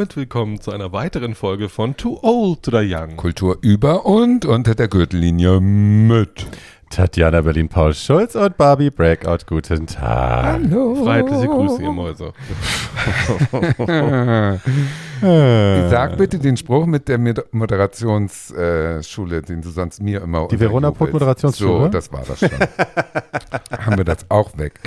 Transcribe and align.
damit 0.00 0.16
willkommen 0.16 0.58
zu 0.62 0.70
einer 0.72 0.94
weiteren 0.94 1.34
Folge 1.34 1.68
von 1.68 1.94
Too 1.94 2.18
Old 2.22 2.62
to 2.62 2.70
the 2.70 2.78
Young. 2.90 3.18
Kultur 3.18 3.58
über 3.60 4.06
und 4.06 4.46
unter 4.46 4.74
der 4.74 4.88
Gürtellinie 4.88 5.60
mit. 5.60 6.46
Tatjana 6.88 7.42
Berlin-Paul 7.42 7.92
Schulz 7.92 8.34
und 8.34 8.56
Barbie 8.56 8.88
Breakout. 8.88 9.44
Guten 9.46 9.86
Tag. 9.86 10.54
Hallo. 10.54 10.94
Freundliche 11.04 11.48
Grüße, 11.48 11.82
ihr 11.82 11.92
Mäuse. 11.92 12.32
Sag 15.90 16.16
bitte 16.16 16.38
den 16.38 16.56
Spruch 16.56 16.86
mit 16.86 17.06
der 17.06 17.18
Mod- 17.18 17.44
Moderationsschule, 17.52 19.42
den 19.42 19.60
du 19.60 19.68
sonst 19.68 20.02
mir 20.02 20.22
immer 20.22 20.48
Die 20.48 20.58
Verona 20.58 20.88
unterjubelst. 20.88 20.98
Pot 20.98 21.12
Moderationsschule? 21.12 21.82
So, 21.84 21.88
das 21.88 22.10
war 22.10 22.22
das 22.26 22.38
schon. 22.40 22.48
Haben 23.84 23.98
wir 23.98 24.04
das 24.04 24.24
auch 24.30 24.56
weg. 24.56 24.80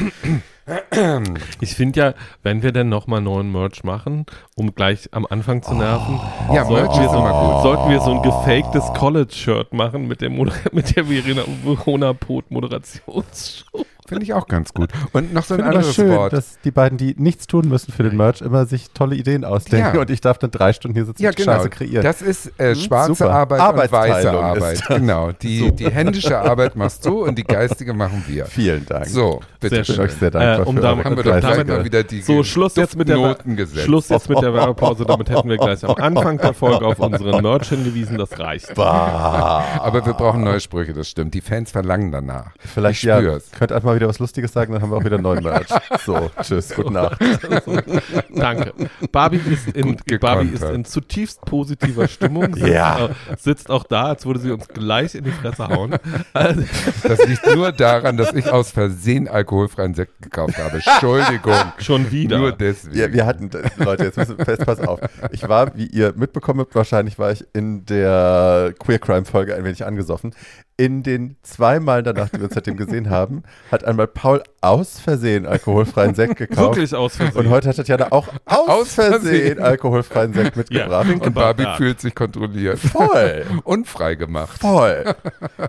Ich 1.59 1.75
finde 1.75 1.99
ja, 1.99 2.13
wenn 2.41 2.63
wir 2.63 2.71
denn 2.71 2.87
nochmal 2.89 3.21
neuen 3.21 3.51
Merch 3.51 3.83
machen, 3.83 4.25
um 4.55 4.73
gleich 4.73 5.09
am 5.11 5.25
Anfang 5.29 5.61
zu 5.61 5.73
nerven, 5.73 6.19
Ja, 6.53 6.65
sollten, 6.65 6.99
wir 7.01 7.09
so, 7.09 7.17
immer 7.17 7.31
gut. 7.53 7.61
sollten 7.63 7.89
wir 7.89 7.99
so 7.99 8.11
ein 8.15 8.21
gefaktes 8.21 8.83
College-Shirt 8.97 9.73
machen 9.73 10.07
mit 10.07 10.21
der, 10.21 10.29
Moder 10.29 10.53
mit 10.71 10.95
der 10.95 11.05
Verena 11.05 11.43
Verona 11.63 12.13
Pot 12.13 12.49
Moderationsshow. 12.49 13.85
Finde 14.05 14.25
ich 14.25 14.33
auch 14.33 14.47
ganz 14.47 14.73
gut. 14.73 14.89
Und 15.13 15.33
noch 15.33 15.45
so 15.45 15.53
ein 15.53 15.61
anderes 15.61 15.95
schön, 15.95 16.09
Wort. 16.11 16.33
dass 16.33 16.59
die 16.59 16.71
beiden, 16.71 16.97
die 16.97 17.15
nichts 17.17 17.47
tun 17.47 17.69
müssen 17.69 17.93
für 17.93 18.03
den 18.03 18.17
Merch, 18.17 18.41
immer 18.41 18.65
sich 18.65 18.91
tolle 18.91 19.15
Ideen 19.15 19.45
ausdenken 19.45 19.95
Ja. 19.95 20.01
und 20.01 20.09
ich 20.09 20.19
darf 20.19 20.37
dann 20.37 20.51
drei 20.51 20.73
Stunden 20.73 20.95
hier 20.95 21.05
sitzen 21.05 21.23
Ja, 21.23 21.29
und 21.29 21.37
genau. 21.37 21.53
Scheiße 21.53 21.69
kreieren. 21.69 22.03
Das 22.03 22.21
ist 22.21 22.51
äh, 22.59 22.75
schwarze 22.75 23.15
Super. 23.15 23.31
Arbeit 23.31 23.61
und 23.61 23.91
weiße 23.91 24.29
Arbeit. 24.31 24.83
Genau. 24.89 25.31
Die, 25.31 25.71
die 25.71 25.89
händische 25.89 26.37
Arbeit 26.37 26.75
machst 26.75 27.05
du 27.05 27.23
und 27.23 27.37
die 27.37 27.43
geistige 27.45 27.93
machen 27.93 28.23
wir. 28.27 28.45
Vielen 28.45 28.85
Dank. 28.85 29.05
So, 29.07 29.39
bitte 29.61 29.75
Sehr 29.77 29.85
schön. 29.85 29.99
euch 30.01 30.11
sehr 30.11 30.31
dankbar 30.31 30.52
Äh, 30.52 30.52
um 30.61 30.75
für 30.75 30.81
damit- 30.81 31.05
Haben 31.05 31.17
wir 31.17 31.23
doch 31.23 31.31
damit- 31.31 31.43
Fleißige- 31.55 31.67
mal 31.67 31.85
wieder 31.85 32.03
die 32.03 32.21
So, 32.21 32.43
Schluss 32.43 32.75
jetzt 32.75 32.95
mit 32.97 33.09
der. 33.09 33.35
Schluss 33.83 34.09
jetzt 34.09 34.29
mit 34.29 34.41
der 34.41 34.53
Werbepause, 34.53 35.05
damit 35.05 35.29
hätten 35.29 35.49
wir 35.49 35.57
gleich 35.57 35.83
am 35.83 35.95
Anfang 35.95 36.37
der 36.37 36.53
Folge 36.53 36.85
auf 36.85 36.99
unseren 36.99 37.41
Merch 37.41 37.69
hingewiesen, 37.69 38.17
das 38.17 38.37
reicht. 38.39 38.77
Aber 38.77 40.05
wir 40.05 40.13
brauchen 40.13 40.43
neue 40.43 40.59
Sprüche, 40.59 40.93
das 40.93 41.09
stimmt. 41.09 41.33
Die 41.33 41.41
Fans 41.41 41.71
verlangen 41.71 42.11
danach. 42.11 42.51
Vielleicht 42.59 42.99
ich 42.99 43.03
ja, 43.03 43.17
spür's. 43.19 43.49
könnt 43.57 43.71
einfach 43.71 43.87
mal 43.89 43.95
wieder 43.95 44.07
was 44.07 44.19
Lustiges 44.19 44.53
sagen, 44.53 44.73
dann 44.73 44.81
haben 44.81 44.91
wir 44.91 44.97
auch 44.97 45.03
wieder 45.03 45.15
einen 45.15 45.23
neuen 45.23 45.43
Merch. 45.43 45.67
So, 46.05 46.29
tschüss, 46.41 46.73
gute 46.75 46.91
Nacht. 46.91 47.17
Danke. 48.35 48.73
Barbie 49.11 49.39
ist 49.49 49.67
in, 49.69 49.97
Barbie 50.19 50.49
ist 50.49 50.63
in 50.63 50.83
zutiefst 50.85 51.41
positiver 51.45 52.07
Stimmung. 52.07 52.53
Sitzt, 52.55 52.67
Ja. 52.67 53.05
äh, 53.05 53.09
sitzt 53.37 53.69
auch 53.69 53.83
da, 53.83 54.07
als 54.07 54.25
würde 54.25 54.39
sie 54.39 54.51
uns 54.51 54.67
gleich 54.67 55.15
in 55.15 55.23
die 55.23 55.31
Fresse 55.31 55.67
hauen. 55.67 55.95
Das 56.33 57.25
liegt 57.25 57.55
nur 57.55 57.71
daran, 57.71 58.17
dass 58.17 58.33
ich 58.33 58.49
aus 58.51 58.71
Versehen 58.71 59.27
alkoholfreien 59.27 59.93
Sekt 59.93 60.21
gekauft 60.21 60.42
habe. 60.57 60.81
Entschuldigung. 60.85 61.53
schon 61.79 62.11
wieder. 62.11 62.37
Nur 62.37 62.51
deswegen. 62.51 62.97
Ja, 62.97 63.11
wir 63.11 63.25
hatten, 63.25 63.49
Leute, 63.77 64.05
jetzt 64.05 64.17
müssen 64.17 64.37
fest, 64.37 64.65
pass 64.65 64.79
auf. 64.79 64.99
Ich 65.31 65.47
war, 65.47 65.75
wie 65.75 65.87
ihr 65.87 66.13
mitbekommen 66.15 66.61
habt, 66.61 66.75
wahrscheinlich 66.75 67.19
war 67.19 67.31
ich 67.31 67.45
in 67.53 67.85
der 67.85 68.73
Queer 68.79 68.99
Crime 68.99 69.25
Folge 69.25 69.55
ein 69.55 69.63
wenig 69.63 69.85
angesoffen. 69.85 70.33
In 70.75 71.03
den 71.03 71.37
zwei 71.43 71.79
Malen 71.79 72.03
danach, 72.03 72.29
die 72.29 72.37
wir 72.39 72.45
uns 72.45 72.55
seitdem 72.55 72.77
gesehen 72.77 73.11
haben, 73.11 73.43
hat 73.71 73.83
einmal 73.85 74.07
Paul 74.07 74.41
aus 74.59 74.99
Versehen 74.99 75.45
alkoholfreien 75.45 76.15
Sekt 76.15 76.37
gekauft. 76.37 76.77
Wirklich 76.77 76.95
aus 76.95 77.15
Versehen. 77.17 77.37
Und 77.45 77.49
heute 77.51 77.69
hat 77.69 77.75
Tatjana 77.75 78.07
auch 78.11 78.27
aus, 78.45 78.67
Aus 78.69 78.93
Versehen, 78.95 79.21
Versehen. 79.21 79.59
alkoholfreien 79.61 80.33
Sekt 80.33 80.55
mitgebracht. 80.57 81.07
think 81.07 81.23
und 81.27 81.33
Barbie 81.35 81.63
that. 81.65 81.77
fühlt 81.77 82.01
sich 82.01 82.15
kontrolliert. 82.15 82.79
Voll, 82.79 83.45
Unfrei 83.65 84.15
gemacht. 84.15 84.59
voll. 84.59 85.13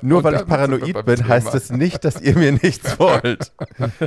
Nur 0.01 0.19
Und 0.19 0.25
weil 0.25 0.37
ich 0.37 0.47
paranoid 0.47 1.05
bin, 1.05 1.17
Thema. 1.17 1.29
heißt 1.29 1.55
es 1.55 1.71
nicht, 1.71 2.03
dass 2.06 2.23
ihr 2.23 2.39
mir 2.39 2.53
nichts 2.53 2.99
wollt. 2.99 3.53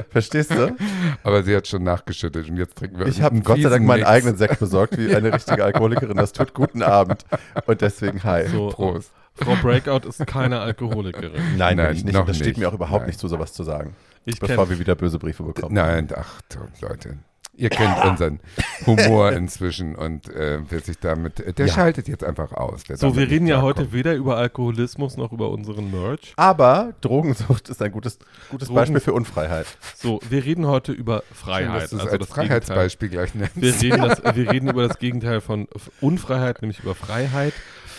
Verstehst 0.09 0.49
du? 0.49 0.75
Aber 1.23 1.43
sie 1.43 1.55
hat 1.55 1.67
schon 1.67 1.83
nachgeschüttet 1.83 2.49
und 2.49 2.57
jetzt 2.57 2.75
trinken 2.75 2.97
wir 2.97 3.05
Ich 3.05 3.21
habe 3.21 3.39
Gott 3.41 3.61
sei 3.61 3.69
Dank 3.69 3.85
meinen 3.85 3.99
Mix. 3.99 4.09
eigenen 4.09 4.37
Sekt 4.37 4.59
besorgt, 4.59 4.97
wie 4.97 5.15
eine 5.15 5.31
richtige 5.31 5.63
Alkoholikerin 5.63 6.17
das 6.17 6.31
tut. 6.31 6.55
Guten 6.55 6.81
Abend. 6.81 7.23
Und 7.67 7.81
deswegen 7.81 8.23
hi. 8.23 8.47
so, 8.47 8.69
Prost. 8.69 9.11
Frau 9.37 9.55
Breakout 9.61 10.07
ist 10.07 10.25
keine 10.27 10.59
Alkoholikerin. 10.59 11.31
Nein, 11.57 11.77
Nein, 11.77 11.93
nicht. 11.93 12.13
das 12.15 12.35
steht 12.35 12.47
nicht. 12.47 12.57
mir 12.57 12.69
auch 12.69 12.73
überhaupt 12.73 13.01
Nein. 13.01 13.07
nicht 13.07 13.19
zu, 13.19 13.27
sowas 13.27 13.53
zu 13.53 13.63
sagen. 13.63 13.95
Ich 14.25 14.39
bevor 14.39 14.65
kenn- 14.65 14.69
wir 14.71 14.79
wieder 14.79 14.95
böse 14.95 15.19
Briefe 15.19 15.43
bekommen. 15.43 15.73
Nein, 15.73 16.07
ach, 16.15 16.41
Leute. 16.81 17.17
Ihr 17.59 17.69
kennt 17.69 18.05
unseren 18.05 18.39
Humor 18.85 19.31
inzwischen 19.33 19.95
und 19.95 20.29
äh, 20.29 20.59
wer 20.69 20.79
sich 20.79 20.99
damit, 20.99 21.39
äh, 21.39 21.53
der 21.53 21.65
Ja. 21.65 21.73
schaltet 21.73 22.07
jetzt 22.07 22.23
einfach 22.23 22.51
aus. 22.51 22.83
So, 22.87 23.15
wir 23.15 23.27
reden 23.31 23.47
ja 23.47 23.63
heute 23.63 23.91
weder 23.93 24.13
über 24.13 24.37
Alkoholismus 24.37 25.17
noch 25.17 25.31
über 25.31 25.49
unseren 25.49 25.89
Merch. 25.89 26.33
Aber 26.35 26.93
Drogensucht 27.01 27.69
ist 27.69 27.81
ein 27.81 27.91
gutes, 27.91 28.19
gutes 28.51 28.67
Drogen- 28.67 28.75
Beispiel 28.75 28.99
für 28.99 29.13
Unfreiheit. 29.13 29.65
So, 29.95 30.19
wir 30.29 30.45
reden 30.45 30.67
heute 30.67 30.91
über 30.91 31.23
Schön, 31.29 31.35
Freiheit. 31.35 31.81
dass 31.83 31.89
du 31.89 31.95
es 31.95 32.01
also 32.03 32.11
als 32.11 32.19
das 32.19 32.35
Gegenteil. 32.35 32.47
Freiheitsbeispiel 32.47 33.09
gleich 33.09 33.33
nennst. 33.33 33.55
Wir 33.59 33.73
reden, 33.81 34.01
das, 34.07 34.21
wir 34.35 34.51
reden 34.51 34.69
über 34.69 34.87
das 34.87 34.99
Gegenteil 34.99 35.41
von 35.41 35.67
Unfreiheit, 35.99 36.61
nämlich 36.61 36.81
über 36.81 36.93
Freiheit. 36.93 37.53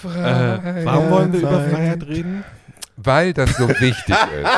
Äh, 0.04 0.84
warum 0.84 1.10
wollen 1.10 1.32
wir 1.32 1.40
über. 1.40 1.60
Freiheit 1.68 2.02
reden? 2.06 2.44
Weil 2.96 3.32
das 3.32 3.56
so 3.56 3.68
wichtig 3.68 4.08
ist. 4.08 4.50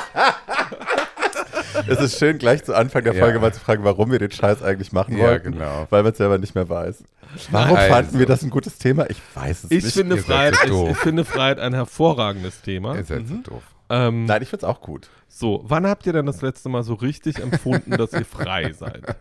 Es 1.88 2.00
ist 2.00 2.18
schön, 2.18 2.38
gleich 2.38 2.64
zu 2.64 2.74
Anfang 2.74 3.04
der 3.04 3.14
Ja. 3.14 3.20
Folge 3.22 3.38
mal 3.38 3.52
zu 3.52 3.60
fragen, 3.60 3.84
warum 3.84 4.10
wir 4.10 4.18
den 4.18 4.30
Scheiß 4.30 4.62
eigentlich 4.62 4.92
machen 4.92 5.16
Ja, 5.16 5.24
wollten. 5.24 5.52
genau. 5.52 5.86
Weil 5.90 6.02
man 6.02 6.12
es 6.12 6.18
selber 6.18 6.38
nicht 6.38 6.54
mehr 6.54 6.68
weiß. 6.68 7.04
Warum 7.50 7.76
Also. 7.76 7.92
fanden 7.94 8.18
wir 8.18 8.26
das 8.26 8.42
ein 8.42 8.50
gutes 8.50 8.76
Thema? 8.78 9.08
Ich 9.08 9.20
weiß 9.34 9.64
es 9.64 9.70
Ich 9.70 9.84
nicht. 9.84 9.94
finde, 9.94 10.16
Freiheit, 10.18 10.56
so 10.68 10.86
ich, 10.86 10.90
ich 10.92 10.96
finde 10.98 11.24
Freiheit 11.24 11.58
ein 11.60 11.72
hervorragendes 11.74 12.60
Thema. 12.62 12.96
Ihr 12.96 13.04
seid 13.04 13.26
so 13.28 13.36
doof. 13.36 13.62
Ähm, 13.88 14.24
Nein, 14.26 14.42
ich 14.42 14.48
finde 14.48 14.66
es 14.66 14.70
auch 14.70 14.80
gut. 14.80 15.08
so, 15.28 15.62
wann 15.64 15.86
habt 15.86 16.06
ihr 16.06 16.12
denn 16.12 16.26
das 16.26 16.42
letzte 16.42 16.68
Mal 16.68 16.82
so 16.82 16.94
richtig 16.94 17.38
empfunden, 17.40 17.92
dass 17.96 18.12
ihr 18.12 18.24
frei 18.24 18.72
seid? 18.72 19.02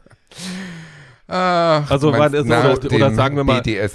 Ach, 1.31 1.90
Also 1.91 2.12
meinst 2.12 2.35
ist 2.35 2.47
nach 2.47 2.75
oder- 2.75 2.91
oder 2.95 3.12
sagen 3.13 3.35
wir 3.35 3.44
mal, 3.44 3.57
unbeschwert? 3.59 3.94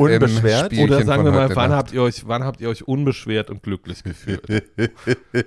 BDSM-Spielchen 0.71 0.84
Oder 0.89 1.05
sagen 1.05 1.25
wir 1.25 1.33
mal, 1.33 1.49
wann 1.56 1.71
Nacht. 1.71 1.78
habt 1.78 1.93
ihr 1.93 2.03
euch, 2.03 2.27
wann 2.27 2.45
habt 2.45 2.61
ihr 2.61 2.69
euch 2.69 2.87
unbeschwert 2.87 3.50
und 3.50 3.62
glücklich 3.62 4.05
gefühlt? 4.05 4.43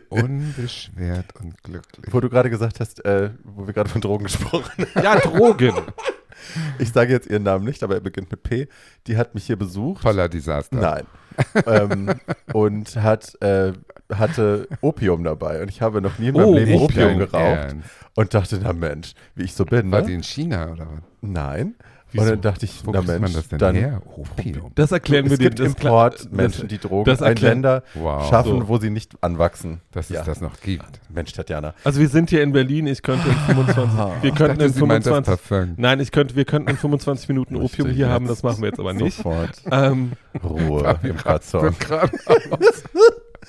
Unbeschwert 0.10 1.26
und 1.42 1.62
glücklich. 1.64 2.14
Wo 2.14 2.20
du 2.20 2.30
gerade 2.30 2.50
gesagt 2.50 2.80
hast, 2.80 3.04
äh, 3.06 3.30
wo 3.44 3.66
wir 3.68 3.74
gerade 3.74 3.90
von 3.90 4.02
Drogen 4.02 4.26
gesprochen 4.26 4.86
haben. 4.96 5.04
ja, 5.04 5.20
Drogen. 5.20 5.74
Ich 6.78 6.92
sage 6.94 7.12
jetzt 7.12 7.28
ihren 7.28 7.42
Namen 7.44 7.66
nicht, 7.66 7.82
aber 7.82 7.96
er 7.96 8.00
beginnt 8.00 8.30
mit 8.30 8.44
P. 8.44 8.68
Die 9.08 9.18
hat 9.18 9.34
mich 9.34 9.46
hier 9.48 9.56
besucht. 9.58 10.04
Voller 10.04 10.30
Desaster. 10.30 10.76
Nein. 10.78 11.04
ähm, 11.66 12.12
und 12.54 12.96
hat, 12.96 13.36
äh, 13.42 13.74
hatte 14.14 14.68
Opium 14.82 15.24
dabei. 15.24 15.62
Und 15.62 15.70
ich 15.70 15.82
habe 15.82 16.02
noch 16.02 16.18
nie 16.20 16.28
in 16.30 16.34
meinem 16.36 16.46
Oh, 16.46 16.54
Leben 16.56 16.74
Opium, 16.82 17.04
Opium, 17.14 17.20
geraucht. 17.20 17.34
ernst? 17.44 17.88
Und 18.16 18.34
dachte, 18.34 18.60
na 18.64 18.74
Mensch, 18.74 19.14
wie 19.36 19.44
ich 19.44 19.54
so 19.54 19.66
bin, 19.66 19.92
War 19.92 20.02
ne? 20.02 20.08
die 20.08 20.14
in 20.14 20.24
China 20.24 20.72
oder 20.72 20.88
was? 20.88 21.02
Nein. 21.22 21.76
Wieso? 22.14 22.24
Und 22.24 22.30
dann 22.32 22.42
dachte 22.42 22.64
ich, 22.64 22.86
Wo 22.88 22.92
na 22.92 23.00
kriegt 23.00 23.10
Mensch, 23.10 23.22
man 23.22 23.34
das 23.34 23.48
denn 23.50 23.60
dann 23.60 23.76
her? 23.76 24.02
Opium. 24.16 24.72
Das 24.76 24.94
erklären 24.94 25.26
wir 25.26 25.34
es 25.34 25.40
dir. 25.40 25.50
gibt 25.50 25.60
das- 25.60 25.68
Importmenschen, 25.68 26.70
die 26.70 26.78
Drogen 26.78 27.04
das 27.04 27.20
in 27.20 27.26
erklären- 27.28 27.54
Länder 27.56 27.84
Wow. 27.96 28.30
schaffen, 28.30 28.62
So. 28.62 28.68
wo 28.70 28.78
sie 28.78 28.90
nicht 28.90 29.12
anwachsen. 29.22 29.82
Dass 29.92 30.08
Ja. 30.08 30.22
es 30.22 30.26
das 30.26 30.40
noch 30.42 30.62
gibt. 30.62 31.02
Mensch, 31.14 31.34
Tatjana. 31.34 31.74
Also 31.84 32.00
wir 32.00 32.08
sind 32.08 32.30
hier 32.30 32.44
in 32.44 32.54
Berlin, 32.54 32.88
ich 32.88 33.02
könnte 33.02 33.28
in 33.28 33.36
25, 33.36 34.24
wir 34.24 34.30
Ich 34.30 34.36
könnten 34.36 34.58
dachte, 34.58 34.66
in 34.68 34.74
sie 34.74 34.86
meint 34.86 35.06
das 35.06 35.14
25, 35.14 35.50
Parfum. 35.50 35.74
nein, 35.76 36.00
ich 36.00 36.12
könnte, 36.14 36.36
wir 36.38 36.46
könnten 36.46 36.70
in 36.70 36.78
25 36.78 37.28
Minuten 37.28 37.56
Möchte 37.56 37.82
Opium 37.82 37.94
hier 37.94 38.08
haben, 38.10 38.26
das 38.26 38.42
machen 38.42 38.62
wir 38.62 38.70
jetzt 38.70 38.80
aber 38.80 38.94
nicht. 38.94 39.18
Sofort 39.18 39.62
Ähm, 39.70 40.14
Ruhe 40.42 40.98
im 41.04 41.18
Kratzer. 41.18 41.74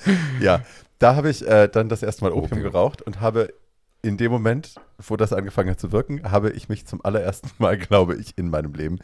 Ja, 0.41 0.63
da 0.99 1.15
habe 1.15 1.29
ich 1.29 1.47
äh, 1.47 1.67
dann 1.67 1.89
das 1.89 2.03
erste 2.03 2.23
Mal 2.23 2.31
Opium, 2.31 2.45
Opium. 2.45 2.63
geraucht 2.63 3.01
und 3.01 3.21
habe 3.21 3.53
in 4.01 4.17
dem 4.17 4.31
Moment, 4.31 4.75
wo 4.97 5.17
das 5.17 5.33
angefangen 5.33 5.69
hat 5.69 5.79
zu 5.79 5.91
wirken, 5.91 6.31
habe 6.31 6.51
ich 6.51 6.69
mich 6.69 6.85
zum 6.85 7.03
allerersten 7.03 7.49
Mal, 7.57 7.77
glaube 7.77 8.15
ich, 8.15 8.37
in 8.37 8.49
meinem 8.49 8.73
Leben, 8.73 8.99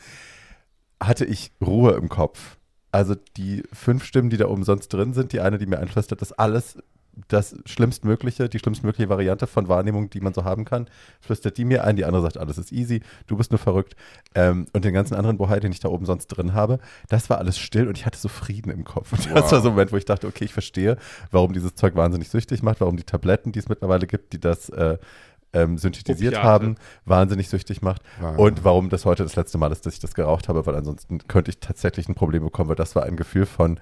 hatte 1.01 1.25
ich 1.25 1.51
Ruhe 1.65 1.94
im 1.94 2.09
Kopf. 2.09 2.57
Also 2.92 3.15
die 3.36 3.63
fünf 3.74 4.06
Stimmen, 4.06 4.30
die 4.30 4.38
da 4.38 4.47
oben 4.47 4.63
sonst 4.63 4.88
drin 4.89 5.13
sind, 5.13 5.33
die 5.33 5.42
eine, 5.42 5.57
die 5.57 5.65
mir 5.65 5.80
einflüstert, 5.80 6.21
das 6.21 6.31
alles 6.31 6.77
das 7.27 7.56
schlimmstmögliche, 7.65 8.50
die 8.50 8.59
schlimmstmögliche 8.59 9.09
Variante 9.09 9.47
von 9.47 9.67
Wahrnehmung, 9.67 10.09
die 10.09 10.19
man 10.19 10.33
so 10.33 10.44
haben 10.44 10.65
kann, 10.65 10.88
flüstert 11.21 11.57
die 11.57 11.65
mir 11.65 11.83
ein, 11.83 11.95
die 11.95 12.06
andere 12.06 12.21
sagt, 12.21 12.38
alles 12.38 12.57
ist 12.57 12.71
easy, 12.71 13.01
du 13.27 13.38
bist 13.38 13.51
nur 13.51 13.59
verrückt. 13.59 13.95
Ähm, 14.33 14.65
und 14.73 14.85
den 14.85 14.94
ganzen 14.94 15.15
anderen 15.15 15.38
Bohai, 15.38 15.59
den 15.59 15.71
ich 15.71 15.79
da 15.79 15.89
oben 15.89 16.06
sonst 16.06 16.27
drin 16.27 16.53
habe, 16.53 16.79
das 17.09 17.29
war 17.29 17.38
alles 17.38 17.57
still 17.57 17.88
und 17.88 17.97
ich 17.97 18.06
hatte 18.06 18.17
so 18.17 18.27
Frieden 18.27 18.71
im 18.71 18.83
Kopf. 18.83 19.12
Und 19.13 19.25
das 19.25 19.31
Wow. 19.45 19.51
war 19.51 19.62
so 19.62 19.67
ein 19.69 19.73
Moment, 19.73 19.91
wo 19.91 19.97
ich 19.97 20.06
dachte, 20.06 20.27
okay, 20.27 20.45
ich 20.45 20.53
verstehe, 20.53 20.97
warum 21.31 21.53
dieses 21.53 21.75
Zeug 21.75 21.95
wahnsinnig 21.95 22.29
süchtig 22.29 22.63
macht, 22.63 22.81
warum 22.81 22.97
die 22.97 23.03
Tabletten, 23.03 23.51
die 23.51 23.59
es 23.59 23.69
mittlerweile 23.69 24.07
gibt, 24.07 24.33
die 24.33 24.39
das 24.39 24.69
äh, 24.69 24.97
ähm, 25.53 25.77
synthetisiert 25.77 26.33
Opiate. 26.33 26.47
haben, 26.50 26.75
wahnsinnig 27.06 27.47
süchtig 27.47 27.81
macht. 27.81 28.01
Wow. 28.19 28.38
Und 28.38 28.63
warum 28.65 28.89
das 28.89 29.06
heute 29.06 29.23
das 29.23 29.38
letzte 29.38 29.57
Mal 29.57 29.71
ist, 29.71 29.85
dass 29.85 29.94
ich 29.94 30.00
das 30.01 30.13
geraucht 30.13 30.50
habe, 30.50 30.65
weil 30.65 30.75
ansonsten 30.75 31.19
könnte 31.29 31.50
ich 31.51 31.59
tatsächlich 31.59 32.09
ein 32.09 32.15
Problem 32.15 32.44
bekommen, 32.44 32.68
weil 32.69 32.75
das 32.75 32.95
war 32.95 33.03
ein 33.03 33.15
Gefühl 33.15 33.45
von 33.45 33.79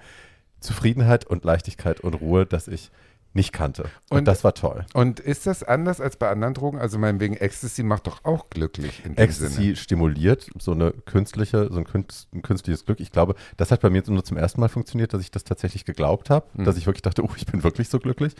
Zufriedenheit 0.60 1.26
und 1.26 1.44
Leichtigkeit 1.44 2.00
und 2.00 2.14
Ruhe, 2.14 2.46
das 2.46 2.68
ich 2.68 2.90
nicht 3.34 3.52
kannte. 3.52 3.84
Und, 4.10 4.18
Und- 4.18 4.24
das 4.26 4.44
war 4.44 4.54
toll. 4.54 4.86
Und 4.94 5.20
ist 5.20 5.46
das 5.46 5.62
anders 5.62 6.00
als 6.00 6.16
bei 6.16 6.28
anderen 6.30 6.54
Drogen? 6.54 6.78
Also 6.78 6.98
meinetwegen 6.98 7.36
Ecstasy 7.36 7.82
macht 7.82 8.06
doch 8.06 8.24
auch 8.24 8.48
glücklich 8.48 9.02
in 9.04 9.14
dem 9.16 9.24
Ecstasy 9.24 9.54
Sinne. 9.62 9.76
stimuliert 9.76 10.48
so 10.58 10.70
eine 10.72 10.92
künstliche, 10.92 11.68
so 11.70 11.78
ein, 11.78 11.84
künst, 11.84 12.32
ein 12.32 12.42
künstliches 12.42 12.84
Glück. 12.84 13.00
Ich 13.00 13.10
glaube, 13.12 13.34
das 13.56 13.70
hat 13.70 13.80
bei 13.80 13.90
mir 13.90 14.02
nur 14.06 14.24
zum 14.24 14.36
ersten 14.36 14.60
Mal 14.60 14.68
funktioniert, 14.68 15.12
dass 15.12 15.20
ich 15.20 15.30
das 15.30 15.44
tatsächlich 15.44 15.84
geglaubt 15.84 16.30
habe, 16.30 16.46
Mhm. 16.54 16.64
dass 16.64 16.76
ich 16.76 16.86
wirklich 16.86 17.02
dachte, 17.02 17.22
oh, 17.24 17.30
ich 17.36 17.46
bin 17.46 17.62
wirklich 17.64 17.88
so 17.88 17.98
glücklich. 17.98 18.34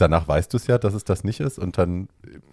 Danach 0.00 0.26
weißt 0.28 0.52
du 0.52 0.56
es 0.56 0.66
ja, 0.66 0.78
dass 0.78 0.94
es 0.94 1.04
das 1.04 1.24
nicht 1.24 1.40
ist 1.40 1.58
und 1.58 1.76
dann, 1.78 2.08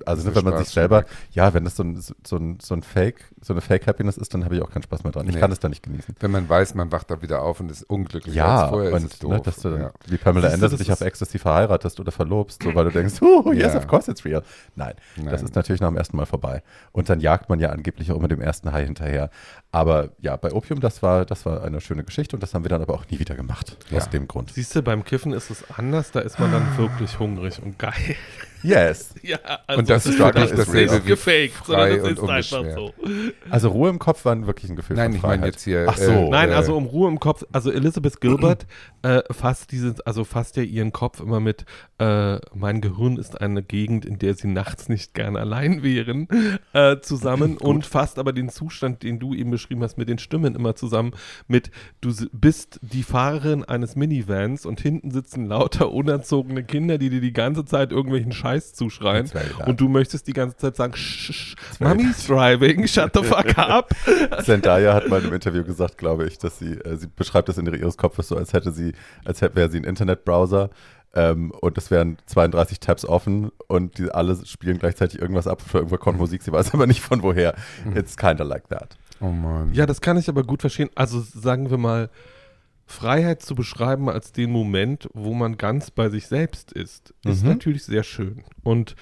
also 0.06 0.24
Das 0.24 0.33
ne, 0.33 0.36
wenn 0.36 0.51
man 0.51 0.63
sich 0.63 0.74
selber, 0.74 1.06
ja, 1.31 1.53
wenn 1.53 1.63
das 1.63 1.75
so 1.77 1.83
ein, 1.83 1.95
so 2.25 2.36
ein, 2.38 2.57
so 2.62 2.74
ein 2.75 2.83
Fake, 2.83 3.24
so 3.42 3.53
eine 3.53 3.62
Fake-Happiness 3.62 4.18
ist, 4.18 4.33
dann 4.33 4.44
habe 4.44 4.56
ich 4.56 4.62
auch 4.62 4.69
keinen 4.69 4.83
Spaß 4.83 5.03
mehr 5.03 5.12
dran. 5.13 5.27
Ich 5.27 5.36
Nee. 5.36 5.39
kann 5.42 5.51
es 5.51 5.59
da 5.59 5.69
nicht 5.69 5.83
genießen. 5.83 6.15
Wenn 6.19 6.31
man 6.31 6.47
weiß, 6.50 6.75
man 6.75 6.92
wacht 6.92 7.09
da 7.12 7.21
wieder 7.21 7.42
auf 7.42 7.59
und 7.59 7.71
ist 7.71 7.83
unglücklich 7.83 8.36
Ja, 8.36 8.63
als 8.63 8.69
vorher, 8.71 8.92
und 8.94 9.06
ist 9.06 9.13
es 9.15 9.24
ne, 9.24 9.36
doof. 9.38 9.45
dass 9.45 9.56
du 9.62 9.69
dann, 9.69 9.81
ja. 9.81 9.92
wie 10.07 10.18
Pamela 10.18 10.47
Anderson 10.47 10.71
das 10.71 10.80
dich 10.80 10.92
auf 10.92 11.01
Ecstasy 11.01 11.39
verheiratest 11.39 12.00
oder 12.00 12.12
verlobst, 12.12 12.63
so 12.63 12.74
weil 12.75 12.86
du 12.86 12.92
denkst, 12.92 13.21
oh, 13.21 13.51
yes, 13.53 13.74
Ja. 13.74 13.77
of 13.80 13.88
course 13.88 14.09
it's 14.12 14.25
real. 14.25 14.44
Nein, 14.75 14.94
das 15.15 15.25
Nein. 15.25 15.33
ist 15.45 15.56
natürlich 15.56 15.81
nach 15.81 15.89
dem 15.89 15.98
ersten 15.98 16.18
Mal 16.18 16.25
vorbei. 16.25 16.63
Und 16.91 17.09
dann 17.09 17.19
jagt 17.19 17.50
man 17.50 17.59
ja 17.59 17.69
angeblich 17.69 18.12
auch 18.12 18.18
immer 18.18 18.27
dem 18.27 18.41
ersten 18.41 18.71
High 18.71 18.86
hinterher. 18.86 19.30
Aber 19.71 20.09
ja, 20.19 20.36
bei 20.38 20.51
Opium, 20.53 20.80
das 20.80 21.03
war, 21.03 21.25
das 21.25 21.45
war 21.45 21.63
eine 21.63 21.81
schöne 21.81 22.03
Geschichte 22.03 22.36
und 22.36 22.41
das 22.41 22.53
haben 22.53 22.63
wir 22.63 22.69
dann 22.69 22.81
aber 22.81 22.94
auch 22.94 23.06
nie 23.09 23.19
wieder 23.19 23.36
gemacht. 23.36 23.77
Ja. 23.89 23.98
Aus 23.98 24.09
dem 24.09 24.27
Grund. 24.27 24.51
Siehst 24.53 24.74
du, 24.75 24.81
beim 24.81 25.03
Kiffen 25.03 25.33
ist 25.33 25.50
es 25.51 25.63
anders, 25.77 26.12
da 26.12 26.21
ist 26.21 26.39
man 26.39 26.51
dann 26.51 26.77
wirklich 26.77 27.19
hungrig 27.19 27.34
und 27.59 27.77
geil. 27.79 28.15
Yes. 28.65 29.13
Ja, 29.25 29.39
also 29.65 29.79
Und 29.79 29.89
das 29.89 30.06
ist 30.06 30.19
wirklich 30.19 30.51
is 30.51 30.57
dasselbe 30.57 31.03
wie 31.03 31.09
gefaked, 31.09 31.53
frei 31.53 31.97
sondern 31.97 31.97
das 31.97 32.07
und 32.07 32.12
ist 32.13 32.53
einfach 32.53 32.59
unbeschwert. 32.59 32.77
so. 32.77 32.94
Also 33.50 33.69
Ruhe 33.69 33.89
im 33.89 33.97
Kopf 33.97 34.23
war 34.25 34.45
wirklich 34.45 34.69
ein 34.69 34.75
Gefühl 34.75 34.97
Nein, 34.97 35.12
von 35.13 35.17
ich 35.17 35.23
meine 35.23 35.45
jetzt 35.47 35.63
hier, 35.63 35.85
Ach 35.89 35.97
so. 35.97 36.12
äh, 36.12 36.29
Nein, 36.29 36.50
äh, 36.50 36.53
also 36.53 36.75
um 36.77 36.85
Ruhe 36.85 37.09
im 37.09 37.19
Kopf. 37.19 37.44
Also 37.51 37.71
Elizabeth 37.71 38.21
Gilbert 38.21 38.67
äh, 39.01 39.21
fasst 39.31 39.71
dieses, 39.71 40.00
also 40.01 40.23
fasst 40.25 40.57
ja 40.57 40.63
ihren 40.63 40.91
Kopf 40.91 41.19
immer 41.21 41.39
mit, 41.39 41.65
äh, 41.97 42.38
mein 42.53 42.81
Gehirn 42.81 43.17
ist 43.17 43.41
eine 43.41 43.63
Gegend, 43.63 44.06
in 44.06 44.19
der 44.19 44.35
sie 44.35 44.47
nachts 44.47 44.89
nicht 44.89 45.13
gern 45.15 45.38
allein 45.38 45.81
wären, 45.81 46.27
äh, 46.73 46.97
zusammen 47.01 47.57
und 47.57 47.85
fasst 47.85 48.19
aber 48.19 48.31
den 48.31 48.50
Zustand, 48.50 49.01
den 49.01 49.17
du 49.19 49.33
eben 49.33 49.50
beschrieben 49.51 49.81
hast, 49.81 49.97
mit 49.97 50.07
den 50.07 50.19
Stimmen 50.19 50.53
immer 50.56 50.75
zusammen 50.75 51.13
mit, 51.47 51.71
du 52.01 52.09
s- 52.09 52.27
bist 52.31 52.79
die 52.83 53.03
Fahrerin 53.03 53.63
eines 53.63 53.95
Minivans 53.95 54.65
und 54.67 54.79
hinten 54.81 55.09
sitzen 55.09 55.45
lauter 55.47 55.91
unerzogene 55.91 56.63
Kinder, 56.63 56.97
die 57.00 57.09
dir 57.09 57.21
die 57.21 57.33
ganze 57.33 57.65
Zeit 57.65 57.91
irgendwelchen 57.91 58.31
Scheiß 58.31 58.54
zuschreien 58.61 59.27
very 59.27 59.45
bad. 59.57 59.67
und 59.67 59.79
du 59.79 59.87
möchtest 59.89 60.27
die 60.27 60.33
ganze 60.33 60.57
Zeit 60.57 60.75
sagen, 60.75 60.93
"Sch- 60.93 61.31
sch- 61.31 61.55
Mommy's 61.79 62.25
driving, 62.27 62.87
shut 62.87 63.11
the 63.13 63.23
fuck 63.23 63.57
up. 63.57 63.93
Zendaya 64.43 64.93
hat 64.93 65.07
mal 65.09 65.23
im 65.23 65.33
Interview 65.33 65.63
gesagt, 65.63 65.97
glaube 65.97 66.25
ich, 66.27 66.37
dass 66.37 66.59
sie, 66.59 66.73
äh, 66.73 66.95
sie 66.97 67.07
beschreibt 67.07 67.49
das 67.49 67.57
in 67.57 67.65
ihres 67.67 67.97
Kopfes 67.97 68.27
so, 68.29 68.37
als 68.37 68.53
hätte 68.53 68.71
sie, 68.71 68.93
als 69.23 69.41
hätte, 69.41 69.55
wäre 69.55 69.69
sie 69.69 69.77
ein 69.79 69.83
Internetbrowser 69.83 70.69
ähm, 71.13 71.51
und 71.51 71.77
es 71.77 71.91
wären 71.91 72.17
32 72.25 72.79
Tabs 72.79 73.05
offen 73.05 73.51
und 73.67 73.97
die 73.97 74.11
alle 74.11 74.37
spielen 74.45 74.79
gleichzeitig 74.79 75.19
irgendwas 75.21 75.47
ab. 75.47 75.61
Von 75.61 75.79
irgendwo 75.81 75.97
kommt 75.97 76.17
Musik, 76.17 76.41
sie 76.43 76.51
weiß 76.51 76.73
aber 76.73 76.87
nicht 76.87 77.01
von 77.01 77.23
woher. 77.23 77.55
It's 77.95 78.17
kinda 78.17 78.43
like 78.43 78.67
that. 78.69 78.97
Oh 79.21 79.27
Mann. 79.29 79.73
Ja, 79.73 79.85
das 79.85 80.01
kann 80.01 80.17
ich 80.17 80.27
aber 80.27 80.43
gut 80.43 80.61
verstehen. 80.61 80.89
Also 80.95 81.21
sagen 81.21 81.69
wir 81.69 81.77
mal, 81.77 82.09
Freiheit 82.87 83.41
zu 83.41 83.55
beschreiben 83.55 84.09
als 84.09 84.31
den 84.31 84.51
Moment, 84.51 85.09
wo 85.13 85.33
man 85.33 85.57
ganz 85.57 85.89
bei 85.91 86.09
sich 86.09 86.27
selbst 86.27 86.71
ist, 86.71 87.13
ist 87.25 87.43
Mhm. 87.43 87.49
natürlich 87.49 87.83
sehr 87.83 88.03
schön. 88.03 88.43
Und 88.63 88.95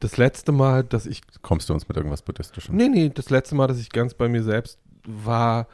das 0.00 0.16
letzte 0.16 0.52
Mal, 0.52 0.84
dass 0.84 1.06
ich, 1.06 1.22
Kommst 1.42 1.68
du 1.68 1.74
uns 1.74 1.88
mit 1.88 1.96
irgendwas 1.96 2.22
Buddhistischem? 2.22 2.76
nee, 2.76 2.88
nee, 2.88 3.08
das 3.12 3.30
letzte 3.30 3.54
Mal, 3.56 3.66
dass 3.66 3.80
ich 3.80 3.90
ganz 3.90 4.14
bei 4.14 4.28
mir 4.28 4.42
selbst 4.44 4.78
war, 5.04 5.66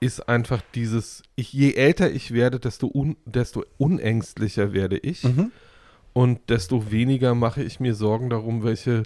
ist 0.00 0.28
einfach 0.28 0.62
dieses, 0.74 1.22
ich, 1.36 1.52
je 1.52 1.74
älter 1.74 2.10
ich 2.10 2.32
werde, 2.32 2.58
desto, 2.60 2.86
un, 2.92 3.16
desto 3.26 3.64
unängstlicher 3.78 4.72
werde 4.72 4.96
ich. 4.96 5.24
Mhm. 5.24 5.50
Und 6.14 6.48
desto 6.48 6.90
weniger 6.90 7.34
mache 7.34 7.62
ich 7.62 7.80
mir 7.80 7.94
Sorgen 7.94 8.30
darum, 8.30 8.62
welche 8.64 9.02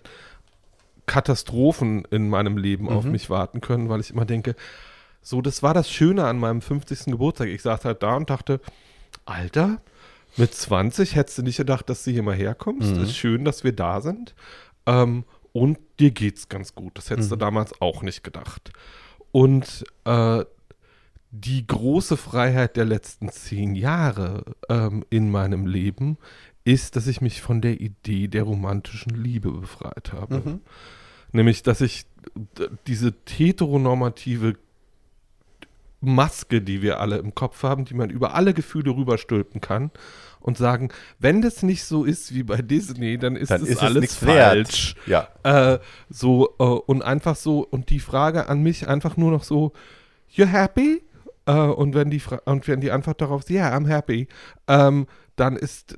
Katastrophen 1.06 2.05
in 2.11 2.28
meinem 2.28 2.56
Leben 2.56 2.88
auf 2.88 3.05
Mhm. 3.05 3.11
mich 3.12 3.28
warten 3.28 3.61
können, 3.61 3.88
weil 3.88 4.00
ich 4.00 4.11
immer 4.11 4.25
denke, 4.25 4.55
so, 5.23 5.41
das 5.41 5.63
war 5.63 5.73
das 5.75 5.91
Schöne 5.91 6.25
an 6.25 6.39
meinem 6.39 6.61
50. 6.61 7.07
Geburtstag. 7.07 7.49
Ich 7.49 7.63
saß 7.63 7.85
halt 7.85 8.03
da 8.03 8.17
und 8.17 8.29
dachte, 8.31 8.61
Alter, 9.25 9.81
mit 10.37 10.55
20 10.55 11.15
hättest 11.15 11.39
du 11.39 11.43
nicht 11.43 11.59
gedacht, 11.59 11.89
dass 11.89 12.05
du 12.05 12.11
hier 12.11 12.23
mal 12.23 12.35
herkommst. 12.35 12.95
Mhm. 12.97 13.03
Ist 13.03 13.17
schön, 13.17 13.45
dass 13.45 13.65
wir 13.65 13.73
da 13.73 14.01
sind. 14.01 14.35
Ähm, 14.87 15.25
und 15.53 15.79
dir 16.01 16.11
geht's 16.11 16.49
ganz 16.49 16.75
gut. 16.75 16.97
Das 16.97 17.11
hättest 17.11 17.31
du 17.31 17.37
Mhm. 17.37 17.41
damals 17.41 17.81
auch 17.81 18.03
nicht 18.03 18.25
gedacht. 18.25 18.73
Und 19.31 19.85
äh, 20.05 20.45
die 21.31 21.67
große 21.67 22.17
Freiheit 22.17 22.77
der 22.77 22.85
letzten 22.85 23.31
zehn 23.31 23.75
Jahre 23.75 24.45
ähm, 24.69 25.05
in 25.11 25.31
meinem 25.31 25.67
Leben 25.67 26.19
ist, 26.65 26.97
dass 26.97 27.07
ich 27.07 27.21
mich 27.21 27.43
von 27.43 27.61
der 27.61 27.81
Idee 27.81 28.29
der 28.29 28.43
romantischen 28.45 29.15
Liebe 29.23 29.51
befreit 29.51 30.13
habe. 30.13 30.43
Mhm. 30.45 30.61
Nämlich, 31.33 31.63
dass 31.63 31.81
ich 31.81 32.05
diese 32.87 33.15
heteronormative 33.29 34.55
Maske, 36.02 36.60
die 36.60 36.82
wir 36.82 37.00
alle 37.00 37.16
im 37.19 37.34
Kopf 37.34 37.62
haben, 37.62 37.84
die 37.84 37.94
man 37.94 38.10
über 38.10 38.34
alle 38.34 38.52
Gefühle 38.54 38.90
rüberstülpen 38.90 39.60
kann 39.60 39.90
und 40.40 40.58
sagen, 40.58 40.88
wenn 41.19 41.40
das 41.40 41.62
nicht 41.62 41.84
so 41.84 42.04
ist 42.04 42.34
wie 42.34 42.43
bei 42.43 42.60
Disney, 42.60 43.16
dann 43.16 43.37
ist 43.37 43.50
Dann 43.50 43.60
das 43.60 43.69
ist 43.69 43.76
es 43.76 43.82
alles 43.82 44.00
nichts 44.00 44.26
wert. 44.26 44.66
falsch. 44.69 44.96
Ja. 45.06 45.28
Äh, 45.44 45.78
so, 46.10 46.54
äh, 46.58 46.64
und 46.64 47.02
einfach 47.02 47.37
so, 47.37 47.60
und 47.64 47.88
die 47.90 48.00
Frage 48.00 48.49
an 48.49 48.62
mich 48.62 48.88
einfach 48.88 49.16
nur 49.16 49.31
noch 49.31 49.44
so, 49.44 49.72
you 50.31 50.44
happy? 50.46 51.02
Äh, 51.46 51.52
und 51.52 51.94
wenn 51.94 52.10
die 52.10 52.20
Fra 52.20 52.40
und 52.44 52.66
wenn 52.69 52.81
die 52.81 52.90
Antwort 52.90 53.20
darauf 53.20 53.43
ist, 53.43 53.50
yeah, 53.50 53.75
I'm 53.76 53.87
happy, 53.87 54.28
ähm, 54.66 55.06
dann 55.37 55.56
ist 55.56 55.96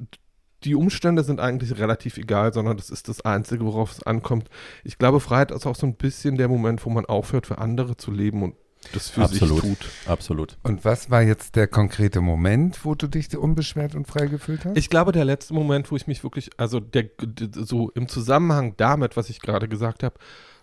die 0.65 0.75
Umstände 0.75 1.23
sind 1.25 1.41
eigentlich 1.41 1.79
relativ 1.79 2.17
egal, 2.17 2.53
sondern 2.53 2.77
das 2.79 2.89
ist 2.89 3.09
das 3.09 3.21
Einzige, 3.21 3.65
worauf 3.67 3.93
es 3.93 4.03
ankommt. 4.03 4.49
Ich 4.83 4.97
glaube, 4.97 5.21
Freiheit 5.21 5.51
ist 5.51 5.67
auch 5.67 5.77
so 5.77 5.87
ein 5.87 5.95
bisschen 5.95 6.37
der 6.37 6.49
Moment, 6.49 6.85
wo 6.87 6.91
man 6.91 7.05
aufhört, 7.05 7.47
für 7.47 7.59
andere 7.59 7.97
zu 7.99 8.11
leben 8.11 8.43
und 8.43 8.55
das 8.93 9.11
für 9.11 9.23
Absolut. 9.23 9.61
sich 9.61 9.79
tut. 9.79 9.91
Absolut. 10.07 10.57
Und 10.63 10.85
was 10.85 11.11
war 11.11 11.23
jetzt 11.23 11.57
der 11.57 11.67
konkrete 11.67 12.21
Moment, 12.21 12.85
wo 12.85 12.95
du 12.95 13.07
dich 13.07 13.37
unbeschwert 13.37 13.95
und 13.95 14.07
frei 14.07 14.27
gefühlt 14.27 14.65
hast? 14.65 14.77
Ich 14.77 14.91
glaube, 14.91 15.13
der 15.13 15.25
letzte 15.25 15.55
Moment, 15.55 15.91
wo 15.91 15.97
ich 15.97 16.07
mich 16.07 16.23
wirklich, 16.23 16.51
also 16.57 16.81
der, 16.81 17.11
so 17.53 17.91
im 17.91 18.09
Zusammenhang 18.09 18.75
damit, 18.77 19.17
was 19.17 19.31
ich 19.31 19.41
gerade 19.41 19.69
gesagt 19.69 20.03
habe, 20.03 20.17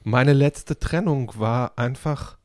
meine 0.03 0.33
letzte 0.33 0.79
Trennung 0.79 1.31
war 1.37 1.77
einfach 1.77 2.37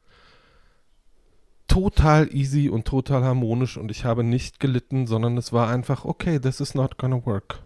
total 1.69 2.34
easy 2.34 2.69
und 2.69 2.87
total 2.87 3.25
harmonisch 3.25 3.76
und 3.76 3.90
ich 3.90 4.05
habe 4.05 4.22
nicht 4.22 4.60
gelitten, 4.60 5.06
sondern 5.06 5.36
es 5.36 5.53
war 5.53 5.69
einfach, 5.69 6.05
okay, 6.05 6.39
this 6.39 6.60
is 6.60 6.74
not 6.74 6.96
gonna 6.98 7.24
work. 7.24 7.66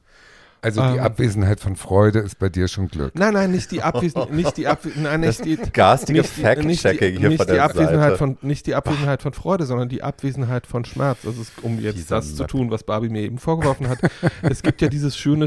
Also 0.63 0.83
die 0.83 0.99
ähm, 0.99 1.01
Abwesenheit 1.01 1.61
von 1.61 1.77
Freude 1.77 2.19
ist 2.19 2.39
bei 2.39 2.49
dir 2.49 2.69
schon 2.69 2.89
Glück. 2.89 3.15
Nein, 3.15 3.35
nein, 3.35 3.51
nicht 3.51 3.71
die 3.71 3.83
Abwesenheit, 3.83 4.31
nicht 4.33 4.57
die 4.57 4.67
Abwesenheit, 4.67 5.03
nein, 5.03 5.23
Das 5.23 5.45
nicht 5.45 5.67
die, 5.67 5.71
garstige 5.73 6.21
nicht 6.21 6.37
die, 6.37 6.43
nicht 6.43 6.85
die, 6.85 6.89
Fact-Checking 6.89 7.19
hier 7.19 7.29
nicht 7.31 7.39
von 7.39 7.47
die 7.47 7.53
der 7.53 7.65
Abwesenheit 7.65 8.03
Seite. 8.03 8.17
von 8.19 8.39
nicht 8.43 8.67
die 8.67 8.75
Abwesenheit 8.75 9.23
von 9.23 9.33
Freude, 9.33 9.65
sondern 9.65 9.89
die 9.89 10.03
Abwesenheit 10.03 10.67
von 10.67 10.85
Schmerz. 10.85 11.25
Also 11.25 11.43
es, 11.43 11.53
um 11.63 11.79
jetzt 11.79 11.97
Dieser 11.97 12.17
das 12.17 12.33
zu 12.35 12.43
Nerd. 12.43 12.51
tun, 12.51 12.71
was 12.71 12.85
Barbie 12.85 13.09
mir 13.09 13.23
eben 13.23 13.39
vorgeworfen 13.39 13.89
hat. 13.89 14.01
es 14.43 14.63
gibt 14.63 14.83
ja 14.83 14.89
dieses 14.89 15.17
schöne, 15.17 15.47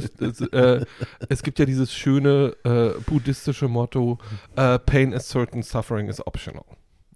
äh, 0.51 0.85
es 1.29 1.43
gibt 1.43 1.59
ja 1.59 1.65
dieses 1.65 1.93
schöne 1.93 2.55
äh, 2.63 2.99
buddhistische 3.05 3.67
Motto: 3.67 4.17
äh, 4.55 4.79
Pain 4.79 5.13
is 5.13 5.29
certain, 5.29 5.61
suffering 5.61 6.07
is 6.07 6.25
optional. 6.25 6.65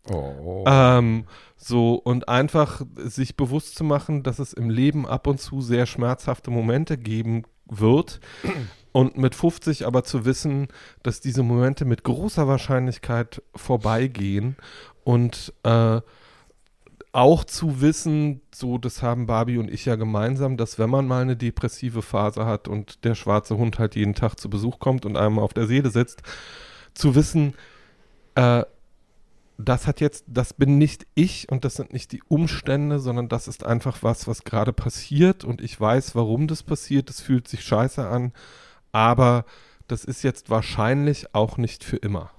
Oh. 0.09 0.63
Ähm, 0.67 1.25
so 1.55 1.95
und 1.95 2.29
einfach 2.29 2.81
sich 2.95 3.35
bewusst 3.35 3.75
zu 3.75 3.83
machen, 3.83 4.23
dass 4.23 4.39
es 4.39 4.53
im 4.53 4.69
Leben 4.69 5.05
ab 5.05 5.27
und 5.27 5.39
zu 5.41 5.61
sehr 5.61 5.85
schmerzhafte 5.85 6.51
Momente 6.51 6.97
geben 6.97 7.43
wird. 7.69 8.19
Und 8.91 9.17
mit 9.17 9.35
50 9.35 9.85
aber 9.85 10.03
zu 10.03 10.25
wissen, 10.25 10.69
dass 11.03 11.19
diese 11.19 11.43
Momente 11.43 11.85
mit 11.85 12.03
großer 12.03 12.47
Wahrscheinlichkeit 12.47 13.43
vorbeigehen 13.55 14.55
und 15.03 15.53
äh, 15.63 16.01
auch 17.11 17.43
zu 17.43 17.81
wissen, 17.81 18.41
so 18.53 18.77
das 18.77 19.01
haben 19.01 19.25
Barbie 19.25 19.57
und 19.57 19.71
ich 19.71 19.85
ja 19.85 19.95
gemeinsam, 19.95 20.57
dass 20.57 20.77
wenn 20.77 20.89
man 20.89 21.07
mal 21.07 21.21
eine 21.21 21.35
depressive 21.35 22.01
Phase 22.01 22.45
hat 22.45 22.67
und 22.67 23.03
der 23.03 23.15
schwarze 23.15 23.57
Hund 23.57 23.79
halt 23.79 23.95
jeden 23.95 24.13
Tag 24.13 24.39
zu 24.39 24.49
Besuch 24.49 24.79
kommt 24.79 25.05
und 25.05 25.17
einem 25.17 25.39
auf 25.39 25.53
der 25.53 25.67
Seele 25.67 25.89
sitzt, 25.89 26.21
zu 26.93 27.15
wissen, 27.15 27.53
äh, 28.35 28.63
das 29.57 29.87
hat 29.87 30.01
jetzt, 30.01 30.25
das 30.27 30.53
bin 30.53 30.77
nicht 30.77 31.07
ich 31.15 31.49
und 31.49 31.65
das 31.65 31.75
sind 31.75 31.91
nicht 31.91 32.11
die 32.11 32.21
Umstände, 32.27 32.99
sondern 32.99 33.27
das 33.27 33.47
ist 33.47 33.65
einfach 33.65 34.03
was, 34.03 34.27
was 34.27 34.43
gerade 34.43 34.71
passiert 34.71 35.43
und 35.43 35.61
ich 35.61 35.79
weiß, 35.79 36.15
warum 36.15 36.47
das 36.47 36.61
passiert. 36.63 37.09
Es 37.09 37.21
fühlt 37.21 37.47
sich 37.47 37.63
scheiße 37.63 38.07
an, 38.07 38.33
aber 38.91 39.45
das 39.87 40.05
ist 40.05 40.23
jetzt 40.23 40.49
wahrscheinlich 40.49 41.33
auch 41.33 41.57
nicht 41.57 41.83
für 41.83 41.97
immer. 41.97 42.29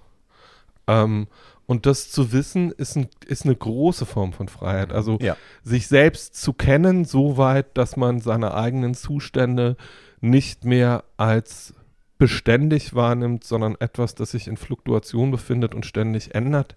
Ähm, 0.86 1.26
und 1.66 1.84
das 1.86 2.10
zu 2.10 2.32
wissen, 2.32 2.70
ist, 2.72 2.96
ein, 2.96 3.08
ist 3.26 3.44
eine 3.44 3.56
große 3.56 4.06
Form 4.06 4.32
von 4.32 4.48
Freiheit. 4.48 4.92
Also 4.92 5.18
Ja. 5.20 5.36
sich 5.62 5.86
selbst 5.88 6.40
zu 6.40 6.52
kennen, 6.52 7.04
so 7.04 7.36
weit, 7.36 7.76
dass 7.76 7.96
man 7.96 8.20
seine 8.20 8.54
eigenen 8.54 8.94
Zustände 8.94 9.76
nicht 10.20 10.64
mehr 10.64 11.04
als 11.16 11.74
beständig 12.16 12.94
wahrnimmt, 12.94 13.44
sondern 13.44 13.76
etwas, 13.80 14.14
das 14.14 14.30
sich 14.30 14.48
in 14.48 14.56
Fluktuation 14.56 15.30
befindet 15.30 15.74
und 15.74 15.84
ständig 15.84 16.34
ändert. 16.34 16.74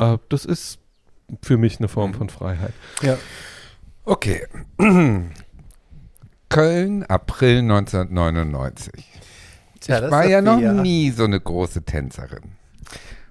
Äh, 0.00 0.18
das 0.28 0.44
ist 0.44 0.78
für 1.42 1.56
mich 1.56 1.78
eine 1.78 1.88
Form 1.88 2.14
von 2.14 2.28
Freiheit. 2.28 2.72
Okay. 4.04 4.46
Köln, 6.48 7.04
April 7.04 7.58
1999. 7.58 8.92
Ich 9.82 9.88
war 9.88 10.26
ja 10.26 10.42
noch 10.42 10.60
nie 10.60 11.10
so 11.10 11.24
eine 11.24 11.40
große 11.40 11.82
Tänzerin. 11.84 12.52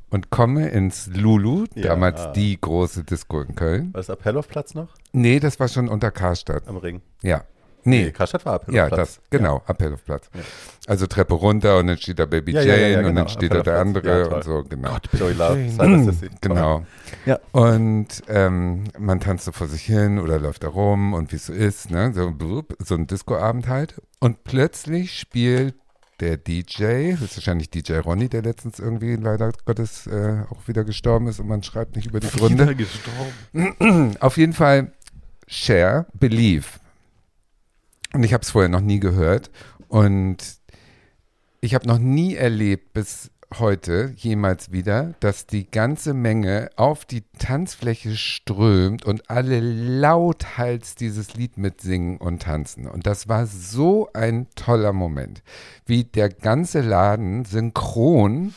Und 0.10 0.32
komme 0.32 0.70
ins 0.70 1.08
Lulu, 1.08 1.66
Ja. 1.76 1.84
damals 1.90 2.32
die 2.34 2.60
große 2.60 3.04
Disco 3.04 3.42
in 3.42 3.54
Köln. 3.56 3.94
War 3.94 4.00
das 4.00 4.10
Appellhofplatz 4.10 4.74
noch? 4.74 4.88
Nee, 5.12 5.40
das 5.40 5.60
war 5.60 5.68
schon 5.68 5.88
unter 5.88 6.10
Karstadt. 6.10 6.68
Am 6.68 6.78
Ring. 6.78 7.02
Ja. 7.22 7.44
Nee, 7.84 8.06
nee 8.06 8.12
Karstadt 8.12 8.46
war 8.46 8.56
Appellhofplatz. 8.56 8.92
Ja, 8.92 8.96
das, 8.98 9.20
genau, 9.30 9.58
ja. 9.58 9.70
Appellhofplatz. 9.70 10.30
Ja. 10.34 10.42
Also 10.88 11.08
Treppe 11.08 11.36
runter 11.36 11.78
und 11.78 11.88
dann 11.88 11.98
steht 11.98 12.20
da 12.20 12.26
Baby 12.26 12.54
ja, 12.54 12.62
Jane 12.62 12.96
genau. 12.96 13.10
und 13.10 13.16
dann 13.16 13.28
steht 13.30 13.54
da 13.54 13.62
der 13.62 13.80
andere 13.80 14.30
und 14.30 14.44
so, 14.44 14.64
genau. 14.68 14.90
Gott, 14.90 15.10
Joey 15.14 15.34
Love, 15.34 16.18
Genau. 16.42 16.86
Ja. 17.26 17.40
Und 17.52 18.08
ähm, 18.28 18.86
man 18.98 19.20
tanzt 19.20 19.46
so 19.46 19.52
vor 19.52 19.68
sich 19.68 19.84
hin 19.84 20.20
oder 20.20 20.40
läuft 20.40 20.64
da 20.64 20.70
rum 20.70 21.14
und 21.14 21.32
wie 21.32 21.36
es 21.36 21.46
so 21.46 21.54
ist, 21.54 21.92
ne? 21.92 22.12
So, 22.14 22.34
so 22.80 22.96
ein 22.96 23.08
Discoabend 23.08 23.68
halt. 23.68 24.02
Und 24.20 24.44
plötzlich 24.44 25.18
spielt 25.18 25.76
der 26.20 26.38
DJ, 26.38 27.12
das 27.12 27.22
ist 27.22 27.38
wahrscheinlich 27.38 27.70
DJ 27.70 28.00
Ronny, 28.00 28.28
der 28.30 28.42
letztens 28.42 28.80
irgendwie 28.80 29.16
leider 29.16 29.52
Gottes 29.66 30.08
äh, 30.08 30.44
auch 30.50 30.68
wieder 30.68 30.84
gestorben 30.84 31.28
ist 31.28 31.40
und 31.40 31.48
man 31.48 31.64
schreibt 31.64 31.96
nicht 31.96 32.08
über 32.08 32.20
die 32.20 32.28
Gründe. 32.28 32.64
Wieder 32.64 32.76
gestorben. 32.76 34.16
Auf 34.20 34.38
jeden 34.38 34.54
Fall 34.54 34.92
Share, 35.48 36.06
Believe. 36.14 36.66
Und 38.14 38.24
ich 38.24 38.34
habe 38.34 38.42
es 38.42 38.52
vorher 38.52 38.70
noch 38.70 38.82
nie 38.82 39.00
gehört. 39.00 39.52
Und 39.88 40.38
ich 41.62 41.76
habe 41.76 41.88
noch 41.88 42.00
nie 42.00 42.36
erlebt 42.36 42.94
bis 42.94 43.32
heute 43.58 44.14
jemals 44.16 44.72
wieder, 44.72 45.16
dass 45.20 45.48
die 45.48 45.70
ganze 45.70 46.14
Menge 46.14 46.70
auf 46.76 47.06
die 47.06 47.24
Tanzfläche 47.40 48.16
strömt 48.16 49.06
und 49.06 49.30
alle 49.30 49.60
lauthals 49.60 50.96
dieses 50.96 51.34
Lied 51.34 51.58
mitsingen 51.58 52.18
und 52.18 52.44
tanzen. 52.44 52.88
Und 52.88 53.08
das 53.08 53.28
war 53.28 53.48
so 53.48 54.10
ein 54.14 54.48
toller 54.56 54.94
Moment, 54.94 55.42
wie 55.86 56.04
der 56.04 56.30
ganze 56.30 56.82
Laden 56.82 57.46
synchron 57.46 58.54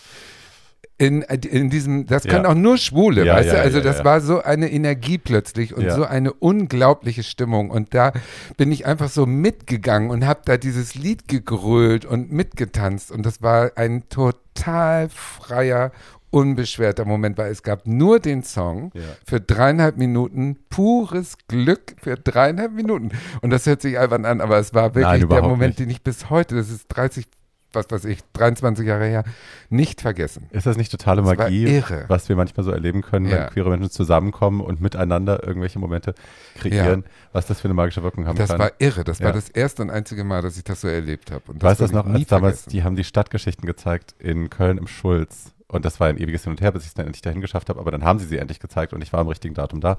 in, 1.03 1.23
in 1.23 1.69
diesem, 1.69 2.07
das 2.07 2.23
können 2.23 2.47
auch 2.47 2.55
nur 2.55 2.79
Schwule, 2.79 3.25
ja, 3.25 3.35
weißt 3.35 3.49
ja, 3.49 3.55
du? 3.55 3.61
Also 3.63 3.81
das 3.81 4.05
war 4.05 4.21
so 4.21 4.41
eine 4.41 4.71
Energie 4.71 5.19
plötzlich 5.19 5.75
und 5.77 5.91
so 5.91 6.05
eine 6.05 6.33
unglaubliche 6.33 7.25
Stimmung. 7.25 7.71
Und 7.71 7.93
da 7.93 8.13
bin 8.57 8.71
ich 8.71 8.87
einfach 8.87 9.09
so 9.09 9.27
mitgegangen 9.27 10.11
und 10.11 10.25
habe 10.25 10.43
da 10.45 10.57
dieses 10.57 10.95
Lied 10.95 11.27
gegrölt 11.27 12.05
und 12.05 12.31
mitgetanzt. 12.31 13.11
Und 13.11 13.27
das 13.27 13.43
war 13.43 13.73
ein 13.75 14.09
total 14.11 15.09
freier, 15.09 15.91
unbeschwerter 16.31 17.05
Moment, 17.05 17.37
weil 17.37 17.51
es 17.51 17.65
gab 17.65 17.85
nur 17.85 18.21
den 18.21 18.45
Song 18.45 18.93
ja. 18.95 19.03
für 19.27 19.41
dreieinhalb 19.41 19.97
Minuten, 19.97 20.57
pures 20.71 21.37
Glück 21.49 21.97
für 22.01 22.15
dreieinhalb 22.15 22.73
Minuten. 22.73 23.11
Und 23.41 23.51
das 23.51 23.67
hört 23.67 23.83
sich 23.83 23.99
albern 23.99 24.25
an, 24.25 24.41
aber 24.41 24.59
es 24.59 24.73
war 24.73 24.95
wirklich 24.95 25.23
Nein, 25.23 25.29
der 25.29 25.43
Moment, 25.43 25.71
nicht. 25.71 25.81
den 25.81 25.91
ich 25.91 26.03
bis 26.03 26.31
heute, 26.31 26.55
das 26.55 26.71
ist 26.71 26.87
30, 26.89 27.27
was 27.75 27.91
weiß 27.91 28.05
ich, 28.07 28.21
23 28.35 28.87
Jahre 28.87 29.07
her, 29.07 29.25
nicht 29.71 30.01
vergessen. 30.01 30.47
Ist 30.51 30.67
das 30.67 30.77
nicht 30.77 30.91
totale 30.91 31.23
das 31.23 31.37
Magie, 31.37 31.83
was 32.09 32.29
wir 32.29 32.37
manchmal 32.37 32.65
so 32.65 32.71
erleben 32.71 33.03
können, 33.03 33.27
ja. 33.27 33.33
wenn 33.33 33.47
queere 33.51 33.71
Menschen 33.71 33.91
zusammenkommen 33.91 34.61
und 34.61 34.81
miteinander 34.81 35.47
irgendwelche 35.47 35.79
Momente 35.79 36.15
kreieren, 36.57 37.03
ja. 37.07 37.11
was 37.33 37.47
das 37.47 37.61
für 37.61 37.67
eine 37.67 37.75
magische 37.75 38.03
Wirkung 38.03 38.27
haben 38.27 38.37
das 38.37 38.51
kann? 38.51 38.59
Das 38.59 38.71
war 38.71 38.73
irre. 38.79 39.05
Das 39.05 39.19
ja. 39.19 39.27
war 39.27 39.33
das 39.33 39.49
erste 39.49 39.83
und 39.83 39.91
einzige 39.91 40.25
Mal, 40.25 40.43
dass 40.43 40.57
ich 40.57 40.65
das 40.65 40.81
so 40.81 40.89
erlebt 40.89 41.31
habe. 41.31 41.43
Weißt 41.47 41.81
du 41.81 41.85
das 41.85 41.93
noch, 41.93 42.07
als 42.07 42.27
damals, 42.27 42.65
die 42.67 42.83
haben 42.83 42.97
die 42.97 43.05
Stadtgeschichten 43.05 43.67
gezeigt 43.67 44.15
in 44.19 44.51
Köln 44.51 44.79
im 44.79 44.87
Schulz. 44.87 45.53
Und 45.69 45.87
das 45.87 46.01
war 46.01 46.09
ein 46.09 46.19
ewiges 46.19 46.45
Hin 46.45 46.53
und 46.53 46.61
Her, 46.61 46.73
bis 46.73 46.83
ich 46.83 46.89
es 46.89 46.95
dann 46.95 47.07
endlich 47.07 47.23
dahin 47.23 47.41
geschafft 47.41 47.71
habe. 47.71 47.81
Aber 47.81 47.91
dann 47.91 48.05
haben 48.05 48.19
sie 48.19 48.27
sie 48.27 48.37
endlich 48.37 48.61
gezeigt 48.61 48.93
und 48.93 49.01
ich 49.03 49.13
war 49.13 49.21
am 49.21 49.29
richtigen 49.29 49.55
Datum 49.55 49.81
da. 49.81 49.99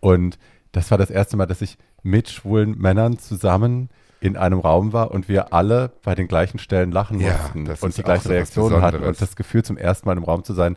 Und 0.00 0.38
das 0.72 0.90
war 0.90 0.98
das 0.98 1.10
erste 1.10 1.36
Mal, 1.36 1.46
dass 1.46 1.60
ich 1.60 1.76
mit 2.02 2.30
schwulen 2.30 2.78
Männern 2.78 3.18
zusammen 3.18 3.90
in 4.22 4.36
einem 4.36 4.60
Raum 4.60 4.92
war 4.92 5.10
und 5.10 5.28
wir 5.28 5.52
alle 5.52 5.90
bei 6.04 6.14
den 6.14 6.28
gleichen 6.28 6.60
Stellen 6.60 6.92
lachen 6.92 7.18
ja, 7.18 7.32
mussten 7.32 7.68
und 7.84 7.96
die 7.96 8.02
gleichen 8.04 8.28
so 8.28 8.30
Reaktionen 8.30 8.80
hatten 8.80 9.02
und 9.02 9.20
das 9.20 9.34
Gefühl 9.34 9.64
zum 9.64 9.76
ersten 9.76 10.06
Mal 10.06 10.16
im 10.16 10.22
Raum 10.22 10.44
zu 10.44 10.54
sein, 10.54 10.76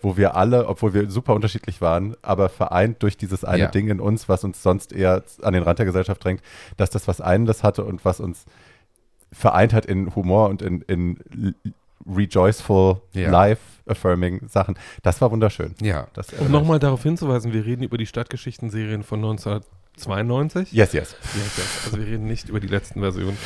wo 0.00 0.16
wir 0.16 0.36
alle, 0.36 0.68
obwohl 0.68 0.94
wir 0.94 1.10
super 1.10 1.34
unterschiedlich 1.34 1.80
waren, 1.80 2.14
aber 2.22 2.48
vereint 2.48 3.02
durch 3.02 3.16
dieses 3.16 3.44
eine 3.44 3.64
ja. 3.64 3.68
Ding 3.68 3.88
in 3.88 3.98
uns, 3.98 4.28
was 4.28 4.44
uns 4.44 4.62
sonst 4.62 4.92
eher 4.92 5.24
an 5.42 5.54
den 5.54 5.64
Rand 5.64 5.80
der 5.80 5.86
Gesellschaft 5.86 6.22
drängt, 6.22 6.40
dass 6.76 6.90
das 6.90 7.08
was 7.08 7.20
Einendes 7.20 7.64
hatte 7.64 7.84
und 7.84 8.04
was 8.04 8.20
uns 8.20 8.44
vereint 9.32 9.72
hat 9.72 9.86
in 9.86 10.14
Humor 10.14 10.48
und 10.48 10.62
in, 10.62 10.82
in 10.82 11.54
rejoiceful, 12.06 13.00
ja. 13.12 13.28
life-affirming 13.28 14.46
Sachen. 14.46 14.78
Das 15.02 15.20
war 15.20 15.32
wunderschön. 15.32 15.74
Ja. 15.80 16.06
Das, 16.14 16.32
um 16.34 16.48
nochmal 16.52 16.78
darauf 16.78 17.02
hinzuweisen, 17.02 17.52
wir 17.52 17.64
reden 17.64 17.82
über 17.82 17.98
die 17.98 18.06
Stadtgeschichten-Serien 18.06 19.02
von 19.02 19.20
19 19.20 19.62
92? 19.96 20.72
Yes, 20.72 20.92
yes, 20.92 21.14
yes, 21.34 21.56
yes. 21.56 21.66
Also 21.84 21.98
wir 21.98 22.06
reden 22.06 22.26
nicht 22.26 22.48
über 22.48 22.58
die 22.58 22.66
letzten 22.66 23.00
Versionen. 23.00 23.38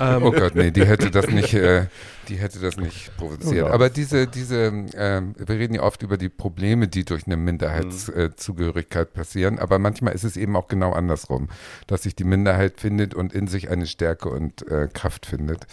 Ähm. 0.00 0.22
Oh 0.22 0.32
Gott, 0.32 0.54
nee, 0.54 0.70
die 0.70 0.84
hätte 0.84 1.10
das 1.10 1.28
nicht, 1.28 1.54
äh, 1.54 1.86
die 2.28 2.36
hätte 2.36 2.58
das 2.58 2.76
nicht 2.76 3.16
provoziert. 3.16 3.66
Oh 3.68 3.72
Aber 3.72 3.88
diese, 3.88 4.26
diese, 4.26 4.66
äh, 4.66 5.22
wir 5.36 5.56
reden 5.56 5.74
ja 5.74 5.82
oft 5.82 6.02
über 6.02 6.16
die 6.16 6.28
Probleme, 6.28 6.88
die 6.88 7.04
durch 7.04 7.26
eine 7.26 7.36
Minderheitszugehörigkeit 7.36 9.08
äh, 9.08 9.10
passieren. 9.10 9.58
Aber 9.58 9.78
manchmal 9.78 10.14
ist 10.14 10.24
es 10.24 10.36
eben 10.36 10.56
auch 10.56 10.68
genau 10.68 10.92
andersrum, 10.92 11.48
dass 11.86 12.02
sich 12.02 12.14
die 12.14 12.24
Minderheit 12.24 12.80
findet 12.80 13.14
und 13.14 13.32
in 13.32 13.46
sich 13.46 13.70
eine 13.70 13.86
Stärke 13.86 14.28
und 14.28 14.66
äh, 14.68 14.88
Kraft 14.92 15.26
findet. 15.26 15.66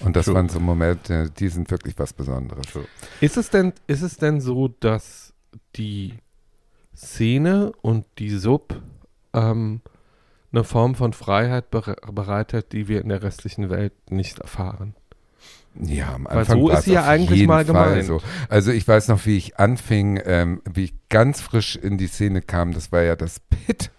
Und 0.00 0.16
das 0.16 0.26
True. 0.26 0.36
waren 0.36 0.48
so 0.48 0.60
Momente, 0.60 1.30
die 1.30 1.48
sind 1.48 1.70
wirklich 1.70 1.98
was 1.98 2.12
Besonderes. 2.12 2.66
True. 2.66 2.86
Ist 3.20 3.36
es 3.36 3.50
denn, 3.50 3.72
ist 3.86 4.02
es 4.02 4.16
denn 4.16 4.40
so, 4.40 4.68
dass 4.68 5.34
die 5.76 6.14
Szene 6.96 7.72
und 7.82 8.06
die 8.18 8.30
Sub 8.30 8.80
ähm, 9.34 9.80
eine 10.52 10.64
Form 10.64 10.94
von 10.94 11.12
Freiheit 11.12 11.70
bereitet, 11.70 12.72
die 12.72 12.88
wir 12.88 13.00
in 13.00 13.08
der 13.08 13.22
restlichen 13.22 13.70
Welt 13.70 13.92
nicht 14.10 14.38
erfahren. 14.38 14.94
Ja, 15.80 16.14
am 16.14 16.26
Anfang 16.28 16.36
Weil 16.36 16.66
so 16.66 16.70
ist 16.70 16.84
sie 16.84 16.92
ja 16.92 17.04
eigentlich 17.04 17.46
mal 17.46 17.64
gemeint. 17.64 18.04
So. 18.04 18.20
Also 18.48 18.70
ich 18.70 18.86
weiß 18.86 19.08
noch, 19.08 19.26
wie 19.26 19.36
ich 19.36 19.58
anfing, 19.58 20.20
ähm, 20.24 20.62
wie 20.72 20.84
ich 20.84 20.94
ganz 21.08 21.40
frisch 21.40 21.74
in 21.74 21.98
die 21.98 22.06
Szene 22.06 22.42
kam. 22.42 22.72
Das 22.72 22.92
war 22.92 23.02
ja 23.02 23.16
das 23.16 23.40
Pit, 23.40 23.90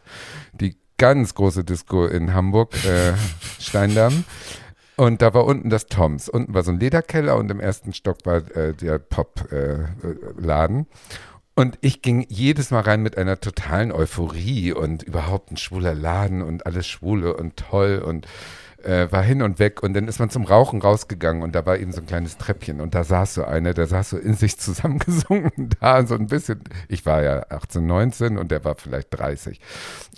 die 0.53 0.77
ganz 0.97 1.35
große 1.35 1.65
Disco 1.65 2.05
in 2.05 2.33
Hamburg, 2.33 2.73
äh, 2.85 3.13
Steindamm. 3.59 4.23
Und 4.95 5.21
da 5.21 5.33
war 5.33 5.43
unten 5.43 5.69
das 5.69 5.87
Toms. 5.87 6.29
Unten 6.29 6.53
war 6.53 6.63
so 6.63 6.71
ein 6.71 6.79
Lederkeller 6.79 7.35
und 7.35 7.51
im 7.51 7.59
ersten 7.59 7.91
Stock 7.91 8.19
war 8.25 8.37
äh, 8.55 8.73
der 8.73 8.97
Pop-Laden. 8.99 10.79
Äh, 10.79 10.85
und 11.55 11.77
ich 11.81 12.01
ging 12.01 12.25
jedes 12.29 12.71
Mal 12.71 12.81
rein 12.81 13.01
mit 13.01 13.17
einer 13.17 13.39
totalen 13.39 13.91
Euphorie 13.91 14.73
und 14.73 15.03
überhaupt 15.03 15.51
ein 15.51 15.57
schwuler 15.57 15.93
Laden 15.93 16.41
und 16.41 16.65
alles 16.65 16.85
Schwule 16.85 17.35
und 17.35 17.55
toll 17.55 18.03
und 18.05 18.27
äh, 18.83 19.11
war 19.11 19.23
hin 19.23 19.41
und 19.41 19.57
weg. 19.57 19.81
Und 19.81 19.93
dann 19.93 20.07
ist 20.07 20.19
man 20.19 20.29
zum 20.29 20.43
Rauchen 20.43 20.81
rausgegangen 20.81 21.43
und 21.43 21.55
da 21.55 21.65
war 21.65 21.77
eben 21.77 21.91
so 21.91 22.01
ein 22.01 22.07
kleines 22.07 22.37
Treppchen. 22.37 22.81
Und 22.81 22.93
da 22.93 23.03
saß 23.03 23.35
so 23.35 23.43
einer, 23.45 23.73
der 23.73 23.87
saß 23.87 24.11
so 24.11 24.17
in 24.17 24.35
sich 24.35 24.59
zusammengesunken 24.59 25.69
da, 25.79 26.05
so 26.05 26.15
ein 26.15 26.27
bisschen, 26.27 26.61
ich 26.87 27.05
war 27.05 27.23
ja 27.23 27.45
18, 27.49 27.85
19 27.85 28.37
und 28.37 28.51
der 28.51 28.63
war 28.63 28.75
vielleicht 28.75 29.17
30 29.17 29.59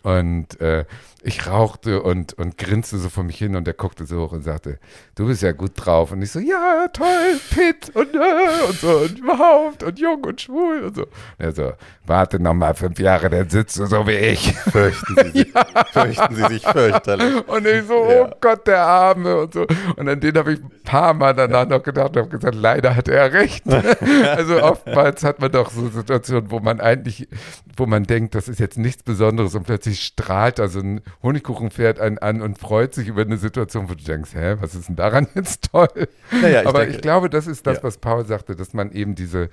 und 0.03 0.59
äh, 0.61 0.85
ich 1.27 1.45
rauchte 1.45 2.01
und, 2.01 2.33
und 2.35 2.57
grinste 2.57 2.97
so 2.97 3.09
vor 3.09 3.25
mich 3.25 3.37
hin 3.37 3.57
und 3.57 3.67
der 3.67 3.73
guckte 3.73 4.05
so 4.05 4.21
hoch 4.21 4.31
und 4.31 4.43
sagte, 4.43 4.79
du 5.15 5.27
bist 5.27 5.43
ja 5.43 5.51
gut 5.51 5.73
drauf. 5.75 6.13
Und 6.13 6.21
ich 6.21 6.31
so, 6.31 6.39
ja, 6.39 6.87
toll, 6.93 7.37
Pitt 7.49 7.93
und, 7.93 8.15
äh, 8.15 8.65
und 8.65 8.79
so 8.79 8.99
und 8.99 9.19
überhaupt 9.19 9.83
und 9.83 9.99
jung 9.99 10.23
und 10.23 10.39
schwul 10.39 10.83
und 10.85 10.95
so. 10.95 11.01
Und 11.01 11.11
er 11.37 11.51
so, 11.51 11.73
warte 12.05 12.39
noch 12.39 12.53
mal 12.53 12.73
fünf 12.73 12.97
Jahre, 12.99 13.29
dann 13.29 13.49
sitzt 13.49 13.77
du 13.77 13.85
so 13.87 14.07
wie 14.07 14.13
ich. 14.13 14.53
Fürchten 14.53 15.15
Sie 15.17 15.39
sich, 15.39 15.53
ja. 15.53 15.85
fürchten 15.91 16.35
Sie 16.35 16.45
sich 16.45 16.63
fürchterlich. 16.63 17.45
Und 17.45 17.67
ich 17.67 17.85
so, 17.85 17.95
oh 17.95 18.29
Gott, 18.39 18.65
der 18.65 18.83
Arme 18.83 19.41
und 19.41 19.53
so. 19.53 19.67
Und 19.97 20.07
an 20.07 20.21
den 20.21 20.37
habe 20.37 20.53
ich 20.53 20.59
ein 20.63 20.71
paar 20.85 21.13
Mal 21.13 21.33
danach 21.33 21.67
noch 21.67 21.83
gedacht 21.83 22.15
und 22.15 22.23
habe 22.23 22.29
gesagt, 22.29 22.55
leider 22.55 22.95
hat 22.95 23.09
er 23.09 23.33
recht. 23.33 23.65
also 24.25 24.63
oftmals 24.63 25.25
hat 25.25 25.41
man 25.41 25.51
doch 25.51 25.71
so 25.71 25.89
Situationen, 25.89 26.51
wo 26.51 26.61
man 26.61 26.79
eigentlich, 26.79 27.27
wo 27.75 27.85
man 27.85 28.05
denkt, 28.05 28.33
das 28.33 28.47
ist 28.47 28.61
jetzt 28.61 28.77
nichts 28.77 29.03
Besonderes 29.03 29.55
und 29.55 29.63
plötzlich 29.63 30.01
strahlt 30.01 30.59
da 30.59 30.69
so 30.69 30.79
ein 30.79 31.01
Honigkuchenpferd 31.23 31.99
einen 31.99 32.17
an 32.17 32.41
und 32.41 32.57
freut 32.57 32.93
sich 32.93 33.07
über 33.07 33.21
eine 33.21 33.37
Situation, 33.37 33.89
wo 33.89 33.95
du 33.95 34.03
denkst, 34.03 34.33
hä, 34.33 34.55
was 34.59 34.75
ist 34.75 34.89
denn 34.89 34.95
daran 34.95 35.27
jetzt 35.35 35.71
toll? 35.71 35.89
Naja, 36.31 36.61
ich 36.61 36.67
Aber 36.67 36.79
denke, 36.79 36.95
ich 36.95 37.01
glaube, 37.01 37.29
das 37.29 37.47
ist 37.47 37.65
das, 37.65 37.77
ja. 37.77 37.83
was 37.83 37.97
Paul 37.97 38.25
sagte, 38.25 38.55
dass 38.55 38.73
man 38.73 38.91
eben 38.91 39.15
diese, 39.15 39.49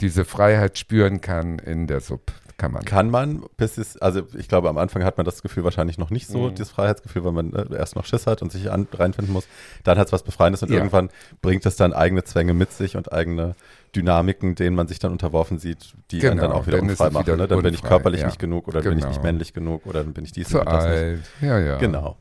diese 0.00 0.24
Freiheit 0.24 0.78
spüren 0.78 1.20
kann 1.20 1.58
in 1.58 1.86
der 1.86 2.00
Sub. 2.00 2.32
Kann 2.58 2.72
man. 2.72 2.84
Kann 2.84 3.08
man, 3.08 3.44
bis 3.56 3.78
es, 3.78 3.96
also 3.98 4.22
ich 4.36 4.48
glaube, 4.48 4.68
am 4.68 4.78
Anfang 4.78 5.04
hat 5.04 5.16
man 5.16 5.24
das 5.24 5.42
Gefühl 5.42 5.62
wahrscheinlich 5.62 5.96
noch 5.96 6.10
nicht 6.10 6.26
so, 6.26 6.48
mhm. 6.48 6.56
dieses 6.56 6.72
Freiheitsgefühl, 6.72 7.24
weil 7.24 7.30
man 7.30 7.52
äh, 7.52 7.76
erst 7.76 7.94
noch 7.94 8.04
Schiss 8.04 8.26
hat 8.26 8.42
und 8.42 8.50
sich 8.50 8.72
an, 8.72 8.88
reinfinden 8.92 9.32
muss. 9.32 9.46
Dann 9.84 9.96
hat 9.96 10.08
es 10.08 10.12
was 10.12 10.24
Befreiendes 10.24 10.64
und 10.64 10.70
ja. 10.70 10.78
irgendwann 10.78 11.08
bringt 11.40 11.64
es 11.66 11.76
dann 11.76 11.92
eigene 11.92 12.24
Zwänge 12.24 12.54
mit 12.54 12.72
sich 12.72 12.96
und 12.96 13.12
eigene 13.12 13.54
Dynamiken, 13.94 14.54
denen 14.54 14.76
man 14.76 14.88
sich 14.88 14.98
dann 14.98 15.12
unterworfen 15.12 15.58
sieht, 15.58 15.94
die 16.10 16.18
genau, 16.18 16.32
einen 16.32 16.40
dann 16.40 16.52
auch 16.52 16.66
wieder 16.66 16.80
unfrei 16.80 17.10
machen. 17.10 17.30
Ne? 17.30 17.36
Dann 17.36 17.58
unfrei, 17.58 17.62
bin 17.62 17.74
ich 17.74 17.82
körperlich 17.82 18.20
ja. 18.20 18.26
nicht 18.26 18.38
genug 18.38 18.68
oder 18.68 18.80
genau. 18.80 18.90
bin 18.90 18.98
ich 18.98 19.04
nicht 19.04 19.16
genau. 19.16 19.26
männlich 19.26 19.52
genug 19.52 19.86
oder 19.86 20.04
dann 20.04 20.12
bin 20.12 20.24
ich 20.24 20.32
dies 20.32 20.48
Zu 20.48 20.60
und 20.60 20.66
das 20.66 20.84
alt. 20.84 21.18
nicht. 21.18 21.30
Ja, 21.40 21.58
ja. 21.58 21.78
Genau. 21.78 22.16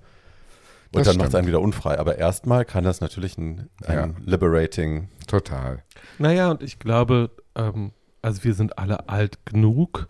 Und 0.92 1.00
das 1.00 1.08
dann 1.08 1.18
macht 1.18 1.30
es 1.30 1.36
einen 1.36 1.48
wieder 1.48 1.60
unfrei. 1.60 2.00
Aber 2.00 2.18
erstmal 2.18 2.66
kann 2.66 2.84
das 2.84 3.02
natürlich 3.02 3.38
ein, 3.38 3.70
ein 3.86 3.96
ja. 3.96 4.10
liberating. 4.26 5.10
Total. 5.28 5.84
Naja, 6.18 6.52
und 6.52 6.64
ich 6.64 6.80
glaube, 6.80 7.32
ähm, 7.56 7.92
also 8.22 8.44
wir 8.44 8.54
sind 8.54 8.78
alle 8.78 9.10
alt 9.10 9.46
genug, 9.46 10.08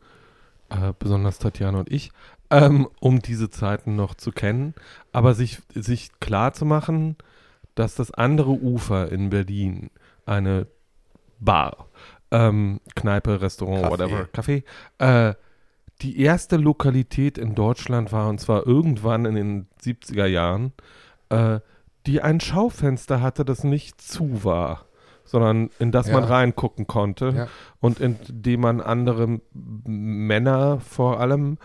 äh, 0.70 0.94
besonders 0.98 1.40
Tatjana 1.40 1.80
und 1.80 1.92
ich, 1.92 2.12
ähm, 2.52 2.88
um 3.00 3.22
diese 3.22 3.50
Zeiten 3.50 3.96
noch 3.96 4.14
zu 4.14 4.32
kennen. 4.32 4.76
Aber 5.12 5.34
sich, 5.34 5.60
sich 5.74 6.12
klar 6.20 6.54
zu 6.54 6.66
machen, 6.66 7.16
dass 7.76 7.96
das 7.96 8.12
andere 8.12 8.52
Ufer 8.52 9.12
in 9.12 9.30
Berlin 9.30 9.90
eine 10.26 10.68
Bar, 11.40 11.88
ähm, 12.32 12.80
Kneipe, 12.96 13.42
Restaurant, 13.42 13.86
Café. 13.86 13.90
whatever, 13.92 14.28
Café, 14.34 14.64
äh, 15.00 15.36
die 16.02 16.22
erste 16.22 16.58
Lokalität 16.58 17.38
in 17.38 17.56
Deutschland 17.56 18.12
war, 18.12 18.30
und 18.30 18.40
zwar 18.40 18.68
irgendwann 18.68 19.26
in 19.26 19.36
den 19.36 19.68
70er 19.82 20.26
Jahren, 20.26 20.74
äh, 21.30 21.60
die 22.06 22.22
ein 22.22 22.40
Schaufenster 22.40 23.22
hatte, 23.22 23.44
das 23.44 23.64
nicht 23.64 24.02
zu 24.02 24.44
war, 24.44 24.86
sondern 25.26 25.70
in 25.80 25.92
das 25.92 26.08
ja. 26.08 26.14
man 26.14 26.24
reingucken 26.24 26.88
konnte 26.88 27.30
ja. 27.36 27.48
und 27.80 28.00
in 28.00 28.18
dem 28.30 28.62
man 28.62 28.80
andere 28.80 29.42
Männer 29.54 30.80
vor 30.80 31.20
allem 31.20 31.58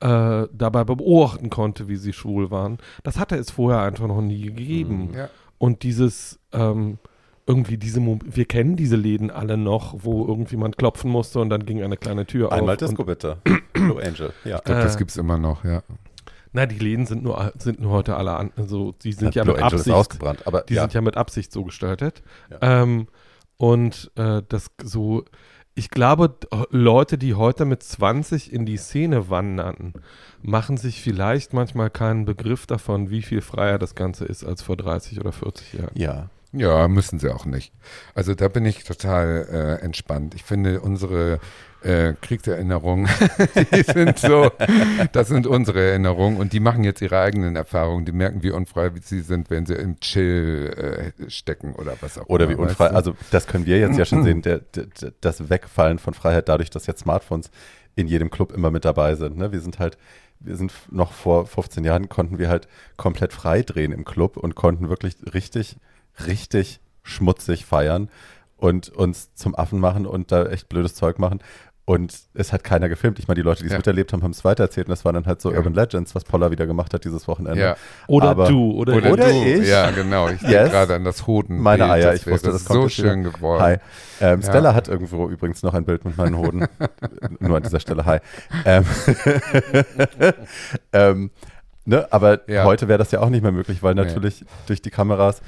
äh, 0.00 0.46
dabei 0.52 0.84
beobachten 0.84 1.48
konnte, 1.48 1.88
wie 1.88 1.96
sie 1.96 2.12
schwul 2.12 2.50
waren. 2.50 2.78
Das 3.02 3.18
hatte 3.18 3.36
es 3.36 3.50
vorher 3.50 3.80
einfach 3.80 4.06
noch 4.06 4.20
nie 4.20 4.42
gegeben. 4.42 5.08
Mhm. 5.08 5.14
Ja. 5.14 5.28
Und 5.58 5.82
dieses 5.82 6.38
ähm, 6.52 6.98
irgendwie 7.46 7.78
diese, 7.78 8.00
wir 8.00 8.44
kennen 8.44 8.76
diese 8.76 8.96
Läden 8.96 9.30
alle 9.30 9.56
noch, 9.56 9.94
wo 9.98 10.26
irgendjemand 10.26 10.76
klopfen 10.76 11.10
musste 11.10 11.38
und 11.38 11.48
dann 11.48 11.64
ging 11.64 11.82
eine 11.82 11.96
kleine 11.96 12.26
Tür 12.26 12.50
Einmal 12.50 12.74
auf. 12.74 12.82
Einmal 12.82 12.88
Disco 12.88 13.04
bitte. 13.04 13.38
Blue 13.72 14.02
Angel, 14.02 14.32
ja. 14.44 14.56
Ich 14.56 14.64
glaube, 14.64 14.82
das 14.82 14.96
äh, 14.96 14.98
gibt 14.98 15.12
es 15.12 15.16
immer 15.16 15.38
noch, 15.38 15.64
ja. 15.64 15.82
Na, 16.52 16.66
die 16.66 16.78
Läden 16.78 17.06
sind 17.06 17.22
nur, 17.22 17.52
sind 17.58 17.80
nur 17.80 17.92
heute 17.92 18.16
alle 18.16 18.34
an, 18.34 18.50
also 18.56 18.94
die 19.02 19.12
sind 19.12 19.34
ja, 19.34 19.44
ja 19.44 19.52
mit 19.52 19.62
Absicht, 19.62 19.94
ausgebrannt, 19.94 20.46
aber 20.46 20.62
die 20.62 20.74
ja. 20.74 20.82
sind 20.82 20.94
ja 20.94 21.00
mit 21.02 21.16
Absicht 21.16 21.52
so 21.52 21.64
gestaltet. 21.64 22.22
Ja. 22.50 22.82
Ähm, 22.82 23.06
und 23.58 24.10
äh, 24.16 24.42
das 24.48 24.70
so, 24.82 25.24
ich 25.74 25.90
glaube, 25.90 26.34
Leute, 26.70 27.18
die 27.18 27.34
heute 27.34 27.64
mit 27.64 27.82
20 27.82 28.52
in 28.52 28.64
die 28.64 28.78
Szene 28.78 29.30
wandern, 29.30 29.92
machen 30.42 30.78
sich 30.78 31.02
vielleicht 31.02 31.52
manchmal 31.52 31.90
keinen 31.90 32.24
Begriff 32.24 32.66
davon, 32.66 33.10
wie 33.10 33.22
viel 33.22 33.42
freier 33.42 33.78
das 33.78 33.94
Ganze 33.94 34.24
ist 34.24 34.42
als 34.42 34.62
vor 34.62 34.76
30 34.76 35.20
oder 35.20 35.32
40 35.32 35.74
Jahren. 35.74 35.90
Ja, 35.94 36.30
ja, 36.58 36.88
müssen 36.88 37.18
sie 37.18 37.30
auch 37.30 37.44
nicht. 37.44 37.72
Also 38.14 38.34
da 38.34 38.48
bin 38.48 38.64
ich 38.64 38.84
total 38.84 39.46
äh, 39.50 39.84
entspannt. 39.84 40.34
Ich 40.34 40.44
finde 40.44 40.80
unsere 40.80 41.40
äh, 41.82 42.14
Kriegserinnerungen, 42.20 43.08
die 43.74 43.82
sind 43.82 44.18
so, 44.18 44.50
das 45.12 45.28
sind 45.28 45.46
unsere 45.46 45.80
Erinnerungen 45.90 46.38
und 46.38 46.52
die 46.52 46.60
machen 46.60 46.84
jetzt 46.84 47.00
ihre 47.00 47.20
eigenen 47.20 47.56
Erfahrungen. 47.56 48.04
Die 48.04 48.12
merken, 48.12 48.42
wie 48.42 48.50
unfrei 48.50 48.90
sie 49.02 49.20
sind, 49.20 49.50
wenn 49.50 49.66
sie 49.66 49.74
im 49.74 50.00
Chill 50.00 51.12
äh, 51.18 51.30
stecken 51.30 51.74
oder 51.74 51.96
was 52.00 52.18
auch 52.18 52.28
Oder 52.28 52.46
immer, 52.46 52.54
wie 52.54 52.60
unfrei, 52.62 52.88
also 52.88 53.14
das 53.30 53.46
können 53.46 53.66
wir 53.66 53.78
jetzt 53.78 53.98
ja 53.98 54.04
schon 54.04 54.22
sehen, 54.24 54.42
der, 54.42 54.58
der, 54.58 54.86
das 55.20 55.48
Wegfallen 55.48 55.98
von 55.98 56.14
Freiheit 56.14 56.48
dadurch, 56.48 56.70
dass 56.70 56.86
jetzt 56.86 57.00
Smartphones 57.00 57.50
in 57.94 58.08
jedem 58.08 58.30
Club 58.30 58.52
immer 58.52 58.70
mit 58.70 58.84
dabei 58.84 59.14
sind. 59.14 59.36
Ne? 59.36 59.52
Wir 59.52 59.60
sind 59.60 59.78
halt 59.78 59.96
wir 60.40 60.56
sind 60.56 60.72
noch 60.90 61.12
vor 61.12 61.46
15 61.46 61.84
Jahren, 61.84 62.08
konnten 62.08 62.38
wir 62.38 62.48
halt 62.48 62.68
komplett 62.96 63.32
frei 63.32 63.62
drehen 63.62 63.92
im 63.92 64.04
Club 64.04 64.36
und 64.36 64.54
konnten 64.54 64.88
wirklich 64.88 65.16
richtig 65.32 65.76
richtig 66.26 66.80
schmutzig 67.02 67.64
feiern 67.64 68.10
und 68.56 68.88
uns 68.88 69.34
zum 69.34 69.54
Affen 69.54 69.80
machen 69.80 70.06
und 70.06 70.32
da 70.32 70.46
echt 70.46 70.68
blödes 70.68 70.94
Zeug 70.94 71.18
machen. 71.18 71.40
Und 71.88 72.18
es 72.34 72.52
hat 72.52 72.64
keiner 72.64 72.88
gefilmt. 72.88 73.20
Ich 73.20 73.28
meine, 73.28 73.36
die 73.36 73.42
Leute, 73.42 73.60
die 73.60 73.66
es 73.66 73.72
ja. 73.72 73.78
miterlebt 73.78 74.12
haben, 74.12 74.24
haben 74.24 74.32
es 74.32 74.44
weitererzählt. 74.44 74.88
Und 74.88 74.90
das 74.90 75.04
waren 75.04 75.14
dann 75.14 75.26
halt 75.26 75.40
so 75.40 75.52
ja. 75.52 75.58
Urban 75.58 75.72
Legends, 75.72 76.16
was 76.16 76.24
Paula 76.24 76.50
wieder 76.50 76.66
gemacht 76.66 76.92
hat 76.92 77.04
dieses 77.04 77.28
Wochenende. 77.28 77.60
Ja. 77.60 77.76
Oder 78.08 78.30
Aber, 78.30 78.48
du. 78.48 78.72
Oder, 78.72 78.96
oder, 78.96 79.12
oder 79.12 79.28
du. 79.28 79.44
ich. 79.44 79.68
Ja, 79.68 79.92
genau. 79.92 80.28
Ich 80.28 80.42
yes. 80.42 80.50
denke 80.50 80.70
gerade 80.70 80.94
an 80.96 81.04
das 81.04 81.28
Hoden. 81.28 81.60
Meine 81.60 81.88
Eier. 81.88 82.12
Ich 82.14 82.26
wusste, 82.26 82.50
das, 82.50 82.64
das 82.64 82.72
so 82.72 82.88
schön 82.88 83.20
wieder. 83.20 83.30
geworden. 83.30 83.62
Hi. 83.62 83.76
Ähm, 84.20 84.42
Stella 84.42 84.74
hat 84.74 84.88
irgendwo 84.88 85.28
übrigens 85.28 85.62
noch 85.62 85.74
ein 85.74 85.84
Bild 85.84 86.04
mit 86.04 86.16
meinen 86.16 86.36
Hoden. 86.36 86.66
Nur 87.38 87.56
an 87.56 87.62
dieser 87.62 87.78
Stelle. 87.78 88.04
Hi. 88.04 88.18
Ähm, 88.64 88.84
ähm, 90.92 91.30
ne? 91.84 92.08
Aber 92.10 92.40
heute 92.64 92.88
wäre 92.88 92.98
das 92.98 93.12
ja 93.12 93.20
auch 93.20 93.30
nicht 93.30 93.42
mehr 93.42 93.52
möglich, 93.52 93.84
weil 93.84 93.94
natürlich 93.94 94.40
nee. 94.40 94.48
durch 94.66 94.82
die 94.82 94.90
Kameras 94.90 95.40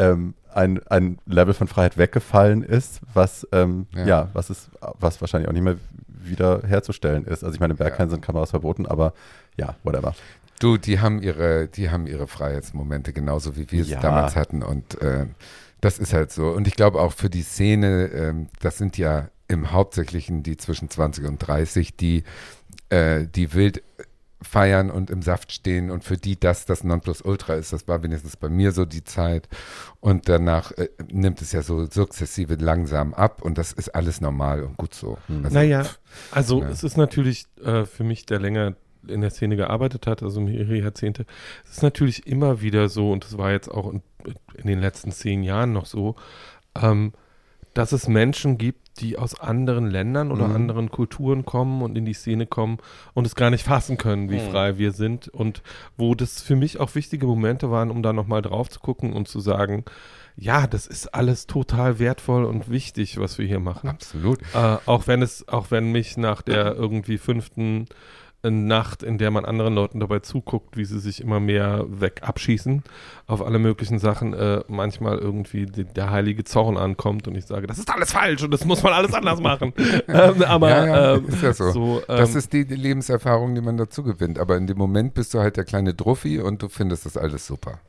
ähm, 0.00 0.34
ein, 0.52 0.80
ein 0.88 1.18
Level 1.26 1.54
von 1.54 1.68
Freiheit 1.68 1.98
weggefallen 1.98 2.62
ist, 2.62 3.00
was 3.14 3.46
ähm, 3.52 3.86
ja. 3.94 4.06
ja. 4.06 4.28
was 4.32 4.50
ist, 4.50 4.70
was 4.98 5.20
wahrscheinlich 5.20 5.48
auch 5.48 5.52
nicht 5.52 5.62
mehr 5.62 5.76
wieder 6.08 6.62
herzustellen 6.66 7.24
ist. 7.24 7.44
Also 7.44 7.54
ich 7.54 7.60
meine, 7.60 7.72
im 7.72 7.76
Berghain 7.76 8.08
ja. 8.08 8.10
sind 8.10 8.22
Kameras 8.22 8.50
verboten, 8.50 8.86
aber 8.86 9.12
ja, 9.56 9.76
whatever. 9.84 10.14
Du, 10.58 10.76
die 10.76 11.00
haben 11.00 11.22
ihre, 11.22 11.68
die 11.68 11.90
haben 11.90 12.06
ihre 12.06 12.26
Freiheitsmomente, 12.26 13.12
genauso 13.12 13.56
wie 13.56 13.70
wir 13.70 13.82
es 13.82 13.90
ja. 13.90 14.00
damals 14.00 14.36
hatten. 14.36 14.62
Und 14.62 15.00
äh, 15.00 15.26
das 15.80 15.98
ist 15.98 16.12
halt 16.12 16.32
so. 16.32 16.48
Und 16.48 16.66
ich 16.66 16.76
glaube 16.76 17.00
auch 17.00 17.12
für 17.12 17.30
die 17.30 17.42
Szene, 17.42 18.04
äh, 18.10 18.34
das 18.60 18.78
sind 18.78 18.98
ja 18.98 19.28
im 19.48 19.72
Hauptsächlichen 19.72 20.42
die 20.42 20.56
zwischen 20.56 20.90
20 20.90 21.24
und 21.26 21.38
30, 21.38 21.96
die, 21.96 22.24
äh, 22.90 23.26
die 23.26 23.54
wild 23.54 23.82
feiern 24.42 24.90
und 24.90 25.10
im 25.10 25.22
Saft 25.22 25.52
stehen 25.52 25.90
und 25.90 26.04
für 26.04 26.16
die 26.16 26.38
das 26.38 26.64
das 26.64 26.82
Nonplusultra 26.84 27.54
ist. 27.54 27.72
Das 27.72 27.86
war 27.88 28.02
wenigstens 28.02 28.36
bei 28.36 28.48
mir 28.48 28.72
so 28.72 28.84
die 28.84 29.04
Zeit. 29.04 29.48
Und 30.00 30.28
danach 30.28 30.72
äh, 30.72 30.88
nimmt 31.10 31.42
es 31.42 31.52
ja 31.52 31.62
so 31.62 31.84
sukzessive 31.86 32.54
langsam 32.54 33.12
ab 33.14 33.42
und 33.42 33.58
das 33.58 33.72
ist 33.72 33.94
alles 33.94 34.20
normal 34.20 34.62
und 34.62 34.76
gut 34.76 34.94
so. 34.94 35.18
Mhm. 35.28 35.44
Also, 35.44 35.54
naja, 35.54 35.86
also 36.30 36.62
ja. 36.62 36.68
es 36.68 36.84
ist 36.84 36.96
natürlich 36.96 37.46
äh, 37.62 37.84
für 37.84 38.04
mich, 38.04 38.26
der 38.26 38.40
länger 38.40 38.76
in 39.06 39.20
der 39.20 39.30
Szene 39.30 39.56
gearbeitet 39.56 40.06
hat, 40.06 40.22
also 40.22 40.40
mehrere 40.40 40.76
Jahrzehnte, 40.76 41.24
es 41.64 41.72
ist 41.72 41.82
natürlich 41.82 42.26
immer 42.26 42.60
wieder 42.60 42.88
so 42.88 43.10
und 43.12 43.24
es 43.24 43.38
war 43.38 43.50
jetzt 43.50 43.70
auch 43.70 43.90
in, 43.90 44.02
in, 44.54 44.66
den 44.66 44.78
letzten 44.78 45.10
zehn 45.10 45.42
Jahren 45.42 45.72
noch 45.72 45.86
so, 45.86 46.16
ähm, 46.80 47.12
dass 47.74 47.92
es 47.92 48.08
Menschen 48.08 48.58
gibt, 48.58 49.00
die 49.00 49.16
aus 49.16 49.38
anderen 49.38 49.86
Ländern 49.86 50.32
oder 50.32 50.48
mhm. 50.48 50.56
anderen 50.56 50.90
Kulturen 50.90 51.44
kommen 51.44 51.82
und 51.82 51.96
in 51.96 52.04
die 52.04 52.12
Szene 52.12 52.46
kommen 52.46 52.78
und 53.14 53.26
es 53.26 53.34
gar 53.34 53.50
nicht 53.50 53.64
fassen 53.64 53.96
können, 53.96 54.30
wie 54.30 54.40
mhm. 54.40 54.50
frei 54.50 54.78
wir 54.78 54.92
sind 54.92 55.28
und 55.28 55.62
wo 55.96 56.14
das 56.14 56.42
für 56.42 56.56
mich 56.56 56.80
auch 56.80 56.94
wichtige 56.94 57.26
Momente 57.26 57.70
waren, 57.70 57.90
um 57.90 58.02
da 58.02 58.12
nochmal 58.12 58.42
drauf 58.42 58.68
zu 58.68 58.80
gucken 58.80 59.12
und 59.12 59.28
zu 59.28 59.40
sagen, 59.40 59.84
ja, 60.36 60.66
das 60.66 60.86
ist 60.86 61.14
alles 61.14 61.46
total 61.46 61.98
wertvoll 61.98 62.44
und 62.44 62.70
wichtig, 62.70 63.18
was 63.18 63.38
wir 63.38 63.46
hier 63.46 63.60
machen. 63.60 63.88
Absolut. 63.88 64.40
Äh, 64.54 64.78
auch 64.86 65.06
wenn 65.06 65.22
es, 65.22 65.46
auch 65.48 65.70
wenn 65.70 65.92
mich 65.92 66.16
nach 66.16 66.42
der 66.42 66.74
irgendwie 66.76 67.18
fünften 67.18 67.86
Nacht, 68.42 69.02
in 69.02 69.18
der 69.18 69.30
man 69.30 69.44
anderen 69.44 69.74
Leuten 69.74 70.00
dabei 70.00 70.20
zuguckt, 70.20 70.76
wie 70.76 70.86
sie 70.86 70.98
sich 70.98 71.20
immer 71.20 71.40
mehr 71.40 71.84
weg 71.88 72.20
abschießen 72.22 72.82
auf 73.26 73.42
alle 73.42 73.58
möglichen 73.58 73.98
Sachen, 73.98 74.34
äh, 74.34 74.64
manchmal 74.66 75.18
irgendwie 75.18 75.66
die, 75.66 75.84
der 75.84 76.10
heilige 76.10 76.42
Zorn 76.44 76.76
ankommt 76.76 77.28
und 77.28 77.36
ich 77.36 77.46
sage, 77.46 77.66
das 77.66 77.78
ist 77.78 77.90
alles 77.92 78.12
falsch 78.12 78.42
und 78.42 78.50
das 78.50 78.64
muss 78.64 78.82
man 78.82 78.92
alles 78.92 79.14
anders 79.14 79.40
machen. 79.40 79.72
ähm, 80.08 80.42
aber 80.42 80.70
ja, 80.70 80.86
ja, 80.86 81.14
ähm, 81.14 81.28
ist 81.28 81.42
ja 81.42 81.52
so. 81.52 81.70
so 81.70 82.02
ähm, 82.08 82.16
das 82.16 82.34
ist 82.34 82.52
die, 82.52 82.66
die, 82.66 82.74
Lebenserfahrung, 82.74 83.54
die 83.54 83.60
man 83.60 83.76
dazu 83.76 84.02
gewinnt. 84.02 84.38
Aber 84.38 84.56
in 84.56 84.66
dem 84.66 84.78
Moment 84.78 85.14
bist 85.14 85.32
du 85.34 85.38
halt 85.38 85.56
der 85.56 85.64
kleine 85.64 85.94
Druffi 85.94 86.40
und 86.40 86.62
du 86.62 86.68
findest 86.68 87.06
das 87.06 87.16
alles 87.16 87.46
super. 87.46 87.80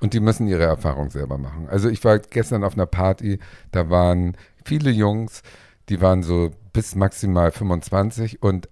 Und 0.00 0.14
die 0.14 0.20
müssen 0.20 0.46
ihre 0.46 0.62
Erfahrung 0.62 1.10
selber 1.10 1.38
machen. 1.38 1.68
Also 1.68 1.88
ich 1.88 2.04
war 2.04 2.18
gestern 2.18 2.62
auf 2.62 2.74
einer 2.74 2.86
Party, 2.86 3.40
da 3.72 3.90
waren 3.90 4.36
viele 4.64 4.90
Jungs, 4.90 5.42
die 5.88 6.00
waren 6.00 6.22
so 6.22 6.50
bis 6.72 6.94
maximal 6.94 7.50
25 7.50 8.42
und 8.42 8.68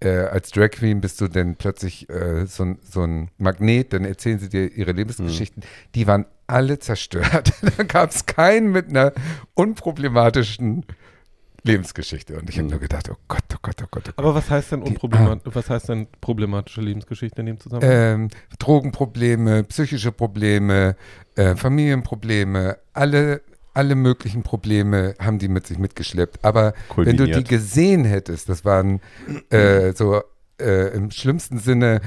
äh, 0.00 0.10
als 0.10 0.50
Drag 0.50 0.70
Queen 0.70 1.00
bist 1.00 1.20
du 1.20 1.28
dann 1.28 1.56
plötzlich 1.56 2.08
äh, 2.08 2.46
so, 2.46 2.76
so, 2.82 3.02
ein 3.02 3.30
Magnet, 3.38 3.92
dann 3.92 4.04
erzählen 4.04 4.38
sie 4.38 4.48
dir 4.48 4.72
ihre 4.72 4.92
Lebensgeschichten. 4.92 5.62
Mhm. 5.62 5.92
Die 5.94 6.06
waren 6.06 6.26
alle 6.46 6.78
zerstört. 6.78 7.52
da 7.76 7.82
gab 7.84 8.10
es 8.10 8.26
keinen 8.26 8.70
mit 8.70 8.88
einer 8.88 9.12
unproblematischen 9.54 10.84
Lebensgeschichte. 11.64 12.38
Und 12.38 12.48
ich 12.48 12.56
habe 12.56 12.64
mhm. 12.64 12.70
nur 12.70 12.80
gedacht, 12.80 13.10
oh 13.10 13.16
Gott, 13.26 13.42
oh 13.52 13.58
Gott, 13.60 13.76
oh 13.82 13.86
Gott, 13.90 14.04
oh 14.08 14.10
Gott. 14.10 14.14
Aber 14.16 14.34
was 14.34 14.48
heißt 14.50 14.72
denn, 14.72 14.82
unproblemat 14.82 15.40
ah, 15.44 15.50
was 15.52 15.68
heißt 15.68 15.88
denn 15.88 16.06
problematische 16.20 16.80
Lebensgeschichte 16.80 17.40
in 17.40 17.46
dem 17.46 17.60
Zusammenhang? 17.60 17.90
Ähm, 17.92 18.28
Drogenprobleme, 18.58 19.64
psychische 19.64 20.12
Probleme, 20.12 20.96
äh, 21.34 21.56
Familienprobleme, 21.56 22.78
alle 22.92 23.42
alle 23.78 23.94
möglichen 23.94 24.42
Probleme 24.42 25.14
haben 25.20 25.38
die 25.38 25.46
mit 25.46 25.68
sich 25.68 25.78
mitgeschleppt. 25.78 26.44
Aber 26.44 26.74
wenn 26.96 27.16
du 27.16 27.28
die 27.28 27.44
gesehen 27.44 28.04
hättest, 28.04 28.48
das 28.48 28.64
waren 28.64 29.00
äh, 29.50 29.92
so 29.92 30.20
äh, 30.60 30.92
im 30.96 31.12
schlimmsten 31.12 31.60
Sinne 31.60 32.00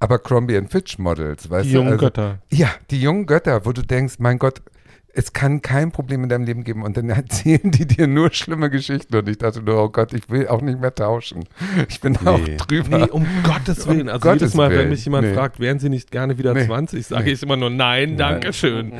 Abercrombie 0.00 0.56
and 0.56 0.70
Fitch 0.70 0.98
Models, 0.98 1.50
weißt 1.50 1.66
die 1.66 1.72
du? 1.72 1.76
jungen 1.76 1.92
also, 1.92 2.06
Götter. 2.06 2.38
Ja, 2.48 2.70
die 2.90 3.02
jungen 3.02 3.26
Götter, 3.26 3.66
wo 3.66 3.72
du 3.72 3.82
denkst, 3.82 4.14
mein 4.20 4.38
Gott, 4.38 4.62
es 5.14 5.32
kann 5.32 5.62
kein 5.62 5.90
Problem 5.90 6.22
in 6.22 6.28
deinem 6.28 6.44
Leben 6.44 6.64
geben 6.64 6.82
und 6.82 6.96
dann 6.96 7.08
erzählen 7.10 7.70
die 7.70 7.86
dir 7.86 8.06
nur 8.06 8.32
schlimme 8.32 8.70
Geschichten 8.70 9.16
und 9.16 9.28
ich 9.28 9.38
dachte 9.38 9.62
nur, 9.62 9.82
oh 9.82 9.88
Gott, 9.88 10.12
ich 10.12 10.28
will 10.30 10.48
auch 10.48 10.60
nicht 10.60 10.80
mehr 10.80 10.94
tauschen. 10.94 11.44
Ich 11.88 12.00
bin 12.00 12.18
nee. 12.20 12.28
auch 12.28 12.66
drüber. 12.66 12.98
Nee, 12.98 13.10
um 13.10 13.26
Gottes 13.42 13.88
Willen. 13.88 14.08
Also 14.08 14.28
um 14.28 14.34
jedes 14.34 14.54
Mal, 14.54 14.70
Willen. 14.70 14.82
wenn 14.82 14.88
mich 14.90 15.04
jemand 15.04 15.28
nee. 15.28 15.34
fragt, 15.34 15.60
wären 15.60 15.78
Sie 15.78 15.88
nicht 15.88 16.10
gerne 16.10 16.38
wieder 16.38 16.54
nee. 16.54 16.66
20, 16.66 17.06
sage 17.06 17.30
ich 17.30 17.42
immer 17.42 17.56
nur 17.56 17.70
nein, 17.70 18.16
danke 18.16 18.52
schön. 18.52 18.90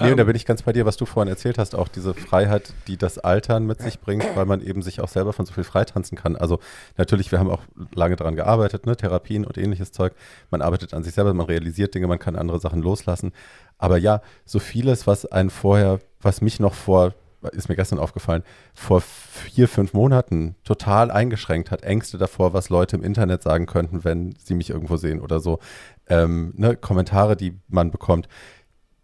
Nee, 0.00 0.10
ähm, 0.10 0.16
da 0.16 0.24
bin 0.24 0.34
ich 0.36 0.46
ganz 0.46 0.62
bei 0.62 0.72
dir, 0.72 0.86
was 0.86 0.96
du 0.96 1.06
vorhin 1.06 1.28
erzählt 1.30 1.58
hast, 1.58 1.74
auch 1.74 1.88
diese 1.88 2.14
Freiheit, 2.14 2.72
die 2.86 2.96
das 2.96 3.18
Altern 3.18 3.66
mit 3.66 3.80
sich 3.80 4.00
bringt, 4.00 4.24
weil 4.34 4.46
man 4.46 4.60
eben 4.62 4.82
sich 4.82 5.00
auch 5.00 5.08
selber 5.08 5.32
von 5.32 5.46
so 5.46 5.52
viel 5.52 5.64
freitanzen 5.64 6.16
kann. 6.16 6.36
Also 6.36 6.58
natürlich, 6.96 7.30
wir 7.30 7.38
haben 7.38 7.50
auch 7.50 7.62
lange 7.94 8.16
daran 8.16 8.36
gearbeitet, 8.36 8.86
ne? 8.86 8.96
Therapien 8.96 9.44
und 9.44 9.58
ähnliches 9.58 9.92
Zeug. 9.92 10.14
Man 10.50 10.62
arbeitet 10.62 10.94
an 10.94 11.04
sich 11.04 11.14
selber, 11.14 11.34
man 11.34 11.46
realisiert 11.46 11.94
Dinge, 11.94 12.06
man 12.06 12.18
kann 12.18 12.36
andere 12.36 12.58
Sachen 12.58 12.82
loslassen. 12.82 13.32
Aber 13.78 13.96
ja, 13.96 14.20
so 14.44 14.58
vieles, 14.58 15.06
was 15.06 15.24
einen 15.26 15.50
vorher, 15.50 16.00
was 16.20 16.40
mich 16.40 16.60
noch 16.60 16.74
vor, 16.74 17.14
ist 17.52 17.68
mir 17.68 17.76
gestern 17.76 18.00
aufgefallen, 18.00 18.42
vor 18.74 19.00
vier, 19.00 19.68
fünf 19.68 19.92
Monaten 19.92 20.56
total 20.64 21.10
eingeschränkt 21.10 21.70
hat. 21.70 21.84
Ängste 21.84 22.18
davor, 22.18 22.52
was 22.52 22.68
Leute 22.68 22.96
im 22.96 23.04
Internet 23.04 23.42
sagen 23.42 23.66
könnten, 23.66 24.02
wenn 24.04 24.34
sie 24.42 24.54
mich 24.54 24.70
irgendwo 24.70 24.96
sehen 24.96 25.20
oder 25.20 25.38
so. 25.38 25.60
Ähm, 26.08 26.52
ne, 26.56 26.76
Kommentare, 26.76 27.36
die 27.36 27.56
man 27.68 27.90
bekommt. 27.90 28.28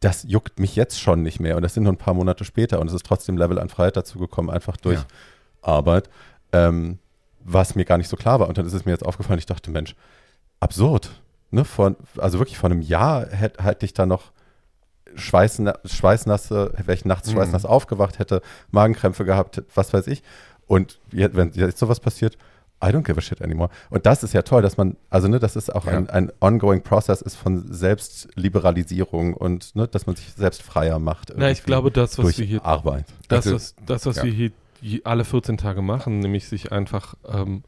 Das 0.01 0.25
juckt 0.25 0.59
mich 0.59 0.75
jetzt 0.75 1.01
schon 1.01 1.23
nicht 1.23 1.39
mehr. 1.39 1.57
Und 1.57 1.63
das 1.63 1.75
sind 1.75 1.85
nur 1.85 1.93
ein 1.93 1.99
paar 1.99 2.15
Monate 2.15 2.45
später. 2.45 2.81
Und 2.81 2.89
es 2.89 2.95
ist 2.95 3.07
trotzdem 3.07 3.37
Level 3.37 3.59
an 3.59 3.69
Freiheit 3.69 3.97
dazu 3.97 4.19
gekommen, 4.19 4.51
einfach 4.51 4.77
durch 4.77 4.99
ja. 4.99 5.07
Arbeit. 5.63 6.11
Ähm, 6.53 6.99
was 7.45 7.75
mir 7.75 7.85
gar 7.85 7.99
nicht 7.99 8.09
so 8.09 8.17
klar 8.17 8.41
war. 8.41 8.49
Und 8.49 8.59
dann 8.59 8.67
ist 8.67 8.73
es 8.73 8.85
mir 8.85 8.93
jetzt 8.93 9.07
aufgefallen, 9.07 9.39
ich 9.39 9.47
dachte, 9.47 9.71
Mensch, 9.71 9.95
absurd. 10.61 11.23
Ne? 11.51 11.65
Vor, 11.65 11.95
also 12.19 12.39
wirklich 12.39 12.59
vor 12.59 12.71
einem 12.71 12.81
Jahr 12.81 13.29
hätte, 13.29 13.63
hätte 13.63 13.87
ich 13.87 13.93
da 13.93 14.07
noch 14.07 14.33
Schweißna 15.17 15.79
schweißnasse, 15.85 16.73
wäre 16.77 16.95
ich 16.95 17.05
nachts 17.05 17.29
mhm. 17.29 17.35
schweißnass 17.35 17.65
aufgewacht, 17.65 18.19
hätte 18.19 18.43
Magenkrämpfe 18.71 19.25
gehabt, 19.25 19.63
was 19.75 19.93
weiß 19.93 20.07
ich. 20.07 20.23
Und 20.67 20.99
jetzt, 21.13 21.37
wenn 21.37 21.53
jetzt 21.53 21.79
sowas 21.79 22.01
passiert, 22.01 22.39
I 22.83 22.89
don't 22.89 23.03
give 23.03 23.17
a 23.17 23.21
shit 23.21 23.41
anymore. 23.41 23.71
Und 23.89 24.05
das 24.05 24.23
ist 24.23 24.35
ja 24.35 24.43
toll, 24.43 24.61
dass 24.61 24.77
man, 24.77 24.97
also 25.09 25.29
ne, 25.29 25.39
dass 25.39 25.57
es 25.57 25.71
auch 25.71 25.87
ja. 25.87 25.93
ein, 25.93 26.11
ein 26.11 26.33
ongoing 26.41 26.83
Process 26.83 27.23
ist 27.23 27.37
von 27.37 27.73
Selbstliberalisierung 27.73 29.35
und 29.35 29.75
ne, 29.75 29.89
dass 29.89 30.07
man 30.07 30.17
sich 30.17 30.33
selbst 30.35 30.63
freier 30.63 30.99
macht. 30.99 31.33
Na, 31.37 31.51
ich 31.51 31.63
glaube, 31.63 31.91
das, 31.91 32.19
was 32.19 32.37
wir 32.37 32.45
hier, 32.45 32.65
Arbeit. 32.65 33.07
Das, 33.29 33.47
also, 33.47 33.57
was, 33.57 33.75
das, 33.87 34.07
was 34.07 34.17
ja. 34.17 34.25
wir 34.25 34.33
hier 34.33 35.01
alle 35.05 35.25
14 35.25 35.57
Tage 35.57 35.81
machen, 35.81 36.19
nämlich 36.19 36.47
sich 36.47 36.73
einfach 36.73 37.15
ähm, 37.27 37.63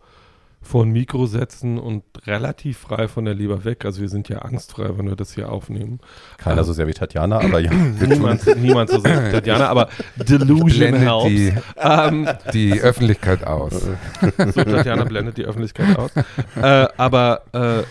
vor 0.66 0.84
ein 0.84 0.90
Mikro 0.90 1.26
setzen 1.26 1.78
und 1.78 2.02
relativ 2.26 2.78
frei 2.78 3.08
von 3.08 3.24
der 3.24 3.34
Leber 3.34 3.64
weg. 3.64 3.84
Also 3.84 4.00
wir 4.00 4.08
sind 4.08 4.28
ja 4.28 4.38
angstfrei, 4.40 4.90
wenn 4.96 5.08
wir 5.08 5.16
das 5.16 5.32
hier 5.32 5.50
aufnehmen. 5.50 6.00
Keiner 6.38 6.60
ähm, 6.60 6.66
so 6.66 6.72
sehr 6.72 6.86
wie 6.86 6.92
Tatjana, 6.92 7.40
aber 7.40 7.60
ja. 7.60 7.72
niemand, 8.00 8.44
niemand 8.56 8.90
so 8.90 9.00
sehr 9.00 9.26
wie 9.26 9.32
Tatjana, 9.32 9.68
aber 9.68 9.88
Delusion 10.16 10.94
helps. 10.94 11.26
Die, 11.26 11.52
ähm, 11.78 12.28
die 12.52 12.80
Öffentlichkeit 12.80 13.46
aus. 13.46 13.72
so, 14.20 14.64
Tatjana 14.64 15.04
blendet 15.04 15.38
die 15.38 15.44
Öffentlichkeit 15.44 15.96
aus. 15.96 16.10
Äh, 16.56 16.88
aber 16.96 17.42
äh, 17.52 17.84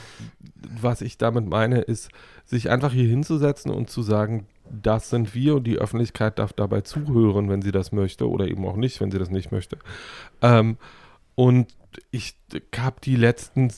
was 0.82 1.02
ich 1.02 1.18
damit 1.18 1.48
meine, 1.48 1.82
ist, 1.82 2.10
sich 2.46 2.70
einfach 2.70 2.92
hier 2.92 3.08
hinzusetzen 3.08 3.72
und 3.72 3.90
zu 3.90 4.02
sagen, 4.02 4.46
das 4.70 5.10
sind 5.10 5.34
wir 5.34 5.56
und 5.56 5.66
die 5.66 5.78
Öffentlichkeit 5.78 6.40
darf 6.40 6.54
dabei 6.54 6.82
zuhören, 6.82 7.50
wenn 7.50 7.62
sie 7.62 7.72
das 7.72 7.92
möchte 7.92 8.30
oder 8.30 8.48
eben 8.48 8.66
auch 8.68 8.76
nicht, 8.76 9.00
wenn 9.02 9.12
sie 9.12 9.20
das 9.20 9.30
nicht 9.30 9.52
möchte. 9.52 9.78
Ähm, 10.42 10.78
und 11.36 11.68
ich 12.12 12.36
habe 12.78 12.98
die 13.04 13.16
letzten 13.16 13.72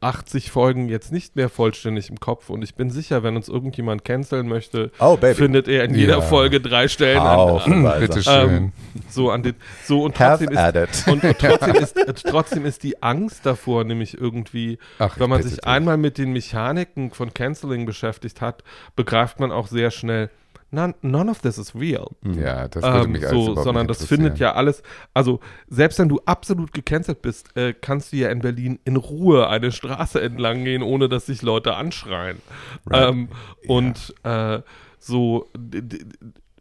80 0.00 0.50
Folgen 0.50 0.88
jetzt 0.88 1.12
nicht 1.12 1.36
mehr 1.36 1.48
vollständig 1.48 2.08
im 2.08 2.18
Kopf 2.20 2.48
und 2.48 2.62
ich 2.62 2.74
bin 2.74 2.90
sicher, 2.90 3.22
wenn 3.22 3.36
uns 3.36 3.48
irgendjemand 3.48 4.04
canceln 4.04 4.48
möchte, 4.48 4.90
oh, 4.98 5.16
findet 5.16 5.68
er 5.68 5.84
in 5.84 5.94
jeder 5.94 6.18
ja. 6.18 6.20
Folge 6.22 6.60
drei 6.60 6.88
Stellen 6.88 7.18
Auf, 7.18 7.66
an, 7.66 7.86
an 7.86 8.00
Bitte 8.00 8.22
schön. 8.22 8.50
Ähm, 8.50 8.72
so 9.10 9.30
an 9.30 9.42
den, 9.42 9.54
so 9.84 10.02
und 10.02 10.16
trotzdem 10.16 10.50
ist, 10.50 11.06
und, 11.06 11.22
und 11.22 11.38
trotzdem, 11.38 11.74
ist, 11.74 11.96
trotzdem 12.24 12.64
ist 12.64 12.82
die 12.82 13.02
Angst 13.02 13.44
davor 13.44 13.84
nämlich 13.84 14.18
irgendwie, 14.18 14.78
Ach, 14.98 15.18
wenn 15.18 15.28
man 15.28 15.42
sich 15.42 15.64
einmal 15.64 15.98
mit 15.98 16.16
den 16.16 16.32
Mechaniken 16.32 17.10
von 17.10 17.34
Canceling 17.34 17.84
beschäftigt 17.84 18.40
hat, 18.40 18.64
begreift 18.96 19.38
man 19.38 19.52
auch 19.52 19.66
sehr 19.66 19.90
schnell, 19.90 20.30
none, 20.70 20.94
none 21.02 21.30
of 21.30 21.40
this 21.40 21.58
is 21.58 21.74
real. 21.74 22.08
Ja, 22.24 22.68
das 22.68 22.82
würde 22.82 23.04
ähm, 23.04 23.12
mich 23.12 23.26
alles 23.26 23.44
so, 23.46 23.54
Sondern 23.56 23.86
das 23.86 24.04
findet 24.04 24.38
ja 24.38 24.54
alles, 24.54 24.82
also 25.14 25.40
selbst 25.68 25.98
wenn 25.98 26.08
du 26.08 26.20
absolut 26.24 26.72
gecancelt 26.72 27.22
bist, 27.22 27.56
äh, 27.56 27.74
kannst 27.78 28.12
du 28.12 28.16
ja 28.16 28.30
in 28.30 28.40
Berlin 28.40 28.78
in 28.84 28.96
Ruhe 28.96 29.48
eine 29.48 29.72
Straße 29.72 30.20
entlang 30.20 30.64
gehen, 30.64 30.82
ohne 30.82 31.08
dass 31.08 31.26
sich 31.26 31.42
Leute 31.42 31.74
anschreien. 31.74 32.38
Right. 32.86 33.10
Ähm, 33.10 33.28
ja. 33.62 33.70
Und 33.70 34.14
äh, 34.22 34.60
so, 34.98 35.48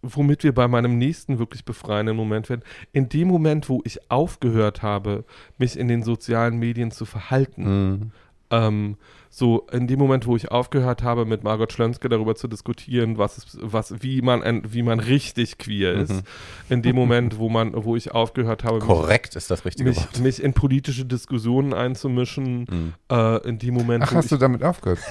womit 0.01 0.43
wir 0.43 0.53
bei 0.53 0.67
meinem 0.67 0.97
nächsten 0.97 1.39
wirklich 1.39 1.65
befreienden 1.65 2.15
Moment 2.15 2.49
werden, 2.49 2.63
in 2.93 3.09
dem 3.09 3.27
Moment, 3.27 3.69
wo 3.69 3.81
ich 3.83 4.09
aufgehört 4.09 4.81
habe, 4.81 5.25
mich 5.57 5.77
in 5.77 5.87
den 5.87 6.03
sozialen 6.03 6.57
Medien 6.57 6.91
zu 6.91 7.05
verhalten, 7.05 7.63
mm. 7.63 8.11
ähm, 8.51 8.97
so 9.29 9.67
in 9.71 9.87
dem 9.87 9.99
Moment, 9.99 10.25
wo 10.25 10.35
ich 10.35 10.51
aufgehört 10.51 11.03
habe, 11.03 11.25
mit 11.25 11.43
Margot 11.43 11.71
Schlönske 11.71 12.09
darüber 12.09 12.35
zu 12.35 12.47
diskutieren, 12.47 13.17
was, 13.17 13.37
ist, 13.37 13.57
was 13.61 14.01
wie 14.01 14.21
man 14.21 14.41
ein, 14.41 14.63
wie 14.73 14.81
man 14.81 14.99
richtig 14.99 15.59
queer 15.59 15.93
ist, 15.93 16.11
mhm. 16.11 16.21
in 16.69 16.81
dem 16.81 16.95
Moment, 16.95 17.37
wo 17.37 17.47
man, 17.47 17.73
wo 17.75 17.95
ich 17.95 18.11
aufgehört 18.11 18.63
habe, 18.63 18.79
korrekt 18.79 19.35
mich, 19.35 19.37
ist 19.37 19.51
das 19.51 19.65
richtige 19.65 19.89
mich, 19.89 19.97
Wort. 19.97 20.19
mich 20.19 20.43
in 20.43 20.53
politische 20.53 21.05
Diskussionen 21.05 21.73
einzumischen, 21.73 22.65
mhm. 22.69 22.93
äh, 23.11 23.47
in 23.47 23.59
dem 23.59 23.75
Moment. 23.75 24.03
Ach, 24.05 24.13
hast 24.13 24.25
ich, 24.25 24.29
du 24.31 24.37
damit 24.37 24.63
aufgehört? 24.63 24.99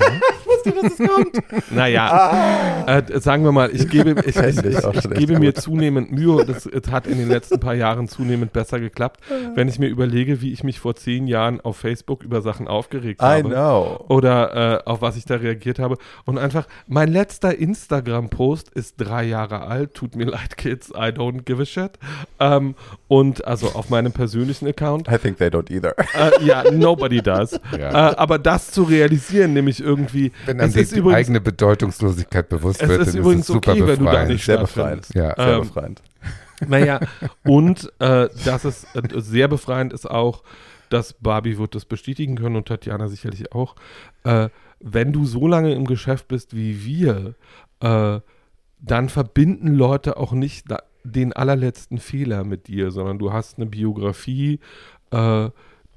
wusste, 0.74 0.83
dass 0.83 0.98
es 0.98 1.09
kommt. 1.09 1.70
Naja, 1.70 2.85
ah. 2.87 2.98
äh, 2.98 3.20
sagen 3.20 3.44
wir 3.44 3.52
mal, 3.52 3.70
ich 3.74 3.88
gebe, 3.88 4.11
ich, 4.26 4.37
ich, 4.37 4.64
ich 4.64 5.11
gebe 5.11 5.38
mir 5.38 5.54
zunehmend 5.54 6.12
Mühe. 6.12 6.44
Das, 6.44 6.68
das 6.70 6.90
hat 6.90 7.07
in 7.07 7.18
den 7.18 7.28
letzten 7.28 7.61
paar 7.61 7.74
Jahren 7.74 8.09
zunehmend 8.09 8.52
besser 8.52 8.81
geklappt, 8.81 9.20
wenn 9.54 9.68
ich 9.68 9.78
mir 9.78 9.88
überlege, 9.88 10.40
wie 10.40 10.52
ich 10.52 10.64
mich 10.64 10.81
vor 10.81 10.96
zehn 10.96 11.26
Jahren 11.26 11.61
auf 11.61 11.76
Facebook 11.76 12.22
über 12.22 12.40
Sachen 12.40 12.68
aufgeregt 12.68 13.20
habe. 13.20 13.40
I 13.40 13.42
know 13.42 13.98
oder 14.09 14.81
äh, 14.85 14.88
auf 14.88 15.02
was 15.02 15.16
ich 15.16 15.24
da 15.24 15.37
reagiert 15.37 15.78
habe. 15.78 15.96
Und 16.24 16.38
einfach, 16.38 16.66
mein 16.87 17.09
letzter 17.09 17.57
Instagram-Post 17.57 18.70
ist 18.70 18.96
drei 18.98 19.24
Jahre 19.24 19.62
alt. 19.62 19.94
Tut 19.94 20.16
mir 20.16 20.26
leid, 20.26 20.57
Kids, 20.57 20.90
I 20.90 21.11
don't 21.11 21.42
give 21.42 21.62
a 21.62 21.66
shit. 21.66 21.92
Ähm, 22.40 22.74
und 23.07 23.46
also 23.46 23.68
auf 23.68 23.90
meinem 23.90 24.12
persönlichen 24.12 24.66
Account. 24.66 25.09
I 25.09 25.18
think 25.18 25.38
they 25.38 25.48
don't 25.48 25.70
either. 25.70 25.94
Äh, 26.14 26.44
ja, 26.44 26.70
nobody 26.70 27.20
does. 27.22 27.61
Ja. 27.78 28.11
Äh, 28.11 28.16
aber 28.16 28.38
das 28.38 28.70
zu 28.70 28.83
realisieren, 28.83 29.52
nämlich 29.52 29.81
irgendwie. 29.81 30.33
Wenn 30.46 30.57
einem 30.60 30.72
die, 30.72 30.80
übrigens, 30.80 31.14
eigene 31.14 31.40
Bedeutungslosigkeit 31.40 32.48
bewusst 32.48 32.86
wird, 32.86 33.02
ist 33.02 33.14
dann 33.14 33.20
übrigens 33.20 33.42
ist 33.42 33.48
es 33.48 33.54
super 33.54 33.72
okay, 33.72 33.80
befreiend. 33.80 33.98
wenn 34.00 34.06
du 34.06 34.12
da 34.12 34.24
nicht 34.24 34.44
Sehr 34.44 34.58
befreiend. 34.58 35.08
Ja. 35.14 35.34
Sehr 35.34 35.54
ähm, 35.54 35.60
befreiend. 35.60 36.02
Naja, 36.66 37.00
und 37.44 37.92
äh, 38.00 38.28
das 38.44 38.64
ist 38.64 38.86
äh, 38.94 39.20
sehr 39.20 39.48
befreiend 39.48 39.92
ist 39.92 40.10
auch, 40.10 40.42
dass 40.88 41.12
Barbie 41.12 41.58
wird 41.58 41.74
das 41.74 41.84
bestätigen 41.84 42.36
können 42.36 42.56
und 42.56 42.68
Tatjana 42.68 43.08
sicherlich 43.08 43.52
auch. 43.52 43.76
Äh, 44.24 44.48
wenn 44.80 45.12
du 45.12 45.24
so 45.24 45.46
lange 45.46 45.74
im 45.74 45.84
Geschäft 45.84 46.28
bist 46.28 46.56
wie 46.56 46.84
wir, 46.84 47.34
äh, 47.80 48.20
dann 48.80 49.08
verbinden 49.08 49.74
Leute 49.74 50.16
auch 50.16 50.32
nicht 50.32 50.66
den 51.04 51.32
allerletzten 51.32 51.98
Fehler 51.98 52.44
mit 52.44 52.68
dir, 52.68 52.90
sondern 52.90 53.18
du 53.18 53.32
hast 53.32 53.58
eine 53.58 53.66
Biografie, 53.66 54.60
äh, 55.10 55.50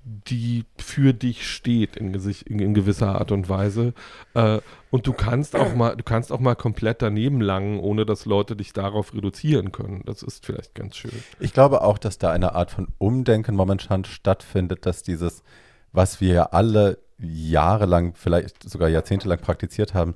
die 0.04 0.66
für 0.78 1.14
dich 1.14 1.48
steht 1.48 1.96
in, 1.96 2.14
in, 2.14 2.60
in 2.60 2.74
gewisser 2.74 3.20
Art 3.20 3.32
und 3.32 3.50
Weise. 3.50 3.94
Äh, 4.34 4.60
und 4.90 5.06
du 5.08 5.14
kannst 5.14 5.56
auch 5.56 5.76
mal, 5.76 5.96
du 5.96 6.04
kannst 6.04 6.32
auch 6.32 6.40
mal 6.40 6.56
komplett 6.56 7.02
daneben 7.02 7.40
langen, 7.40 7.80
ohne 7.80 8.06
dass 8.06 8.26
Leute 8.26 8.56
dich 8.56 8.74
darauf 8.74 9.14
reduzieren 9.14 9.72
können. 9.72 10.02
Das 10.06 10.24
ist 10.24 10.46
vielleicht 10.46 10.74
ganz 10.76 10.96
schön. 10.96 11.12
Ich 11.40 11.54
glaube 11.54 11.82
auch, 11.82 11.98
dass 11.98 12.18
da 12.18 12.32
eine 12.32 12.56
Art 12.56 12.72
von 12.72 12.88
Umdenken 12.98 13.56
momentan 13.56 14.04
stattfindet, 14.04 14.86
dass 14.86 15.04
dieses, 15.04 15.44
was 15.92 16.20
wir 16.20 16.34
ja 16.34 16.44
alle 16.48 16.98
jahrelang, 17.20 18.16
vielleicht 18.16 18.68
sogar 18.68 18.90
jahrzehntelang 18.90 19.40
praktiziert 19.40 19.94
haben, 19.94 20.16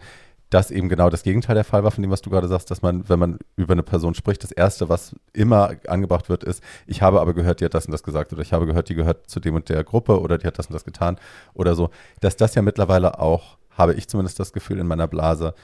dass 0.55 0.71
eben 0.71 0.87
genau 0.87 1.09
das 1.09 1.23
Gegenteil 1.23 1.53
der 1.53 1.65
Fall 1.65 1.83
war 1.83 1.91
von 1.91 2.01
dem, 2.01 2.11
was 2.11 2.21
du 2.21 2.29
gerade 2.29 2.47
sagst, 2.47 2.71
dass 2.71 2.81
man, 2.81 3.09
wenn 3.09 3.19
man 3.19 3.39
über 3.57 3.73
eine 3.73 3.83
Person 3.83 4.15
spricht, 4.15 4.41
das 4.41 4.53
Erste, 4.53 4.87
was 4.87 5.13
immer 5.33 5.71
angebracht 5.87 6.29
wird, 6.29 6.45
ist, 6.45 6.63
ich 6.87 7.01
habe 7.01 7.19
aber 7.19 7.33
gehört, 7.33 7.59
die 7.59 7.65
hat 7.65 7.73
das 7.73 7.87
und 7.87 7.91
das 7.91 8.03
gesagt 8.03 8.31
oder 8.31 8.41
ich 8.41 8.53
habe 8.53 8.65
gehört, 8.65 8.87
die 8.87 8.95
gehört 8.95 9.29
zu 9.29 9.41
dem 9.41 9.55
und 9.55 9.67
der 9.67 9.83
Gruppe 9.83 10.17
oder 10.17 10.37
die 10.37 10.47
hat 10.47 10.57
das 10.57 10.67
und 10.67 10.73
das 10.73 10.85
getan 10.85 11.19
oder 11.55 11.75
so. 11.75 11.89
Dass 12.21 12.37
das 12.37 12.55
ja 12.55 12.61
mittlerweile 12.61 13.19
auch, 13.19 13.57
habe 13.71 13.95
ich 13.95 14.07
zumindest 14.07 14.39
das 14.39 14.53
Gefühl 14.53 14.79
in 14.79 14.87
meiner 14.87 15.09
Blase, 15.09 15.55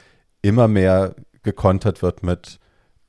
immer 0.42 0.68
mehr 0.68 1.16
gekontert 1.42 2.02
wird 2.02 2.22
mit, 2.22 2.60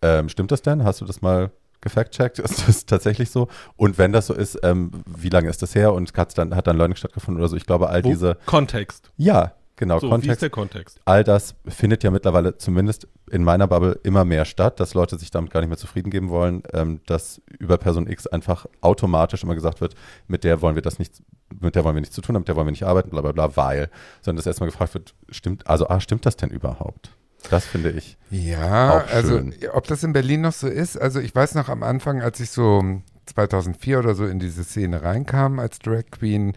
ähm, 0.03 0.29
stimmt 0.29 0.53
das 0.53 0.63
denn? 0.63 0.85
Hast 0.85 1.01
du 1.01 1.05
das 1.05 1.21
mal 1.21 1.51
gefact-checkt? 1.81 2.39
Ist 2.39 2.69
das 2.69 2.87
tatsächlich 2.87 3.31
so? 3.31 3.49
Und 3.75 3.99
wenn 3.99 4.13
das 4.13 4.29
so 4.29 4.35
ist, 4.35 4.57
ähm, 4.63 4.93
wie 5.05 5.31
lange 5.31 5.49
ist 5.49 5.63
das 5.63 5.75
her 5.75 5.93
und 5.95 6.17
hat 6.17 6.39
dann, 6.39 6.55
hat 6.55 6.69
dann 6.69 6.77
Learning 6.77 6.95
stattgefunden 6.95 7.43
oder 7.43 7.49
so? 7.49 7.57
Ich 7.57 7.67
glaube, 7.67 7.89
all 7.89 8.05
Wo? 8.05 8.09
diese. 8.09 8.37
Kontext. 8.47 9.11
Ja, 9.17 9.55
Genau, 9.83 9.99
so, 9.99 10.09
Kontext. 10.11 10.29
Wie 10.29 10.33
ist 10.33 10.43
der 10.43 10.51
Kontext? 10.51 11.01
All 11.07 11.25
das 11.25 11.57
findet 11.67 12.05
ja 12.05 12.13
mittlerweile 12.13 12.57
zumindest 12.57 13.09
in 13.33 13.43
meiner 13.43 13.67
Bubble 13.67 13.99
immer 14.05 14.25
mehr 14.25 14.45
statt, 14.45 14.79
dass 14.79 14.95
Leute 14.95 15.19
sich 15.19 15.33
damit 15.33 15.51
gar 15.51 15.59
nicht 15.59 15.71
mehr 15.71 15.77
zufrieden 15.77 16.09
geben 16.09 16.29
wollen, 16.29 16.63
ähm, 16.73 17.01
dass 17.07 17.43
über 17.59 17.79
Person 17.79 18.07
X 18.07 18.29
einfach 18.29 18.67
automatisch 18.81 19.43
immer 19.43 19.57
gesagt 19.57 19.81
wird, 19.81 19.97
mit 20.29 20.45
der 20.45 20.63
wollen 20.63 20.77
wir 20.77 20.83
das 20.83 21.01
nicht, 21.01 21.21
mit 21.61 21.75
der 21.75 21.83
wollen 21.83 21.97
wir 21.97 22.01
nichts 22.01 22.15
zu 22.15 22.21
tun 22.21 22.37
haben, 22.37 22.43
mit 22.43 22.49
der 22.49 22.55
wollen 22.55 22.69
wir 22.69 22.71
nicht 22.71 22.85
arbeiten, 22.85 23.11
bla 23.11 23.23
bla 23.23 23.33
bla, 23.33 23.57
weil, 23.57 23.91
sondern 24.21 24.37
dass 24.37 24.47
erstmal 24.47 24.71
gefragt 24.71 24.95
wird, 24.95 25.17
stimmt, 25.31 25.67
also 25.67 25.89
ah, 25.89 25.99
stimmt 25.99 26.27
das 26.27 26.37
denn 26.37 26.51
überhaupt? 26.51 27.11
Das 27.51 27.67
finde 27.67 27.91
ich. 27.91 28.17
Ja, 28.31 29.05
also 29.13 29.41
ob 29.73 29.89
das 29.89 30.05
in 30.05 30.13
Berlin 30.13 30.43
noch 30.43 30.53
so 30.53 30.69
ist, 30.69 30.97
also 30.97 31.19
ich 31.19 31.35
weiß 31.35 31.57
noch 31.57 31.69
am 31.69 31.83
Anfang, 31.83 32.23
als 32.23 32.39
ich 32.39 32.51
so 32.51 33.03
2004 33.27 33.99
oder 33.99 34.15
so 34.15 34.27
in 34.27 34.39
diese 34.39 34.63
Szene 34.63 35.03
reinkam 35.03 35.59
als 35.59 35.81
Drag 35.81 36.05
Queen, 36.13 36.55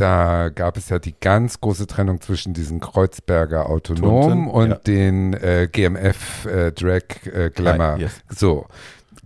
da 0.00 0.48
gab 0.48 0.78
es 0.78 0.88
ja 0.88 0.98
die 0.98 1.14
ganz 1.20 1.60
große 1.60 1.86
Trennung 1.86 2.20
zwischen 2.22 2.54
diesen 2.54 2.80
Kreuzberger 2.80 3.68
Autonomen 3.68 4.48
und 4.48 4.70
ja. 4.70 4.76
den 4.76 5.34
äh, 5.34 5.68
GMF 5.70 6.46
äh, 6.46 6.72
Drag 6.72 7.02
äh, 7.26 7.50
Glamour. 7.50 7.98
Yes. 7.98 8.12
So. 8.28 8.66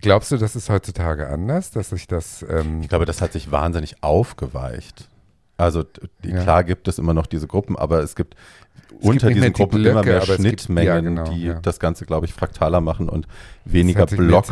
Glaubst 0.00 0.32
du, 0.32 0.36
das 0.36 0.56
ist 0.56 0.68
heutzutage 0.68 1.28
anders, 1.28 1.70
dass 1.70 1.90
sich 1.90 2.08
das. 2.08 2.44
Ähm 2.48 2.80
ich 2.82 2.88
glaube, 2.88 3.06
das 3.06 3.22
hat 3.22 3.32
sich 3.32 3.52
wahnsinnig 3.52 4.02
aufgeweicht. 4.02 5.08
Also 5.56 5.84
ja. 6.24 6.42
klar 6.42 6.64
gibt 6.64 6.88
es 6.88 6.98
immer 6.98 7.14
noch 7.14 7.26
diese 7.26 7.46
Gruppen, 7.46 7.76
aber 7.76 8.00
es 8.00 8.16
gibt 8.16 8.34
unter 9.00 9.28
diesen 9.28 9.52
Gruppen 9.52 9.78
die 9.78 9.90
Blöcke, 9.90 10.00
immer 10.00 10.04
mehr 10.04 10.22
Schnittmengen, 10.22 10.86
ja, 10.86 11.00
genau, 11.00 11.24
die 11.24 11.44
ja. 11.44 11.54
das 11.54 11.78
Ganze, 11.78 12.06
glaube 12.06 12.26
ich, 12.26 12.32
fraktaler 12.32 12.80
machen 12.80 13.08
und 13.08 13.26
weniger 13.64 14.06
Block, 14.06 14.46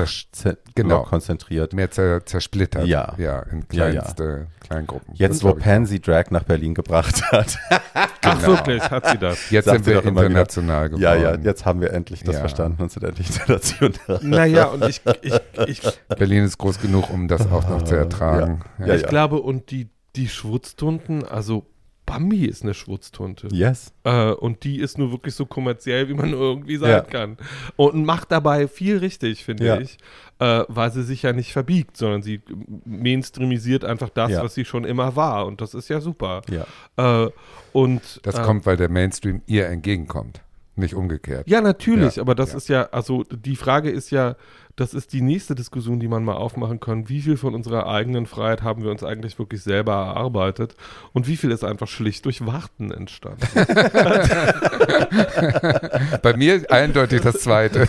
genau, 0.75 1.01
Block 1.01 1.09
konzentriert. 1.09 1.73
Mehr 1.73 1.91
zer 1.91 2.25
zersplittert. 2.25 2.87
Ja. 2.87 3.15
Ja, 3.19 3.41
in 3.51 3.69
kleinste 3.69 4.47
Kleingruppen. 4.61 5.15
Jetzt, 5.15 5.45
wo 5.45 5.55
Pansy 5.55 6.01
Drag 6.01 6.31
nach 6.31 6.45
Berlin 6.45 6.75
gebracht 6.75 7.23
hat. 7.33 7.59
Ach, 7.95 8.09
genau. 8.21 8.47
wirklich, 8.49 8.83
hat 8.83 9.09
sie 9.09 9.19
das. 9.19 9.51
Jetzt 9.51 9.67
Sagt 9.67 9.85
sind 9.85 9.95
wir 9.95 10.05
international 10.05 10.89
geworden. 10.89 11.03
Ja, 11.03 11.15
ja, 11.15 11.37
jetzt 11.37 11.65
haben 11.65 11.81
wir 11.81 11.93
endlich 11.93 12.23
das 12.23 12.39
verstanden 12.39 12.83
und 12.83 12.91
sind 12.91 13.05
endlich 13.05 13.29
international. 13.41 14.21
Naja, 14.23 14.67
und 14.67 14.85
ich, 14.89 15.01
ich, 15.23 15.35
ich 15.67 15.83
Berlin 16.09 16.45
ist 16.45 16.59
groß 16.59 16.81
genug, 16.81 17.11
um 17.11 17.29
das 17.29 17.51
auch 17.51 17.69
noch 17.69 17.83
zu 17.83 17.95
ertragen. 17.95 18.63
Ja. 18.79 18.95
Ich 18.95 19.07
glaube, 19.07 19.41
und 19.41 19.71
die, 19.71 19.89
die 20.17 20.29
Schwutztunden, 20.29 21.25
also 21.25 21.67
Bambi 22.13 22.45
ist 22.45 22.63
eine 22.63 22.75
Schwutztunte. 22.75 23.49
Yes. 23.53 23.95
Äh, 24.05 24.33
und 24.33 24.65
die 24.65 24.81
ist 24.81 24.99
nur 24.99 25.13
wirklich 25.13 25.35
so 25.35 25.47
kommerziell, 25.47 26.11
wie 26.11 26.15
man 26.15 26.31
nur 26.31 26.43
irgendwie 26.43 26.77
sein 26.77 26.91
ja. 26.91 27.01
kann. 27.01 27.39
Und 27.77 28.05
macht 28.05 28.31
dabei 28.31 28.69
viel 28.69 28.99
richtig, 28.99 29.45
finde 29.45 29.65
ja. 29.65 29.81
ich. 29.81 29.97
Äh, 30.39 30.65
weil 30.69 30.93
sie 30.93 31.05
sich 31.05 31.23
ja 31.23 31.33
nicht 31.33 31.53
verbiegt, 31.53 31.97
sondern 31.97 32.23
sie 32.23 32.43
mainstreamisiert 32.85 33.87
einfach 33.87 34.11
das, 34.11 34.33
ja. 34.33 34.45
was 34.45 34.55
sie 34.55 34.67
schon 34.67 34.85
immer 34.85 35.17
war. 35.17 35.47
Und 35.47 35.63
das 35.63 35.73
ist 35.73 35.89
ja 35.89 36.03
super. 36.03 36.43
Ja. 36.51 37.25
Äh, 37.25 37.31
und, 37.73 38.21
das 38.25 38.35
äh, 38.35 38.43
kommt, 38.43 38.67
weil 38.67 38.77
der 38.77 38.91
Mainstream 38.91 39.41
ihr 39.47 39.69
entgegenkommt. 39.69 40.43
Nicht 40.75 40.95
umgekehrt. 40.95 41.49
Ja, 41.49 41.61
natürlich, 41.61 42.19
aber 42.19 42.35
das 42.35 42.55
ist 42.55 42.69
ja, 42.69 42.85
also 42.93 43.25
die 43.25 43.57
Frage 43.57 43.91
ist 43.91 44.11
ja, 44.11 44.37
das 44.77 44.95
ist 44.95 45.13
die 45.13 45.21
nächste 45.21 45.55
Diskussion, 45.55 46.01
die 46.01 46.09
man 46.09 46.25
mal 46.25 46.35
aufmachen 46.35 46.81
kann. 46.81 47.09
Wie 47.09 47.21
viel 47.21 47.37
von 47.37 47.55
unserer 47.55 47.87
eigenen 47.87 48.27
Freiheit 48.27 48.63
haben 48.63 48.83
wir 48.83 48.91
uns 48.91 49.05
eigentlich 49.05 49.39
wirklich 49.39 49.63
selber 49.63 49.93
erarbeitet 49.93 50.75
und 51.13 51.29
wie 51.29 51.37
viel 51.37 51.51
ist 51.51 51.63
einfach 51.63 51.89
schlicht 51.89 52.25
durch 52.25 52.47
Warten 52.47 52.91
entstanden? 52.91 53.47
Bei 56.23 56.35
mir 56.37 56.63
eindeutig 56.71 57.21
das 57.21 57.41
Zweite. 57.41 57.87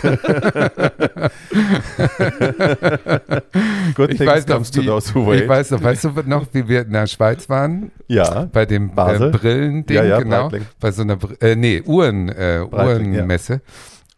Good 3.96 4.12
ich 4.12 4.20
weiß 4.20 4.46
noch, 4.48 4.62
wie, 4.62 5.36
ich 5.36 5.48
weiß 5.48 5.72
noch, 5.72 5.82
weißt 5.82 6.04
du 6.04 6.10
noch, 6.26 6.48
wie 6.52 6.68
wir 6.68 6.82
in 6.82 6.92
der 6.92 7.08
Schweiz 7.08 7.48
waren? 7.50 7.92
Ja. 8.08 8.50
Bei 8.52 8.66
dem 8.66 8.90
äh, 8.90 9.30
Brillending, 9.30 9.96
ja, 9.96 10.04
ja, 10.04 10.20
genau. 10.20 10.50
Breitling. 10.50 10.68
Bei 10.80 10.92
so 10.92 11.04
einer, 11.04 11.18
äh, 11.40 11.56
nee, 11.56 11.82
Uhren, 11.82 12.28
äh, 12.30 12.66
Uhrenmesse. 12.70 13.54
Ja. 13.54 13.60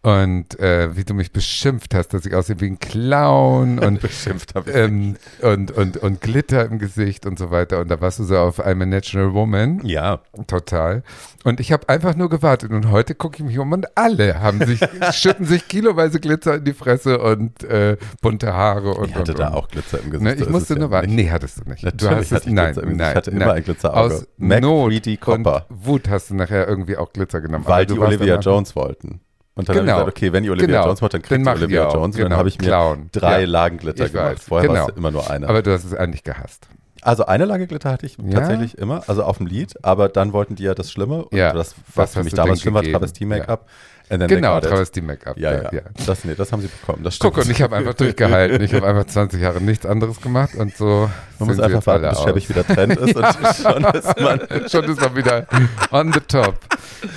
Und 0.06 0.60
äh, 0.60 0.96
wie 0.96 1.04
du 1.04 1.16
mich 1.16 1.32
beschimpft 1.32 1.96
hast, 1.96 2.10
dass 2.10 2.28
ich 2.28 2.36
aussehe 2.36 2.62
wie 2.62 2.68
ein 2.68 2.78
Clown 2.78 3.80
und, 3.84 4.02
beschimpft 4.02 4.54
ähm, 4.72 5.16
und, 5.42 5.72
und, 5.72 5.98
und 5.98 6.22
Glitter 6.22 6.64
im 6.64 6.78
Gesicht 6.78 7.26
und 7.26 7.40
so 7.40 7.50
weiter. 7.50 7.80
Und 7.80 7.90
da 7.90 8.00
warst 8.02 8.20
du 8.20 8.24
so 8.24 8.38
auf 8.38 8.64
I'm 8.64 8.84
a 8.84 8.86
Natural 8.86 9.34
Woman. 9.34 9.84
Ja. 9.84 10.20
Total. 10.46 11.02
Und 11.44 11.60
ich 11.60 11.72
habe 11.72 11.90
einfach 11.90 12.16
nur 12.16 12.30
gewartet. 12.30 12.70
Und 12.70 12.92
heute 12.92 13.16
gucke 13.16 13.38
ich 13.38 13.44
mich 13.46 13.58
um 13.58 13.72
und 13.72 13.98
alle 13.98 14.42
haben 14.42 14.64
sich, 14.64 14.80
schütten 15.12 15.48
sich 15.48 15.68
kiloweise 15.68 16.20
Glitzer 16.20 16.58
in 16.58 16.66
die 16.66 16.74
Fresse 16.74 17.18
und 17.18 17.64
äh, 17.64 17.98
bunte 18.22 18.54
Haare. 18.54 18.94
Und, 18.94 19.10
ich 19.10 19.16
hatte 19.16 19.32
und, 19.32 19.40
da 19.40 19.48
und. 19.48 19.54
auch 19.56 19.68
Glitzer 19.70 20.04
im 20.04 20.12
Gesicht. 20.12 20.24
Ne, 20.24 20.36
ich 20.36 20.50
musste 20.50 20.76
nur 20.76 20.90
ja 20.90 20.92
warten. 20.92 21.16
Nee, 21.16 21.32
hattest 21.32 21.66
du 21.66 21.68
nicht. 21.68 21.84
Natürlich 21.84 22.30
du 22.30 22.36
hast 22.36 22.46
es, 22.46 22.46
nein, 22.46 22.76
nein, 22.76 23.10
ich 23.10 23.16
hatte 23.16 23.32
nein. 23.32 23.42
immer 23.42 23.54
ein 23.54 23.64
Glitzerauge. 23.64 24.14
Aus 24.14 24.28
Mac 24.38 24.62
Not 24.62 25.08
und 25.26 25.48
Wut 25.70 26.10
hast 26.10 26.30
du 26.30 26.36
nachher 26.36 26.68
irgendwie 26.68 26.96
auch 26.96 27.12
Glitzer 27.12 27.42
genommen. 27.42 27.66
Weil 27.68 27.88
die 27.88 27.98
Olivia 27.98 28.38
Jones 28.38 28.76
wollten. 28.76 29.22
Und 29.56 29.70
dann 29.70 29.78
genau. 29.78 29.94
habe 29.94 30.10
ich 30.10 30.16
gesagt, 30.16 30.18
okay, 30.18 30.34
wenn 30.34 30.44
ihr 30.44 30.52
Olivia 30.52 30.68
genau. 30.68 30.86
Jones 30.88 31.02
macht, 31.02 31.14
dann 31.14 31.22
kriegt 31.22 31.46
ihr 31.46 31.52
Olivia 31.52 31.90
Jones. 31.90 32.16
Genau. 32.16 32.26
Und 32.26 32.32
dann 32.32 32.40
habe 32.40 32.50
ich 32.50 32.60
mir 32.60 32.68
Clown. 32.68 33.10
drei 33.14 33.42
ja. 33.42 33.48
Lagen 33.48 33.78
Glitter 33.78 34.06
ich 34.06 34.12
gemacht. 34.12 34.32
Weiß. 34.34 34.44
Vorher 34.44 34.68
genau. 34.68 34.82
war 34.82 34.90
es 34.90 34.98
immer 34.98 35.12
nur 35.12 35.30
eine. 35.30 35.48
Aber 35.48 35.62
du 35.62 35.72
hast 35.72 35.86
es 35.86 35.94
eigentlich 35.94 36.24
gehasst. 36.24 36.68
Also 37.06 37.28
eine 37.28 37.46
Lage 37.46 37.68
Glitter 37.68 37.92
hatte 37.92 38.08
ich 38.08 38.18
ja? 38.18 38.40
tatsächlich 38.40 38.80
immer, 38.80 39.04
also 39.06 39.24
auf 39.24 39.38
dem 39.38 39.46
Lied, 39.46 39.76
aber 39.84 40.10
dann 40.10 40.34
wollten 40.34 40.56
die 40.56 40.64
ja 40.64 40.74
das 40.74 40.92
Schlimme. 40.92 41.26
Und 41.26 41.38
ja. 41.38 41.54
das, 41.54 41.76
was 41.94 42.14
für 42.14 42.24
mich 42.24 42.34
damals 42.34 42.62
schlimm 42.62 42.74
war, 42.74 42.82
Travestie-Make-up. 42.82 43.68
Genau, 44.10 44.60
Travestie-Make-up. 44.60 45.38
Ja, 45.38 45.52
ja, 45.52 45.72
ja. 45.72 45.82
Das, 46.08 46.26
nee, 46.26 46.34
das 46.34 46.52
haben 46.52 46.64
sie 46.64 46.68
bekommen. 46.68 47.04
Das 47.04 47.20
Guck, 47.20 47.38
und 47.38 47.50
ich 47.50 47.62
habe 47.62 47.76
einfach 47.76 47.94
durchgehalten. 47.94 48.60
Ich 48.62 48.74
habe 48.74 48.88
einfach 48.88 49.06
20 49.06 49.40
Jahre 49.40 49.62
nichts 49.62 49.86
anderes 49.86 50.20
gemacht 50.20 50.56
und 50.56 50.76
so. 50.76 51.08
Man 51.38 51.50
muss 51.50 51.60
einfach 51.60 51.86
warten, 51.86 52.10
bis 52.10 52.24
Schäbig 52.24 52.50
wieder 52.50 52.66
Trend 52.66 52.98
ist 52.98 53.16
und 53.16 53.26
schon 53.62 53.84
ist 53.84 54.20
man. 54.20 54.70
schon 54.70 54.84
ist 54.86 55.02
man 55.02 55.16
wieder 55.16 55.46
on 55.92 56.12
the 56.12 56.22
top. 56.22 56.56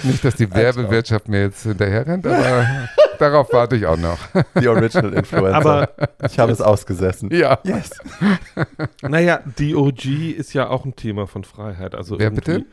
Nicht, 0.03 0.23
dass 0.23 0.35
die 0.35 0.53
Werbewirtschaft 0.53 1.29
mir 1.29 1.45
jetzt 1.45 1.63
hinterher 1.63 2.07
rennt, 2.07 2.27
aber 2.27 2.67
darauf 3.19 3.53
warte 3.53 3.77
ich 3.77 3.87
auch 3.87 3.97
noch. 3.97 4.19
Die 4.61 4.69
Original 4.69 5.13
Influencer. 5.15 5.55
Aber 5.55 5.91
ich 6.25 6.39
habe 6.39 6.53
es 6.53 6.61
ausgesessen. 6.61 7.31
Ja. 7.33 7.59
Yes. 7.65 7.91
Naja, 9.03 9.41
die 9.59 9.75
OG 9.75 10.05
ist 10.37 10.53
ja 10.55 10.69
auch 10.69 10.85
ein 10.85 10.97
Thema 10.97 11.27
von 11.27 11.45
Freiheit. 11.45 11.95
Also 11.95 12.19
Wer 12.19 12.31
bitte? 12.31 12.67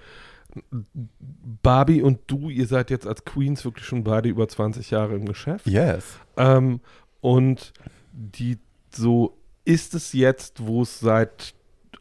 Barbie 1.61 2.01
und 2.01 2.19
du, 2.27 2.49
ihr 2.49 2.67
seid 2.67 2.89
jetzt 2.89 3.05
als 3.05 3.25
Queens 3.25 3.65
wirklich 3.65 3.85
schon 3.85 4.03
beide 4.03 4.29
über 4.29 4.47
20 4.47 4.91
Jahre 4.91 5.15
im 5.15 5.25
Geschäft. 5.25 5.67
Yes. 5.67 6.17
Ähm, 6.37 6.79
und 7.21 7.73
die 8.11 8.57
so 8.91 9.37
ist 9.65 9.93
es 9.95 10.13
jetzt, 10.13 10.65
wo 10.65 10.83
es 10.83 10.99
seit 10.99 11.53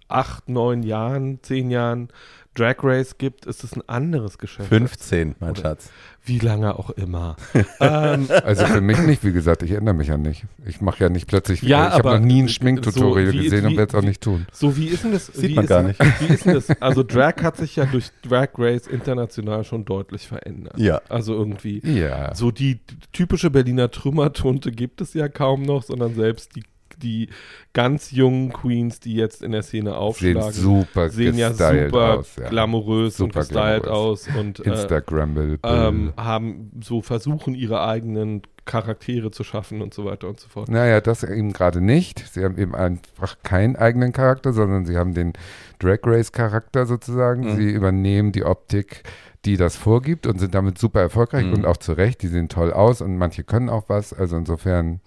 acht, 0.09 0.48
neun 0.48 0.83
Jahren, 0.83 1.40
zehn 1.42 1.70
Jahren 1.70 2.09
Drag 2.54 2.76
Race 2.82 3.18
gibt, 3.18 3.46
ist 3.46 3.64
es 3.64 3.74
ein 3.74 3.82
anderes 3.88 4.38
Geschäft. 4.38 4.68
15, 4.68 5.36
mein 5.40 5.50
Oder 5.50 5.60
Schatz. 5.60 5.90
Wie 6.24 6.38
lange 6.38 6.78
auch 6.78 6.90
immer. 6.90 7.36
ähm, 7.80 8.28
also 8.44 8.64
für 8.66 8.80
mich 8.80 8.98
nicht, 8.98 9.24
wie 9.24 9.32
gesagt, 9.32 9.62
ich 9.62 9.72
ändere 9.72 9.94
mich 9.94 10.08
ja 10.08 10.16
nicht. 10.16 10.46
Ich 10.64 10.80
mache 10.80 11.04
ja 11.04 11.08
nicht 11.10 11.26
plötzlich, 11.26 11.62
ja, 11.62 11.88
ich 11.88 11.94
habe 11.94 12.10
noch 12.10 12.20
nie 12.20 12.42
ein 12.42 12.48
Schminktutorial 12.48 13.32
so 13.32 13.38
gesehen 13.38 13.64
wie, 13.64 13.72
und 13.72 13.76
werde 13.76 13.90
es 13.90 13.94
auch 13.94 14.06
nicht 14.06 14.22
tun. 14.22 14.46
So, 14.52 14.76
wie 14.76 14.86
ist 14.86 15.04
denn 15.04 15.12
das? 15.12 15.26
Sieht 15.26 15.54
man 15.56 15.66
gar 15.66 15.82
nicht. 15.82 16.00
Wie 16.20 16.32
ist 16.32 16.46
denn 16.46 16.54
das? 16.54 16.70
Also 16.80 17.02
Drag 17.02 17.42
hat 17.42 17.56
sich 17.56 17.76
ja 17.76 17.84
durch 17.84 18.10
Drag 18.22 18.48
Race 18.56 18.86
international 18.86 19.64
schon 19.64 19.84
deutlich 19.84 20.26
verändert. 20.26 20.78
Ja. 20.78 21.02
Also 21.08 21.34
irgendwie. 21.34 21.80
Ja. 21.84 22.34
So 22.34 22.50
die 22.50 22.80
typische 23.12 23.50
Berliner 23.50 23.90
Trümmertunte 23.90 24.72
gibt 24.72 25.00
es 25.00 25.12
ja 25.12 25.28
kaum 25.28 25.62
noch, 25.62 25.82
sondern 25.82 26.14
selbst 26.14 26.56
die 26.56 26.62
die 26.96 27.28
ganz 27.72 28.11
jungen 28.11 28.52
Queens, 28.52 29.00
die 29.00 29.14
jetzt 29.14 29.42
in 29.42 29.52
der 29.52 29.62
Szene 29.62 29.96
aufschlagen, 29.96 30.52
sehen, 30.52 30.62
super 30.62 31.11
sehen 31.11 31.38
ja 31.38 31.52
super 31.52 32.18
aus, 32.18 32.37
ja. 32.37 32.48
glamourös 32.48 33.16
super 33.16 33.40
und 33.40 33.48
gestylt 33.48 33.88
aus 33.88 34.28
und 34.38 34.61
äh, 34.61 34.70
Instagram 34.70 35.59
ähm, 35.62 36.12
haben 36.16 36.70
so 36.83 37.02
versuchen 37.02 37.54
ihre 37.54 37.87
eigenen 37.87 38.42
Charaktere 38.64 39.30
zu 39.30 39.44
schaffen 39.44 39.83
und 39.83 39.92
so 39.92 40.07
weiter 40.07 40.28
und 40.28 40.40
so 40.40 40.48
fort. 40.48 40.68
Naja, 40.70 41.00
das 41.00 41.22
eben 41.22 41.52
gerade 41.52 41.83
nicht. 41.83 42.24
Sie 42.33 42.42
haben 42.44 42.57
eben 42.57 42.74
einfach 42.74 43.37
keinen 43.42 43.76
eigenen 43.76 44.12
Charakter, 44.12 44.54
sondern 44.54 44.87
sie 44.87 44.96
haben 44.96 45.12
den 45.12 45.35
Drag 45.78 45.98
Race 46.04 46.33
Charakter 46.33 46.87
sozusagen. 46.87 47.52
Mhm. 47.52 47.57
Sie 47.57 47.70
übernehmen 47.70 48.33
die 48.33 48.44
Optik 48.44 49.02
die 49.44 49.57
das 49.57 49.76
vorgibt 49.76 50.26
und 50.26 50.38
sind 50.38 50.54
damit 50.54 50.78
super 50.78 51.00
erfolgreich 51.00 51.44
mhm. 51.44 51.52
und 51.54 51.66
auch 51.66 51.76
zu 51.76 51.92
Recht. 51.92 52.22
Die 52.22 52.28
sehen 52.28 52.48
toll 52.48 52.72
aus 52.72 53.00
und 53.00 53.16
manche 53.16 53.44
können 53.44 53.68
auch 53.68 53.85
was. 53.88 54.12
Also 54.12 54.37
insofern 54.37 55.00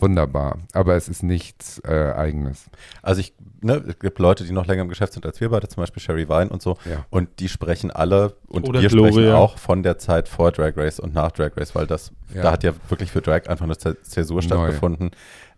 wunderbar. 0.00 0.58
Aber 0.72 0.94
es 0.96 1.08
ist 1.08 1.22
nichts 1.22 1.80
äh, 1.84 2.12
Eigenes. 2.12 2.64
Also 3.02 3.20
ich, 3.20 3.34
ne, 3.60 3.82
es 3.88 3.98
gibt 3.98 4.18
Leute, 4.18 4.44
die 4.44 4.52
noch 4.52 4.66
länger 4.66 4.82
im 4.82 4.88
Geschäft 4.88 5.12
sind 5.12 5.24
als 5.26 5.40
wir 5.40 5.48
beide, 5.50 5.68
zum 5.68 5.82
Beispiel 5.82 6.02
Sherry 6.02 6.28
Vine 6.28 6.48
und 6.50 6.62
so. 6.62 6.76
Ja. 6.84 7.04
Und 7.10 7.40
die 7.40 7.48
sprechen 7.48 7.90
alle 7.90 8.34
und 8.48 8.68
Oder 8.68 8.82
wir 8.82 8.88
Gloria. 8.88 9.12
sprechen 9.12 9.32
auch 9.32 9.58
von 9.58 9.82
der 9.82 9.98
Zeit 9.98 10.28
vor 10.28 10.52
Drag 10.52 10.76
Race 10.76 11.00
und 11.00 11.14
nach 11.14 11.32
Drag 11.32 11.50
Race, 11.56 11.74
weil 11.74 11.86
das, 11.86 12.12
Ja. 12.34 12.42
da 12.42 12.52
hat 12.52 12.64
ja 12.64 12.72
wirklich 12.88 13.10
für 13.10 13.20
Drag 13.22 13.48
einfach 13.48 13.64
eine 13.64 13.76
Zäsur 13.78 14.42
stattgefunden. 14.42 15.10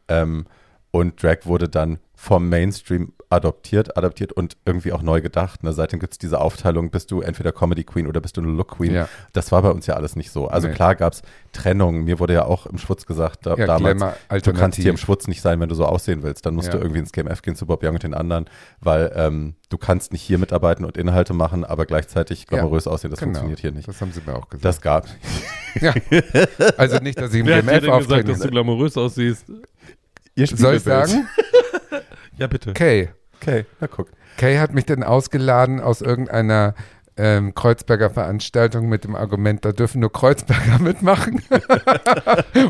Ähm, 0.08 0.46
und 0.90 1.22
Drag 1.22 1.38
wurde 1.44 1.68
dann 1.68 1.98
vom 2.14 2.48
Mainstream 2.48 3.12
adoptiert, 3.32 3.96
adaptiert 3.96 4.32
und 4.32 4.56
irgendwie 4.64 4.92
auch 4.92 5.02
neu 5.02 5.20
gedacht. 5.20 5.62
Ne? 5.62 5.72
Seitdem 5.72 5.98
gibt 6.00 6.12
es 6.14 6.18
diese 6.18 6.40
Aufteilung, 6.40 6.90
bist 6.90 7.10
du 7.10 7.20
entweder 7.22 7.50
Comedy 7.52 7.82
Queen 7.84 8.06
oder 8.06 8.20
bist 8.20 8.36
du 8.36 8.42
eine 8.42 8.50
Look 8.50 8.76
Queen. 8.76 8.92
Ja. 8.94 9.08
Das 9.32 9.50
war 9.52 9.62
bei 9.62 9.70
uns 9.70 9.86
ja 9.86 9.94
alles 9.94 10.14
nicht 10.16 10.30
so. 10.30 10.48
Also 10.48 10.68
Nee. 10.68 10.74
klar 10.74 10.94
gab 10.94 11.14
es 11.14 11.22
Trennungen. 11.52 12.04
Mir 12.04 12.18
wurde 12.20 12.34
ja 12.34 12.44
auch 12.44 12.66
im 12.66 12.78
Schwutz 12.78 13.06
gesagt, 13.06 13.46
da, 13.46 13.54
Ja, 13.56 13.66
damals, 13.66 14.02
du 14.42 14.52
kannst 14.52 14.78
hier 14.78 14.90
im. 14.90 14.96
Schwutz 14.96 15.26
nicht 15.26 15.40
sein, 15.42 15.58
wenn 15.60 15.68
du 15.68 15.74
so 15.74 15.84
aussehen 15.84 16.22
willst. 16.22 16.46
Dann 16.46 16.54
musst 16.54 16.68
Ja. 16.68 16.74
du 16.74 16.78
irgendwie 16.80 17.00
ins 17.00 17.12
GMF 17.12 17.42
gehen 17.42 17.56
zu 17.56 17.66
Bob 17.66 17.82
Young 17.82 17.94
und 17.94 18.02
den 18.02 18.14
anderen, 18.14 18.46
weil 18.80 19.12
ähm, 19.16 19.54
du 19.70 19.78
kannst 19.78 20.12
nicht 20.12 20.22
hier 20.22 20.38
mitarbeiten 20.38 20.84
und 20.84 20.96
Inhalte 20.96 21.32
machen, 21.34 21.64
aber 21.64 21.86
gleichzeitig 21.86 22.46
glamourös 22.46 22.86
aussehen. 22.86 23.10
Das 23.10 23.20
Genau. 23.20 23.30
funktioniert 23.30 23.60
hier 23.60 23.72
nicht. 23.72 23.88
Das 23.88 24.00
haben 24.00 24.12
sie 24.12 24.20
mir 24.26 24.34
auch 24.36 24.48
gesagt. 24.48 24.64
Das 24.64 24.80
gab. 24.80 25.06
ja. 25.80 25.94
Also 26.76 26.98
nicht, 26.98 27.18
dass 27.20 27.32
ich 27.34 27.40
im 27.40 27.46
Wer 27.46 27.56
hat 27.56 27.64
dir 27.64 27.70
GMF 27.80 27.80
denn 27.80 27.98
gesagt, 27.98 28.28
dass 28.28 28.38
du 28.40 28.48
glamourös 28.50 28.96
aussiehst? 28.96 29.46
Ihr 30.34 30.46
Soll 30.46 30.76
ich 30.76 30.82
sagen? 30.82 31.26
Ja, 32.38 32.46
bitte. 32.46 32.72
Kay. 33.42 33.60
Okay, 33.60 33.66
na 33.80 33.86
guck. 33.88 34.08
Kay 34.38 34.58
hat 34.58 34.72
mich 34.72 34.86
dann 34.86 35.02
ausgeladen 35.02 35.80
aus 35.80 36.00
irgendeiner 36.00 36.74
ähm, 37.18 37.54
Kreuzberger 37.54 38.08
Veranstaltung 38.08 38.88
mit 38.88 39.04
dem 39.04 39.14
Argument, 39.14 39.62
da 39.64 39.72
dürfen 39.72 40.00
nur 40.00 40.10
Kreuzberger 40.12 40.78
mitmachen. 40.80 41.42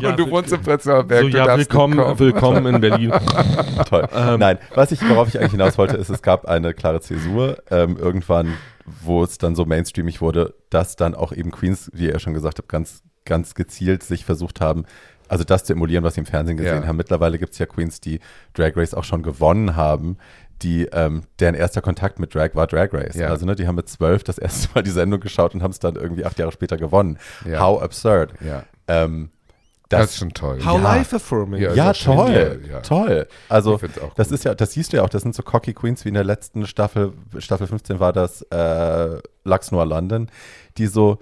Ja, 0.01 0.09
Und 0.09 0.19
du 0.19 0.29
wohnst 0.29 0.51
im 0.51 0.61
Prenzlauer 0.61 1.03
Berg, 1.03 1.23
so, 1.23 1.29
du 1.29 1.37
ja, 1.37 1.45
darfst 1.45 1.69
willkommen, 1.69 1.97
kommen. 1.97 2.19
willkommen 2.19 2.65
in 2.75 2.81
Berlin. 2.81 3.11
Toll. 3.89 4.07
Ähm, 4.13 4.39
Nein, 4.39 4.57
was 4.75 4.91
ich, 4.91 5.01
worauf 5.07 5.27
ich 5.27 5.37
eigentlich 5.39 5.51
hinaus 5.51 5.77
wollte, 5.77 5.95
ist, 5.97 6.09
es 6.09 6.21
gab 6.21 6.45
eine 6.45 6.73
klare 6.73 6.99
Zäsur 7.01 7.57
ähm, 7.69 7.97
irgendwann, 7.97 8.53
wo 8.85 9.23
es 9.23 9.37
dann 9.37 9.55
so 9.55 9.65
mainstreamig 9.65 10.19
wurde, 10.21 10.53
dass 10.69 10.95
dann 10.95 11.15
auch 11.15 11.31
eben 11.31 11.51
Queens, 11.51 11.89
wie 11.93 12.07
ihr 12.07 12.19
schon 12.19 12.33
gesagt 12.33 12.57
habt, 12.59 12.69
ganz, 12.69 13.01
ganz 13.25 13.55
gezielt 13.55 14.03
sich 14.03 14.25
versucht 14.25 14.59
haben, 14.61 14.85
also 15.29 15.43
das 15.43 15.63
zu 15.63 15.73
emulieren, 15.73 16.03
was 16.03 16.15
sie 16.15 16.19
im 16.21 16.25
Fernsehen 16.25 16.57
gesehen 16.57 16.81
Ja. 16.81 16.87
haben. 16.87 16.97
Mittlerweile 16.97 17.39
gibt 17.39 17.53
es 17.53 17.59
ja 17.59 17.65
Queens, 17.65 17.99
die 18.01 18.19
Drag 18.53 18.75
Race 18.75 18.93
auch 18.93 19.03
schon 19.05 19.23
gewonnen 19.23 19.75
haben, 19.75 20.17
die, 20.63 20.85
ähm, 20.85 21.23
deren 21.39 21.55
erster 21.55 21.81
Kontakt 21.81 22.19
mit 22.19 22.33
Drag 22.33 22.55
war 22.55 22.67
Drag 22.67 22.93
Race. 22.93 23.15
Ja. 23.15 23.27
Also, 23.27 23.45
ne, 23.45 23.55
die 23.55 23.67
haben 23.67 23.75
mit 23.75 23.89
zwölf 23.89 24.23
das 24.23 24.37
erste 24.37 24.69
Mal 24.73 24.83
die 24.83 24.91
Sendung 24.91 25.19
geschaut 25.19 25.53
und 25.53 25.61
haben 25.61 25.71
es 25.71 25.79
dann 25.79 25.95
irgendwie 25.95 26.25
acht 26.25 26.39
Jahre 26.39 26.51
später 26.51 26.77
gewonnen. 26.77 27.19
Ja. 27.45 27.59
How 27.59 27.81
absurd. 27.81 28.33
Ja. 28.41 28.63
Ähm, 28.87 29.29
das, 29.89 30.01
das, 30.01 30.11
ist 30.11 30.17
schon 30.17 30.33
toll. 30.33 30.59
How 30.65 30.81
ja. 30.81 30.95
life 30.95 31.15
affirming. 31.15 31.61
Ja, 31.61 31.73
ja 31.73 31.93
toll. 31.93 32.61
Ja. 32.67 32.79
Toll. 32.79 33.27
Also, 33.49 33.79
das 34.15 34.31
ist 34.31 34.45
ja, 34.45 34.55
das 34.55 34.73
siehst 34.73 34.93
du 34.93 34.97
ja 34.97 35.03
auch, 35.03 35.09
das 35.09 35.21
sind 35.21 35.35
so 35.35 35.43
cocky 35.43 35.73
Queens 35.73 36.03
wie 36.05 36.09
in 36.09 36.15
der 36.15 36.23
letzten 36.23 36.65
Staffel, 36.65 37.13
Staffel 37.37 37.67
15 37.67 37.99
war 37.99 38.13
das 38.13 38.41
äh, 38.43 39.19
Lux 39.43 39.71
Noir 39.71 39.85
London, 39.85 40.29
die 40.77 40.87
so, 40.87 41.19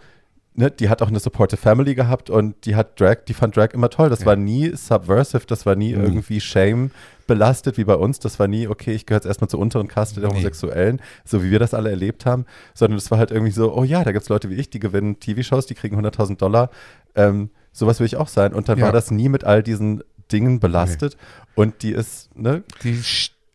ne, 0.54 0.72
die 0.72 0.90
hat 0.90 1.02
auch 1.02 1.08
eine 1.08 1.20
supportive 1.20 1.62
Family 1.62 1.96
gehabt 1.96 2.30
und 2.30 2.66
die 2.66 2.76
hat 2.76 3.00
Drag, 3.00 3.26
die 3.28 3.34
fand 3.34 3.56
Drag 3.56 3.74
immer 3.74 3.90
toll. 3.90 4.10
Das 4.10 4.26
war 4.26 4.36
nie 4.36 4.76
subversive, 4.76 5.46
das 5.48 5.66
war 5.66 5.76
nie 5.76 5.96
mhm. 5.96 6.04
irgendwie 6.04 6.42
Shame 6.42 6.92
belastet 7.28 7.78
wie 7.78 7.84
bei 7.84 7.96
uns. 7.96 8.20
Das 8.20 8.40
war 8.40 8.48
nie, 8.48 8.68
okay, 8.68 8.94
ich 8.94 9.06
gehöre 9.06 9.20
jetzt 9.20 9.28
erstmal 9.28 9.50
zur 9.50 9.60
unteren 9.60 9.88
Kaste 9.88 10.20
der 10.20 10.30
Homosexuellen, 10.30 10.98
nee. 10.98 11.02
so 11.24 11.44
wie 11.44 11.52
wir 11.52 11.60
das 11.60 11.74
alle 11.74 11.90
erlebt 11.90 12.26
haben, 12.26 12.46
sondern 12.74 12.98
es 12.98 13.10
war 13.12 13.18
halt 13.18 13.32
irgendwie 13.32 13.54
so, 13.54 13.74
oh 13.74 13.84
ja, 13.84 14.04
da 14.04 14.12
gibt 14.12 14.24
es 14.24 14.30
Leute 14.30 14.50
wie 14.50 14.56
ich, 14.56 14.70
die 14.70 14.80
gewinnen 14.80 15.20
TV-Shows, 15.20 15.66
die 15.66 15.76
kriegen 15.76 15.98
100.000 15.98 16.38
Dollar. 16.38 16.70
Ähm, 17.16 17.50
sowas 17.72 18.00
will 18.00 18.06
ich 18.06 18.18
auch 18.18 18.28
sein. 18.28 18.54
Und 18.54 18.70
dann 18.70 18.80
ja. 18.80 18.86
war 18.86 18.92
das 18.92 19.12
nie 19.12 19.30
mit 19.30 19.44
all 19.44 19.64
diesen 19.64 20.04
Dingen 20.32 20.60
belastet. 20.60 21.16
Nee. 21.16 21.64
Und 21.64 21.84
die 21.84 21.92
ist, 21.92 22.36
ne? 22.36 22.64
Die 22.84 23.02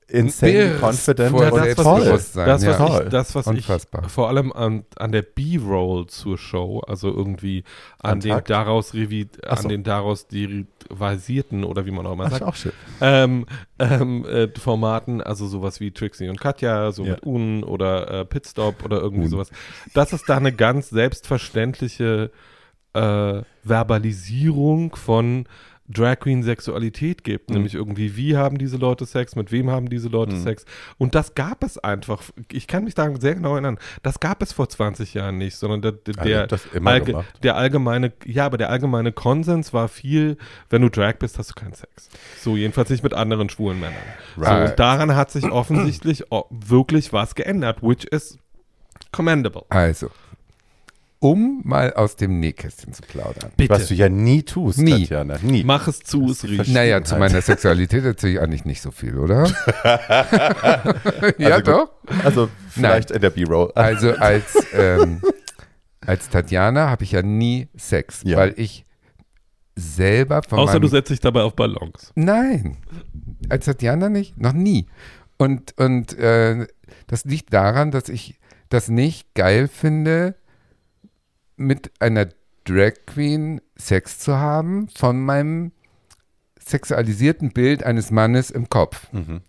insane 0.08 0.76
confident. 0.78 1.38
Ja, 1.38 1.50
das, 1.50 1.78
was, 1.78 2.32
das, 2.32 2.62
ja. 2.62 2.78
was 2.78 3.00
ich, 3.00 3.08
das, 3.08 3.34
was 3.34 3.46
ich 3.48 3.66
vor 4.08 4.28
allem 4.28 4.52
an, 4.52 4.84
an 4.96 5.12
der 5.12 5.22
B-Roll 5.22 6.06
zur 6.06 6.38
Show, 6.38 6.80
also 6.86 7.08
irgendwie 7.08 7.64
an, 7.98 8.12
an 8.12 8.20
den 8.20 8.30
Tag? 8.32 8.44
daraus 8.46 8.94
revi 8.94 9.28
so. 9.34 9.50
an 9.50 9.68
den 9.68 9.82
daraus 9.82 10.28
derivasierten 10.28 11.64
oder 11.64 11.86
wie 11.86 11.90
man 11.90 12.06
auch 12.06 12.12
immer 12.12 12.30
sagt, 12.30 12.42
auch 12.42 12.54
schön. 12.54 12.72
Ähm, 13.00 13.46
ähm, 13.78 14.24
äh, 14.24 14.48
Formaten, 14.58 15.20
also 15.20 15.46
sowas 15.46 15.80
wie 15.80 15.90
Trixie 15.90 16.28
und 16.28 16.40
Katja, 16.40 16.92
so 16.92 17.04
ja. 17.04 17.12
mit 17.12 17.26
Un 17.26 17.64
oder 17.64 18.20
äh, 18.20 18.24
Pitstop 18.24 18.84
oder 18.84 19.00
irgendwie 19.00 19.24
Un. 19.24 19.30
sowas. 19.30 19.50
Das 19.92 20.12
ist 20.12 20.28
da 20.28 20.36
eine 20.36 20.52
ganz 20.52 20.90
selbstverständliche 20.90 22.30
äh, 22.92 23.42
Verbalisierung 23.64 24.94
von 24.94 25.46
Drag 25.88 26.18
Queen 26.20 26.42
Sexualität 26.42 27.24
gibt, 27.24 27.48
mhm. 27.48 27.56
nämlich 27.56 27.74
irgendwie, 27.74 28.16
wie 28.16 28.36
haben 28.36 28.58
diese 28.58 28.76
Leute 28.76 29.06
Sex, 29.06 29.36
mit 29.36 29.52
wem 29.52 29.70
haben 29.70 29.88
diese 29.88 30.08
Leute 30.08 30.34
mhm. 30.34 30.42
Sex. 30.42 30.64
Und 30.98 31.14
das 31.14 31.34
gab 31.34 31.62
es 31.62 31.78
einfach, 31.78 32.22
ich 32.50 32.66
kann 32.66 32.84
mich 32.84 32.94
da 32.94 33.08
sehr 33.20 33.34
genau 33.34 33.52
erinnern, 33.52 33.78
das 34.02 34.20
gab 34.20 34.42
es 34.42 34.52
vor 34.52 34.68
20 34.68 35.14
Jahren 35.14 35.38
nicht, 35.38 35.56
sondern 35.56 35.82
der, 35.82 35.92
der, 35.92 36.46
der, 36.46 36.58
allge, 36.84 37.24
der 37.42 37.56
allgemeine, 37.56 38.12
ja, 38.24 38.46
aber 38.46 38.58
der 38.58 38.70
allgemeine 38.70 39.12
Konsens 39.12 39.72
war 39.72 39.88
viel, 39.88 40.36
wenn 40.70 40.82
du 40.82 40.90
Drag 40.90 41.14
bist, 41.18 41.38
hast 41.38 41.50
du 41.50 41.54
keinen 41.54 41.74
Sex. 41.74 42.08
So, 42.38 42.56
jedenfalls 42.56 42.90
nicht 42.90 43.02
mit 43.02 43.14
anderen 43.14 43.48
schwulen 43.48 43.80
Männern. 43.80 43.96
Right. 44.36 44.66
So, 44.66 44.70
und 44.70 44.78
daran 44.78 45.14
hat 45.14 45.30
sich 45.30 45.44
offensichtlich 45.44 46.24
wirklich 46.50 47.12
was 47.12 47.34
geändert, 47.34 47.82
which 47.82 48.04
is 48.10 48.38
commendable. 49.12 49.64
Also, 49.68 50.10
um 51.18 51.62
mal 51.64 51.92
aus 51.94 52.16
dem 52.16 52.40
Nähkästchen 52.40 52.92
zu 52.92 53.02
plaudern. 53.02 53.50
Bitte. 53.56 53.72
Was 53.74 53.88
du 53.88 53.94
ja 53.94 54.08
nie 54.08 54.42
tust, 54.42 54.78
nie. 54.78 55.00
Tatjana. 55.00 55.38
Nie. 55.42 55.64
Mach 55.64 55.88
es 55.88 56.00
zu, 56.00 56.30
es 56.30 56.44
riecht. 56.44 56.68
Naja, 56.68 57.02
zu 57.02 57.16
meiner 57.16 57.40
Sexualität 57.40 58.04
erzähle 58.04 58.32
ich 58.34 58.40
eigentlich 58.40 58.64
nicht 58.64 58.82
so 58.82 58.90
viel, 58.90 59.18
oder? 59.18 59.44
ja, 61.38 61.48
also 61.50 61.62
doch. 61.62 61.90
Also 62.24 62.48
vielleicht 62.68 63.10
Nein. 63.10 63.16
in 63.16 63.22
der 63.22 63.30
B-Roll. 63.30 63.72
also 63.74 64.12
als, 64.12 64.54
ähm, 64.74 65.22
als 66.00 66.28
Tatjana 66.28 66.90
habe 66.90 67.04
ich 67.04 67.12
ja 67.12 67.22
nie 67.22 67.68
Sex, 67.76 68.22
ja. 68.24 68.36
weil 68.36 68.54
ich 68.56 68.84
selber 69.74 70.42
von 70.42 70.58
Außer 70.58 70.80
du 70.80 70.88
setzt 70.88 71.10
dich 71.10 71.20
dabei 71.20 71.42
auf 71.42 71.54
Ballons. 71.54 72.12
Nein, 72.14 72.78
als 73.48 73.66
Tatjana 73.66 74.08
nicht, 74.08 74.38
noch 74.38 74.52
nie. 74.52 74.86
Und, 75.38 75.76
und 75.78 76.18
äh, 76.18 76.66
das 77.06 77.24
liegt 77.24 77.52
daran, 77.52 77.90
dass 77.90 78.08
ich 78.08 78.38
das 78.68 78.88
nicht 78.88 79.34
geil 79.34 79.68
finde, 79.68 80.34
mit 81.56 81.90
einer 82.00 82.28
Drag 82.64 82.94
Queen 83.06 83.60
Sex 83.76 84.18
zu 84.18 84.36
haben 84.36 84.88
von 84.88 85.20
meinem 85.20 85.72
sexualisierten 86.58 87.52
Bild 87.52 87.84
eines 87.84 88.10
Mannes 88.10 88.50
im 88.50 88.68
Kopf. 88.68 89.12
Mhm. 89.12 89.40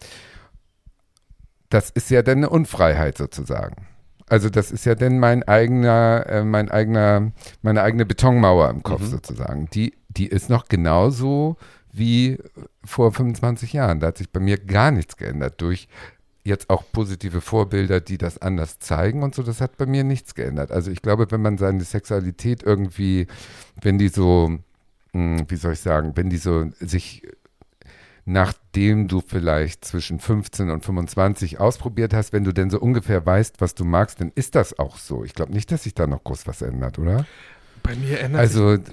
Das 1.70 1.90
ist 1.90 2.10
ja 2.10 2.22
dann 2.22 2.38
eine 2.38 2.50
Unfreiheit 2.50 3.18
sozusagen. 3.18 3.88
Also 4.30 4.50
das 4.50 4.72
ist 4.72 4.86
ja 4.86 4.94
dann 4.96 5.20
mein 5.20 5.44
eigener, 5.44 6.26
äh, 6.28 6.44
mein 6.44 6.70
eigener, 6.70 7.32
meine 7.62 7.82
eigene 7.82 8.06
Betonmauer 8.06 8.70
im 8.70 8.84
Kopf 8.84 9.02
mhm. 9.02 9.08
sozusagen. 9.08 9.70
Die, 9.72 9.94
die 10.10 10.28
ist 10.28 10.50
noch 10.50 10.68
genauso 10.68 11.58
wie 11.92 12.38
vor 12.84 13.12
25 13.12 13.74
Jahren. 13.74 14.00
Da 14.00 14.08
hat 14.08 14.18
sich 14.18 14.32
bei 14.32 14.40
mir 14.40 14.58
gar 14.58 14.92
nichts 14.92 15.18
geändert 15.18 15.62
durch 15.62 15.88
jetzt 16.48 16.70
auch 16.70 16.84
positive 16.92 17.42
Vorbilder, 17.42 18.00
die 18.00 18.18
das 18.18 18.38
anders 18.40 18.80
zeigen 18.80 19.24
und 19.24 19.36
so, 19.36 19.44
das 19.44 19.62
hat 19.62 19.78
bei 19.78 19.86
mir 19.86 20.04
nichts 20.04 20.36
geändert. 20.36 20.72
Also 20.72 20.92
ich 20.92 21.02
glaube, 21.02 21.30
wenn 21.30 21.42
man 21.42 21.58
seine 21.58 21.84
Sexualität 21.84 22.64
irgendwie, 22.64 23.28
wenn 23.82 23.98
die 23.98 24.10
so, 24.10 24.58
hm, 25.14 25.46
wie 25.50 25.56
soll 25.56 25.74
ich 25.74 25.82
sagen, 25.82 26.14
wenn 26.16 26.30
die 26.30 26.38
so 26.38 26.70
sich 26.80 27.24
nachdem 28.30 29.08
du 29.08 29.22
vielleicht 29.26 29.86
zwischen 29.86 30.20
15 30.20 30.70
und 30.70 30.84
25 30.84 31.62
ausprobiert 31.62 32.14
hast, 32.14 32.34
wenn 32.34 32.44
du 32.44 32.52
denn 32.52 32.70
so 32.70 32.78
ungefähr 32.78 33.26
weißt, 33.26 33.62
was 33.62 33.74
du 33.74 33.86
magst, 33.86 34.20
dann 34.20 34.34
ist 34.36 34.56
das 34.56 34.78
auch 34.78 34.98
so. 34.98 35.24
Ich 35.24 35.34
glaube 35.34 35.54
nicht, 35.54 35.72
dass 35.72 35.84
sich 35.84 35.94
da 35.94 36.08
noch 36.08 36.26
groß 36.26 36.46
was 36.46 36.62
ändert, 36.62 37.00
oder? 37.00 37.26
Bei 37.84 37.96
mir 37.96 38.20
ändert 38.20 38.42
also, 38.42 38.76
sich. 38.76 38.84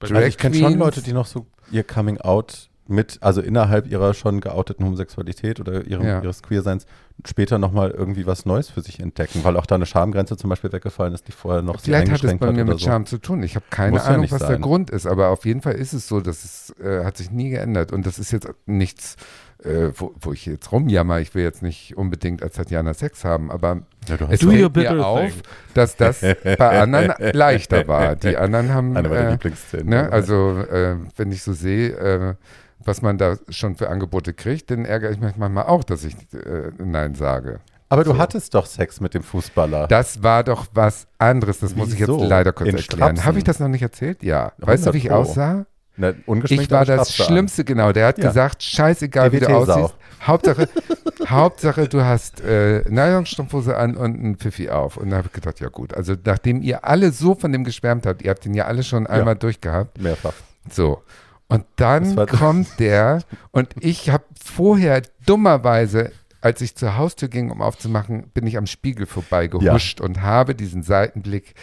Also 0.00 0.14
ich 0.16 0.36
kenne 0.36 0.54
schon 0.54 0.78
Leute, 0.78 1.00
die 1.00 1.14
noch 1.14 1.26
so 1.26 1.46
ihr 1.70 1.82
Coming 1.82 2.18
Out 2.18 2.67
mit, 2.88 3.18
also 3.20 3.40
innerhalb 3.40 3.86
ihrer 3.86 4.14
schon 4.14 4.40
geouteten 4.40 4.84
Homosexualität 4.84 5.60
oder 5.60 5.84
ihrem, 5.84 6.06
ja. 6.06 6.22
ihres 6.22 6.42
Queerseins 6.42 6.86
später 7.24 7.58
nochmal 7.58 7.90
irgendwie 7.90 8.26
was 8.26 8.46
Neues 8.46 8.70
für 8.70 8.80
sich 8.80 9.00
entdecken, 9.00 9.44
weil 9.44 9.56
auch 9.56 9.66
da 9.66 9.74
eine 9.74 9.86
Schamgrenze 9.86 10.36
zum 10.36 10.50
Beispiel 10.50 10.72
weggefallen 10.72 11.12
ist, 11.14 11.28
die 11.28 11.32
vorher 11.32 11.62
noch 11.62 11.80
Vielleicht 11.80 12.10
hat 12.10 12.24
es 12.24 12.38
bei 12.38 12.52
mir 12.52 12.64
mit 12.64 12.78
so. 12.78 12.86
Scham 12.86 13.06
zu 13.06 13.18
tun. 13.18 13.42
Ich 13.42 13.56
habe 13.56 13.66
keine 13.70 13.92
Muss 13.92 14.02
Ahnung, 14.02 14.24
ja 14.24 14.30
was 14.30 14.40
sein. 14.40 14.48
der 14.50 14.58
Grund 14.60 14.90
ist, 14.90 15.06
aber 15.06 15.28
auf 15.28 15.44
jeden 15.44 15.60
Fall 15.60 15.74
ist 15.74 15.92
es 15.92 16.08
so, 16.08 16.20
dass 16.20 16.44
es 16.44 16.74
äh, 16.80 17.04
hat 17.04 17.16
sich 17.16 17.30
nie 17.30 17.50
geändert 17.50 17.92
und 17.92 18.06
das 18.06 18.18
ist 18.18 18.30
jetzt 18.30 18.48
nichts, 18.66 19.16
äh, 19.64 19.90
wo, 19.94 20.14
wo, 20.20 20.32
ich 20.32 20.46
jetzt 20.46 20.70
rumjammer. 20.70 21.20
Ich 21.20 21.34
will 21.34 21.42
jetzt 21.42 21.62
nicht 21.62 21.96
unbedingt 21.96 22.42
als 22.42 22.54
Tatjana 22.54 22.94
Sex 22.94 23.24
haben, 23.24 23.50
aber 23.50 23.82
ja, 24.08 24.14
es 24.30 24.40
fällt 24.40 24.76
mir 24.76 25.04
auf, 25.04 25.32
dass 25.74 25.96
das 25.96 26.20
bei 26.20 26.80
anderen 26.80 27.12
leichter 27.32 27.88
war. 27.88 28.16
Die 28.16 28.36
anderen 28.36 28.72
haben, 28.72 28.96
Eine 28.96 29.08
meiner 29.08 29.28
äh, 29.28 29.30
Lieblingsszenen. 29.32 29.88
Ne, 29.88 30.12
also 30.12 30.60
äh, 30.60 30.96
wenn 31.16 31.32
ich 31.32 31.42
so 31.42 31.52
sehe, 31.52 31.90
äh, 31.90 32.34
was 32.84 33.02
man 33.02 33.18
da 33.18 33.36
schon 33.48 33.76
für 33.76 33.88
Angebote 33.88 34.32
kriegt, 34.32 34.70
dann 34.70 34.84
ärgere 34.84 35.10
ich 35.10 35.20
mich 35.20 35.36
manchmal 35.36 35.64
auch, 35.64 35.84
dass 35.84 36.04
ich 36.04 36.14
äh, 36.32 36.70
Nein 36.78 37.14
sage. 37.14 37.60
Aber 37.90 38.04
du 38.04 38.12
so. 38.12 38.18
hattest 38.18 38.54
doch 38.54 38.66
Sex 38.66 39.00
mit 39.00 39.14
dem 39.14 39.22
Fußballer. 39.22 39.86
Das 39.88 40.22
war 40.22 40.44
doch 40.44 40.66
was 40.74 41.06
anderes. 41.18 41.60
Das 41.60 41.70
Wieso? 41.70 41.84
muss 41.84 41.92
ich 41.94 42.00
jetzt 42.00 42.20
leider 42.20 42.52
kurz 42.52 42.68
In 42.68 42.76
erklären. 42.76 43.24
Habe 43.24 43.38
ich 43.38 43.44
das 43.44 43.60
noch 43.60 43.68
nicht 43.68 43.82
erzählt? 43.82 44.22
Ja. 44.22 44.52
Weißt 44.58 44.86
du, 44.86 44.92
wie 44.92 44.98
ich 44.98 45.10
aussah? 45.10 45.66
Na, 45.96 46.12
ich 46.48 46.70
war 46.70 46.84
das 46.84 47.14
Schlimmste, 47.14 47.64
genau. 47.64 47.90
Der 47.92 48.06
hat 48.06 48.18
ja. 48.18 48.28
gesagt, 48.28 48.62
scheißegal, 48.62 49.32
wie 49.32 49.40
du 49.40 49.48
aussiehst. 49.48 49.94
Hauptsache, 50.22 50.68
Hauptsache, 51.26 51.88
du 51.88 52.04
hast 52.04 52.40
äh, 52.40 52.84
Nylonstrumpfhose 52.88 53.76
an 53.76 53.96
und 53.96 54.22
ein 54.22 54.36
Pfiffi 54.36 54.70
auf. 54.70 54.96
Und 54.96 55.10
da 55.10 55.16
habe 55.16 55.26
ich 55.26 55.32
gedacht, 55.32 55.58
ja 55.58 55.68
gut. 55.68 55.94
Also 55.94 56.14
nachdem 56.24 56.62
ihr 56.62 56.84
alle 56.84 57.10
so 57.10 57.34
von 57.34 57.50
dem 57.50 57.64
geschwärmt 57.64 58.06
habt, 58.06 58.22
ihr 58.22 58.30
habt 58.30 58.44
den 58.44 58.54
ja 58.54 58.66
alle 58.66 58.84
schon 58.84 59.08
einmal 59.08 59.34
ja. 59.34 59.38
durchgehabt. 59.40 60.00
Mehrfach. 60.00 60.34
So. 60.70 61.02
Und 61.48 61.64
dann 61.76 62.14
kommt 62.26 62.78
der 62.78 63.22
und 63.52 63.70
ich 63.80 64.10
habe 64.10 64.24
vorher 64.42 65.02
dummerweise, 65.24 66.12
als 66.42 66.60
ich 66.60 66.76
zur 66.76 66.98
Haustür 66.98 67.28
ging, 67.28 67.50
um 67.50 67.62
aufzumachen, 67.62 68.28
bin 68.34 68.46
ich 68.46 68.58
am 68.58 68.66
Spiegel 68.66 69.06
vorbeigehuscht 69.06 70.00
ja. 70.00 70.04
und 70.04 70.20
habe 70.20 70.54
diesen 70.54 70.82
Seitenblick, 70.82 71.54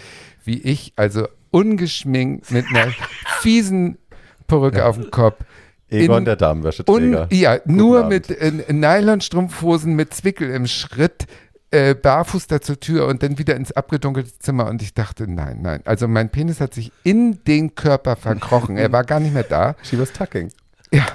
wie 0.44 0.60
ich, 0.60 0.94
also 0.96 1.28
ungeschminkt 1.52 2.52
mit 2.52 2.66
einer 2.68 2.92
fiesen 3.42 4.00
Perücke 4.48 4.80
ja. 4.80 4.88
auf 4.88 5.00
dem 5.00 5.12
Kopf. 5.12 5.40
Egon 5.88 6.20
in, 6.20 6.26
der 6.26 6.36
Damenwäscheträger. 6.36 7.28
ja, 7.32 7.58
Guten 7.58 7.76
nur 7.76 8.00
Abend. 8.00 8.30
mit 8.30 8.32
äh, 8.32 8.74
Nylonstrumpfhosen 8.74 9.96
mit 9.96 10.16
Zwickel 10.16 10.50
im 10.50 10.66
Schritt 10.66 11.28
äh, 11.72 11.96
barfuß 11.96 12.48
da 12.48 12.62
zur 12.62 12.80
Tür 12.80 13.08
und 13.08 13.24
dann 13.24 13.38
wieder 13.38 13.56
ins 13.56 13.72
abgedunkelte 13.72 14.38
Zimmer 14.40 14.68
und 14.68 14.82
ich 14.82 14.94
dachte, 14.94 15.30
nein, 15.30 15.60
nein. 15.62 15.82
Also 15.86 16.08
mein 16.08 16.30
Penis 16.30 16.62
hat 16.62 16.74
sich 16.74 16.92
in 17.04 17.44
den 17.46 17.76
Körper 17.76 18.16
verkrochen. 18.16 18.78
er 18.78 18.92
war 18.92 19.04
gar 19.04 19.20
nicht 19.20 19.34
mehr 19.34 19.44
da. 19.44 19.76
She 19.84 20.00
was 20.00 20.14
tucking. 20.14 20.52
Ja. 20.92 21.06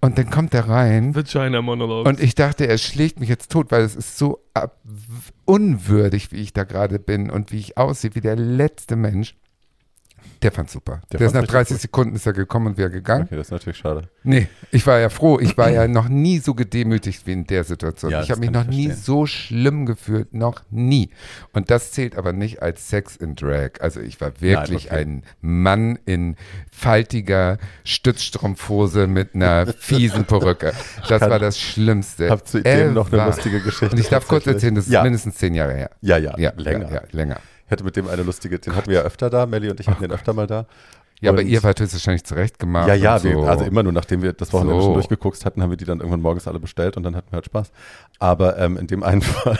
Und 0.00 0.16
dann 0.16 0.30
kommt 0.30 0.54
er 0.54 0.68
rein. 0.68 1.14
Vagina 1.14 1.60
Monolog. 1.60 2.06
Und 2.06 2.20
ich 2.20 2.34
dachte, 2.34 2.66
er 2.66 2.78
schlägt 2.78 3.20
mich 3.20 3.28
jetzt 3.28 3.50
tot, 3.52 3.70
weil 3.70 3.82
es 3.82 3.94
ist 3.94 4.16
so 4.16 4.42
unwürdig, 5.44 6.32
wie 6.32 6.36
ich 6.36 6.54
da 6.54 6.64
gerade 6.64 6.98
bin 6.98 7.28
und 7.30 7.52
wie 7.52 7.58
ich 7.58 7.76
aussehe, 7.76 8.14
wie 8.14 8.22
der 8.22 8.36
letzte 8.36 8.96
Mensch. 8.96 9.36
Der 10.42 10.52
fand 10.52 10.70
super. 10.70 11.02
Der, 11.12 11.18
der 11.18 11.26
ist 11.26 11.34
nach 11.34 11.46
30 11.46 11.74
gut. 11.74 11.82
Sekunden 11.82 12.16
ist 12.16 12.26
er 12.26 12.32
gekommen 12.32 12.68
und 12.68 12.78
wäre 12.78 12.90
gegangen. 12.90 13.24
Okay, 13.24 13.36
das 13.36 13.48
ist 13.48 13.52
natürlich 13.52 13.76
schade. 13.76 14.08
Nee, 14.22 14.48
ich 14.70 14.86
war 14.86 14.98
ja 14.98 15.10
froh. 15.10 15.38
Ich 15.38 15.58
war 15.58 15.70
ja 15.70 15.86
noch 15.86 16.08
nie 16.08 16.38
so 16.38 16.54
gedemütigt 16.54 17.26
wie 17.26 17.32
in 17.32 17.46
der 17.46 17.64
Situation. 17.64 18.10
Ja, 18.10 18.22
ich 18.22 18.30
habe 18.30 18.40
mich 18.40 18.50
noch 18.50 18.64
nie 18.64 18.90
so 18.90 19.26
schlimm 19.26 19.84
gefühlt. 19.84 20.32
Noch 20.32 20.62
nie. 20.70 21.10
Und 21.52 21.70
das 21.70 21.92
zählt 21.92 22.16
aber 22.16 22.32
nicht 22.32 22.62
als 22.62 22.88
Sex 22.88 23.16
in 23.16 23.34
Drag. 23.34 23.80
Also 23.80 24.00
ich 24.00 24.20
war 24.20 24.40
wirklich 24.40 24.90
Nein, 24.90 24.92
okay. 24.92 25.02
ein 25.02 25.22
Mann 25.42 25.98
in 26.06 26.36
faltiger 26.72 27.58
Stützstrumpfhose 27.84 29.06
mit 29.06 29.34
einer 29.34 29.66
fiesen 29.66 30.24
Perücke. 30.24 30.72
Das 31.08 31.22
war 31.22 31.38
das 31.38 31.58
Schlimmste. 31.58 32.30
Hab 32.30 32.46
zu 32.46 32.62
dem 32.62 32.94
noch 32.94 33.12
eine 33.12 33.24
lustige 33.26 33.60
Geschichte. 33.60 33.94
Und 33.94 34.00
ich 34.00 34.08
darf 34.08 34.28
kurz 34.28 34.46
erzählen, 34.46 34.74
das 34.74 34.86
ist 34.86 34.92
ja. 34.92 35.02
mindestens 35.02 35.36
zehn 35.36 35.54
Jahre 35.54 35.74
her. 35.74 35.90
Ja, 36.02 36.16
ja, 36.18 36.38
ja 36.38 36.52
länger. 36.56 36.92
Ja, 36.92 37.02
länger. 37.10 37.40
Ich 37.70 37.72
hatte 37.72 37.84
mit 37.84 37.94
dem 37.94 38.08
eine 38.08 38.24
lustige, 38.24 38.58
den 38.58 38.74
hatten 38.74 38.88
wir 38.88 38.96
ja 38.96 39.02
öfter 39.02 39.30
da, 39.30 39.46
Melly 39.46 39.70
und 39.70 39.78
ich 39.78 39.86
hatten 39.86 40.02
den 40.02 40.10
öfter 40.10 40.32
mal 40.32 40.48
da. 40.48 40.66
Ja, 41.20 41.30
und 41.30 41.38
aber 41.38 41.46
ihr 41.46 41.62
wart 41.62 41.78
höchstwahrscheinlich 41.78 42.24
zurecht 42.24 42.58
gemacht. 42.58 42.88
Ja, 42.88 42.94
ja, 42.94 43.16
so. 43.16 43.28
wir, 43.28 43.38
also 43.48 43.64
immer 43.64 43.84
nur, 43.84 43.92
nachdem 43.92 44.22
wir 44.22 44.32
das 44.32 44.52
Wochenende 44.52 44.80
so. 44.80 44.86
schon 44.86 44.94
durchgeguckt 44.94 45.44
hatten, 45.44 45.62
haben 45.62 45.70
wir 45.70 45.76
die 45.76 45.84
dann 45.84 45.98
irgendwann 45.98 46.20
morgens 46.20 46.48
alle 46.48 46.58
bestellt 46.58 46.96
und 46.96 47.04
dann 47.04 47.14
hatten 47.14 47.30
wir 47.30 47.36
halt 47.36 47.44
Spaß. 47.44 47.70
Aber 48.18 48.58
ähm, 48.58 48.76
in 48.76 48.88
dem 48.88 49.04
einen 49.04 49.22
Fall 49.22 49.56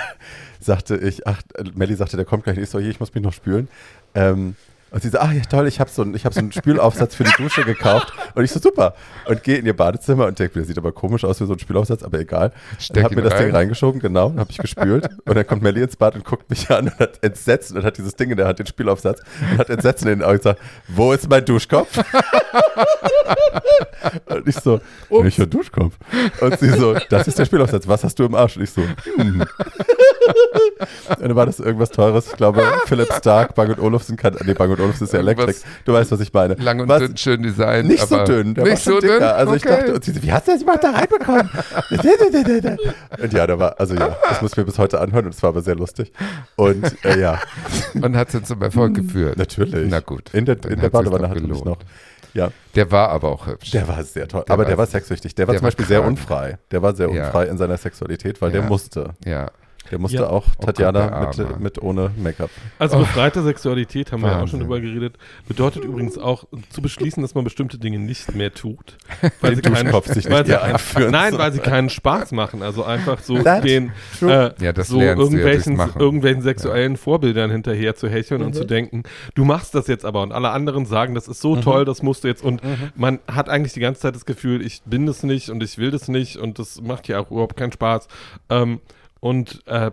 sagte 0.58 0.96
ich, 0.96 1.24
ach, 1.24 1.40
Melly 1.74 1.94
sagte, 1.94 2.16
der 2.16 2.26
kommt 2.26 2.42
gleich. 2.42 2.58
Ich 2.58 2.68
so, 2.68 2.80
hier, 2.80 2.90
ich 2.90 2.98
muss 2.98 3.14
mich 3.14 3.22
noch 3.22 3.32
spülen. 3.32 3.68
Ähm, 4.16 4.56
und 4.90 5.02
sie 5.02 5.08
so, 5.08 5.18
ach 5.18 5.32
ja 5.32 5.42
toll, 5.42 5.68
ich 5.68 5.78
habe 5.80 5.90
so, 5.90 6.02
ein, 6.02 6.14
hab 6.14 6.34
so 6.34 6.40
einen 6.40 6.52
Spülaufsatz 6.52 7.14
für 7.14 7.24
die 7.24 7.32
Dusche 7.36 7.64
gekauft. 7.64 8.12
Und 8.34 8.44
ich 8.44 8.50
so, 8.50 8.58
super. 8.58 8.94
Und 9.26 9.42
gehe 9.42 9.56
in 9.56 9.66
ihr 9.66 9.76
Badezimmer 9.76 10.26
und 10.26 10.38
denke, 10.38 10.54
der 10.54 10.64
sieht 10.64 10.78
aber 10.78 10.92
komisch 10.92 11.24
aus 11.24 11.40
wie 11.40 11.46
so 11.46 11.52
ein 11.52 11.58
Spülaufsatz, 11.58 12.02
aber 12.02 12.18
egal. 12.18 12.52
Steck 12.78 13.04
hab 13.04 13.12
mir 13.12 13.22
das 13.22 13.34
rein. 13.34 13.46
Ding 13.46 13.54
reingeschoben, 13.54 14.00
genau, 14.00 14.34
habe 14.36 14.50
ich 14.50 14.58
gespült. 14.58 15.08
und 15.24 15.34
dann 15.34 15.46
kommt 15.46 15.62
Melly 15.62 15.82
ins 15.82 15.96
Bad 15.96 16.14
und 16.14 16.24
guckt 16.24 16.50
mich 16.50 16.70
an 16.70 16.86
und 16.86 16.98
hat 16.98 17.22
Entsetzen 17.22 17.76
und 17.76 17.84
hat 17.84 17.98
dieses 17.98 18.16
Ding 18.16 18.30
in 18.30 18.36
der 18.36 18.46
Hand, 18.46 18.58
den 18.58 18.66
Spülaufsatz, 18.66 19.20
und 19.52 19.58
hat 19.58 19.70
Entsetzen 19.70 20.08
in 20.08 20.18
den 20.18 20.24
Augen 20.24 20.36
und 20.36 20.42
sagt, 20.42 20.60
wo 20.88 21.12
ist 21.12 21.28
mein 21.28 21.44
Duschkopf? 21.44 21.96
und 24.26 24.48
ich 24.48 24.56
so, 24.56 24.80
Ups. 25.08 25.24
welcher 25.24 25.46
Duschkopf? 25.46 25.94
Und 26.40 26.58
sie 26.58 26.70
so, 26.70 26.96
das 27.10 27.28
ist 27.28 27.38
der 27.38 27.44
Spülaufsatz, 27.44 27.86
was 27.86 28.02
hast 28.04 28.18
du 28.18 28.24
im 28.24 28.34
Arsch? 28.34 28.56
Und 28.56 28.64
ich 28.64 28.70
so, 28.70 28.82
hm. 28.82 29.44
und 31.08 31.20
dann 31.20 31.36
war 31.36 31.46
das 31.46 31.60
irgendwas 31.60 31.90
Teures, 31.90 32.28
ich 32.28 32.36
glaube, 32.36 32.62
Philipp 32.86 33.12
Stark, 33.12 33.54
Bang 33.54 33.78
Olufsen 33.78 34.16
kann, 34.16 34.36
nee, 34.44 34.54
Bang 34.54 34.70
Olufsen 34.80 35.04
ist 35.04 35.12
ja 35.12 35.20
Elektrik. 35.20 35.56
Du 35.84 35.92
weißt, 35.92 36.10
was 36.12 36.20
ich 36.20 36.32
meine. 36.32 36.54
Lang 36.54 36.80
und 36.80 36.88
was, 36.88 37.00
dünn, 37.00 37.16
schön 37.16 37.42
Design. 37.42 37.86
Nicht 37.86 38.06
so 38.06 38.24
dünn, 38.24 38.54
der 38.54 38.64
nicht 38.64 38.82
so 38.82 39.00
dünn? 39.00 39.22
Also 39.22 39.52
okay. 39.52 39.56
ich 39.56 39.62
dachte, 39.62 40.12
sie 40.12 40.22
wie 40.22 40.32
hast 40.32 40.48
du 40.48 40.52
das 40.52 40.62
überhaupt 40.62 40.84
da 40.84 40.90
reinbekommen? 40.90 41.50
und 43.22 43.32
ja, 43.32 43.46
da 43.46 43.58
war, 43.58 43.78
also 43.78 43.94
ja, 43.94 44.16
das 44.28 44.42
muss 44.42 44.52
ich 44.52 44.56
mir 44.56 44.64
bis 44.64 44.78
heute 44.78 45.00
anhören 45.00 45.26
und 45.26 45.34
es 45.34 45.42
war 45.42 45.50
aber 45.50 45.62
sehr 45.62 45.76
lustig. 45.76 46.12
Und 46.56 47.04
äh, 47.04 47.20
ja. 47.20 47.40
Und 48.00 48.16
hat 48.16 48.30
sie 48.30 48.42
zum 48.42 48.62
Erfolg 48.62 48.94
geführt. 48.94 49.36
Natürlich. 49.36 49.90
Na 49.90 50.00
gut. 50.00 50.32
In 50.32 50.44
der, 50.44 50.56
in 50.64 50.80
der 50.80 50.90
Badewanne 50.90 51.28
hat 51.28 51.40
mich 51.40 51.64
noch. 51.64 51.78
Ja. 52.34 52.50
Der 52.74 52.90
war 52.90 53.08
aber 53.08 53.30
auch 53.30 53.46
hübsch. 53.46 53.70
Der 53.72 53.88
war 53.88 54.02
sehr 54.04 54.28
toll. 54.28 54.44
Der 54.46 54.54
aber 54.54 54.62
war 54.62 54.68
der 54.68 54.78
war 54.78 54.86
sexsüchtig. 54.86 55.34
Der 55.34 55.48
war 55.48 55.54
der 55.54 55.60
zum 55.60 55.66
Beispiel 55.66 55.86
sehr 55.86 56.04
unfrei. 56.04 56.58
Der 56.70 56.82
war 56.82 56.94
sehr 56.94 57.10
unfrei 57.10 57.44
ja. 57.46 57.50
in 57.50 57.58
seiner 57.58 57.76
Sexualität, 57.76 58.40
weil 58.40 58.54
ja. 58.54 58.60
der 58.60 58.68
musste. 58.68 59.14
Ja. 59.24 59.50
Der 59.90 59.98
musste 59.98 60.18
ja. 60.18 60.28
auch 60.28 60.46
oh 60.58 60.64
Tatjana 60.64 61.22
oh 61.22 61.42
mit, 61.42 61.60
mit, 61.60 61.82
ohne 61.82 62.10
Make-up. 62.16 62.50
Also 62.78 62.96
oh. 62.96 63.00
befreite 63.00 63.42
Sexualität, 63.42 64.12
haben 64.12 64.22
Wahnsinn. 64.22 64.30
wir 64.30 64.38
ja 64.38 64.44
auch 64.44 64.48
schon 64.48 64.60
drüber 64.60 64.80
geredet, 64.80 65.16
bedeutet 65.48 65.84
übrigens 65.84 66.18
auch 66.18 66.44
zu 66.70 66.82
beschließen, 66.82 67.22
dass 67.22 67.34
man 67.34 67.44
bestimmte 67.44 67.78
Dinge 67.78 67.98
nicht 67.98 68.34
mehr 68.34 68.52
tut. 68.52 68.98
Weil 69.40 69.56
sie 69.56 69.62
keinen, 69.62 69.92
weil 69.92 70.46
sie 70.46 70.56
ein, 70.56 70.76
Nein, 71.10 71.38
weil 71.38 71.52
sie 71.52 71.58
keinen 71.58 71.90
Spaß 71.90 72.32
machen. 72.32 72.62
Also 72.62 72.84
einfach 72.84 73.20
so 73.20 73.38
den 73.38 73.92
äh, 74.22 74.50
ja, 74.60 74.84
so 74.84 75.00
irgendwelchen, 75.00 75.80
irgendwelchen 75.98 76.42
sexuellen 76.42 76.92
ja. 76.92 76.98
Vorbildern 76.98 77.50
hinterher 77.50 77.94
zu 77.94 78.08
hecheln 78.08 78.40
mhm. 78.40 78.48
und 78.48 78.54
zu 78.54 78.64
denken, 78.64 79.02
du 79.34 79.44
machst 79.44 79.74
das 79.74 79.86
jetzt 79.86 80.04
aber 80.04 80.22
und 80.22 80.32
alle 80.32 80.50
anderen 80.50 80.86
sagen, 80.86 81.14
das 81.14 81.28
ist 81.28 81.40
so 81.40 81.56
mhm. 81.56 81.62
toll, 81.62 81.84
das 81.84 82.02
musst 82.02 82.24
du 82.24 82.28
jetzt 82.28 82.42
und 82.44 82.62
mhm. 82.62 82.90
man 82.94 83.18
hat 83.26 83.48
eigentlich 83.48 83.72
die 83.72 83.80
ganze 83.80 84.00
Zeit 84.00 84.14
das 84.14 84.26
Gefühl, 84.26 84.64
ich 84.64 84.82
bin 84.84 85.06
das 85.06 85.22
nicht 85.22 85.50
und 85.50 85.62
ich 85.62 85.78
will 85.78 85.90
das 85.90 86.08
nicht 86.08 86.36
und 86.36 86.58
das 86.58 86.80
macht 86.80 87.08
ja 87.08 87.20
auch 87.20 87.30
überhaupt 87.30 87.56
keinen 87.56 87.72
Spaß. 87.72 88.08
Ähm, 88.48 88.80
und 89.20 89.62
äh, 89.66 89.90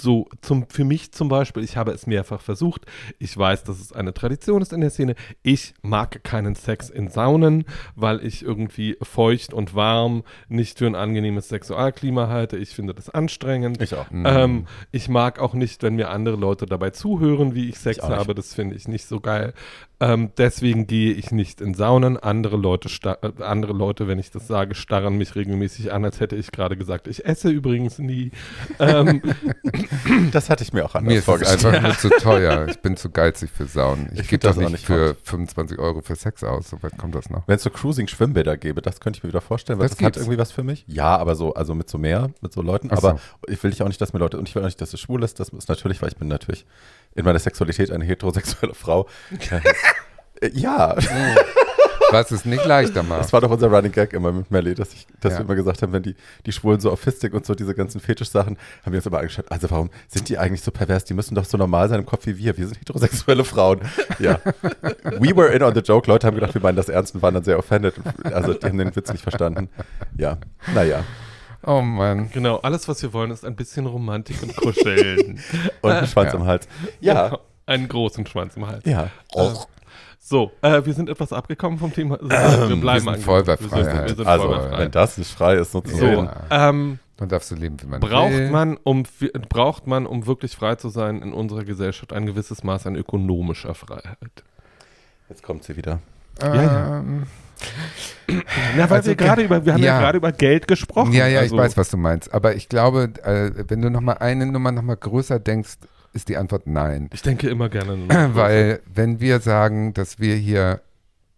so 0.00 0.28
zum, 0.40 0.68
für 0.68 0.84
mich 0.84 1.12
zum 1.12 1.28
Beispiel, 1.28 1.62
ich 1.64 1.76
habe 1.76 1.92
es 1.92 2.06
mehrfach 2.06 2.40
versucht. 2.40 2.86
Ich 3.18 3.36
weiß, 3.36 3.64
dass 3.64 3.80
es 3.80 3.92
eine 3.92 4.14
Tradition 4.14 4.62
ist 4.62 4.72
in 4.72 4.80
der 4.80 4.90
Szene. 4.90 5.14
Ich 5.42 5.74
mag 5.82 6.22
keinen 6.24 6.54
Sex 6.54 6.90
in 6.90 7.08
Saunen, 7.08 7.64
weil 7.94 8.24
ich 8.24 8.42
irgendwie 8.42 8.96
feucht 9.02 9.52
und 9.52 9.74
warm 9.74 10.24
nicht 10.48 10.78
für 10.78 10.86
ein 10.86 10.94
angenehmes 10.94 11.48
Sexualklima 11.48 12.28
halte. 12.28 12.56
Ich 12.56 12.70
finde 12.70 12.94
das 12.94 13.10
anstrengend. 13.10 13.80
Ich 13.82 13.94
auch. 13.94 14.06
Ähm, 14.12 14.52
mhm. 14.52 14.66
ich 14.92 15.08
mag 15.08 15.38
auch 15.38 15.54
nicht, 15.54 15.82
wenn 15.82 15.96
mir 15.96 16.10
andere 16.10 16.36
Leute 16.36 16.66
dabei 16.66 16.90
zuhören, 16.90 17.54
wie 17.54 17.68
ich 17.68 17.78
Sex 17.78 17.98
ich 17.98 18.04
habe. 18.04 18.34
Das 18.34 18.54
finde 18.54 18.76
ich 18.76 18.88
nicht 18.88 19.06
so 19.06 19.20
geil. 19.20 19.54
Ähm, 20.00 20.30
deswegen 20.38 20.86
gehe 20.86 21.12
ich 21.12 21.32
nicht 21.32 21.60
in 21.60 21.74
Saunen. 21.74 22.16
Andere 22.16 22.56
Leute, 22.56 22.88
äh, 23.04 23.42
andere 23.42 23.72
Leute, 23.72 24.06
wenn 24.06 24.18
ich 24.18 24.30
das 24.30 24.46
sage, 24.46 24.74
starren 24.76 25.18
mich 25.18 25.34
regelmäßig 25.34 25.92
an, 25.92 26.04
als 26.04 26.20
hätte 26.20 26.36
ich 26.36 26.52
gerade 26.52 26.76
gesagt, 26.76 27.08
ich 27.08 27.26
esse 27.26 27.50
übrigens 27.50 27.98
nie. 27.98 28.30
ähm, 28.78 29.22
das 30.32 30.50
hatte 30.50 30.62
ich 30.64 30.72
mir 30.72 30.84
auch 30.84 30.94
anders 30.94 31.14
mir 31.14 31.22
vorgestellt. 31.22 31.62
Mir 31.62 31.68
ist 31.68 31.74
einfach 31.74 31.88
nur 31.88 31.98
zu 31.98 32.10
teuer. 32.20 32.66
Ich 32.68 32.80
bin 32.80 32.96
zu 32.96 33.10
geizig 33.10 33.50
für 33.50 33.66
Saunen. 33.66 34.10
Ich, 34.12 34.20
ich 34.20 34.28
gebe 34.28 34.46
doch 34.46 34.56
nicht, 34.56 34.70
nicht 34.70 34.86
für 34.86 35.16
25 35.22 35.78
Euro 35.78 36.00
für 36.02 36.16
Sex 36.16 36.44
aus. 36.44 36.70
So 36.70 36.82
weit 36.82 36.98
kommt 36.98 37.14
das 37.14 37.30
noch. 37.30 37.46
Wenn 37.46 37.56
es 37.56 37.62
so 37.62 37.70
Cruising-Schwimmbäder 37.70 38.56
gäbe, 38.56 38.82
das 38.82 39.00
könnte 39.00 39.18
ich 39.18 39.24
mir 39.24 39.30
wieder 39.30 39.40
vorstellen, 39.40 39.78
weil 39.78 39.88
das, 39.88 39.96
das 39.96 40.06
hat 40.06 40.16
irgendwie 40.16 40.38
was 40.38 40.52
für 40.52 40.62
mich. 40.62 40.84
Ja, 40.86 41.16
aber 41.16 41.34
so, 41.34 41.54
also 41.54 41.74
mit 41.74 41.88
so 41.88 41.98
mehr, 41.98 42.30
mit 42.40 42.52
so 42.52 42.62
Leuten. 42.62 42.88
Ach 42.90 42.98
aber 42.98 43.12
so. 43.12 43.52
ich 43.52 43.62
will 43.62 43.70
dich 43.70 43.82
auch 43.82 43.88
nicht, 43.88 44.00
dass 44.00 44.12
mir 44.12 44.18
Leute, 44.18 44.38
und 44.38 44.48
ich 44.48 44.54
will 44.54 44.62
auch 44.62 44.66
nicht, 44.66 44.80
dass 44.80 44.92
es 44.92 45.00
schwul 45.00 45.22
ist. 45.22 45.40
Das 45.40 45.50
ist 45.50 45.68
natürlich, 45.68 46.02
weil 46.02 46.08
ich 46.08 46.16
bin 46.16 46.28
natürlich 46.28 46.66
in 47.14 47.24
meiner 47.24 47.38
Sexualität 47.38 47.90
eine 47.90 48.04
heterosexuelle 48.04 48.74
Frau. 48.74 49.08
ja. 50.52 50.96
Oh. 50.96 51.40
Was 52.10 52.30
es 52.30 52.44
nicht 52.44 52.64
leichter 52.64 53.02
macht. 53.02 53.20
Das 53.20 53.32
war 53.32 53.40
doch 53.40 53.50
unser 53.50 53.68
Running 53.68 53.92
Gag 53.92 54.12
immer 54.12 54.32
mit 54.32 54.50
Melly, 54.50 54.74
dass, 54.74 54.92
ich, 54.94 55.06
dass 55.20 55.32
ja. 55.32 55.38
wir 55.38 55.44
immer 55.44 55.54
gesagt 55.54 55.82
haben, 55.82 55.92
wenn 55.92 56.02
die, 56.02 56.14
die 56.46 56.52
Schwulen 56.52 56.80
so 56.80 56.90
auf 56.90 57.00
Fistik 57.00 57.34
und 57.34 57.44
so 57.44 57.54
diese 57.54 57.74
ganzen 57.74 58.00
Fetischsachen, 58.00 58.56
haben 58.84 58.92
wir 58.92 58.98
uns 58.98 59.06
immer 59.06 59.18
angeschaut, 59.18 59.46
also 59.50 59.70
warum 59.70 59.90
sind 60.08 60.28
die 60.28 60.38
eigentlich 60.38 60.62
so 60.62 60.70
pervers? 60.70 61.04
Die 61.04 61.14
müssen 61.14 61.34
doch 61.34 61.44
so 61.44 61.58
normal 61.58 61.88
sein 61.88 62.00
im 62.00 62.06
Kopf 62.06 62.26
wie 62.26 62.38
wir. 62.38 62.56
Wir 62.56 62.66
sind 62.66 62.80
heterosexuelle 62.80 63.44
Frauen. 63.44 63.80
Ja. 64.18 64.40
We 65.18 65.36
were 65.36 65.48
in 65.48 65.62
on 65.62 65.74
the 65.74 65.80
joke. 65.80 66.10
Leute 66.10 66.26
haben 66.26 66.34
gedacht, 66.34 66.54
wir 66.54 66.62
meinen 66.62 66.76
das 66.76 66.88
ernst 66.88 67.14
und 67.14 67.22
waren 67.22 67.34
dann 67.34 67.44
sehr 67.44 67.58
offended. 67.58 67.94
Also 68.24 68.54
die 68.54 68.66
haben 68.66 68.78
den 68.78 68.94
Witz 68.94 69.12
nicht 69.12 69.22
verstanden. 69.22 69.68
Ja, 70.16 70.38
naja. 70.74 71.04
Oh 71.66 71.82
Mann. 71.82 72.30
Genau, 72.32 72.56
alles, 72.58 72.88
was 72.88 73.02
wir 73.02 73.12
wollen, 73.12 73.30
ist 73.30 73.44
ein 73.44 73.56
bisschen 73.56 73.86
Romantik 73.86 74.42
und 74.42 74.56
Kuscheln. 74.56 75.40
und 75.82 75.90
ein 75.90 76.06
Schwanz 76.06 76.32
ja. 76.32 76.38
im 76.38 76.46
Hals. 76.46 76.68
Ja. 77.00 77.38
Einen 77.66 77.88
großen 77.88 78.26
Schwanz 78.26 78.56
im 78.56 78.66
Hals. 78.66 78.84
Ja. 78.86 79.10
Oh. 79.34 79.64
So, 80.28 80.52
äh, 80.60 80.84
wir 80.84 80.92
sind 80.92 81.08
etwas 81.08 81.32
abgekommen 81.32 81.78
vom 81.78 81.90
Thema. 81.90 82.18
wir 82.20 82.76
bleiben 82.76 83.06
wir 83.06 83.14
sind 83.14 83.24
voll 83.24 83.44
bei 83.44 83.56
Freiheit. 83.56 84.08
Wir 84.08 84.08
sind, 84.08 84.18
wir 84.18 84.26
also, 84.26 84.44
voll 84.46 84.56
bei 84.56 84.62
Freiheit. 84.62 84.80
wenn 84.80 84.90
das 84.90 85.16
nicht 85.16 85.30
frei 85.32 85.54
ist, 85.54 85.72
sozusagen. 85.72 86.26
So, 86.26 86.30
ähm, 86.50 86.98
dann 87.16 87.28
darfst 87.30 87.50
du 87.50 87.54
leben, 87.54 87.80
wie 87.80 87.86
man 87.86 88.00
braucht 88.00 88.32
will. 88.32 88.50
Man, 88.50 88.76
um, 88.76 89.04
braucht 89.48 89.86
man, 89.86 90.04
um 90.04 90.26
wirklich 90.26 90.54
frei 90.54 90.74
zu 90.74 90.90
sein, 90.90 91.22
in 91.22 91.32
unserer 91.32 91.64
Gesellschaft 91.64 92.12
ein 92.12 92.26
gewisses 92.26 92.62
Maß 92.62 92.86
an 92.86 92.96
ökonomischer 92.96 93.74
Freiheit. 93.74 94.44
Jetzt 95.30 95.42
kommt 95.42 95.64
sie 95.64 95.78
wieder. 95.78 96.00
Ähm, 96.42 96.54
ja, 96.54 96.62
ja. 96.62 97.04
Na, 98.76 98.90
weil 98.90 98.98
also, 98.98 99.08
wir 99.08 99.16
gerade 99.16 99.42
über, 99.42 99.64
wir 99.64 99.72
haben 99.72 99.82
ja, 99.82 99.94
ja 99.94 100.00
gerade 100.00 100.18
über 100.18 100.32
Geld 100.32 100.68
gesprochen. 100.68 101.12
Ja, 101.14 101.26
ja, 101.26 101.40
also. 101.40 101.56
ich 101.56 101.60
weiß, 101.60 101.78
was 101.78 101.88
du 101.88 101.96
meinst. 101.96 102.34
Aber 102.34 102.54
ich 102.54 102.68
glaube, 102.68 103.14
äh, 103.22 103.64
wenn 103.66 103.80
du 103.80 103.90
noch 103.90 104.02
mal 104.02 104.18
eine 104.18 104.44
Nummer 104.44 104.72
noch 104.72 104.82
mal 104.82 104.96
größer 104.96 105.38
denkst, 105.38 105.78
ist 106.12 106.28
die 106.28 106.36
Antwort 106.36 106.66
nein. 106.66 107.10
Ich 107.12 107.22
denke 107.22 107.48
immer 107.48 107.68
gerne. 107.68 107.96
Weil 108.34 108.80
wenn 108.92 109.20
wir 109.20 109.40
sagen, 109.40 109.94
dass 109.94 110.18
wir 110.18 110.34
hier 110.34 110.80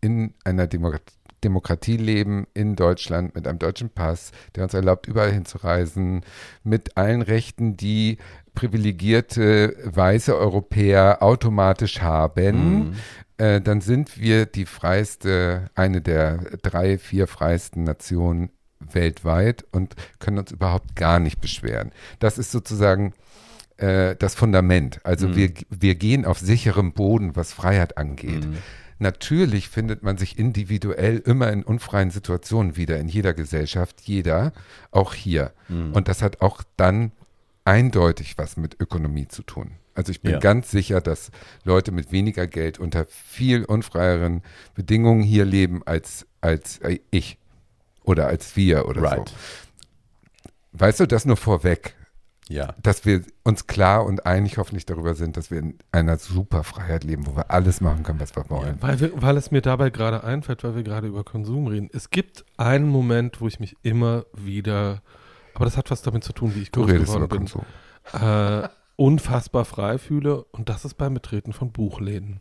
in 0.01 0.35
einer 0.45 0.67
Demokratie 0.67 1.15
Demokratie 1.43 1.97
leben 1.97 2.47
in 2.55 2.77
Deutschland 2.77 3.35
mit 3.35 3.47
einem 3.47 3.59
deutschen 3.59 3.91
Pass, 3.91 4.33
der 4.55 4.65
uns 4.65 4.75
erlaubt, 4.75 5.07
überall 5.07 5.33
hinzureisen, 5.33 6.23
mit 6.65 6.97
allen 6.97 7.23
Rechten, 7.23 7.77
die 7.77 8.19
privilegierte 8.55 9.77
weiße 9.85 10.37
Europäer 10.37 11.23
automatisch 11.23 12.01
haben, 12.01 12.91
mhm. 12.91 12.93
äh, 13.39 13.61
dann 13.61 13.81
sind 13.81 14.21
wir 14.21 14.47
die 14.47 14.67
freiste, 14.67 15.71
eine 15.75 16.01
der 16.01 16.39
drei, 16.63 16.99
vier 16.99 17.27
freisten 17.27 17.85
Nationen 17.85 18.51
weltweit 18.81 19.65
und 19.73 19.95
können 20.19 20.39
uns 20.39 20.53
überhaupt 20.53 20.97
gar 20.97 21.21
nicht 21.21 21.41
beschweren. 21.41 21.93
Das 22.19 22.39
ist 22.39 22.51
sozusagen 22.51 23.13
äh, 23.81 24.17
das 24.17 24.35
Fundament. 24.35 25.01
Also 25.05 25.29
mhm. 25.29 25.37
wir, 25.37 25.53
wir 25.71 25.95
gehen 25.95 26.25
auf 26.25 26.39
sicherem 26.39 26.93
Boden, 26.93 27.37
was 27.37 27.53
Freiheit 27.53 27.99
angeht. 27.99 28.47
Mhm. 28.47 28.59
Natürlich 28.99 29.71
findet 29.71 30.03
man 30.03 30.19
sich 30.19 30.39
individuell 30.39 31.19
immer 31.19 31.51
in 31.51 31.63
unfreien 31.63 32.11
Situationen 32.11 32.77
wieder, 32.77 32.99
in 32.99 33.09
jeder 33.09 33.33
Gesellschaft, 33.33 34.03
jeder, 34.03 34.53
auch 34.91 35.15
hier. 35.15 35.53
Mhm. 35.69 35.93
Und 35.93 36.09
das 36.09 36.21
hat 36.21 36.43
auch 36.43 36.63
dann 36.77 37.13
eindeutig 37.65 38.37
was 38.37 38.57
mit 38.57 38.79
Ökonomie 38.79 39.29
zu 39.29 39.43
tun. 39.43 39.73
Also 39.95 40.13
ich 40.13 40.21
bin 40.21 40.33
ja. 40.33 40.39
ganz 40.39 40.71
sicher, 40.71 41.01
dass 41.01 41.31
Leute 41.65 41.93
mit 41.93 42.13
weniger 42.13 42.47
Geld 42.47 42.79
unter 42.79 43.07
viel 43.07 43.65
unfreieren 43.65 44.43
Bedingungen 44.75 45.23
hier 45.23 45.45
leben 45.45 45.83
als, 45.85 46.27
als 46.41 46.79
äh, 46.79 47.01
ich 47.11 47.39
oder 48.03 48.27
als 48.27 48.57
wir 48.57 48.87
oder 48.87 49.03
right. 49.03 49.29
so. 49.29 49.35
Weißt 50.73 51.01
du, 51.01 51.07
das 51.07 51.25
nur 51.25 51.37
vorweg. 51.37 51.95
Ja. 52.51 52.75
dass 52.83 53.05
wir 53.05 53.23
uns 53.45 53.67
klar 53.67 54.05
und 54.05 54.27
einig 54.27 54.59
hoffentlich 54.59 54.85
darüber 54.85 55.15
sind, 55.15 55.37
dass 55.37 55.51
wir 55.51 55.61
in 55.61 55.79
einer 55.93 56.19
super 56.19 56.65
Freiheit 56.65 57.05
leben, 57.05 57.27
wo 57.27 57.37
wir 57.37 57.51
alles 57.51 57.81
machen 57.81 58.03
können, 58.03 58.21
was 58.21 58.35
wir 58.35 58.51
wollen. 58.51 58.79
Ja, 58.81 58.83
weil, 58.83 59.01
wir, 59.01 59.23
weil 59.23 59.37
es 59.37 59.51
mir 59.51 59.63
dabei 59.63 59.91
gerade 59.91 60.25
einfällt, 60.25 60.65
weil 60.65 60.75
wir 60.75 60.83
gerade 60.83 61.07
über 61.07 61.23
Konsum 61.25 61.69
reden. 61.69 61.89
Es 61.93 62.11
gibt 62.11 62.45
einen 62.57 62.89
Moment, 62.89 63.41
wo 63.41 63.47
ich 63.47 63.61
mich 63.61 63.77
immer 63.83 64.25
wieder, 64.35 65.01
aber 65.55 65.65
das 65.65 65.77
hat 65.77 65.91
was 65.91 66.03
damit 66.03 66.25
zu 66.25 66.33
tun, 66.33 66.55
wie 66.55 66.63
ich 66.63 66.73
du 66.73 66.87
groß 66.87 67.15
geworden 67.15 67.29
bin, 67.29 68.21
äh, 68.21 68.69
unfassbar 68.97 69.65
frei 69.65 69.99
fühle 69.99 70.43
und 70.43 70.69
das 70.69 70.85
ist 70.85 70.95
beim 70.95 71.15
Betreten 71.15 71.53
von 71.53 71.71
Buchläden. 71.71 72.41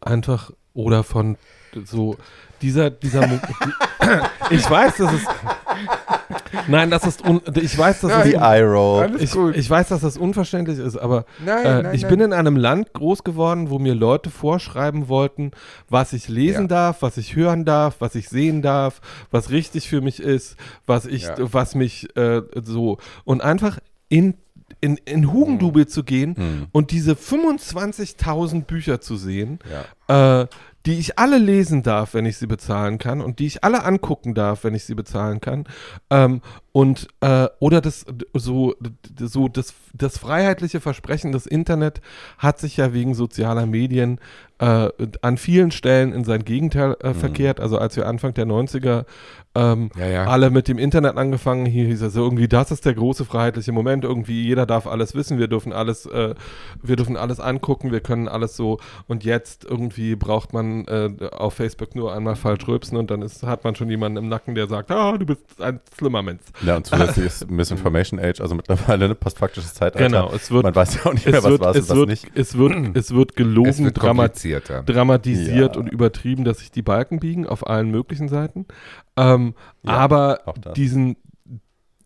Einfach 0.00 0.52
oder 0.74 1.02
von 1.02 1.36
so 1.84 2.16
dieser 2.62 2.90
dieser 2.90 3.26
die, 3.26 3.40
ich 4.50 4.70
weiß, 4.70 4.96
dass 4.98 5.12
es 5.12 5.26
Nein, 6.68 6.90
das 6.90 7.06
ist 7.06 7.24
un, 7.24 7.40
ich 7.54 7.76
weiß, 7.76 8.00
dass 8.00 8.26
es, 8.26 8.34
Eye 8.34 8.62
Roll. 8.62 9.16
Ich, 9.18 9.34
ich, 9.34 9.70
weiß, 9.70 9.88
dass 9.88 10.00
das 10.00 10.16
unverständlich 10.16 10.78
ist, 10.78 10.96
aber 10.96 11.24
nein, 11.44 11.64
äh, 11.64 11.82
nein, 11.82 11.94
ich 11.94 12.02
nein. 12.02 12.10
bin 12.10 12.20
in 12.20 12.32
einem 12.32 12.56
Land 12.56 12.92
groß 12.92 13.24
geworden, 13.24 13.70
wo 13.70 13.78
mir 13.78 13.94
Leute 13.94 14.30
vorschreiben 14.30 15.08
wollten, 15.08 15.52
was 15.88 16.12
ich 16.12 16.28
lesen 16.28 16.62
ja. 16.62 16.68
darf, 16.68 17.02
was 17.02 17.16
ich 17.16 17.36
hören 17.36 17.64
darf, 17.64 17.96
was 18.00 18.14
ich 18.14 18.28
sehen 18.28 18.62
darf, 18.62 19.00
was 19.30 19.50
richtig 19.50 19.88
für 19.88 20.00
mich 20.00 20.20
ist, 20.20 20.56
was 20.86 21.06
ich, 21.06 21.24
ja. 21.24 21.34
was 21.38 21.74
mich 21.74 22.14
äh, 22.16 22.42
so 22.62 22.98
und 23.24 23.42
einfach 23.42 23.78
in 24.08 24.34
in, 24.80 24.96
in 25.04 25.32
Hugendubel 25.32 25.84
mhm. 25.84 25.88
zu 25.88 26.04
gehen 26.04 26.34
mhm. 26.36 26.66
und 26.72 26.90
diese 26.90 27.12
25.000 27.12 28.64
Bücher 28.64 29.00
zu 29.00 29.16
sehen, 29.16 29.58
ja. 30.08 30.42
äh, 30.42 30.46
die 30.88 30.98
ich 30.98 31.18
alle 31.18 31.36
lesen 31.36 31.82
darf, 31.82 32.14
wenn 32.14 32.24
ich 32.24 32.38
sie 32.38 32.46
bezahlen 32.46 32.96
kann 32.96 33.20
und 33.20 33.40
die 33.40 33.46
ich 33.46 33.62
alle 33.62 33.84
angucken 33.84 34.32
darf, 34.32 34.64
wenn 34.64 34.74
ich 34.74 34.84
sie 34.84 34.94
bezahlen 34.94 35.38
kann. 35.42 35.66
Ähm, 36.08 36.40
und 36.72 37.08
äh, 37.20 37.46
oder 37.58 37.82
das 37.82 38.06
so, 38.32 38.74
so 39.20 39.48
das, 39.48 39.74
das 39.92 40.16
freiheitliche 40.16 40.80
Versprechen 40.80 41.32
des 41.32 41.44
Internet 41.44 42.00
hat 42.38 42.58
sich 42.58 42.78
ja 42.78 42.94
wegen 42.94 43.12
sozialer 43.12 43.66
Medien 43.66 44.18
äh, 44.60 44.88
an 45.20 45.36
vielen 45.36 45.72
Stellen 45.72 46.14
in 46.14 46.24
sein 46.24 46.46
Gegenteil 46.46 46.96
äh, 47.02 47.08
mhm. 47.08 47.14
verkehrt. 47.16 47.60
Also 47.60 47.76
als 47.76 47.94
wir 47.96 48.06
Anfang 48.06 48.32
der 48.32 48.46
90er 48.46 49.04
ähm, 49.58 49.90
ja, 49.98 50.06
ja. 50.06 50.26
alle 50.26 50.50
mit 50.50 50.68
dem 50.68 50.78
Internet 50.78 51.16
angefangen, 51.16 51.66
hier 51.66 51.86
hieß 51.86 52.02
es 52.02 52.16
irgendwie, 52.16 52.48
das 52.48 52.70
ist 52.70 52.84
der 52.84 52.94
große 52.94 53.24
freiheitliche 53.24 53.72
Moment, 53.72 54.04
irgendwie 54.04 54.42
jeder 54.42 54.66
darf 54.66 54.86
alles 54.86 55.14
wissen, 55.14 55.38
wir 55.38 55.48
dürfen 55.48 55.72
alles, 55.72 56.06
äh, 56.06 56.34
wir 56.82 56.96
dürfen 56.96 57.16
alles 57.16 57.40
angucken, 57.40 57.90
wir 57.92 58.00
können 58.00 58.28
alles 58.28 58.56
so 58.56 58.78
und 59.06 59.24
jetzt 59.24 59.64
irgendwie 59.64 60.16
braucht 60.16 60.52
man 60.52 60.86
äh, 60.86 61.10
auf 61.32 61.54
Facebook 61.54 61.94
nur 61.94 62.14
einmal 62.14 62.36
falsch 62.36 62.66
rülpsen 62.68 62.96
und 62.96 63.10
dann 63.10 63.22
ist, 63.22 63.42
hat 63.42 63.64
man 63.64 63.74
schon 63.74 63.90
jemanden 63.90 64.18
im 64.18 64.28
Nacken, 64.28 64.54
der 64.54 64.68
sagt, 64.68 64.90
ah, 64.90 65.16
du 65.16 65.26
bist 65.26 65.42
ein 65.60 65.80
schlimmer 65.96 66.22
Mensch. 66.22 66.42
Ja, 66.62 66.76
und 66.76 66.86
zusätzlich 66.86 67.26
ist 67.26 67.50
Misinformation 67.50 68.20
Age, 68.20 68.40
also 68.40 68.54
mittlerweile 68.54 69.06
eine 69.06 69.14
postfaktisches 69.14 69.74
Zeitalter. 69.74 70.06
Genau, 70.06 70.32
es 70.34 70.50
wird, 70.50 70.62
man 70.62 70.74
weiß 70.74 70.96
ja 70.96 71.06
auch 71.06 71.14
nicht 71.14 71.26
mehr, 71.26 71.42
was 71.42 71.60
war 71.60 71.74
und 71.74 71.76
was 71.76 71.88
wird, 71.88 72.08
nicht. 72.08 72.26
Es 72.34 72.56
wird, 72.56 72.96
es 72.96 73.14
wird 73.14 73.36
gelogen, 73.36 73.68
es 73.68 73.82
wird 73.82 74.00
dramatisiert 74.00 75.74
ja. 75.74 75.80
und 75.80 75.88
übertrieben, 75.88 76.44
dass 76.44 76.58
sich 76.58 76.70
die 76.70 76.82
Balken 76.82 77.20
biegen 77.20 77.46
auf 77.46 77.66
allen 77.66 77.90
möglichen 77.90 78.28
Seiten. 78.28 78.66
Ähm, 79.18 79.54
ja, 79.82 79.92
aber 79.92 80.40
diesen, 80.76 81.16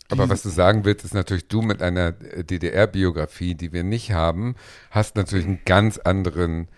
aber 0.08 0.28
was 0.28 0.42
du 0.42 0.48
sagen 0.48 0.84
willst, 0.84 1.04
ist 1.04 1.14
natürlich, 1.14 1.48
du 1.48 1.62
mit 1.62 1.82
einer 1.82 2.12
DDR-Biografie, 2.12 3.54
die 3.54 3.72
wir 3.72 3.82
nicht 3.82 4.12
haben, 4.12 4.56
hast 4.90 5.16
natürlich 5.16 5.46
einen 5.46 5.60
ganz 5.64 5.98
anderen 5.98 6.68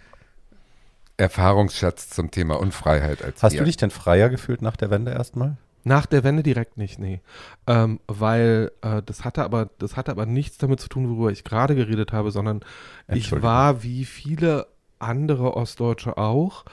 Erfahrungsschatz 1.17 2.11
zum 2.11 2.31
Thema 2.31 2.59
Unfreiheit 2.61 3.23
als 3.23 3.43
Hast 3.43 3.53
wir. 3.53 3.61
du 3.61 3.67
dich 3.67 3.77
denn 3.77 3.91
freier 3.91 4.29
gefühlt 4.29 4.63
nach 4.63 4.77
der 4.77 4.91
Wende 4.91 5.13
erstmal? 5.13 5.57
Nach 5.85 6.07
der 6.07 6.25
Wende 6.25 6.43
direkt 6.43 6.79
nicht, 6.79 6.99
nee. 6.99 7.21
Ähm, 7.67 8.01
weil 8.07 8.73
äh, 8.83 9.03
das 9.05 9.25
hatte 9.25 9.45
aber, 9.45 9.71
das 9.79 9.97
hatte 9.97 10.11
aber 10.11 10.27
nichts 10.27 10.59
damit 10.59 10.81
zu 10.81 10.89
tun, 10.89 11.11
worüber 11.11 11.31
ich 11.31 11.45
gerade 11.45 11.75
geredet 11.75 12.13
habe, 12.13 12.31
sondern 12.31 12.61
ich 13.07 13.31
war 13.43 13.83
wie 13.83 14.05
viele 14.05 14.67
andere 14.99 15.57
Ostdeutsche 15.57 16.17
auch 16.17 16.65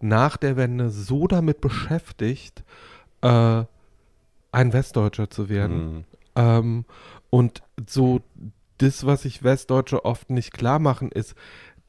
nach 0.00 0.36
der 0.36 0.56
Wende 0.56 0.90
so 0.90 1.26
damit 1.26 1.60
beschäftigt, 1.60 2.60
äh, 2.60 2.89
ein 3.22 4.72
Westdeutscher 4.72 5.30
zu 5.30 5.48
werden. 5.48 5.94
Mhm. 5.94 6.04
Ähm, 6.36 6.84
und 7.30 7.62
so 7.88 8.20
das, 8.78 9.04
was 9.04 9.22
sich 9.22 9.42
Westdeutsche 9.42 10.04
oft 10.04 10.30
nicht 10.30 10.52
klar 10.52 10.78
machen, 10.78 11.12
ist, 11.12 11.34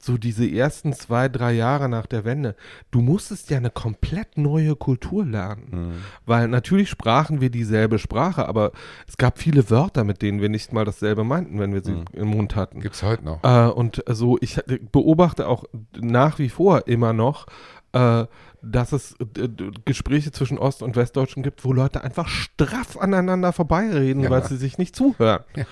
so 0.04 0.18
diese 0.18 0.50
ersten 0.50 0.94
zwei, 0.94 1.30
drei 1.30 1.54
Jahre 1.54 1.88
nach 1.88 2.06
der 2.06 2.26
Wende, 2.26 2.56
du 2.90 3.02
musstest 3.02 3.50
ja 3.50 3.58
eine 3.58 3.70
komplett 3.70 4.38
neue 4.38 4.76
Kultur 4.76 5.26
lernen. 5.26 5.68
Mhm. 5.72 5.94
Weil 6.26 6.48
natürlich 6.48 6.90
sprachen 6.90 7.42
wir 7.42 7.50
dieselbe 7.50 8.00
Sprache, 8.00 8.48
aber 8.48 8.72
es 9.08 9.18
gab 9.18 9.40
viele 9.40 9.70
Wörter, 9.70 10.04
mit 10.04 10.22
denen 10.22 10.42
wir 10.42 10.50
nicht 10.50 10.74
mal 10.74 10.86
dasselbe 10.86 11.24
meinten, 11.24 11.60
wenn 11.60 11.74
wir 11.74 11.84
sie 11.84 11.94
mhm. 11.94 12.06
im 12.14 12.28
Mund 12.30 12.56
hatten. 12.56 12.82
Gibt 12.82 12.96
es 12.96 13.04
heute 13.04 13.24
noch. 13.24 13.44
Äh, 13.44 13.72
und 13.72 14.04
so, 14.08 14.38
ich 14.42 14.60
beobachte 14.92 15.48
auch 15.48 15.66
nach 16.00 16.40
wie 16.40 16.50
vor 16.50 16.88
immer 16.88 17.14
noch, 17.14 17.46
äh, 17.94 18.26
dass 18.62 18.92
es 18.92 19.16
äh, 19.20 19.50
Gespräche 19.86 20.32
zwischen 20.32 20.58
Ost- 20.58 20.84
und 20.84 20.96
Westdeutschen 20.96 21.44
gibt, 21.44 21.66
wo 21.66 21.74
Leute 21.74 22.04
einfach 22.04 22.28
straff 22.28 22.98
aneinander 22.98 23.54
vorbeireden, 23.54 24.24
ja. 24.24 24.30
weil 24.30 24.44
sie 24.46 24.58
sich 24.58 24.78
nicht 24.78 24.96
zuhören. 24.96 25.44
Ja. 25.56 25.66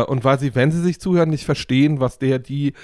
Äh, 0.00 0.04
und 0.04 0.24
weil 0.24 0.38
sie, 0.38 0.54
wenn 0.54 0.70
sie 0.70 0.80
sich 0.80 1.00
zuhören, 1.00 1.30
nicht 1.30 1.44
verstehen, 1.44 2.00
was 2.00 2.18
der 2.18 2.38
die 2.38 2.74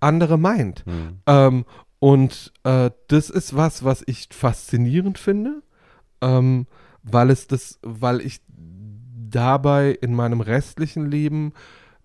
andere 0.00 0.38
meint. 0.38 0.84
Mhm. 0.86 1.20
Ähm, 1.26 1.64
und 1.98 2.52
äh, 2.64 2.90
das 3.08 3.30
ist 3.30 3.56
was, 3.56 3.84
was 3.84 4.02
ich 4.06 4.28
faszinierend 4.30 5.18
finde, 5.18 5.62
ähm, 6.20 6.66
weil 7.02 7.30
es 7.30 7.46
das, 7.46 7.78
weil 7.82 8.20
ich 8.20 8.40
dabei 9.30 9.90
in 9.90 10.14
meinem 10.14 10.40
restlichen 10.40 11.10
Leben 11.10 11.52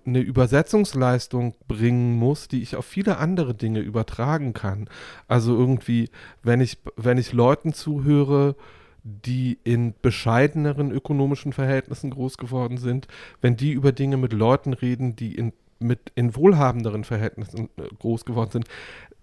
eine 0.09 0.19
Übersetzungsleistung 0.19 1.55
bringen 1.67 2.17
muss, 2.17 2.47
die 2.47 2.61
ich 2.61 2.75
auf 2.75 2.85
viele 2.85 3.17
andere 3.17 3.53
Dinge 3.53 3.79
übertragen 3.79 4.53
kann. 4.53 4.89
Also 5.27 5.55
irgendwie, 5.55 6.09
wenn 6.43 6.61
ich, 6.61 6.77
wenn 6.95 7.17
ich 7.17 7.33
Leuten 7.33 7.73
zuhöre, 7.73 8.55
die 9.03 9.57
in 9.63 9.93
bescheideneren 10.01 10.91
ökonomischen 10.91 11.53
Verhältnissen 11.53 12.11
groß 12.11 12.37
geworden 12.37 12.77
sind, 12.77 13.07
wenn 13.41 13.55
die 13.55 13.71
über 13.71 13.91
Dinge 13.91 14.17
mit 14.17 14.33
Leuten 14.33 14.73
reden, 14.73 15.15
die 15.15 15.35
in, 15.35 15.53
mit, 15.79 16.11
in 16.15 16.35
wohlhabenderen 16.35 17.03
Verhältnissen 17.03 17.69
äh, 17.77 17.83
groß 17.99 18.25
geworden 18.25 18.51
sind, 18.51 18.67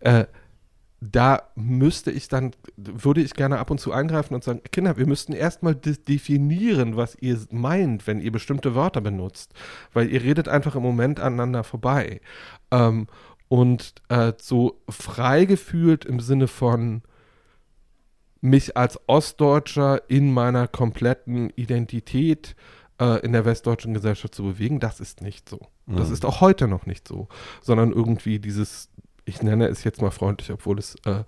äh, 0.01 0.24
da 1.01 1.42
müsste 1.55 2.11
ich 2.11 2.28
dann, 2.28 2.53
würde 2.76 3.20
ich 3.20 3.34
gerne 3.34 3.59
ab 3.59 3.70
und 3.70 3.78
zu 3.78 3.92
eingreifen 3.92 4.34
und 4.34 4.42
sagen, 4.42 4.62
Kinder, 4.72 4.97
wir 4.97 5.07
müssten 5.07 5.32
erstmal 5.32 5.74
definieren, 5.74 6.97
was 6.97 7.16
ihr 7.20 7.38
meint, 7.51 8.07
wenn 8.07 8.20
ihr 8.20 8.32
bestimmte 8.32 8.74
Wörter 8.74 9.01
benutzt, 9.01 9.53
weil 9.92 10.11
ihr 10.11 10.22
redet 10.22 10.49
einfach 10.49 10.74
im 10.74 10.82
Moment 10.82 11.20
aneinander 11.20 11.64
vorbei. 11.64 12.20
Ähm, 12.70 13.09
und 13.49 13.94
äh, 14.09 14.32
so 14.40 14.80
frei 14.88 15.44
gefühlt 15.44 16.05
im 16.05 16.18
Sinne 16.20 16.49
von 16.49 17.03
mich 18.40 18.76
als 18.76 18.99
Ostdeutscher 19.07 20.03
in 20.09 20.32
meiner 20.32 20.68
kompletten 20.68 21.51
Identität 21.51 22.57
äh, 23.01 23.20
in 23.24 23.32
der 23.32 23.44
westdeutschen 23.44 23.94
Gesellschaft 23.94 24.34
zu 24.34 24.44
bewegen, 24.44 24.80
das 24.80 25.01
ist 25.01 25.20
nicht 25.20 25.49
so. 25.49 25.61
Mhm. 25.86 25.97
Das 25.97 26.11
ist 26.11 26.24
auch 26.24 26.40
heute 26.40 26.68
noch 26.68 26.86
nicht 26.86 27.07
so, 27.07 27.28
sondern 27.62 27.92
irgendwie 27.92 28.38
dieses 28.38 28.90
ich 29.26 29.42
nenne 29.42 29.66
es 29.66 29.84
jetzt 29.84 30.00
mal 30.00 30.10
freundlich, 30.10 30.50
obwohl 30.50 30.78
es 30.78 30.94
äh, 31.04 31.24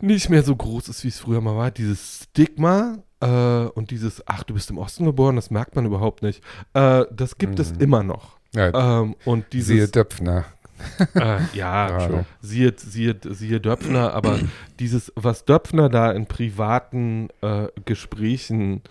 nicht 0.00 0.30
mehr 0.30 0.42
so 0.42 0.56
groß 0.56 0.88
ist, 0.88 1.04
wie 1.04 1.08
es 1.08 1.20
früher 1.20 1.40
mal 1.40 1.56
war, 1.56 1.70
dieses 1.70 2.24
Stigma 2.24 2.98
äh, 3.20 3.26
und 3.26 3.90
dieses, 3.90 4.26
ach, 4.26 4.44
du 4.44 4.54
bist 4.54 4.70
im 4.70 4.78
Osten 4.78 5.04
geboren, 5.04 5.36
das 5.36 5.50
merkt 5.50 5.76
man 5.76 5.84
überhaupt 5.84 6.22
nicht, 6.22 6.42
äh, 6.74 7.04
das 7.10 7.36
gibt 7.36 7.56
mhm. 7.56 7.60
es 7.60 7.70
immer 7.72 8.02
noch. 8.02 8.38
Ja, 8.54 9.00
ähm, 9.00 9.16
und 9.24 9.52
dieses, 9.52 9.68
siehe 9.68 9.88
Döpfner. 9.88 10.46
Äh, 11.14 11.38
ja, 11.54 12.24
siehe, 12.40 12.74
siehe, 12.76 13.16
siehe 13.30 13.60
Döpfner, 13.60 14.14
aber 14.14 14.40
dieses, 14.78 15.12
was 15.14 15.44
Döpfner 15.44 15.88
da 15.88 16.10
in 16.10 16.26
privaten 16.26 17.28
äh, 17.40 17.68
Gesprächen 17.84 18.82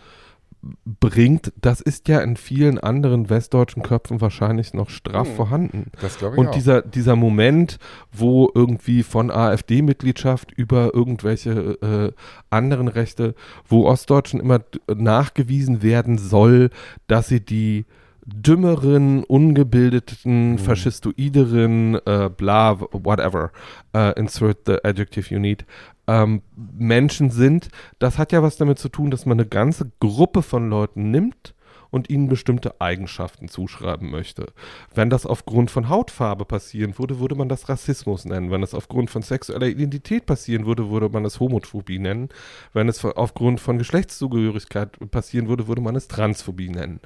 bringt, 0.86 1.52
das 1.60 1.82
ist 1.82 2.08
ja 2.08 2.20
in 2.20 2.38
vielen 2.38 2.78
anderen 2.78 3.30
westdeutschen 3.30 3.82
Köpfen 3.82 4.22
wahrscheinlich 4.22 4.74
noch 4.74 4.90
straff 4.90 5.28
hm, 5.28 5.36
vorhanden. 5.36 5.92
Das 6.02 6.18
glaube 6.20 6.36
ich 6.36 6.40
Und 6.40 6.50
auch. 6.50 6.54
dieser 6.54 6.82
dieser 6.82 7.16
Moment, 7.16 7.80
wo 8.12 8.50
irgendwie 8.54 9.04
von 9.04 9.32
AfD-Mitgliedschaft 9.32 10.52
über 10.52 10.94
irgendwelche 10.94 11.78
äh, 11.82 12.12
anderen 12.50 12.88
Rechte, 12.88 13.34
wo 13.68 13.86
Ostdeutschen 13.86 14.40
immer 14.40 14.62
nachgewiesen 14.94 15.82
werden 15.82 16.18
soll, 16.18 16.70
dass 17.08 17.28
sie 17.28 17.44
die 17.44 17.86
dümmeren, 18.26 19.24
ungebildeten, 19.24 20.54
mhm. 20.54 20.58
faschistoideren, 20.60 21.96
äh, 22.06 22.30
bla, 22.30 22.80
whatever, 22.80 23.52
uh, 23.96 24.12
insert 24.16 24.60
the 24.68 24.78
adjective 24.84 25.34
you 25.34 25.40
need, 25.40 25.66
ähm, 26.12 26.42
Menschen 26.56 27.30
sind, 27.30 27.70
das 28.00 28.18
hat 28.18 28.32
ja 28.32 28.44
was 28.44 28.58
damit 28.58 28.80
zu 28.80 28.90
tun, 28.90 29.12
dass 29.12 29.26
man 29.26 29.40
eine 29.40 29.48
ganze 29.48 29.92
Gruppe 30.00 30.42
von 30.42 30.70
Leuten 30.70 31.10
nimmt 31.12 31.56
und 31.92 32.10
ihnen 32.10 32.30
bestimmte 32.30 32.80
Eigenschaften 32.82 33.50
zuschreiben 33.50 34.10
möchte. 34.10 34.48
Wenn 34.96 35.10
das 35.10 35.26
aufgrund 35.26 35.70
von 35.70 35.90
Hautfarbe 35.90 36.46
passieren 36.46 36.98
würde, 36.98 37.20
würde 37.20 37.36
man 37.36 37.50
das 37.50 37.70
Rassismus 37.70 38.26
nennen. 38.26 38.50
Wenn 38.50 38.64
es 38.64 38.74
aufgrund 38.74 39.10
von 39.10 39.22
sexueller 39.22 39.68
Identität 39.68 40.26
passieren 40.26 40.66
würde, 40.66 40.90
würde 40.90 41.10
man 41.10 41.26
es 41.26 41.40
Homophobie 41.40 42.00
nennen. 42.00 42.30
Wenn 42.74 42.90
es 42.90 43.04
aufgrund 43.04 43.60
von 43.60 43.78
Geschlechtszugehörigkeit 43.78 44.98
passieren 45.12 45.48
würde, 45.48 45.68
würde 45.68 45.82
man 45.82 45.96
es 45.96 46.08
Transphobie 46.08 46.70
nennen. 46.70 47.02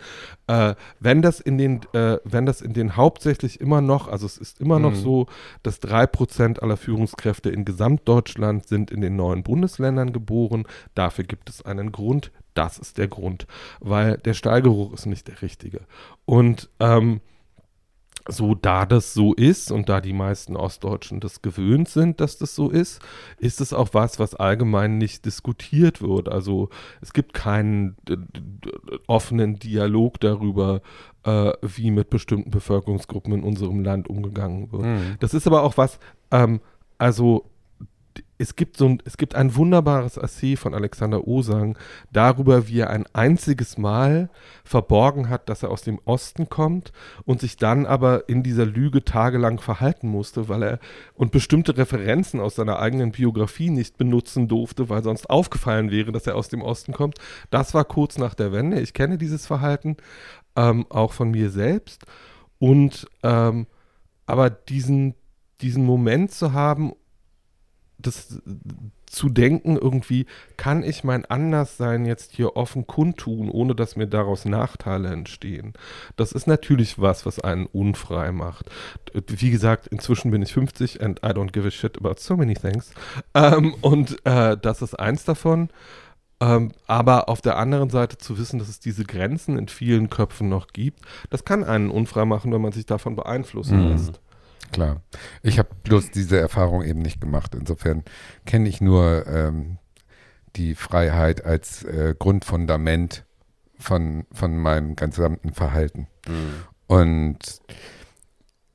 Äh, 0.47 0.75
wenn 0.99 1.21
das 1.21 1.39
in 1.39 1.57
den, 1.57 1.81
äh, 1.93 2.19
wenn 2.23 2.45
das 2.45 2.61
in 2.61 2.73
den 2.73 2.95
hauptsächlich 2.95 3.59
immer 3.59 3.81
noch, 3.81 4.07
also 4.07 4.25
es 4.25 4.37
ist 4.37 4.61
immer 4.61 4.77
mhm. 4.77 4.83
noch 4.83 4.95
so, 4.95 5.25
dass 5.63 5.79
drei 5.79 6.05
Prozent 6.05 6.61
aller 6.61 6.77
Führungskräfte 6.77 7.49
in 7.49 7.65
Gesamtdeutschland 7.65 8.67
sind 8.67 8.91
in 8.91 9.01
den 9.01 9.15
neuen 9.15 9.41
Bundesländern 9.41 10.13
geboren. 10.13 10.65
Dafür 10.93 11.23
gibt 11.23 11.49
es 11.49 11.65
einen 11.65 11.91
Grund. 11.91 12.31
Das 12.55 12.79
ist 12.79 12.97
der 12.97 13.07
Grund, 13.07 13.45
weil 13.79 14.17
der 14.17 14.33
Stallgeruch 14.33 14.93
ist 14.93 15.05
nicht 15.05 15.27
der 15.27 15.41
richtige. 15.41 15.81
Und 16.25 16.69
ähm, 16.79 17.21
so 18.27 18.55
da 18.55 18.85
das 18.85 19.13
so 19.13 19.33
ist 19.33 19.71
und 19.71 19.87
da 19.87 20.01
die 20.01 20.13
meisten 20.13 20.55
Ostdeutschen 20.55 21.19
das 21.19 21.41
gewöhnt 21.41 21.89
sind, 21.89 22.19
dass 22.19 22.37
das 22.37 22.55
so 22.55 22.69
ist, 22.69 22.99
ist 23.37 23.61
es 23.61 23.71
auch 23.71 23.89
was, 23.91 24.17
was 24.17 24.33
allgemein 24.33 24.97
nicht 24.97 25.25
diskutiert 25.25 26.01
wird. 26.01 26.27
Also 26.27 26.69
es 27.01 27.13
gibt 27.13 27.33
keinen 27.33 27.95
offenen 29.05 29.59
Dialog 29.59 30.19
darüber, 30.19 30.81
äh, 31.23 31.51
wie 31.61 31.91
mit 31.91 32.09
bestimmten 32.09 32.49
Bevölkerungsgruppen 32.49 33.33
in 33.33 33.43
unserem 33.43 33.83
Land 33.83 34.09
umgegangen 34.09 34.71
wird. 34.71 34.83
Mhm. 34.83 35.15
Das 35.19 35.33
ist 35.33 35.45
aber 35.45 35.61
auch 35.61 35.77
was, 35.77 35.99
ähm, 36.31 36.61
also 36.97 37.45
es 38.37 38.55
gibt 38.55 38.77
so 38.77 38.87
ein, 38.87 39.01
es 39.05 39.17
gibt 39.17 39.35
ein 39.35 39.55
wunderbares 39.55 40.17
Essay 40.17 40.55
von 40.57 40.73
Alexander 40.73 41.27
Osang 41.27 41.77
darüber, 42.11 42.67
wie 42.67 42.79
er 42.79 42.89
ein 42.89 43.05
einziges 43.13 43.77
Mal 43.77 44.29
verborgen 44.63 45.29
hat, 45.29 45.47
dass 45.47 45.63
er 45.63 45.71
aus 45.71 45.83
dem 45.83 45.99
Osten 46.05 46.49
kommt 46.49 46.91
und 47.23 47.39
sich 47.39 47.55
dann 47.57 47.85
aber 47.85 48.27
in 48.27 48.43
dieser 48.43 48.65
Lüge 48.65 49.03
tagelang 49.03 49.59
verhalten 49.59 50.09
musste, 50.09 50.49
weil 50.49 50.63
er 50.63 50.79
und 51.13 51.31
bestimmte 51.31 51.77
Referenzen 51.77 52.39
aus 52.39 52.55
seiner 52.55 52.79
eigenen 52.79 53.11
Biografie 53.11 53.69
nicht 53.69 53.97
benutzen 53.97 54.47
durfte, 54.47 54.89
weil 54.89 55.03
sonst 55.03 55.29
aufgefallen 55.29 55.91
wäre, 55.91 56.11
dass 56.11 56.27
er 56.27 56.35
aus 56.35 56.49
dem 56.49 56.61
Osten 56.61 56.91
kommt. 56.91 57.19
Das 57.51 57.73
war 57.73 57.85
kurz 57.85 58.17
nach 58.17 58.33
der 58.33 58.51
Wende. 58.51 58.81
Ich 58.81 58.93
kenne 58.93 59.17
dieses 59.17 59.45
Verhalten 59.45 59.95
ähm, 60.57 60.85
auch 60.89 61.13
von 61.13 61.31
mir 61.31 61.49
selbst 61.49 62.05
und 62.59 63.07
ähm, 63.23 63.67
aber 64.25 64.49
diesen 64.49 65.15
diesen 65.61 65.85
Moment 65.85 66.31
zu 66.31 66.53
haben 66.53 66.93
das 67.97 68.41
zu 69.05 69.29
denken, 69.29 69.77
irgendwie, 69.77 70.25
kann 70.57 70.83
ich 70.83 71.03
mein 71.03 71.25
Anderssein 71.25 72.05
jetzt 72.05 72.33
hier 72.33 72.55
offen 72.55 72.87
kundtun, 72.87 73.49
ohne 73.49 73.75
dass 73.75 73.95
mir 73.95 74.07
daraus 74.07 74.45
Nachteile 74.45 75.09
entstehen? 75.09 75.73
Das 76.17 76.31
ist 76.31 76.47
natürlich 76.47 76.99
was, 76.99 77.25
was 77.25 77.39
einen 77.39 77.65
unfrei 77.67 78.31
macht. 78.31 78.69
Wie 79.13 79.51
gesagt, 79.51 79.87
inzwischen 79.87 80.31
bin 80.31 80.41
ich 80.41 80.53
50 80.53 81.01
and 81.01 81.19
I 81.19 81.29
don't 81.29 81.51
give 81.51 81.67
a 81.67 81.71
shit 81.71 81.97
about 81.97 82.15
so 82.17 82.35
many 82.35 82.55
things. 82.55 82.91
Ähm, 83.33 83.75
und 83.81 84.25
äh, 84.25 84.57
das 84.57 84.81
ist 84.81 84.99
eins 84.99 85.23
davon. 85.23 85.69
Ähm, 86.41 86.73
aber 86.85 87.29
auf 87.29 87.41
der 87.41 87.57
anderen 87.57 87.89
Seite 87.89 88.17
zu 88.17 88.37
wissen, 88.37 88.59
dass 88.59 88.67
es 88.67 88.81
diese 88.81 89.05
Grenzen 89.05 89.57
in 89.57 89.69
vielen 89.69 90.09
Köpfen 90.09 90.49
noch 90.49 90.67
gibt, 90.67 90.99
das 91.29 91.45
kann 91.45 91.63
einen 91.63 91.89
unfrei 91.89 92.25
machen, 92.25 92.51
wenn 92.51 92.61
man 92.61 92.73
sich 92.73 92.85
davon 92.85 93.15
beeinflussen 93.15 93.85
mhm. 93.85 93.91
lässt. 93.91 94.19
Klar. 94.71 95.01
Ich 95.41 95.59
habe 95.59 95.69
bloß 95.83 96.11
diese 96.11 96.39
Erfahrung 96.39 96.83
eben 96.83 96.99
nicht 96.99 97.21
gemacht. 97.21 97.55
Insofern 97.55 98.03
kenne 98.45 98.67
ich 98.69 98.81
nur 98.81 99.25
ähm, 99.27 99.77
die 100.55 100.75
Freiheit 100.75 101.45
als 101.45 101.83
äh, 101.83 102.15
Grundfundament 102.17 103.25
von, 103.77 104.25
von 104.31 104.57
meinem 104.57 104.95
gesamten 104.95 105.53
Verhalten. 105.53 106.07
Mhm. 106.27 106.63
Und 106.87 107.61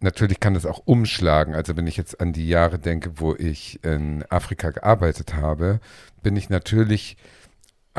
natürlich 0.01 0.41
kann 0.41 0.55
das 0.55 0.67
auch 0.67 0.83
umschlagen. 0.85 1.55
Also 1.55 1.77
wenn 1.77 1.87
ich 1.87 1.97
jetzt 1.97 2.21
an 2.21 2.33
die 2.33 2.49
Jahre 2.49 2.79
denke, 2.79 3.13
wo 3.21 3.35
ich 3.35 3.83
in 3.85 4.25
Afrika 4.29 4.71
gearbeitet 4.71 5.35
habe, 5.35 5.81
bin 6.23 6.37
ich 6.37 6.49
natürlich 6.49 7.17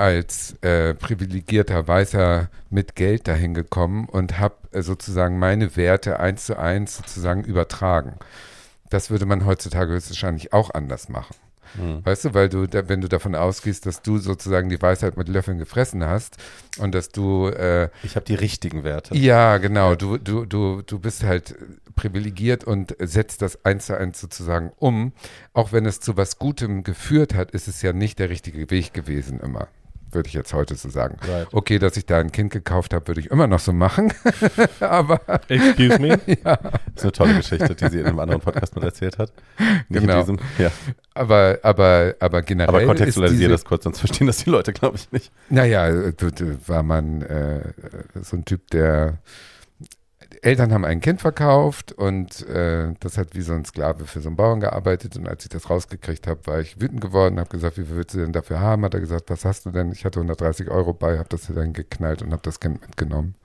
als 0.02 0.56
äh, 0.62 0.96
privilegierter 0.96 1.88
Weißer 1.88 2.50
mit 2.72 2.96
Geld 2.96 3.28
dahin 3.28 3.54
gekommen 3.54 4.10
und 4.10 4.40
habe 4.40 4.56
äh, 4.72 4.82
sozusagen 4.82 5.38
meine 5.38 5.76
Werte 5.78 6.20
eins 6.20 6.48
zu 6.48 6.58
eins 6.58 6.98
sozusagen 6.98 7.44
übertragen. 7.44 8.18
Das 8.90 9.12
würde 9.12 9.28
man 9.28 9.46
heutzutage 9.46 9.94
höchstwahrscheinlich 9.94 10.54
auch 10.54 10.74
anders 10.74 11.08
machen. 11.08 11.36
Hm. 11.76 12.04
Weißt 12.04 12.26
du, 12.26 12.34
weil 12.34 12.50
du, 12.50 12.66
da, 12.66 12.90
wenn 12.90 13.00
du 13.00 13.08
davon 13.08 13.36
ausgehst, 13.36 13.86
dass 13.86 14.02
du 14.02 14.18
sozusagen 14.18 14.70
die 14.70 14.82
Weisheit 14.82 15.18
mit 15.18 15.30
Löffeln 15.30 15.60
gefressen 15.60 16.04
hast 16.04 16.38
und 16.80 16.96
dass 16.96 17.10
du. 17.10 17.48
Äh, 17.48 17.90
ich 18.02 18.16
habe 18.16 18.26
die 18.26 18.36
richtigen 18.36 18.84
Werte. 18.84 19.16
Ja, 19.16 19.60
genau. 19.60 19.94
Du, 19.94 20.18
du, 20.18 20.46
du, 20.46 20.82
du 20.82 21.00
bist 21.00 21.24
halt 21.24 21.56
privilegiert 21.96 22.64
und 22.64 22.96
setzt 23.00 23.44
das 23.44 23.64
eins 23.64 23.86
zu 23.86 23.96
eins 23.96 24.20
sozusagen 24.20 24.72
um. 24.78 25.14
Auch 25.54 25.72
wenn 25.72 25.86
es 25.86 26.00
zu 26.00 26.18
was 26.18 26.40
Gutem 26.40 26.84
geführt 26.84 27.36
hat, 27.36 27.52
ist 27.52 27.68
es 27.68 27.84
ja 27.84 27.94
nicht 27.94 28.18
der 28.18 28.30
richtige 28.30 28.72
Weg 28.72 28.94
gewesen 28.94 29.40
immer 29.40 29.68
würde 30.14 30.28
ich 30.28 30.34
jetzt 30.34 30.54
heute 30.54 30.76
so 30.76 30.90
sagen. 30.90 31.18
Right. 31.28 31.48
Okay, 31.52 31.80
dass 31.80 31.98
ich 31.98 32.06
da 32.06 32.20
ein 32.20 32.32
Kind 32.32 32.52
gekauft 32.52 32.94
habe, 32.94 33.08
würde 33.08 33.22
ich 33.22 33.32
immer 33.32 33.48
noch 33.48 33.60
so 33.60 33.74
machen. 33.74 34.14
Aber. 34.80 35.20
Excuse 35.48 36.00
me? 36.00 36.20
ja. 36.44 36.56
Das 36.56 36.72
ist 36.96 37.04
eine 37.04 37.12
tolle 37.12 37.36
Geschichte, 37.36 37.76
die 37.76 37.90
sie 37.90 38.00
in 38.00 38.06
einem 38.06 38.20
anderen 38.20 38.42
Podcast 38.42 38.76
mal 38.76 38.84
erzählt 38.84 39.18
hat. 39.18 39.32
Nicht 39.90 40.02
genau. 40.02 40.20
Diesem, 40.20 40.40
ja. 40.58 40.72
Aber, 41.14 41.60
aber, 41.64 42.16
aber 42.20 42.42
generell. 42.42 42.70
Aber 42.70 42.86
kontextualisiere 42.86 43.52
das 43.52 43.66
kurz, 43.66 43.84
sonst 43.84 44.00
verstehen 44.00 44.28
das 44.28 44.38
die 44.38 44.50
Leute, 44.50 44.74
glaube 44.74 44.98
ich, 44.98 45.12
nicht. 45.12 45.32
Naja, 45.50 45.90
war 46.68 46.84
man 46.84 47.22
äh, 47.22 47.62
so 48.22 48.38
ein 48.38 48.46
Typ, 48.46 48.70
der 48.72 49.18
Eltern 50.44 50.74
haben 50.74 50.86
ein 50.86 51.02
Kind 51.02 51.22
verkauft 51.22 51.92
und 51.92 52.48
äh, 52.48 52.94
das 53.00 53.20
hat 53.20 53.36
wie 53.36 53.42
so 53.42 53.54
ein 53.54 53.64
Sklave 53.64 54.06
für 54.06 54.22
so 54.22 54.30
einen 54.30 54.36
Bauern 54.36 54.60
gearbeitet. 54.60 55.16
Und 55.16 55.28
als 55.28 55.44
ich 55.44 55.50
das 55.50 55.70
rausgekriegt 55.70 56.26
habe, 56.26 56.48
war 56.48 56.60
ich 56.60 56.82
wütend 56.82 57.00
geworden, 57.00 57.40
habe 57.40 57.50
gesagt, 57.50 57.78
wie 57.78 57.84
viel 57.84 57.96
willst 57.96 58.16
du 58.16 58.20
denn 58.20 58.34
dafür 58.34 58.60
haben? 58.60 58.84
Hat 58.84 58.96
er 58.96 59.02
gesagt, 59.02 59.30
was 59.30 59.46
hast 59.46 59.68
du 59.68 59.72
denn? 59.72 59.92
Ich 59.92 60.04
hatte 60.04 60.20
130 60.20 60.70
Euro 60.72 60.94
bei, 60.94 61.20
habe 61.20 61.30
das 61.30 61.46
dann 61.46 61.74
geknallt 61.74 62.24
und 62.24 62.32
habe 62.32 62.42
das 62.42 62.60
Kind 62.60 62.82
mitgenommen. 62.82 63.36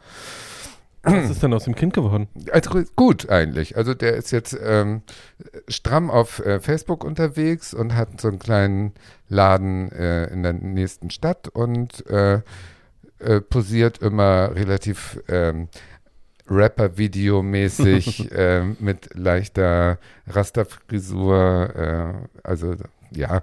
Was 1.03 1.30
ist 1.30 1.42
denn 1.42 1.53
aus 1.53 1.64
dem 1.64 1.74
Kind 1.74 1.92
geworden? 1.92 2.28
Also 2.51 2.82
gut 2.97 3.28
eigentlich. 3.28 3.76
Also 3.76 3.94
der 3.94 4.16
ist 4.16 4.32
jetzt 4.32 4.59
ähm, 4.61 5.03
stramm 5.68 6.11
auf 6.11 6.44
äh, 6.44 6.61
Facebook 6.61 7.05
unterwegs 7.05 7.74
und 7.74 7.94
hat 7.94 8.20
so 8.20 8.28
einen 8.28 8.38
kleinen 8.38 8.92
Laden 9.28 9.92
äh, 9.92 10.26
in 10.32 10.42
der 10.42 10.55
nächsten 10.55 11.11
Stadt 11.11 11.49
und 11.49 12.07
äh, 12.09 12.40
äh 13.18 13.40
posiert 13.40 13.99
immer 13.99 14.55
relativ 14.57 15.20
ähm, 15.28 15.68
Rapper-Video-mäßig 16.49 18.32
äh, 18.32 18.62
mit 18.78 19.11
leichter 19.14 19.99
Rasterfrisur. 20.26 21.74
Äh, 21.74 22.38
also 22.42 22.76
ja, 23.11 23.42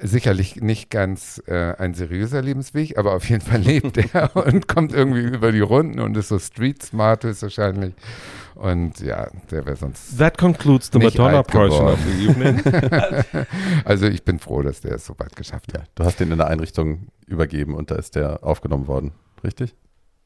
sicherlich 0.00 0.56
nicht 0.56 0.90
ganz 0.90 1.42
äh, 1.46 1.74
ein 1.76 1.94
seriöser 1.94 2.42
Lebensweg, 2.42 2.98
aber 2.98 3.14
auf 3.14 3.28
jeden 3.28 3.42
Fall 3.42 3.60
lebt 3.60 3.96
er 3.96 4.34
und 4.46 4.68
kommt 4.68 4.92
irgendwie 4.92 5.22
über 5.22 5.52
die 5.52 5.60
Runden 5.60 6.00
und 6.00 6.16
ist 6.16 6.28
so 6.28 6.38
street 6.38 6.82
smart 6.82 7.24
wahrscheinlich. 7.24 7.94
Und 8.54 9.00
ja, 9.00 9.28
der 9.50 9.66
wäre 9.66 9.76
sonst. 9.76 10.16
That 10.18 10.38
concludes 10.38 10.88
the 10.92 10.98
Madonna 10.98 11.42
portion 11.42 11.88
of 11.88 11.98
the 12.06 12.28
evening. 12.28 12.62
also 13.84 14.06
ich 14.06 14.24
bin 14.24 14.38
froh, 14.38 14.62
dass 14.62 14.80
der 14.80 14.92
es 14.92 15.06
so 15.06 15.14
weit 15.18 15.34
geschafft 15.34 15.72
hat. 15.72 15.80
Ja, 15.80 15.86
du 15.96 16.04
hast 16.04 16.20
den 16.20 16.30
in 16.30 16.38
der 16.38 16.46
Einrichtung 16.46 17.08
übergeben 17.26 17.74
und 17.74 17.90
da 17.90 17.96
ist 17.96 18.14
der 18.14 18.44
aufgenommen 18.44 18.86
worden, 18.86 19.12
richtig? 19.42 19.74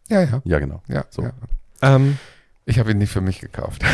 Ja, 0.08 0.22
ja. 0.22 0.42
Ja, 0.44 0.58
genau. 0.58 0.82
Ja, 0.88 1.04
so. 1.08 1.22
Ja. 1.22 1.32
Ähm, 1.82 2.18
ich 2.64 2.78
habe 2.78 2.90
ihn 2.90 2.98
nicht 2.98 3.12
für 3.12 3.20
mich 3.20 3.40
gekauft. 3.40 3.82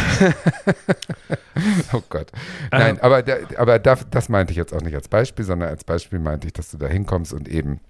oh 1.93 2.03
Gott. 2.09 2.33
Nein, 2.73 2.97
ähm, 2.97 3.03
aber, 3.03 3.23
der, 3.23 3.47
aber 3.57 3.79
das, 3.79 4.07
das 4.11 4.29
meinte 4.29 4.51
ich 4.51 4.57
jetzt 4.57 4.75
auch 4.75 4.81
nicht 4.81 4.95
als 4.95 5.09
Beispiel, 5.09 5.45
sondern 5.45 5.69
als 5.69 5.85
Beispiel 5.85 6.19
meinte 6.19 6.49
ich, 6.49 6.53
dass 6.53 6.71
du 6.71 6.79
da 6.79 6.89
hinkommst 6.89 7.33
und 7.33 7.49
eben, 7.49 7.81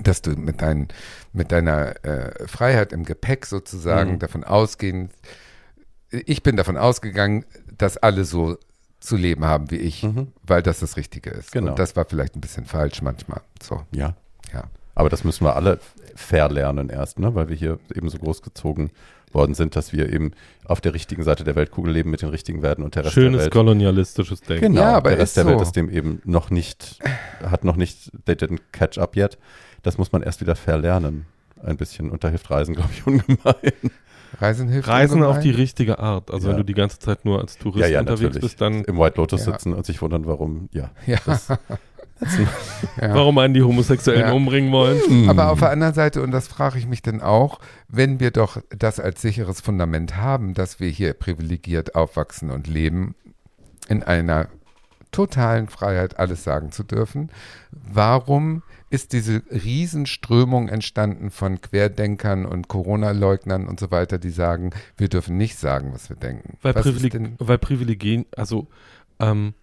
dass 0.00 0.22
du 0.22 0.36
mit, 0.36 0.62
dein, 0.62 0.88
mit 1.32 1.50
deiner 1.50 2.04
äh, 2.04 2.46
Freiheit 2.46 2.92
im 2.92 3.04
Gepäck 3.04 3.46
sozusagen 3.46 4.12
mhm. 4.12 4.18
davon 4.20 4.44
ausgehen, 4.44 5.10
ich 6.10 6.42
bin 6.42 6.56
davon 6.56 6.76
ausgegangen, 6.76 7.44
dass 7.76 7.96
alle 7.96 8.24
so 8.24 8.56
zu 9.00 9.16
leben 9.16 9.44
haben 9.44 9.70
wie 9.70 9.76
ich, 9.76 10.02
mhm. 10.02 10.32
weil 10.42 10.62
das 10.62 10.80
das 10.80 10.96
Richtige 10.96 11.30
ist. 11.30 11.52
Genau. 11.52 11.70
Und 11.70 11.78
das 11.78 11.96
war 11.96 12.04
vielleicht 12.04 12.36
ein 12.36 12.40
bisschen 12.40 12.66
falsch 12.66 13.02
manchmal. 13.02 13.40
So. 13.62 13.82
Ja. 13.90 14.14
Ja. 14.52 14.64
Aber 14.98 15.08
das 15.08 15.22
müssen 15.22 15.44
wir 15.44 15.54
alle 15.54 15.78
verlernen 16.16 16.88
erst, 16.88 17.20
ne? 17.20 17.32
weil 17.36 17.48
wir 17.48 17.54
hier 17.54 17.78
eben 17.94 18.08
so 18.08 18.18
großgezogen 18.18 18.90
worden 19.30 19.54
sind, 19.54 19.76
dass 19.76 19.92
wir 19.92 20.12
eben 20.12 20.32
auf 20.64 20.80
der 20.80 20.92
richtigen 20.92 21.22
Seite 21.22 21.44
der 21.44 21.54
Weltkugel 21.54 21.92
leben 21.92 22.10
mit 22.10 22.20
den 22.22 22.30
richtigen 22.30 22.62
Werten 22.62 22.82
und 22.82 22.96
der 22.96 23.04
Rest 23.04 23.14
Schönes 23.14 23.36
der 23.36 23.44
Welt. 23.44 23.52
kolonialistisches 23.52 24.40
Denken. 24.40 24.72
Genau, 24.72 24.80
ja, 24.80 24.96
aber 24.96 25.10
der 25.10 25.20
Rest 25.20 25.36
der 25.36 25.44
so. 25.44 25.50
Welt 25.50 25.60
ist 25.60 25.76
dem 25.76 25.88
eben 25.88 26.20
noch 26.24 26.50
nicht, 26.50 26.98
hat 27.48 27.62
noch 27.62 27.76
nicht, 27.76 28.10
they 28.24 28.34
didn't 28.34 28.58
catch 28.72 28.98
up 28.98 29.16
yet. 29.16 29.38
Das 29.84 29.98
muss 29.98 30.10
man 30.10 30.22
erst 30.24 30.40
wieder 30.40 30.56
verlernen. 30.56 31.26
Ein 31.62 31.76
bisschen. 31.76 32.10
Und 32.10 32.24
da 32.24 32.28
hilft 32.28 32.50
Reisen, 32.50 32.74
glaube 32.74 32.90
ich, 32.92 33.06
ungemein. 33.06 33.92
Reisen 34.40 34.68
hilft 34.68 34.88
Reisen 34.88 35.22
auf 35.22 35.38
die 35.38 35.50
richtige 35.50 36.00
Art. 36.00 36.32
Also 36.32 36.48
ja. 36.48 36.50
wenn 36.50 36.58
du 36.58 36.64
die 36.64 36.74
ganze 36.74 36.98
Zeit 36.98 37.24
nur 37.24 37.40
als 37.40 37.56
Tourist 37.56 37.82
ja, 37.82 37.86
ja, 37.86 38.00
unterwegs 38.00 38.22
natürlich. 38.22 38.42
bist, 38.42 38.60
dann 38.60 38.82
im 38.82 38.98
White 38.98 39.16
Lotus 39.16 39.44
sitzen 39.44 39.74
und 39.74 39.86
sich 39.86 40.02
wundern, 40.02 40.26
warum. 40.26 40.68
Ja. 40.72 40.90
ja. 41.06 41.18
Das, 41.24 41.46
ja. 43.00 43.14
warum 43.14 43.38
einen 43.38 43.54
die 43.54 43.62
Homosexuellen 43.62 44.28
ja. 44.28 44.32
umbringen 44.32 44.72
wollen. 44.72 45.00
Mhm. 45.08 45.30
Aber 45.30 45.50
auf 45.50 45.60
der 45.60 45.70
anderen 45.70 45.94
Seite, 45.94 46.22
und 46.22 46.30
das 46.30 46.48
frage 46.48 46.78
ich 46.78 46.86
mich 46.86 47.02
dann 47.02 47.20
auch, 47.20 47.60
wenn 47.88 48.20
wir 48.20 48.30
doch 48.30 48.60
das 48.70 49.00
als 49.00 49.22
sicheres 49.22 49.60
Fundament 49.60 50.16
haben, 50.16 50.54
dass 50.54 50.80
wir 50.80 50.88
hier 50.88 51.12
privilegiert 51.12 51.94
aufwachsen 51.94 52.50
und 52.50 52.66
leben, 52.66 53.14
in 53.88 54.02
einer 54.02 54.48
totalen 55.10 55.68
Freiheit 55.68 56.18
alles 56.18 56.44
sagen 56.44 56.70
zu 56.70 56.82
dürfen, 56.82 57.30
warum 57.70 58.62
ist 58.90 59.12
diese 59.12 59.42
Riesenströmung 59.50 60.68
entstanden 60.68 61.30
von 61.30 61.60
Querdenkern 61.60 62.46
und 62.46 62.68
Corona-Leugnern 62.68 63.68
und 63.68 63.80
so 63.80 63.90
weiter, 63.90 64.18
die 64.18 64.30
sagen, 64.30 64.70
wir 64.96 65.08
dürfen 65.08 65.36
nicht 65.36 65.58
sagen, 65.58 65.92
was 65.92 66.08
wir 66.08 66.16
denken. 66.16 66.56
Weil, 66.62 66.74
Privileg 66.74 67.14
weil 67.38 67.58
Privilegien, 67.58 68.26
also 68.36 68.68
ähm, 69.18 69.54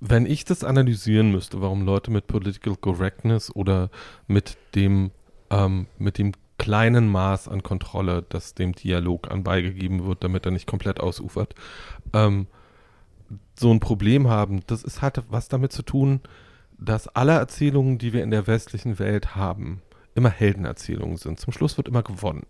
wenn 0.00 0.26
ich 0.26 0.44
das 0.44 0.64
analysieren 0.64 1.30
müsste, 1.30 1.60
warum 1.60 1.84
Leute 1.84 2.10
mit 2.10 2.26
Political 2.26 2.76
Correctness 2.76 3.54
oder 3.54 3.90
mit 4.26 4.56
dem, 4.74 5.10
ähm, 5.50 5.86
mit 5.98 6.18
dem 6.18 6.32
kleinen 6.58 7.08
Maß 7.08 7.48
an 7.48 7.62
Kontrolle, 7.62 8.24
das 8.28 8.54
dem 8.54 8.72
Dialog 8.72 9.30
anbeigegeben 9.30 10.06
wird, 10.06 10.24
damit 10.24 10.46
er 10.46 10.52
nicht 10.52 10.66
komplett 10.66 11.00
ausufert, 11.00 11.54
ähm, 12.12 12.46
so 13.58 13.70
ein 13.72 13.80
Problem 13.80 14.28
haben, 14.28 14.60
das 14.66 14.84
ist 14.84 15.02
halt 15.02 15.22
was 15.28 15.48
damit 15.48 15.72
zu 15.72 15.82
tun, 15.82 16.20
dass 16.78 17.08
alle 17.08 17.32
Erzählungen, 17.32 17.98
die 17.98 18.12
wir 18.12 18.22
in 18.22 18.30
der 18.30 18.46
westlichen 18.46 18.98
Welt 18.98 19.34
haben, 19.34 19.82
immer 20.14 20.30
Heldenerzählungen 20.30 21.16
sind. 21.16 21.40
Zum 21.40 21.52
Schluss 21.52 21.76
wird 21.76 21.88
immer 21.88 22.02
gewonnen. 22.02 22.46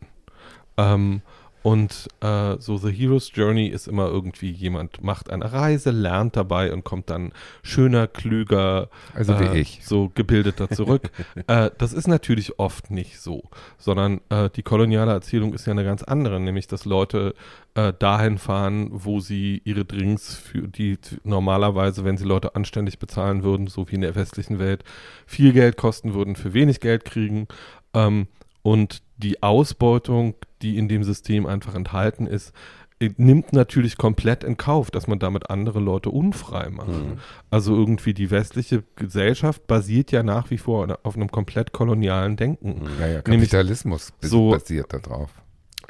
Ähm, 0.76 1.22
und 1.67 2.07
äh, 2.21 2.55
so 2.61 2.77
The 2.77 2.93
Hero's 2.93 3.33
Journey 3.35 3.67
ist 3.67 3.89
immer 3.89 4.07
irgendwie 4.07 4.53
jemand 4.53 5.03
macht 5.03 5.31
eine 5.31 5.53
Reise, 5.53 5.91
lernt 5.91 6.37
dabei 6.37 6.73
und 6.73 6.85
kommt 6.85 7.11
dann 7.11 7.33
schöner, 7.64 8.07
klüger, 8.07 8.89
also 9.14 9.33
äh, 9.33 9.41
wie 9.53 9.59
ich, 9.59 9.81
so 9.83 10.12
gebildeter 10.14 10.71
zurück. 10.71 11.11
äh, 11.49 11.73
das 11.77 11.93
ist 11.93 12.07
natürlich 12.07 12.61
oft 12.61 12.93
nicht 12.93 13.19
so, 13.19 13.43
sondern 13.79 14.21
äh, 14.29 14.49
die 14.49 14.62
koloniale 14.62 15.11
Erzählung 15.11 15.55
ist 15.55 15.67
ja 15.67 15.73
eine 15.73 15.83
ganz 15.83 16.05
andere, 16.05 16.39
nämlich 16.39 16.69
dass 16.69 16.85
Leute 16.85 17.35
äh, 17.75 17.93
dahin 17.99 18.39
fahren, 18.39 18.89
wo 18.93 19.19
sie 19.19 19.61
ihre 19.64 19.85
Drinks 19.85 20.37
für 20.37 20.69
die 20.69 20.99
normalerweise, 21.25 22.05
wenn 22.05 22.17
sie 22.17 22.27
Leute 22.27 22.55
anständig 22.55 23.01
bezahlen 23.01 23.43
würden, 23.43 23.67
so 23.67 23.91
wie 23.91 23.97
in 23.97 24.03
der 24.03 24.14
westlichen 24.14 24.61
Welt, 24.61 24.85
viel 25.27 25.53
Geld 25.53 25.77
kosten 25.77 26.14
würden, 26.14 26.37
für 26.37 26.55
wenig 26.55 26.79
Geld 26.79 27.05
kriegen. 27.05 27.49
Ähm, 27.93 28.29
und 28.62 29.03
die 29.17 29.43
Ausbeutung, 29.43 30.35
die 30.62 30.79
in 30.79 30.89
dem 30.89 31.05
System 31.05 31.47
einfach 31.47 31.75
enthalten 31.75 32.27
ist, 32.27 32.53
äh, 32.99 33.11
nimmt 33.17 33.53
natürlich 33.53 33.99
komplett 33.99 34.43
in 34.43 34.57
Kauf, 34.57 34.91
dass 34.91 35.07
man 35.07 35.19
damit 35.19 35.51
andere 35.51 35.81
Leute 35.81 36.11
unfrei 36.11 36.71
macht. 36.71 36.89
Mhm. 36.89 37.19
Also 37.51 37.75
irgendwie 37.75 38.14
die 38.14 38.31
westliche 38.31 38.85
Gesellschaft 38.97 39.67
basiert 39.67 40.12
ja 40.12 40.23
nach 40.23 40.51
wie 40.51 40.59
vor 40.59 40.99
auf 41.03 41.17
einem 41.17 41.31
komplett 41.31 41.73
kolonialen 41.73 42.37
Denken. 42.37 42.81
Mhm. 42.81 43.01
Ja, 43.01 43.07
ja, 43.07 43.23
Kapitalismus 43.23 44.12
Nämlich 44.23 44.31
so, 44.31 44.51
basiert 44.51 44.93
darauf. 44.93 45.31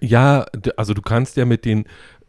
Ja, 0.00 0.46
also 0.76 0.94
du 0.94 1.02
kannst 1.02 1.36
ja 1.36 1.44
mit 1.44 1.64
den 1.64 1.84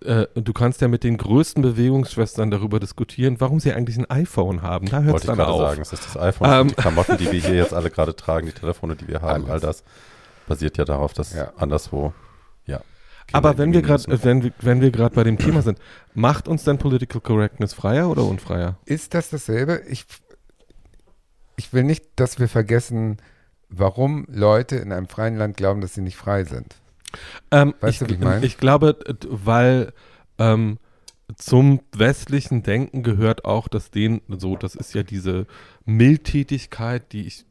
äh, 0.05 0.27
du 0.35 0.53
kannst 0.53 0.81
ja 0.81 0.87
mit 0.87 1.03
den 1.03 1.17
größten 1.17 1.63
Bewegungsschwestern 1.63 2.51
darüber 2.51 2.79
diskutieren, 2.79 3.37
warum 3.39 3.59
sie 3.59 3.73
eigentlich 3.73 3.97
ein 3.97 4.09
iPhone 4.11 4.61
haben. 4.61 4.87
Da 4.87 5.01
hört 5.01 5.17
es 5.17 5.25
dann 5.25 5.39
auf. 5.39 5.47
Wollte 5.47 5.51
ich 5.51 5.57
gerade 5.57 5.69
sagen, 5.69 5.81
es 5.81 5.93
ist 5.93 6.05
das 6.05 6.17
iPhone, 6.21 6.49
ähm, 6.51 6.67
die 6.67 6.75
Klamotten, 6.75 7.17
die 7.17 7.31
wir 7.31 7.41
hier 7.41 7.55
jetzt 7.55 7.73
alle 7.73 7.89
gerade 7.89 8.15
tragen, 8.15 8.45
die 8.45 8.53
Telefone, 8.53 8.95
die 8.95 9.07
wir 9.07 9.21
haben, 9.21 9.45
Alles. 9.45 9.49
all 9.49 9.59
das 9.59 9.83
basiert 10.47 10.77
ja 10.77 10.85
darauf, 10.85 11.13
dass 11.13 11.33
ja. 11.33 11.53
anderswo, 11.57 12.13
ja. 12.65 12.81
Kinder 13.27 13.37
Aber 13.49 13.57
wenn 13.57 13.73
wir 13.73 13.81
gerade, 13.81 14.03
wenn 14.23 14.43
wir, 14.43 14.51
wenn 14.61 14.81
wir 14.81 14.91
gerade 14.91 15.13
bei 15.13 15.23
dem 15.23 15.37
Thema 15.37 15.61
sind, 15.61 15.79
macht 16.13 16.47
uns 16.47 16.63
denn 16.63 16.77
Political 16.77 17.21
Correctness 17.21 17.73
freier 17.73 18.09
oder 18.09 18.23
unfreier? 18.23 18.77
Ist 18.85 19.13
das 19.13 19.29
dasselbe? 19.29 19.83
Ich, 19.89 20.05
ich 21.57 21.73
will 21.73 21.83
nicht, 21.83 22.05
dass 22.15 22.39
wir 22.39 22.47
vergessen, 22.47 23.17
warum 23.69 24.25
Leute 24.29 24.77
in 24.77 24.91
einem 24.91 25.07
freien 25.07 25.35
Land 25.35 25.57
glauben, 25.57 25.81
dass 25.81 25.93
sie 25.93 26.01
nicht 26.01 26.15
frei 26.15 26.45
sind. 26.45 26.75
Ähm, 27.51 27.73
weißt 27.81 28.01
ich, 28.01 28.07
du, 28.07 28.09
wie 28.09 28.17
ich 28.17 28.19
meine? 28.19 28.45
Ich 28.45 28.57
glaube, 28.57 28.97
weil 29.29 29.93
ähm, 30.37 30.77
zum 31.35 31.81
westlichen 31.93 32.63
Denken 32.63 33.03
gehört 33.03 33.43
auch, 33.43 33.67
dass 33.67 33.91
denen 33.91 34.21
so, 34.29 34.55
das 34.55 34.75
ist 34.75 34.93
ja 34.93 35.03
diese 35.03 35.45
Mildtätigkeit, 35.85 37.11
die 37.11 37.27
ich 37.27 37.45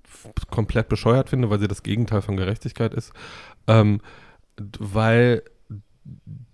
komplett 0.51 0.89
bescheuert 0.89 1.29
finde, 1.29 1.51
weil 1.51 1.59
sie 1.59 1.69
das 1.69 1.83
Gegenteil 1.83 2.23
von 2.23 2.37
Gerechtigkeit 2.37 2.95
ist, 2.95 3.13
ähm, 3.67 4.01
weil 4.57 5.43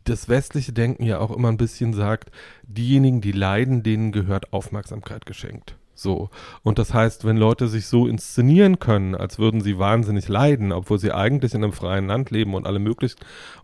das 0.05 0.29
westliche 0.29 0.73
Denken 0.73 1.05
ja 1.05 1.19
auch 1.19 1.31
immer 1.31 1.49
ein 1.49 1.57
bisschen 1.57 1.95
sagt, 1.95 2.31
diejenigen, 2.65 3.21
die 3.21 3.33
leiden, 3.33 3.83
denen 3.83 4.13
gehört 4.13 4.53
Aufmerksamkeit 4.53 5.27
geschenkt. 5.27 5.77
So. 5.95 6.31
Und 6.63 6.79
das 6.79 6.95
heißt, 6.95 7.25
wenn 7.25 7.37
Leute 7.37 7.69
sich 7.69 7.87
so 7.87 8.07
inszenieren 8.07 8.79
können, 8.79 9.15
als 9.15 9.39
würden 9.39 9.61
sie 9.61 9.79
wahnsinnig 9.79 10.29
leiden, 10.29 10.73
obwohl 10.73 10.99
sie 10.99 11.13
eigentlich 11.13 11.55
in 11.55 11.63
einem 11.63 11.73
freien 11.73 12.07
Land 12.07 12.31
leben 12.31 12.55
und 12.55 12.67
alle, 12.67 12.79
möglich 12.79 13.15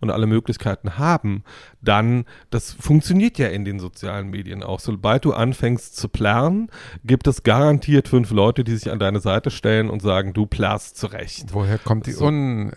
und 0.00 0.10
alle 0.10 0.26
Möglichkeiten 0.26 0.98
haben, 0.98 1.42
dann, 1.80 2.26
das 2.50 2.72
funktioniert 2.72 3.38
ja 3.38 3.48
in 3.48 3.64
den 3.64 3.80
sozialen 3.80 4.28
Medien 4.30 4.62
auch. 4.62 4.80
Sobald 4.80 5.24
du 5.24 5.32
anfängst 5.32 5.96
zu 5.96 6.08
plärren, 6.08 6.70
gibt 7.04 7.26
es 7.26 7.42
garantiert 7.42 8.08
fünf 8.08 8.30
Leute, 8.30 8.62
die 8.62 8.76
sich 8.76 8.90
an 8.90 8.98
deine 8.98 9.20
Seite 9.20 9.50
stellen 9.50 9.88
und 9.88 10.02
sagen, 10.02 10.32
du 10.32 10.46
plärst 10.46 10.96
zurecht. 10.98 11.46
Woher 11.52 11.78
kommt 11.78 12.06
die 12.06 12.12
so. 12.12 12.26
Un 12.26 12.72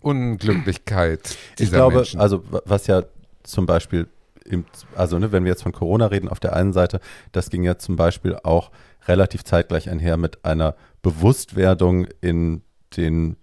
Unglücklichkeit 0.00 1.36
dieser 1.58 1.64
Ich 1.64 1.70
glaube, 1.70 1.96
Menschen? 1.96 2.20
also 2.20 2.42
was 2.64 2.86
ja 2.86 3.04
zum 3.42 3.66
Beispiel 3.66 4.08
im, 4.48 4.64
also 4.94 5.18
ne, 5.18 5.32
wenn 5.32 5.44
wir 5.44 5.50
jetzt 5.50 5.62
von 5.62 5.72
Corona 5.72 6.06
reden, 6.06 6.28
auf 6.28 6.40
der 6.40 6.54
einen 6.54 6.72
Seite, 6.72 7.00
das 7.32 7.50
ging 7.50 7.62
ja 7.62 7.78
zum 7.78 7.96
Beispiel 7.96 8.36
auch 8.42 8.70
relativ 9.06 9.44
zeitgleich 9.44 9.88
einher 9.88 10.16
mit 10.16 10.44
einer 10.44 10.74
Bewusstwerdung 11.02 12.06
in 12.20 12.62
den 12.96 13.36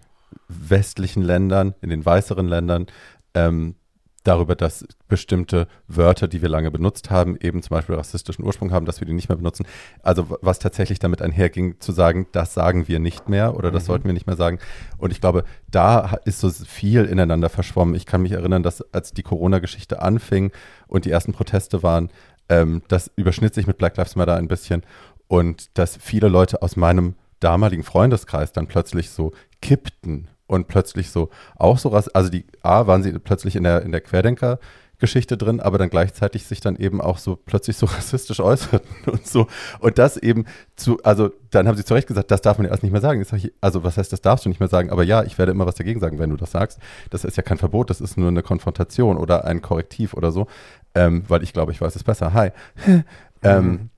westlichen 0.48 1.24
Ländern, 1.24 1.76
in 1.82 1.90
den 1.90 2.06
weißeren 2.06 2.48
Ländern, 2.48 2.88
ähm, 3.34 3.76
darüber, 4.24 4.56
dass 4.56 4.86
bestimmte 5.08 5.68
Wörter, 5.88 6.28
die 6.28 6.42
wir 6.42 6.50
lange 6.50 6.72
benutzt 6.72 7.12
haben, 7.12 7.38
eben 7.40 7.62
zum 7.62 7.76
Beispiel 7.76 7.96
rassistischen 7.96 8.46
Ursprung 8.46 8.72
haben, 8.72 8.86
dass 8.86 9.02
wir 9.02 9.08
die 9.08 9.14
nicht 9.14 9.30
mehr 9.30 9.38
benutzen. 9.38 9.66
Also 10.02 10.38
was 10.42 10.60
tatsächlich 10.60 11.00
damit 11.00 11.22
einherging, 11.22 11.80
zu 11.80 11.92
sagen, 11.92 12.28
das 12.32 12.54
sagen 12.54 12.88
wir 12.88 13.00
nicht 13.00 13.30
mehr 13.30 13.56
oder 13.56 13.72
das 13.72 13.84
mhm. 13.84 13.88
sollten 13.88 14.06
wir 14.06 14.14
nicht 14.14 14.28
mehr 14.28 14.38
sagen. 14.38 14.60
Und 14.98 15.12
ich 15.12 15.22
glaube, 15.22 15.44
da 15.70 16.18
ist 16.26 16.40
so 16.40 16.50
viel 16.50 17.06
ineinander 17.06 17.50
verschwommen. 17.50 17.96
Ich 17.96 18.06
kann 18.06 18.22
mich 18.22 18.32
erinnern, 18.32 18.64
dass 18.64 18.82
als 18.94 19.14
die 19.14 19.24
Corona-Geschichte 19.24 20.02
anfing 20.02 20.52
und 20.88 21.06
die 21.06 21.12
ersten 21.12 21.34
Proteste 21.34 21.84
waren, 21.84 22.10
ähm, 22.50 22.82
das 22.88 23.12
überschnitt 23.16 23.54
sich 23.54 23.68
mit 23.68 23.78
Black 23.78 23.98
Lives 23.98 24.16
Matter 24.16 24.36
ein 24.36 24.48
bisschen 24.48 24.84
und 25.28 25.78
dass 25.78 25.98
viele 25.98 26.28
Leute 26.28 26.62
aus 26.62 26.76
meinem 26.76 27.16
damaligen 27.40 27.84
Freundeskreis 27.84 28.54
dann 28.54 28.68
plötzlich 28.68 29.10
so 29.10 29.34
kippten 29.62 30.28
und 30.48 30.68
plötzlich 30.68 31.10
so 31.10 31.30
auch 31.56 31.78
so, 31.78 31.92
also 31.92 32.30
die 32.30 32.46
A 32.62 32.88
waren 32.88 33.04
sie 33.04 33.12
plötzlich 33.20 33.56
in 33.56 33.64
der, 33.64 33.82
in 33.84 33.92
der 33.92 34.04
Querdenker- 34.04 34.60
Geschichte 35.00 35.36
drin, 35.36 35.60
aber 35.60 35.78
dann 35.78 35.90
gleichzeitig 35.90 36.46
sich 36.46 36.62
dann 36.62 36.78
eben 36.78 37.02
auch 37.02 37.18
so 37.18 37.36
plötzlich 37.36 37.76
so 37.76 37.86
rassistisch 37.88 38.40
äußerten 38.40 39.12
und 39.12 39.28
so. 39.28 39.48
Und 39.80 39.98
das 39.98 40.16
eben 40.16 40.46
zu, 40.78 40.98
also 41.04 41.32
dann 41.52 41.68
haben 41.68 41.76
sie 41.76 41.84
zu 41.84 41.94
Recht 41.94 42.08
gesagt, 42.08 42.32
das 42.32 42.40
darf 42.40 42.58
man 42.58 42.66
ja 42.66 42.72
erst 42.72 42.84
nicht 42.84 42.94
mehr 42.94 43.02
sagen. 43.02 43.26
Also 43.60 43.84
was 43.84 43.98
heißt, 43.98 44.14
das 44.14 44.22
darfst 44.22 44.46
du 44.46 44.50
nicht 44.50 44.62
mehr 44.62 44.70
sagen? 44.70 44.92
Aber 44.92 45.04
ja, 45.04 45.24
ich 45.24 45.38
werde 45.38 45.52
immer 45.52 45.66
was 45.66 45.76
dagegen 45.76 46.00
sagen, 46.00 46.20
wenn 46.20 46.30
du 46.30 46.38
das 46.38 46.52
sagst. 46.52 46.80
Das 47.10 47.26
ist 47.26 47.36
ja 47.36 47.44
kein 47.44 47.58
Verbot, 47.58 47.90
das 47.90 48.00
ist 48.00 48.18
nur 48.18 48.30
eine 48.30 48.44
Konfrontation 48.44 49.18
oder 49.18 49.44
ein 49.44 49.62
Korrektiv 49.62 50.14
oder 50.14 50.32
so, 50.32 50.48
ähm, 50.96 51.26
weil 51.28 51.44
ich 51.44 51.52
glaube, 51.52 51.74
ich 51.74 51.82
weiß 51.82 51.98
es 51.98 52.04
besser. 52.06 52.34
Hi. 52.34 52.52
ähm, 53.44 53.66
mhm 53.66 53.90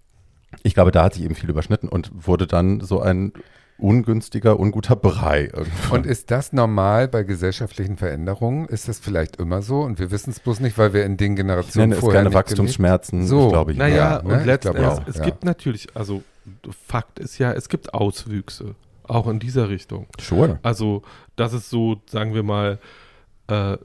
ich 0.63 0.73
glaube, 0.73 0.91
da 0.91 1.03
hat 1.03 1.13
sich 1.13 1.23
eben 1.23 1.35
viel 1.35 1.49
überschnitten 1.49 1.89
und 1.89 2.09
wurde 2.13 2.47
dann 2.47 2.81
so 2.81 3.01
ein 3.01 3.33
ungünstiger, 3.77 4.59
unguter 4.59 4.95
Brei. 4.95 5.49
Irgendwann. 5.53 5.91
Und 5.91 6.05
ist 6.05 6.31
das 6.31 6.53
normal 6.53 7.07
bei 7.07 7.23
gesellschaftlichen 7.23 7.97
Veränderungen? 7.97 8.67
Ist 8.67 8.87
das 8.87 8.99
vielleicht 8.99 9.37
immer 9.37 9.61
so? 9.61 9.81
Und 9.81 9.99
wir 9.99 10.11
wissen 10.11 10.29
es 10.29 10.39
bloß 10.39 10.59
nicht, 10.61 10.77
weil 10.77 10.93
wir 10.93 11.05
in 11.05 11.17
den 11.17 11.35
Generationen 11.35 11.91
ich 11.91 11.95
nenne 11.95 12.01
vorher 12.01 12.21
es 12.21 12.23
keine 12.25 12.33
Wachstumsschmerzen, 12.33 13.27
so, 13.27 13.49
glaube 13.49 13.73
ich. 13.73 13.77
Naja, 13.77 13.95
ja, 13.95 14.17
und 14.17 14.27
ne? 14.27 14.43
letztlich, 14.43 14.75
es, 14.77 14.99
es 15.07 15.17
ja. 15.17 15.25
gibt 15.25 15.43
natürlich, 15.43 15.87
also 15.93 16.23
Fakt 16.87 17.19
ist 17.19 17.37
ja, 17.37 17.51
es 17.51 17.69
gibt 17.69 17.93
Auswüchse, 17.93 18.75
auch 19.03 19.27
in 19.27 19.39
dieser 19.39 19.69
Richtung. 19.69 20.07
Sure. 20.19 20.59
Also, 20.63 21.01
das 21.35 21.53
ist 21.53 21.69
so, 21.69 22.01
sagen 22.07 22.33
wir 22.33 22.43
mal, 22.43 22.79
äh, 23.47 23.77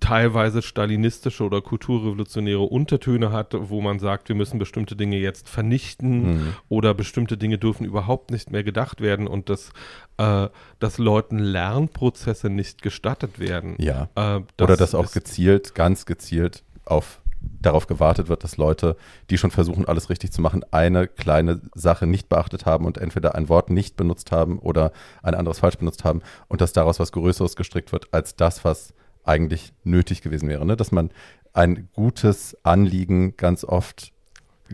teilweise 0.00 0.62
stalinistische 0.62 1.44
oder 1.44 1.60
kulturrevolutionäre 1.60 2.62
Untertöne 2.62 3.32
hat, 3.32 3.54
wo 3.58 3.80
man 3.80 3.98
sagt, 3.98 4.28
wir 4.28 4.36
müssen 4.36 4.58
bestimmte 4.58 4.96
Dinge 4.96 5.18
jetzt 5.18 5.48
vernichten 5.48 6.22
mhm. 6.22 6.54
oder 6.68 6.94
bestimmte 6.94 7.36
Dinge 7.36 7.58
dürfen 7.58 7.84
überhaupt 7.84 8.30
nicht 8.30 8.50
mehr 8.50 8.64
gedacht 8.64 9.00
werden 9.00 9.26
und 9.26 9.48
dass, 9.48 9.70
äh, 10.18 10.48
dass 10.78 10.98
Leuten 10.98 11.38
Lernprozesse 11.38 12.50
nicht 12.50 12.82
gestattet 12.82 13.38
werden. 13.38 13.76
Ja. 13.78 14.08
Äh, 14.14 14.42
das 14.56 14.64
oder 14.64 14.76
dass 14.76 14.94
auch 14.94 15.12
gezielt, 15.12 15.74
ganz 15.74 16.06
gezielt 16.06 16.62
auf 16.84 17.20
darauf 17.60 17.86
gewartet 17.86 18.28
wird, 18.28 18.44
dass 18.44 18.56
Leute, 18.56 18.96
die 19.30 19.38
schon 19.38 19.50
versuchen, 19.50 19.86
alles 19.86 20.10
richtig 20.10 20.32
zu 20.32 20.42
machen, 20.42 20.64
eine 20.72 21.06
kleine 21.06 21.60
Sache 21.74 22.06
nicht 22.06 22.28
beachtet 22.28 22.66
haben 22.66 22.84
und 22.84 22.98
entweder 22.98 23.34
ein 23.34 23.48
Wort 23.48 23.70
nicht 23.70 23.96
benutzt 23.96 24.32
haben 24.32 24.58
oder 24.58 24.92
ein 25.22 25.34
anderes 25.34 25.60
falsch 25.60 25.78
benutzt 25.78 26.04
haben 26.04 26.22
und 26.48 26.60
dass 26.60 26.72
daraus 26.72 26.98
was 26.98 27.12
Größeres 27.12 27.56
gestrickt 27.56 27.92
wird 27.92 28.12
als 28.12 28.36
das, 28.36 28.64
was 28.64 28.94
eigentlich 29.26 29.72
nötig 29.84 30.22
gewesen 30.22 30.48
wäre. 30.48 30.64
Ne? 30.64 30.76
Dass 30.76 30.92
man 30.92 31.10
ein 31.52 31.88
gutes 31.92 32.56
Anliegen 32.62 33.36
ganz 33.36 33.64
oft 33.64 34.12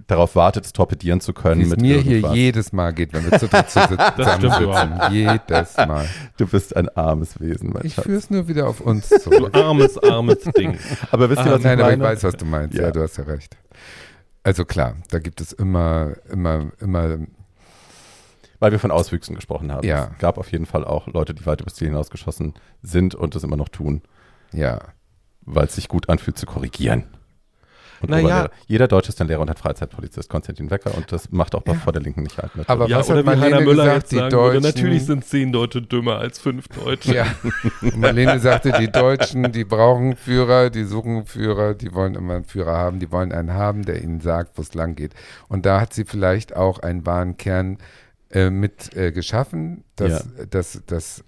darauf 0.06 0.36
wartet, 0.36 0.64
es 0.64 0.72
torpedieren 0.72 1.20
zu 1.20 1.32
können. 1.32 1.60
Wie 1.60 1.64
es 1.64 1.76
mir 1.76 1.96
irgendwas. 1.96 2.32
hier 2.32 2.42
jedes 2.44 2.72
Mal 2.72 2.92
geht, 2.92 3.12
wenn 3.12 3.30
wir 3.30 3.38
zu 3.38 3.46
dritt 3.46 3.68
zusammensitzen. 3.70 5.00
jedes 5.10 5.76
Mal. 5.76 6.08
Du 6.36 6.46
bist 6.46 6.74
ein 6.74 6.88
armes 6.90 7.38
Wesen, 7.40 7.70
mein 7.72 7.84
Ich 7.84 7.94
führe 7.94 8.16
es 8.16 8.30
nur 8.30 8.48
wieder 8.48 8.68
auf 8.68 8.80
uns 8.80 9.08
zu. 9.08 9.30
Du 9.30 9.46
armes, 9.52 9.98
armes 9.98 10.38
Ding. 10.56 10.78
Aber 11.10 11.28
wisst 11.28 11.44
ihr, 11.44 11.52
ah, 11.52 11.54
was 11.56 11.62
nein, 11.62 11.78
ich 11.78 11.84
meine? 11.84 12.04
aber 12.04 12.12
ich 12.12 12.16
weiß, 12.16 12.24
was 12.24 12.36
du 12.36 12.46
meinst. 12.46 12.74
Ja. 12.74 12.84
ja, 12.84 12.90
du 12.90 13.02
hast 13.02 13.18
ja 13.18 13.24
recht. 13.24 13.56
Also 14.44 14.64
klar, 14.64 14.96
da 15.10 15.18
gibt 15.18 15.40
es 15.40 15.52
immer, 15.52 16.14
immer, 16.30 16.72
immer 16.80 17.18
weil 18.58 18.72
wir 18.72 18.78
von 18.78 18.92
Auswüchsen 18.92 19.34
gesprochen 19.34 19.72
haben. 19.72 19.86
Ja. 19.86 20.10
Es 20.12 20.18
gab 20.18 20.38
auf 20.38 20.52
jeden 20.52 20.66
Fall 20.66 20.84
auch 20.84 21.08
Leute, 21.08 21.34
die 21.34 21.44
weit 21.46 21.60
übers 21.60 21.74
Ziel 21.74 21.88
hinausgeschossen 21.88 22.54
sind 22.80 23.14
und 23.14 23.34
das 23.34 23.42
immer 23.42 23.56
noch 23.56 23.68
tun. 23.68 24.02
Ja. 24.52 24.80
Weil 25.42 25.66
es 25.66 25.74
sich 25.74 25.88
gut 25.88 26.08
anfühlt 26.08 26.38
zu 26.38 26.46
korrigieren. 26.46 27.04
Und 28.02 28.10
naja. 28.10 28.50
Jeder 28.66 28.88
Deutsche 28.88 29.10
ist 29.10 29.20
ein 29.20 29.28
Lehrer 29.28 29.40
und 29.42 29.50
hat 29.50 29.60
Freizeitpolizist, 29.60 30.28
Konstantin 30.28 30.70
Wecker, 30.70 30.94
und 30.96 31.12
das 31.12 31.30
macht 31.30 31.54
auch 31.54 31.64
ja. 31.64 31.74
vor 31.74 31.92
der 31.92 32.02
Linken 32.02 32.24
nicht 32.24 32.36
halt 32.36 32.54
mit. 32.56 32.68
Aber 32.68 32.88
ja, 32.88 32.98
was 32.98 33.08
oder 33.08 33.18
hat 33.18 33.26
Marlene 33.26 33.60
wie 33.60 33.64
Müller 33.64 33.84
gesagt, 33.84 33.96
jetzt 33.96 34.12
die 34.12 34.28
Deutschen, 34.28 34.62
natürlich 34.62 35.06
sind 35.06 35.24
zehn 35.24 35.52
Deutsche 35.52 35.82
dümmer 35.82 36.18
als 36.18 36.40
fünf 36.40 36.66
Deutsche. 36.68 37.14
Ja. 37.14 37.26
Marlene 37.96 38.40
sagte, 38.40 38.72
die 38.72 38.90
Deutschen, 38.90 39.52
die 39.52 39.64
brauchen 39.64 40.16
Führer, 40.16 40.70
die 40.70 40.84
suchen 40.84 41.26
Führer, 41.26 41.74
die 41.74 41.94
wollen 41.94 42.16
immer 42.16 42.34
einen 42.34 42.44
Führer 42.44 42.76
haben, 42.76 42.98
die 42.98 43.12
wollen 43.12 43.30
einen 43.30 43.52
haben, 43.52 43.84
der 43.84 44.02
ihnen 44.02 44.20
sagt, 44.20 44.58
wo 44.58 44.62
es 44.62 44.74
lang 44.74 44.96
geht. 44.96 45.14
Und 45.46 45.64
da 45.64 45.80
hat 45.80 45.94
sie 45.94 46.04
vielleicht 46.04 46.56
auch 46.56 46.80
einen 46.80 47.06
wahren 47.06 47.36
Kern 47.36 47.78
äh, 48.30 48.50
mit 48.50 48.96
äh, 48.96 49.12
geschaffen, 49.12 49.84
dass, 49.94 50.26
ja. 50.36 50.46
dass, 50.46 50.82
dass 50.86 51.24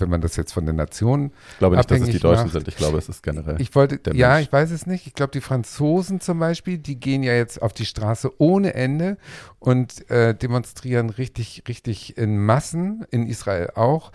wenn 0.00 0.10
man 0.10 0.20
das 0.20 0.36
jetzt 0.36 0.52
von 0.52 0.66
den 0.66 0.76
Nationen. 0.76 1.32
Ich 1.52 1.58
glaube 1.58 1.76
nicht, 1.76 1.90
dass 1.90 2.00
es 2.00 2.08
die 2.08 2.18
Deutschen 2.18 2.44
macht. 2.44 2.52
sind. 2.52 2.68
Ich 2.68 2.76
glaube, 2.76 2.98
es 2.98 3.08
ist 3.08 3.22
generell. 3.22 3.60
Ich 3.60 3.74
wollte, 3.74 4.00
ja, 4.14 4.34
Mensch. 4.34 4.46
ich 4.46 4.52
weiß 4.52 4.70
es 4.70 4.86
nicht. 4.86 5.06
Ich 5.06 5.14
glaube, 5.14 5.32
die 5.32 5.40
Franzosen 5.40 6.20
zum 6.20 6.38
Beispiel, 6.38 6.78
die 6.78 6.98
gehen 6.98 7.22
ja 7.22 7.34
jetzt 7.34 7.60
auf 7.62 7.72
die 7.72 7.86
Straße 7.86 8.32
ohne 8.38 8.74
Ende 8.74 9.16
und 9.58 10.10
äh, 10.10 10.34
demonstrieren 10.34 11.10
richtig, 11.10 11.64
richtig 11.68 12.16
in 12.16 12.38
Massen, 12.44 13.04
in 13.10 13.26
Israel 13.26 13.70
auch. 13.74 14.12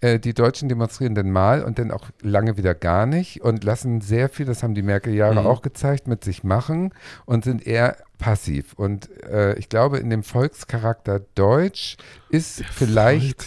Äh, 0.00 0.18
die 0.18 0.34
Deutschen 0.34 0.68
demonstrieren 0.68 1.14
dann 1.14 1.30
mal 1.30 1.62
und 1.62 1.78
dann 1.78 1.90
auch 1.90 2.10
lange 2.20 2.56
wieder 2.58 2.74
gar 2.74 3.06
nicht 3.06 3.40
und 3.40 3.64
lassen 3.64 4.02
sehr 4.02 4.28
viel, 4.28 4.44
das 4.44 4.62
haben 4.62 4.74
die 4.74 4.82
Merkel-Jahre 4.82 5.40
mhm. 5.40 5.46
auch 5.46 5.62
gezeigt, 5.62 6.06
mit 6.06 6.22
sich 6.22 6.44
machen 6.44 6.92
und 7.24 7.44
sind 7.44 7.66
eher 7.66 7.96
passiv. 8.18 8.74
Und 8.74 9.10
äh, 9.24 9.54
ich 9.58 9.68
glaube, 9.68 9.98
in 9.98 10.10
dem 10.10 10.22
Volkscharakter 10.22 11.20
Deutsch 11.34 11.96
ist 12.28 12.60
Der 12.60 12.66
vielleicht, 12.66 13.46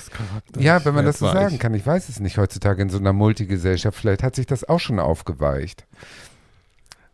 ja, 0.58 0.84
wenn 0.86 0.96
man 0.96 1.06
das 1.06 1.20
so 1.20 1.28
sagen 1.28 1.60
kann, 1.60 1.74
ich 1.76 1.86
weiß 1.86 2.10
es 2.10 2.20
nicht 2.20 2.38
heutzutage 2.38 2.82
in 2.82 2.90
so 2.90 2.98
einer 2.98 3.14
Multigesellschaft, 3.14 3.98
vielleicht 3.98 4.24
hat 4.24 4.36
sich 4.36 4.48
das 4.48 4.68
auch 4.68 4.80
schon 4.80 5.00
aufgeweicht. 5.00 5.86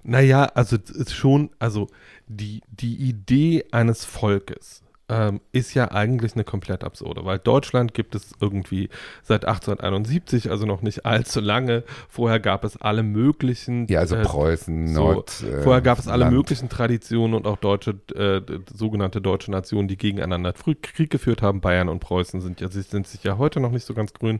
Naja, 0.03 0.45
also 0.53 0.77
schon, 1.07 1.49
also 1.59 1.87
die, 2.27 2.61
die 2.69 2.95
Idee 2.95 3.65
eines 3.71 4.05
Volkes 4.05 4.81
ähm, 5.07 5.39
ist 5.51 5.73
ja 5.75 5.91
eigentlich 5.91 6.33
eine 6.33 6.43
komplett 6.43 6.83
absurde, 6.83 7.25
weil 7.25 7.37
Deutschland 7.37 7.93
gibt 7.93 8.15
es 8.15 8.33
irgendwie 8.39 8.89
seit 9.21 9.45
1871, 9.45 10.49
also 10.49 10.65
noch 10.65 10.81
nicht 10.81 11.05
allzu 11.05 11.41
lange. 11.41 11.83
Vorher 12.09 12.39
gab 12.39 12.63
es 12.63 12.77
alle 12.77 13.03
möglichen. 13.03 13.87
Ja, 13.87 13.99
also 13.99 14.15
äh, 14.15 14.23
Preußen, 14.23 14.87
so, 14.87 15.13
Nord. 15.13 15.43
Äh, 15.43 15.61
vorher 15.61 15.81
gab 15.81 15.99
es 15.99 16.07
alle 16.07 16.25
Land. 16.25 16.35
möglichen 16.35 16.69
Traditionen 16.69 17.35
und 17.35 17.45
auch 17.45 17.57
deutsche, 17.57 17.99
äh, 18.15 18.41
sogenannte 18.73 19.21
deutsche 19.21 19.51
Nationen, 19.51 19.87
die 19.87 19.97
gegeneinander 19.97 20.53
Krieg 20.53 21.09
geführt 21.11 21.43
haben. 21.43 21.61
Bayern 21.61 21.89
und 21.89 21.99
Preußen 21.99 22.41
sind 22.41 22.61
ja, 22.61 22.69
sind 22.69 23.07
sich 23.07 23.23
ja 23.23 23.37
heute 23.37 23.59
noch 23.59 23.71
nicht 23.71 23.85
so 23.85 23.93
ganz 23.93 24.13
grün. 24.13 24.39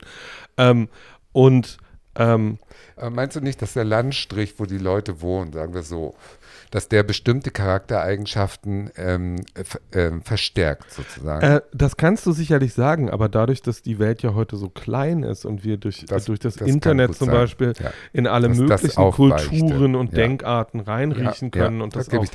Ähm, 0.58 0.90
und 1.32 1.78
ähm, 2.16 2.58
meinst 3.12 3.36
du 3.36 3.42
nicht, 3.42 3.62
dass 3.62 3.74
der 3.74 3.84
Landstrich, 3.84 4.56
wo 4.58 4.66
die 4.66 4.78
Leute 4.78 5.22
wohnen, 5.22 5.52
sagen 5.52 5.74
wir 5.74 5.84
so, 5.84 6.16
dass 6.76 6.90
der 6.90 7.04
bestimmte 7.04 7.52
Charaktereigenschaften 7.52 8.92
ähm, 8.98 9.38
äh, 9.92 10.12
verstärkt 10.22 10.92
sozusagen. 10.92 11.42
Äh, 11.42 11.62
das 11.74 11.96
kannst 11.96 12.26
du 12.26 12.34
sicherlich 12.34 12.74
sagen, 12.74 13.10
aber 13.10 13.30
dadurch, 13.30 13.62
dass 13.62 13.82
die 13.82 13.98
Welt 13.98 14.24
ja 14.24 14.34
heute 14.34 14.58
so 14.58 14.68
klein 14.68 15.24
ist 15.24 15.46
und 15.46 15.64
wir 15.64 15.78
durch 15.78 16.06
das, 16.06 16.26
durch 16.26 16.40
das, 16.40 16.56
das 16.56 16.68
Internet 16.68 17.16
zum. 17.16 17.30
Beispiel 17.30 17.72
ja. 17.80 17.92
in 18.12 18.28
alle 18.28 18.50
dass 18.50 18.58
möglichen 18.58 19.12
Kulturen 19.12 19.96
und 19.96 20.12
ja. 20.12 20.16
Denkarten 20.16 20.82
reinriechen 20.82 21.50
ja, 21.56 21.62
können 21.64 21.82
und, 21.82 21.96
das 21.96 22.10
auch, 22.10 22.26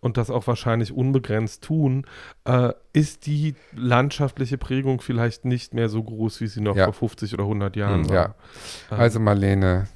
und 0.00 0.16
das 0.16 0.28
auch 0.28 0.48
wahrscheinlich 0.48 0.90
unbegrenzt 0.92 1.62
tun, 1.62 2.04
äh, 2.46 2.72
ist 2.92 3.26
die 3.26 3.54
landschaftliche 3.76 4.58
Prägung 4.58 5.02
vielleicht 5.02 5.44
nicht 5.44 5.72
mehr 5.72 5.88
so 5.88 6.02
groß, 6.02 6.40
wie 6.40 6.48
sie 6.48 6.60
noch 6.60 6.76
vor 6.76 6.92
50 6.92 7.32
oder 7.34 7.44
100 7.44 7.76
Jahren 7.76 8.02
hm, 8.02 8.10
war. 8.10 8.34
Ja. 8.90 8.96
Also 8.96 9.20
Marlene, 9.20 9.86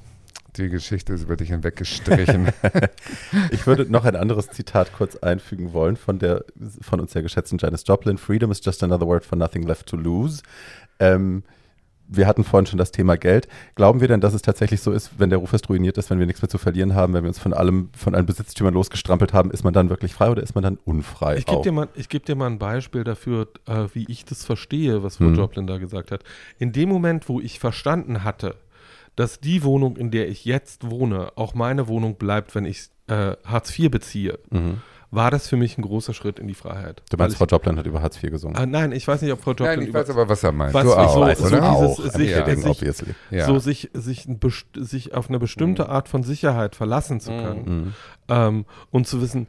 die 0.59 0.69
Geschichte 0.69 1.13
ist 1.13 1.23
über 1.23 1.35
dich 1.35 1.49
hinweggestrichen. 1.49 2.49
ich 3.51 3.65
würde 3.65 3.91
noch 3.91 4.05
ein 4.05 4.15
anderes 4.15 4.49
Zitat 4.49 4.93
kurz 4.93 5.15
einfügen 5.15 5.73
wollen 5.73 5.95
von 5.95 6.19
der 6.19 6.45
von 6.81 6.99
uns 6.99 7.13
sehr 7.13 7.23
geschätzten 7.23 7.57
Janis 7.57 7.83
Joplin. 7.87 8.17
Freedom 8.17 8.51
is 8.51 8.61
just 8.63 8.83
another 8.83 9.07
word 9.07 9.25
for 9.25 9.37
nothing 9.37 9.63
left 9.63 9.87
to 9.87 9.97
lose. 9.97 10.43
Ähm, 10.99 11.43
wir 12.11 12.25
hatten 12.25 12.43
vorhin 12.43 12.65
schon 12.65 12.79
das 12.79 12.91
Thema 12.91 13.17
Geld. 13.17 13.47
Glauben 13.75 14.01
wir 14.01 14.07
denn, 14.07 14.19
dass 14.19 14.33
es 14.33 14.41
tatsächlich 14.41 14.81
so 14.81 14.91
ist, 14.91 15.19
wenn 15.19 15.29
der 15.29 15.37
Ruf 15.37 15.53
ist 15.53 15.69
ruiniert 15.69 15.97
ist, 15.97 16.09
wenn 16.09 16.17
wir 16.17 16.25
nichts 16.25 16.41
mehr 16.41 16.49
zu 16.49 16.57
verlieren 16.57 16.95
haben, 16.95 17.13
wenn 17.13 17.23
wir 17.23 17.27
uns 17.27 17.37
von 17.37 17.53
allem, 17.53 17.89
von 17.95 18.15
allen 18.15 18.25
Besitztümern 18.25 18.73
losgestrampelt 18.73 19.31
haben, 19.31 19.51
ist 19.51 19.63
man 19.63 19.73
dann 19.73 19.89
wirklich 19.89 20.13
frei 20.13 20.31
oder 20.31 20.41
ist 20.41 20.55
man 20.55 20.63
dann 20.63 20.79
unfrei? 20.85 21.37
Ich 21.37 21.45
gebe 21.45 21.61
dir, 21.61 21.71
mal, 21.71 21.87
geb 22.09 22.25
dir 22.25 22.35
mal 22.35 22.47
ein 22.47 22.57
Beispiel 22.57 23.03
dafür, 23.03 23.47
äh, 23.67 23.85
wie 23.93 24.05
ich 24.09 24.25
das 24.25 24.43
verstehe, 24.43 25.03
was 25.03 25.17
Frau 25.17 25.25
hm. 25.25 25.35
Joplin 25.35 25.67
da 25.67 25.77
gesagt 25.77 26.11
hat. 26.11 26.23
In 26.57 26.71
dem 26.71 26.89
Moment, 26.89 27.29
wo 27.29 27.39
ich 27.39 27.59
verstanden 27.59 28.23
hatte, 28.23 28.55
dass 29.19 29.41
die 29.41 29.63
Wohnung, 29.63 29.97
in 29.97 30.11
der 30.11 30.29
ich 30.29 30.45
jetzt 30.45 30.89
wohne, 30.89 31.33
auch 31.35 31.53
meine 31.53 31.89
Wohnung 31.89 32.15
bleibt, 32.15 32.55
wenn 32.55 32.63
ich 32.63 32.87
äh, 33.07 33.35
Hartz 33.43 33.77
IV 33.77 33.91
beziehe, 33.91 34.39
mhm. 34.49 34.77
war 35.11 35.29
das 35.29 35.49
für 35.49 35.57
mich 35.57 35.77
ein 35.77 35.81
großer 35.81 36.13
Schritt 36.13 36.39
in 36.39 36.47
die 36.47 36.53
Freiheit. 36.53 37.03
Du 37.09 37.17
meinst, 37.17 37.35
Frau 37.35 37.43
Joplin 37.43 37.77
hat 37.77 37.85
über 37.85 38.01
Hartz 38.01 38.23
IV 38.23 38.31
gesungen? 38.31 38.55
Äh, 38.55 38.65
nein, 38.65 38.93
ich 38.93 39.05
weiß 39.05 39.21
nicht, 39.21 39.33
ob 39.33 39.41
Frau 39.41 39.51
Joplin. 39.51 39.79
Nein, 39.79 39.87
ich 39.89 39.93
weiß 39.93 40.09
aber, 40.11 40.29
was 40.29 40.41
er 40.41 40.53
meint. 40.53 40.73
Was, 40.73 40.85
du 40.85 40.93
auch, 40.93 41.13
so, 41.13 41.19
weißt, 41.19 41.41
so 41.41 41.47
oder? 41.47 41.59
Dieses, 41.59 41.99
auch, 41.99 42.13
sich, 42.13 42.29
ja. 42.29 42.93
sich, 42.93 43.15
ja. 43.29 43.45
so 43.45 43.59
sich, 43.59 43.89
sich, 43.93 44.25
sich, 44.77 45.13
auf 45.13 45.27
eine 45.27 45.37
bestimmte 45.37 45.83
mhm. 45.83 45.89
Art 45.89 46.07
von 46.07 46.23
Sicherheit 46.23 46.77
verlassen 46.77 47.19
zu 47.19 47.31
können 47.31 47.65
mhm. 47.65 47.93
ähm, 48.29 48.65
und 48.89 49.05
zu 49.05 49.21
wissen, 49.21 49.47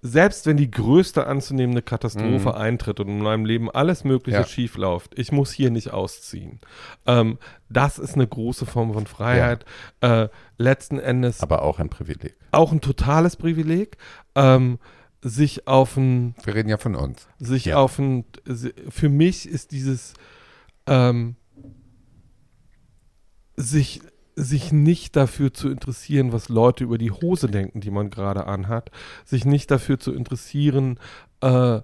selbst 0.00 0.46
wenn 0.46 0.56
die 0.56 0.70
größte 0.70 1.26
anzunehmende 1.26 1.82
Katastrophe 1.82 2.50
mhm. 2.50 2.54
eintritt 2.54 3.00
und 3.00 3.08
in 3.08 3.20
meinem 3.20 3.44
Leben 3.44 3.70
alles 3.70 4.04
Mögliche 4.04 4.38
ja. 4.38 4.46
schief 4.46 4.76
läuft, 4.76 5.18
ich 5.18 5.32
muss 5.32 5.50
hier 5.50 5.70
nicht 5.70 5.92
ausziehen. 5.92 6.60
Ähm, 7.06 7.38
das 7.68 7.98
ist 7.98 8.14
eine 8.14 8.26
große 8.26 8.66
Form 8.66 8.92
von 8.92 9.06
Freiheit. 9.06 9.64
Ja. 10.02 10.24
Äh, 10.24 10.28
letzten 10.56 10.98
Endes. 10.98 11.40
Aber 11.40 11.62
auch 11.62 11.80
ein 11.80 11.88
Privileg. 11.88 12.36
Auch 12.52 12.70
ein 12.70 12.80
totales 12.80 13.36
Privileg. 13.36 13.96
Ähm, 14.34 14.78
sich 15.20 15.66
auf 15.66 15.96
ein. 15.96 16.36
Wir 16.44 16.54
reden 16.54 16.68
ja 16.68 16.78
von 16.78 16.94
uns. 16.94 17.26
Sich 17.38 17.66
ja. 17.66 17.78
auf 17.78 17.98
ein. 17.98 18.24
Für 18.88 19.08
mich 19.08 19.48
ist 19.48 19.72
dieses. 19.72 20.14
Ähm, 20.86 21.36
sich 23.56 24.00
sich 24.38 24.72
nicht 24.72 25.16
dafür 25.16 25.52
zu 25.52 25.68
interessieren, 25.68 26.32
was 26.32 26.48
Leute 26.48 26.84
über 26.84 26.98
die 26.98 27.10
Hose 27.10 27.48
denken, 27.48 27.80
die 27.80 27.90
man 27.90 28.10
gerade 28.10 28.46
anhat, 28.46 28.90
sich 29.24 29.44
nicht 29.44 29.70
dafür 29.70 29.98
zu 29.98 30.12
interessieren, 30.12 30.98
äh, 31.40 31.80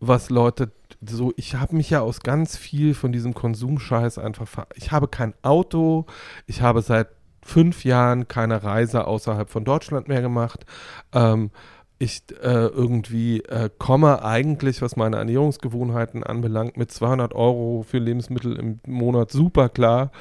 was 0.00 0.30
Leute 0.30 0.70
so, 1.06 1.32
ich 1.36 1.54
habe 1.54 1.76
mich 1.76 1.90
ja 1.90 2.00
aus 2.00 2.20
ganz 2.20 2.56
viel 2.56 2.94
von 2.94 3.12
diesem 3.12 3.34
Konsumscheiß 3.34 4.18
einfach, 4.18 4.48
ich 4.74 4.90
habe 4.90 5.08
kein 5.08 5.34
Auto, 5.42 6.06
ich 6.46 6.62
habe 6.62 6.82
seit 6.82 7.08
fünf 7.42 7.84
Jahren 7.84 8.28
keine 8.28 8.62
Reise 8.62 9.06
außerhalb 9.06 9.48
von 9.48 9.64
Deutschland 9.64 10.08
mehr 10.08 10.20
gemacht. 10.20 10.66
Ähm, 11.12 11.50
ich 11.98 12.22
äh, 12.42 12.66
irgendwie 12.66 13.40
äh, 13.40 13.70
komme 13.76 14.22
eigentlich, 14.24 14.82
was 14.82 14.96
meine 14.96 15.16
Ernährungsgewohnheiten 15.16 16.22
anbelangt, 16.22 16.76
mit 16.76 16.92
200 16.92 17.34
Euro 17.34 17.84
für 17.86 17.98
Lebensmittel 17.98 18.56
im 18.56 18.80
Monat 18.86 19.32
super 19.32 19.68
klar, 19.68 20.12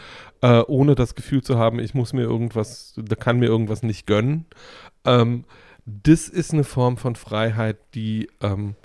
äh, 0.42 0.62
ohne 0.62 0.96
das 0.96 1.14
Gefühl 1.14 1.44
zu 1.44 1.58
haben, 1.60 1.80
ich 1.80 1.94
muss 1.94 2.14
mir 2.14 2.24
irgendwas, 2.24 2.94
da 2.98 3.16
kann 3.16 3.38
mir 3.40 3.46
irgendwas 3.46 3.84
nicht 3.84 4.08
gönnen. 4.08 4.46
Ähm, 5.06 5.46
das 5.86 6.28
ist 6.28 6.52
eine 6.52 6.64
Form 6.64 6.98
von 6.98 7.16
Freiheit, 7.16 7.78
die 7.94 8.28
ähm, 8.42 8.76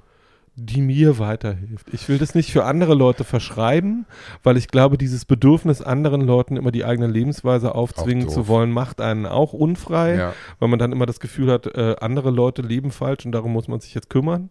die 0.55 0.83
mir 0.83 1.19
weiterhilft. 1.19 1.89
Ich 1.93 2.09
will 2.09 2.19
das 2.19 2.35
nicht 2.35 2.53
für 2.53 2.65
andere 2.65 2.95
Leute 2.95 3.25
verschreiben, 3.25 4.05
weil 4.43 4.59
ich 4.59 4.69
glaube, 4.69 4.99
dieses 4.99 5.25
Bedürfnis, 5.25 5.81
anderen 5.81 6.21
Leuten 6.21 6.57
immer 6.57 6.71
die 6.71 6.85
eigene 6.85 7.07
Lebensweise 7.07 7.75
aufzwingen 7.75 8.29
zu 8.29 8.49
wollen, 8.49 8.71
macht 8.71 9.01
einen 9.01 9.25
auch 9.25 9.55
unfrei, 9.55 10.17
ja. 10.17 10.35
weil 10.59 10.69
man 10.69 10.79
dann 10.79 10.93
immer 10.93 11.07
das 11.07 11.21
Gefühl 11.21 11.51
hat, 11.51 11.67
äh, 11.67 11.97
andere 12.01 12.31
Leute 12.31 12.61
leben 12.61 12.91
falsch 12.91 13.25
und 13.25 13.33
darum 13.33 13.53
muss 13.53 13.67
man 13.67 13.81
sich 13.81 13.95
jetzt 13.95 14.11
kümmern. 14.11 14.51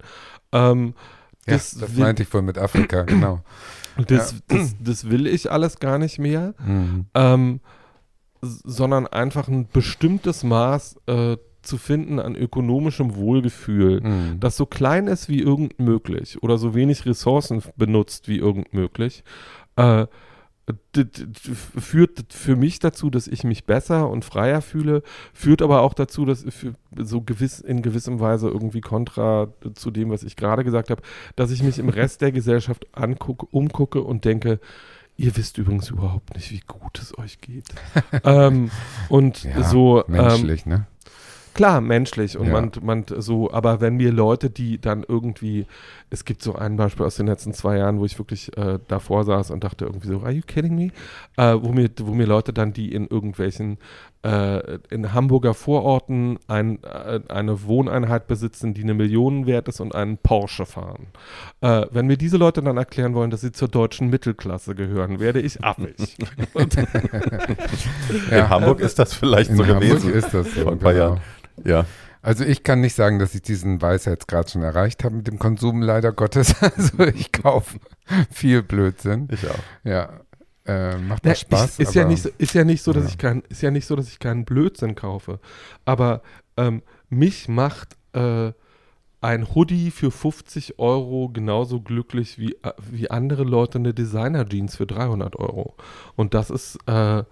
Ähm, 0.52 0.96
ja, 1.46 1.54
das, 1.54 1.72
das 1.72 1.94
meinte 1.96 2.24
ich 2.24 2.34
wohl 2.34 2.42
mit 2.42 2.58
Afrika, 2.58 3.02
genau. 3.04 3.42
Das, 4.08 4.32
ja. 4.32 4.38
das, 4.48 4.76
das, 4.80 5.10
will 5.10 5.28
ich 5.28 5.52
alles 5.52 5.80
gar 5.80 6.00
nicht 6.00 6.18
mehr, 6.18 6.56
mhm. 6.66 7.06
ähm, 7.14 7.60
sondern 8.42 9.06
einfach 9.06 9.48
ein 9.48 9.68
bestimmtes 9.68 10.44
Maß 10.44 10.96
äh, 11.06 11.38
zu 11.62 11.78
finden 11.78 12.20
an 12.20 12.36
ökonomischem 12.36 13.16
Wohlgefühl, 13.16 14.02
mhm. 14.02 14.40
das 14.40 14.58
so 14.58 14.66
klein 14.66 15.08
ist 15.08 15.30
wie 15.30 15.42
irgend 15.42 15.80
möglich 15.80 16.42
oder 16.42 16.58
so 16.58 16.74
wenig 16.74 17.06
Ressourcen 17.06 17.62
benutzt 17.76 18.28
wie 18.28 18.38
irgend 18.38 18.74
möglich, 18.74 19.24
äh, 19.76 20.08
führt 21.80 22.26
für 22.30 22.56
mich 22.56 22.80
dazu, 22.80 23.10
dass 23.10 23.28
ich 23.28 23.44
mich 23.44 23.66
besser 23.66 24.10
und 24.10 24.26
freier 24.26 24.62
fühle, 24.62 25.04
führt 25.34 25.62
aber 25.62 25.82
auch 25.82 25.94
dazu, 25.94 26.26
dass 26.26 26.46
so 26.98 27.22
gewiss 27.22 27.60
in 27.60 27.82
gewissem 27.82 28.20
Weise 28.20 28.48
irgendwie 28.48 28.82
kontra 28.82 29.50
zu 29.74 29.92
dem, 29.92 30.12
was 30.12 30.24
ich 30.24 30.36
gerade 30.36 30.64
gesagt 30.64 30.90
habe, 30.90 31.02
dass 31.36 31.52
ich 31.52 31.64
mich 31.64 31.80
im 31.80 31.90
Rest 31.90 32.22
der 32.22 32.32
Gesellschaft 32.32 32.86
angucke, 32.94 33.46
umgucke 33.48 34.02
und 34.02 34.24
denke, 34.26 34.60
ihr 35.18 35.36
wisst 35.36 35.58
übrigens 35.58 35.90
überhaupt 35.90 36.36
nicht, 36.36 36.52
wie 36.52 36.62
gut 36.68 37.00
es 37.00 37.18
euch 37.18 37.40
geht. 37.42 37.66
ähm, 38.24 38.72
und 39.10 39.44
ja, 39.44 39.64
so 39.64 40.04
menschlich, 40.08 40.66
ähm, 40.66 40.72
ne? 40.72 40.88
Klar, 41.54 41.82
menschlich 41.82 42.38
und 42.38 42.48
ja. 42.48 42.54
man, 42.54 42.72
man 42.82 43.06
so, 43.08 43.52
aber 43.52 43.82
wenn 43.82 43.98
mir 43.98 44.12
Leute, 44.12 44.50
die 44.50 44.80
dann 44.80 45.04
irgendwie, 45.06 45.66
es 46.10 46.24
gibt 46.24 46.42
so 46.42 46.56
ein 46.56 46.78
Beispiel 46.78 47.06
aus 47.06 47.16
den 47.16 47.28
letzten 47.28 47.54
zwei 47.54 47.78
Jahren, 47.78 48.00
wo 48.00 48.06
ich 48.06 48.18
wirklich 48.18 48.56
äh, 48.58 48.80
davor 48.88 49.26
saß 49.26 49.52
und 49.52 49.64
dachte 49.64 49.86
irgendwie 49.86 50.08
so, 50.08 50.22
are 50.22 50.32
you 50.32 50.44
kidding 50.46 50.76
me? 50.76 50.92
Äh, 51.36 51.58
wo, 51.62 51.74
mir, 51.74 51.90
wo 52.04 52.14
mir 52.14 52.26
Leute 52.26 52.54
dann, 52.54 52.72
die 52.72 52.94
in 52.94 53.06
irgendwelchen, 53.06 53.80
äh, 54.24 54.78
in 54.90 55.14
Hamburger 55.14 55.54
Vororten 55.54 56.40
ein, 56.48 56.82
äh, 56.84 57.20
eine 57.28 57.64
Wohneinheit 57.64 58.28
besitzen, 58.28 58.74
die 58.74 58.84
eine 58.84 58.94
Million 58.94 59.46
wert 59.46 59.68
ist 59.68 59.82
und 59.82 59.94
einen 59.94 60.18
Porsche 60.18 60.66
fahren. 60.66 61.08
Äh, 61.60 61.88
wenn 61.92 62.08
mir 62.08 62.18
diese 62.18 62.38
Leute 62.38 62.62
dann 62.62 62.78
erklären 62.78 63.14
wollen, 63.14 63.30
dass 63.30 63.42
sie 63.42 63.52
zur 63.52 63.68
deutschen 63.68 64.10
Mittelklasse 64.10 64.74
gehören, 64.74 65.20
werde 65.20 65.42
ich 65.42 65.62
affig. 65.64 66.18
ja, 68.32 68.38
in 68.38 68.50
Hamburg 68.50 68.80
ist 68.80 69.00
das 69.00 69.14
vielleicht 69.14 69.54
so 69.54 69.66
Hamburg 69.66 69.82
gewesen. 69.82 70.14
ist 70.14 70.34
das 70.34 70.54
so, 70.54 70.62
vor 70.62 70.72
ein 70.72 70.80
paar 70.80 70.94
genau. 70.94 71.06
Jahren. 71.06 71.22
Ja. 71.64 71.86
Also 72.22 72.44
ich 72.44 72.64
kann 72.64 72.82
nicht 72.82 72.96
sagen, 72.96 73.18
dass 73.18 73.34
ich 73.34 73.42
diesen 73.42 73.82
Weisheitsgrad 73.82 74.52
schon 74.52 74.62
erreicht 74.62 75.04
habe 75.04 75.16
mit 75.16 75.28
dem 75.28 75.40
Konsum, 75.40 75.82
leider 75.82 76.12
Gottes. 76.12 76.56
Also 76.62 77.04
ich 77.06 77.32
kaufe 77.32 77.80
viel 78.32 78.62
Blödsinn. 78.62 79.28
Ich 79.32 79.50
auch. 79.50 79.60
Ja. 79.84 80.22
Äh, 80.66 80.98
macht 80.98 81.26
Na, 81.26 81.34
Spaß. 81.34 81.80
Ich, 81.80 81.88
ist, 81.88 81.96
ja 81.96 82.06
nicht 82.06 82.22
so, 82.22 82.30
ist 82.38 82.54
ja 82.54 82.64
nicht 82.64 82.84
so, 82.84 82.94
dass 82.94 83.06
ja. 83.06 83.10
ich 83.10 83.18
kein, 83.18 83.42
ist 83.50 83.64
ja 83.64 83.72
nicht 83.72 83.88
so, 83.88 83.96
dass 83.96 84.08
ich 84.08 84.20
keinen 84.20 84.46
Blödsinn 84.46 84.94
kaufe. 84.94 85.40
Aber 85.86 86.22
ähm, 86.58 86.84
mich 87.10 87.48
macht 87.48 87.98
äh, 88.14 88.52
ein 89.22 89.56
Hoodie 89.56 89.90
für 89.92 90.12
50 90.12 90.78
Euro 90.78 91.30
genauso 91.30 91.82
glücklich 91.82 92.38
wie, 92.38 92.54
äh, 92.64 92.74
wie 92.92 93.10
andere 93.10 93.44
Leute 93.44 93.80
eine 93.80 93.94
Designer-Jeans 93.94 94.76
für 94.76 94.86
300 94.86 95.36
Euro. 95.38 95.76
Und 96.16 96.36
das 96.36 96.52
ist, 96.52 96.78
äh, 96.88 97.24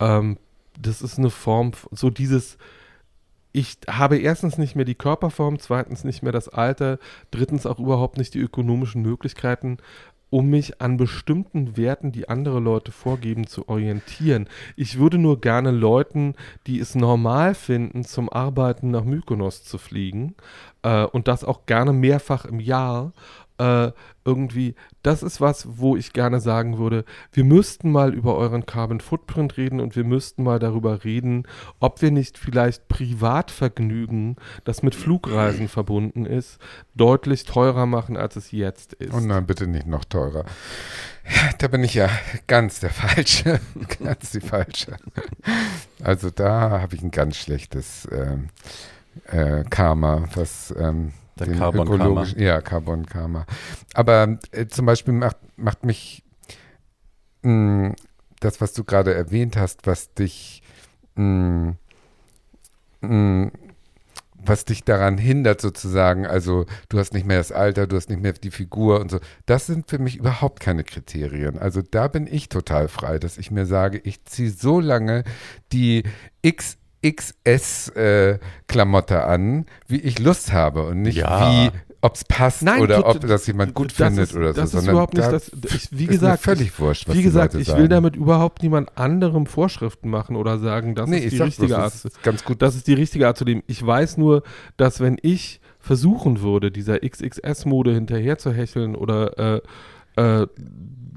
ähm, 0.00 0.38
das 0.78 1.00
ist 1.00 1.18
eine 1.18 1.30
Form, 1.30 1.72
so 1.90 2.10
dieses, 2.10 2.58
ich 3.56 3.78
habe 3.88 4.18
erstens 4.18 4.58
nicht 4.58 4.76
mehr 4.76 4.84
die 4.84 4.94
Körperform, 4.94 5.58
zweitens 5.58 6.04
nicht 6.04 6.22
mehr 6.22 6.30
das 6.30 6.50
Alter, 6.50 6.98
drittens 7.30 7.64
auch 7.64 7.78
überhaupt 7.78 8.18
nicht 8.18 8.34
die 8.34 8.38
ökonomischen 8.38 9.00
Möglichkeiten, 9.00 9.78
um 10.28 10.50
mich 10.50 10.82
an 10.82 10.98
bestimmten 10.98 11.78
Werten, 11.78 12.12
die 12.12 12.28
andere 12.28 12.60
Leute 12.60 12.92
vorgeben, 12.92 13.46
zu 13.46 13.66
orientieren. 13.66 14.46
Ich 14.76 14.98
würde 14.98 15.16
nur 15.16 15.40
gerne 15.40 15.70
Leuten, 15.70 16.34
die 16.66 16.78
es 16.80 16.94
normal 16.94 17.54
finden, 17.54 18.04
zum 18.04 18.28
Arbeiten 18.28 18.90
nach 18.90 19.04
Mykonos 19.04 19.64
zu 19.64 19.78
fliegen 19.78 20.34
äh, 20.82 21.04
und 21.04 21.26
das 21.26 21.42
auch 21.42 21.64
gerne 21.64 21.94
mehrfach 21.94 22.44
im 22.44 22.60
Jahr 22.60 23.14
äh, 23.58 23.92
irgendwie, 24.24 24.74
das 25.02 25.22
ist 25.22 25.40
was, 25.40 25.78
wo 25.78 25.96
ich 25.96 26.12
gerne 26.12 26.40
sagen 26.40 26.78
würde, 26.78 27.04
wir 27.32 27.44
müssten 27.44 27.90
mal 27.92 28.12
über 28.12 28.36
euren 28.36 28.66
Carbon 28.66 29.00
Footprint 29.00 29.56
reden 29.56 29.80
und 29.80 29.94
wir 29.94 30.04
müssten 30.04 30.42
mal 30.42 30.58
darüber 30.58 31.04
reden, 31.04 31.44
ob 31.78 32.02
wir 32.02 32.10
nicht 32.10 32.36
vielleicht 32.36 32.88
Privatvergnügen, 32.88 34.36
das 34.64 34.82
mit 34.82 34.94
Flugreisen 34.94 35.68
verbunden 35.68 36.26
ist, 36.26 36.58
deutlich 36.94 37.44
teurer 37.44 37.86
machen, 37.86 38.16
als 38.16 38.36
es 38.36 38.50
jetzt 38.50 38.94
ist. 38.94 39.14
Oh 39.14 39.20
nein, 39.20 39.46
bitte 39.46 39.66
nicht 39.66 39.86
noch 39.86 40.04
teurer. 40.04 40.44
Da 41.58 41.68
bin 41.68 41.82
ich 41.82 41.94
ja 41.94 42.08
ganz 42.46 42.80
der 42.80 42.90
Falsche, 42.90 43.60
ganz 44.04 44.30
die 44.30 44.40
Falsche. 44.40 44.96
Also 46.02 46.30
da 46.30 46.80
habe 46.80 46.94
ich 46.94 47.02
ein 47.02 47.10
ganz 47.10 47.36
schlechtes 47.36 48.08
ähm, 48.12 48.48
äh, 49.26 49.64
Karma, 49.68 50.28
was 50.34 50.74
ähm, 50.78 51.12
der 51.38 51.52
Carbon 51.52 51.98
Karma. 51.98 52.24
Ja, 52.36 52.60
Carbon 52.60 53.06
Karma. 53.06 53.46
Aber 53.94 54.38
äh, 54.52 54.66
zum 54.66 54.86
Beispiel 54.86 55.14
macht, 55.14 55.36
macht 55.56 55.84
mich 55.84 56.24
mh, 57.42 57.88
hm, 57.88 57.94
das, 58.40 58.60
was 58.60 58.72
du 58.72 58.84
gerade 58.84 59.14
erwähnt 59.14 59.56
hast, 59.56 59.86
was 59.86 60.14
dich 60.14 60.62
mh, 61.14 61.76
hm, 63.00 63.08
mh, 63.08 63.08
hm, 63.08 63.52
was 64.48 64.64
dich 64.64 64.84
daran 64.84 65.18
hindert 65.18 65.60
sozusagen, 65.60 66.26
also 66.26 66.66
du 66.88 66.98
hast 66.98 67.12
nicht 67.12 67.26
mehr 67.26 67.38
das 67.38 67.52
Alter, 67.52 67.86
du 67.86 67.96
hast 67.96 68.08
nicht 68.08 68.22
mehr 68.22 68.32
die 68.32 68.50
Figur 68.50 69.00
und 69.00 69.10
so, 69.10 69.18
das 69.46 69.66
sind 69.66 69.90
für 69.90 69.98
mich 69.98 70.16
überhaupt 70.16 70.60
keine 70.60 70.84
Kriterien. 70.84 71.58
Also 71.58 71.82
da 71.82 72.08
bin 72.08 72.26
ich 72.26 72.48
total 72.48 72.88
frei, 72.88 73.18
dass 73.18 73.38
ich 73.38 73.50
mir 73.50 73.66
sage, 73.66 73.98
ich 73.98 74.24
ziehe 74.24 74.50
so 74.50 74.80
lange 74.80 75.24
die 75.72 76.04
X 76.42 76.78
XS-Klamotte 77.04 79.14
äh, 79.14 79.18
an, 79.18 79.66
wie 79.86 80.00
ich 80.00 80.18
Lust 80.18 80.52
habe 80.52 80.86
und 80.86 81.02
nicht 81.02 81.18
ja. 81.18 81.50
wie 81.50 81.70
ob 82.02 82.14
es 82.14 82.24
passt 82.24 82.62
Nein, 82.62 82.80
oder 82.80 83.06
ob 83.06 83.20
das 83.20 83.46
jemand 83.46 83.74
gut 83.74 83.90
das 83.90 83.96
findet 83.96 84.30
ist, 84.30 84.36
oder 84.36 84.54
so. 84.54 84.60
Das 84.60 84.74
ist 84.74 84.86
überhaupt 84.86 85.14
nicht 85.14 85.32
das. 85.32 85.50
Ich, 85.74 85.88
wie 85.90 86.06
gesagt, 86.06 86.42
völlig 86.42 86.78
wurscht. 86.78 87.12
wie 87.12 87.22
gesagt, 87.22 87.54
ich 87.54 87.74
will 87.76 87.88
damit 87.88 88.16
überhaupt 88.16 88.62
niemand 88.62 88.96
anderem 88.96 89.46
Vorschriften 89.46 90.08
machen 90.08 90.36
oder 90.36 90.58
sagen, 90.58 90.94
das 90.94 91.10
nee, 91.10 91.18
ist 91.18 91.32
die 91.32 91.42
richtige 91.42 91.66
bloß, 91.68 91.78
Art. 91.78 91.94
Ist 91.94 92.22
ganz 92.22 92.44
gut. 92.44 92.62
Das 92.62 92.76
ist 92.76 92.86
die 92.86 92.94
richtige 92.94 93.26
Art 93.26 93.36
zu 93.36 93.44
leben. 93.44 93.62
Ich 93.66 93.84
weiß 93.84 94.18
nur, 94.18 94.44
dass 94.76 95.00
wenn 95.00 95.16
ich 95.20 95.60
versuchen 95.80 96.42
würde, 96.42 96.70
dieser 96.70 97.00
XXS-Mode 97.00 97.92
hinterher 97.92 98.38
zu 98.38 98.52
hecheln 98.52 98.94
oder 98.94 99.62
äh, 100.16 100.16
äh, 100.16 100.46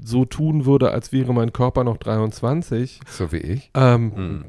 so 0.02 0.24
tun 0.24 0.64
würde, 0.64 0.90
als 0.90 1.12
wäre 1.12 1.32
mein 1.34 1.52
Körper 1.52 1.84
noch 1.84 1.98
23. 1.98 3.00
So 3.06 3.32
wie 3.32 3.38
ich. 3.38 3.70
Ähm, 3.74 4.12
hm 4.14 4.44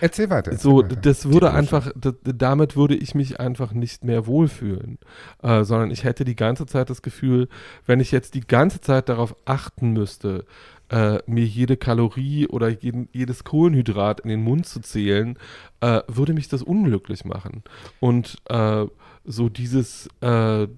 Erzähl 0.00 0.30
weiter. 0.30 0.56
so, 0.56 0.82
weiter. 0.82 0.96
das 0.96 1.30
würde 1.30 1.52
einfach, 1.52 1.90
das, 1.96 2.14
damit 2.22 2.76
würde 2.76 2.94
ich 2.94 3.14
mich 3.14 3.40
einfach 3.40 3.72
nicht 3.72 4.04
mehr 4.04 4.26
wohlfühlen, 4.26 4.98
äh, 5.42 5.64
sondern 5.64 5.90
ich 5.90 6.04
hätte 6.04 6.24
die 6.24 6.36
ganze 6.36 6.66
Zeit 6.66 6.90
das 6.90 7.02
Gefühl, 7.02 7.48
wenn 7.86 8.00
ich 8.00 8.12
jetzt 8.12 8.34
die 8.34 8.46
ganze 8.46 8.80
Zeit 8.80 9.08
darauf 9.08 9.36
achten 9.44 9.92
müsste, 9.92 10.44
äh, 10.90 11.18
mir 11.26 11.44
jede 11.44 11.76
Kalorie 11.76 12.46
oder 12.46 12.68
jeden, 12.68 13.08
jedes 13.12 13.44
Kohlenhydrat 13.44 14.20
in 14.20 14.28
den 14.28 14.42
Mund 14.42 14.66
zu 14.66 14.80
zählen, 14.80 15.38
äh, 15.80 16.02
würde 16.08 16.34
mich 16.34 16.48
das 16.48 16.62
unglücklich 16.62 17.24
machen. 17.24 17.62
Und 18.00 18.36
äh, 18.48 18.86
so 19.24 19.48
dieses 19.48 20.08
äh, 20.20 20.68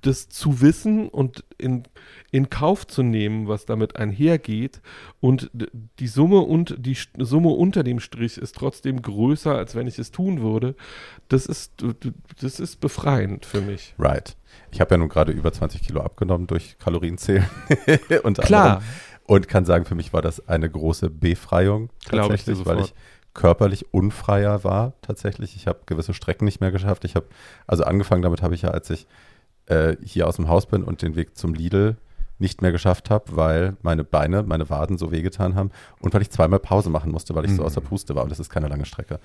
das 0.00 0.28
zu 0.28 0.60
wissen 0.60 1.08
und 1.08 1.44
in, 1.58 1.84
in 2.30 2.50
Kauf 2.50 2.86
zu 2.86 3.02
nehmen, 3.02 3.48
was 3.48 3.66
damit 3.66 3.96
einhergeht. 3.96 4.80
Und 5.20 5.50
die 5.98 6.06
Summe 6.06 6.40
und 6.40 6.76
die 6.78 6.96
Summe 7.18 7.50
unter 7.50 7.82
dem 7.82 8.00
Strich 8.00 8.38
ist 8.38 8.56
trotzdem 8.56 9.02
größer, 9.02 9.54
als 9.54 9.74
wenn 9.74 9.86
ich 9.86 9.98
es 9.98 10.10
tun 10.10 10.42
würde. 10.42 10.74
Das 11.28 11.46
ist, 11.46 11.72
das 12.40 12.60
ist 12.60 12.80
befreiend 12.80 13.46
für 13.46 13.60
mich. 13.60 13.94
Right. 13.98 14.36
Ich 14.70 14.80
habe 14.80 14.94
ja 14.94 14.98
nun 14.98 15.08
gerade 15.08 15.32
über 15.32 15.52
20 15.52 15.82
Kilo 15.82 16.00
abgenommen 16.00 16.46
durch 16.46 16.78
Kalorienzählen. 16.78 17.46
Klar. 18.34 18.76
Anderem. 18.76 18.82
Und 19.24 19.48
kann 19.48 19.64
sagen, 19.64 19.84
für 19.84 19.94
mich 19.94 20.12
war 20.12 20.20
das 20.20 20.48
eine 20.48 20.68
große 20.68 21.08
Befreiung 21.08 21.90
tatsächlich, 22.04 22.60
ich 22.60 22.66
weil 22.66 22.80
ich 22.80 22.92
körperlich 23.34 23.92
unfreier 23.94 24.64
war 24.64 24.94
tatsächlich. 25.00 25.56
Ich 25.56 25.66
habe 25.66 25.80
gewisse 25.86 26.14
Strecken 26.14 26.44
nicht 26.44 26.60
mehr 26.60 26.72
geschafft. 26.72 27.04
Ich 27.04 27.14
habe, 27.14 27.26
also 27.66 27.84
angefangen 27.84 28.22
damit 28.22 28.42
habe 28.42 28.54
ich 28.54 28.62
ja, 28.62 28.70
als 28.70 28.90
ich 28.90 29.06
äh, 29.66 29.96
hier 30.02 30.26
aus 30.26 30.36
dem 30.36 30.48
Haus 30.48 30.66
bin 30.66 30.82
und 30.82 31.02
den 31.02 31.16
Weg 31.16 31.36
zum 31.36 31.54
Lidl 31.54 31.96
nicht 32.38 32.60
mehr 32.60 32.72
geschafft 32.72 33.08
habe, 33.10 33.36
weil 33.36 33.76
meine 33.82 34.04
Beine, 34.04 34.42
meine 34.42 34.68
Waden 34.68 34.98
so 34.98 35.12
wehgetan 35.12 35.54
haben 35.54 35.70
und 36.00 36.12
weil 36.12 36.22
ich 36.22 36.30
zweimal 36.30 36.58
Pause 36.58 36.90
machen 36.90 37.12
musste, 37.12 37.34
weil 37.34 37.44
ich 37.44 37.52
mhm. 37.52 37.56
so 37.56 37.64
aus 37.64 37.74
der 37.74 37.80
Puste 37.82 38.14
war 38.14 38.24
und 38.24 38.30
das 38.30 38.40
ist 38.40 38.50
keine 38.50 38.68
lange 38.68 38.84
Strecke. 38.84 39.20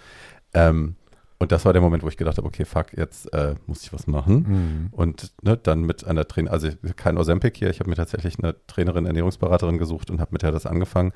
Ähm, 0.53 0.95
und 1.39 1.51
das 1.51 1.65
war 1.65 1.73
der 1.73 1.81
Moment, 1.81 2.03
wo 2.03 2.07
ich 2.07 2.17
gedacht 2.17 2.37
habe, 2.37 2.47
okay, 2.47 2.65
fuck, 2.65 2.97
jetzt 2.97 3.31
äh, 3.33 3.55
muss 3.67 3.83
ich 3.83 3.93
was 3.93 4.07
machen. 4.07 4.45
Mhm. 4.47 4.87
Und 4.91 5.33
ne, 5.43 5.55
dann 5.57 5.81
mit 5.81 6.05
einer 6.05 6.27
Trainerin, 6.27 6.53
also 6.53 6.69
kein 6.95 7.17
Ozempic 7.17 7.57
hier, 7.57 7.69
ich 7.69 7.79
habe 7.79 7.89
mir 7.89 7.95
tatsächlich 7.95 8.39
eine 8.39 8.55
Trainerin, 8.65 9.05
Ernährungsberaterin 9.05 9.77
gesucht 9.77 10.09
und 10.09 10.19
habe 10.19 10.31
mit 10.31 10.41
der 10.41 10.51
das 10.51 10.65
angefangen. 10.65 11.11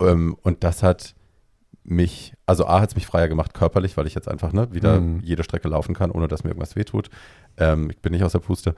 Ähm, 0.00 0.36
und 0.42 0.62
das 0.62 0.82
hat 0.82 1.14
mich, 1.84 2.34
also 2.46 2.66
A 2.66 2.80
hat 2.80 2.90
es 2.90 2.94
mich 2.94 3.06
freier 3.06 3.28
gemacht 3.28 3.54
körperlich, 3.54 3.96
weil 3.96 4.06
ich 4.06 4.14
jetzt 4.14 4.28
einfach 4.28 4.52
ne, 4.52 4.72
wieder 4.72 5.00
mhm. 5.00 5.20
jede 5.20 5.42
Strecke 5.42 5.68
laufen 5.68 5.94
kann, 5.94 6.10
ohne 6.10 6.28
dass 6.28 6.44
mir 6.44 6.50
irgendwas 6.50 6.76
wehtut. 6.76 7.10
Ähm, 7.56 7.90
ich 7.90 7.98
bin 8.00 8.12
nicht 8.12 8.22
aus 8.22 8.32
der 8.32 8.38
Puste. 8.38 8.74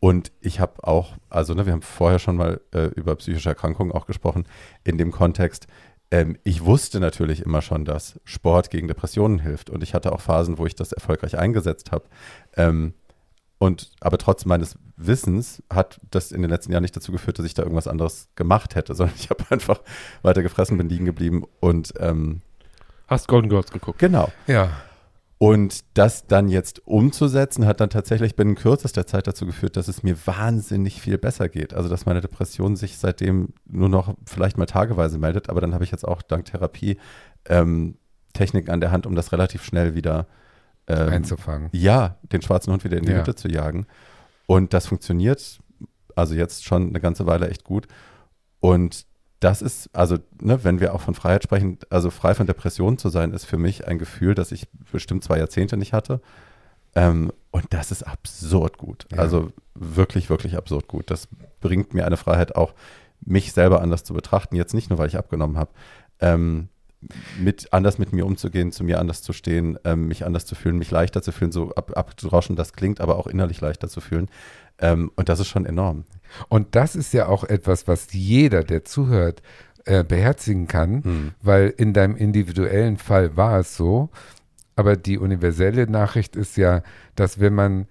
Und 0.00 0.32
ich 0.40 0.58
habe 0.58 0.82
auch, 0.82 1.14
also 1.30 1.54
ne, 1.54 1.64
wir 1.66 1.72
haben 1.72 1.82
vorher 1.82 2.18
schon 2.18 2.36
mal 2.36 2.60
äh, 2.72 2.86
über 2.86 3.14
psychische 3.16 3.48
Erkrankungen 3.48 3.92
auch 3.92 4.06
gesprochen, 4.06 4.44
in 4.82 4.98
dem 4.98 5.12
Kontext, 5.12 5.68
ähm, 6.12 6.36
ich 6.44 6.64
wusste 6.64 7.00
natürlich 7.00 7.40
immer 7.40 7.62
schon, 7.62 7.86
dass 7.86 8.20
Sport 8.24 8.70
gegen 8.70 8.86
Depressionen 8.86 9.38
hilft. 9.38 9.70
Und 9.70 9.82
ich 9.82 9.94
hatte 9.94 10.12
auch 10.12 10.20
Phasen, 10.20 10.58
wo 10.58 10.66
ich 10.66 10.74
das 10.74 10.92
erfolgreich 10.92 11.38
eingesetzt 11.38 11.90
habe. 11.90 12.04
Ähm, 12.54 12.92
und 13.62 13.92
aber 14.00 14.18
trotz 14.18 14.44
meines 14.44 14.76
Wissens 14.96 15.62
hat 15.72 16.00
das 16.10 16.32
in 16.32 16.42
den 16.42 16.50
letzten 16.50 16.72
Jahren 16.72 16.82
nicht 16.82 16.96
dazu 16.96 17.12
geführt, 17.12 17.38
dass 17.38 17.46
ich 17.46 17.54
da 17.54 17.62
irgendwas 17.62 17.86
anderes 17.86 18.28
gemacht 18.34 18.74
hätte, 18.74 18.92
sondern 18.96 19.14
ich 19.16 19.30
habe 19.30 19.44
einfach 19.50 19.80
weiter 20.22 20.42
gefressen, 20.42 20.78
bin 20.78 20.88
liegen 20.88 21.04
geblieben 21.04 21.44
und 21.60 21.94
ähm, 22.00 22.40
hast 23.06 23.28
Golden 23.28 23.48
Girls 23.48 23.70
geguckt. 23.70 24.00
Genau. 24.00 24.32
Ja. 24.48 24.70
Und 25.38 25.84
das 25.94 26.26
dann 26.26 26.48
jetzt 26.48 26.84
umzusetzen, 26.88 27.64
hat 27.64 27.80
dann 27.80 27.90
tatsächlich 27.90 28.34
binnen 28.34 28.56
kürzester 28.56 29.06
Zeit 29.06 29.28
dazu 29.28 29.46
geführt, 29.46 29.76
dass 29.76 29.86
es 29.86 30.02
mir 30.02 30.16
wahnsinnig 30.26 31.00
viel 31.00 31.16
besser 31.16 31.48
geht. 31.48 31.72
Also, 31.72 31.88
dass 31.88 32.04
meine 32.04 32.20
Depression 32.20 32.74
sich 32.74 32.98
seitdem 32.98 33.50
nur 33.64 33.88
noch 33.88 34.16
vielleicht 34.26 34.58
mal 34.58 34.66
tageweise 34.66 35.18
meldet, 35.18 35.48
aber 35.48 35.60
dann 35.60 35.72
habe 35.72 35.84
ich 35.84 35.92
jetzt 35.92 36.06
auch 36.06 36.22
dank 36.22 36.46
Therapie 36.46 36.98
ähm, 37.48 37.96
Techniken 38.32 38.72
an 38.72 38.80
der 38.80 38.90
Hand, 38.90 39.06
um 39.06 39.14
das 39.14 39.30
relativ 39.30 39.62
schnell 39.62 39.94
wieder 39.94 40.26
ähm, 40.86 41.08
einzufangen. 41.08 41.68
Ja, 41.72 42.16
den 42.32 42.42
schwarzen 42.42 42.72
Hund 42.72 42.84
wieder 42.84 42.98
in 42.98 43.04
die 43.04 43.12
ja. 43.12 43.18
Hütte 43.18 43.34
zu 43.34 43.48
jagen. 43.48 43.86
Und 44.46 44.74
das 44.74 44.86
funktioniert 44.86 45.60
also 46.16 46.34
jetzt 46.34 46.64
schon 46.64 46.88
eine 46.88 47.00
ganze 47.00 47.26
Weile 47.26 47.48
echt 47.48 47.64
gut. 47.64 47.86
Und 48.60 49.06
das 49.40 49.60
ist, 49.60 49.90
also, 49.92 50.18
ne, 50.40 50.62
wenn 50.62 50.80
wir 50.80 50.94
auch 50.94 51.00
von 51.00 51.14
Freiheit 51.14 51.42
sprechen, 51.42 51.78
also 51.90 52.10
frei 52.10 52.34
von 52.34 52.46
Depressionen 52.46 52.98
zu 52.98 53.08
sein, 53.08 53.32
ist 53.32 53.44
für 53.44 53.58
mich 53.58 53.88
ein 53.88 53.98
Gefühl, 53.98 54.34
das 54.34 54.52
ich 54.52 54.68
bestimmt 54.92 55.24
zwei 55.24 55.38
Jahrzehnte 55.38 55.76
nicht 55.76 55.92
hatte. 55.92 56.20
Ähm, 56.94 57.32
und 57.50 57.66
das 57.70 57.90
ist 57.90 58.04
absurd 58.04 58.78
gut. 58.78 59.06
Ja. 59.10 59.18
Also 59.18 59.50
wirklich, 59.74 60.30
wirklich 60.30 60.56
absurd 60.56 60.86
gut. 60.86 61.10
Das 61.10 61.28
bringt 61.60 61.92
mir 61.92 62.06
eine 62.06 62.16
Freiheit 62.16 62.54
auch, 62.54 62.74
mich 63.20 63.52
selber 63.52 63.80
anders 63.80 64.04
zu 64.04 64.14
betrachten. 64.14 64.56
Jetzt 64.56 64.74
nicht 64.74 64.90
nur, 64.90 64.98
weil 64.98 65.08
ich 65.08 65.16
abgenommen 65.16 65.56
habe, 65.56 65.70
ähm, 66.20 66.68
mit, 67.38 67.72
anders 67.72 67.98
mit 67.98 68.12
mir 68.12 68.26
umzugehen, 68.26 68.72
zu 68.72 68.84
mir 68.84 69.00
anders 69.00 69.22
zu 69.22 69.32
stehen, 69.32 69.78
ähm, 69.84 70.06
mich 70.06 70.24
anders 70.24 70.46
zu 70.46 70.54
fühlen, 70.54 70.78
mich 70.78 70.90
leichter 70.90 71.22
zu 71.22 71.32
fühlen, 71.32 71.52
so 71.52 71.74
ab, 71.74 71.96
abzurauschen, 71.96 72.56
das 72.56 72.72
klingt, 72.72 73.00
aber 73.00 73.16
auch 73.16 73.26
innerlich 73.26 73.60
leichter 73.60 73.88
zu 73.88 74.00
fühlen. 74.00 74.28
Ähm, 74.78 75.10
und 75.16 75.28
das 75.28 75.40
ist 75.40 75.48
schon 75.48 75.66
enorm. 75.66 76.04
Und 76.48 76.74
das 76.74 76.96
ist 76.96 77.12
ja 77.12 77.26
auch 77.26 77.44
etwas, 77.44 77.88
was 77.88 78.12
jeder, 78.12 78.64
der 78.64 78.84
zuhört, 78.84 79.42
äh, 79.84 80.04
beherzigen 80.04 80.68
kann, 80.68 81.04
hm. 81.04 81.34
weil 81.42 81.74
in 81.76 81.92
deinem 81.92 82.16
individuellen 82.16 82.98
Fall 82.98 83.36
war 83.36 83.60
es 83.60 83.76
so. 83.76 84.10
Aber 84.76 84.96
die 84.96 85.18
universelle 85.18 85.90
Nachricht 85.90 86.36
ist 86.36 86.56
ja, 86.56 86.82
dass 87.14 87.40
wenn 87.40 87.54
man 87.54 87.86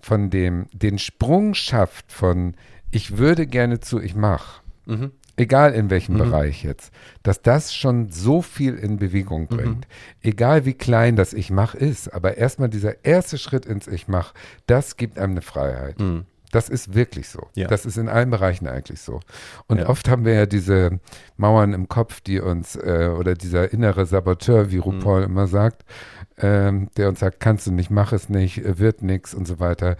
von 0.00 0.30
dem 0.30 0.66
den 0.72 0.98
Sprung 0.98 1.54
schafft 1.54 2.12
von 2.12 2.54
ich 2.90 3.18
würde 3.18 3.46
gerne 3.46 3.80
zu 3.80 4.00
ich 4.00 4.14
mach, 4.14 4.62
mhm. 4.86 5.12
Egal 5.40 5.72
in 5.72 5.88
welchem 5.88 6.14
mhm. 6.14 6.18
Bereich 6.18 6.62
jetzt, 6.62 6.92
dass 7.22 7.40
das 7.40 7.74
schon 7.74 8.10
so 8.10 8.42
viel 8.42 8.74
in 8.74 8.98
Bewegung 8.98 9.42
mhm. 9.42 9.56
bringt. 9.56 9.78
Mhm. 9.78 9.84
Egal 10.22 10.66
wie 10.66 10.74
klein 10.74 11.16
das 11.16 11.32
ich 11.32 11.50
mach 11.50 11.74
ist, 11.74 12.12
aber 12.12 12.36
erstmal 12.36 12.68
dieser 12.68 13.04
erste 13.04 13.38
Schritt 13.38 13.64
ins 13.64 13.86
ich 13.86 14.06
mach, 14.06 14.34
das 14.66 14.96
gibt 14.96 15.18
einem 15.18 15.32
eine 15.32 15.42
Freiheit. 15.42 15.98
Mhm. 15.98 16.26
Das 16.52 16.68
ist 16.68 16.94
wirklich 16.94 17.28
so. 17.28 17.48
Ja. 17.54 17.68
Das 17.68 17.86
ist 17.86 17.96
in 17.96 18.08
allen 18.08 18.28
Bereichen 18.28 18.66
eigentlich 18.66 19.00
so. 19.00 19.20
Und 19.68 19.78
ja. 19.78 19.88
oft 19.88 20.08
haben 20.08 20.24
wir 20.24 20.34
ja 20.34 20.46
diese 20.46 20.98
Mauern 21.36 21.72
im 21.72 21.88
Kopf, 21.88 22.20
die 22.20 22.40
uns, 22.40 22.74
äh, 22.74 23.10
oder 23.16 23.34
dieser 23.34 23.72
innere 23.72 24.04
Saboteur, 24.04 24.72
wie 24.72 24.78
RuPaul 24.78 25.20
mhm. 25.20 25.26
immer 25.26 25.46
sagt, 25.46 25.84
ähm, 26.38 26.88
der 26.96 27.08
uns 27.08 27.20
sagt, 27.20 27.38
kannst 27.38 27.66
du 27.68 27.72
nicht, 27.72 27.90
mach 27.90 28.12
es 28.12 28.28
nicht, 28.28 28.58
äh, 28.58 28.78
wird 28.78 29.02
nichts 29.02 29.32
und 29.32 29.46
so 29.46 29.60
weiter. 29.60 29.96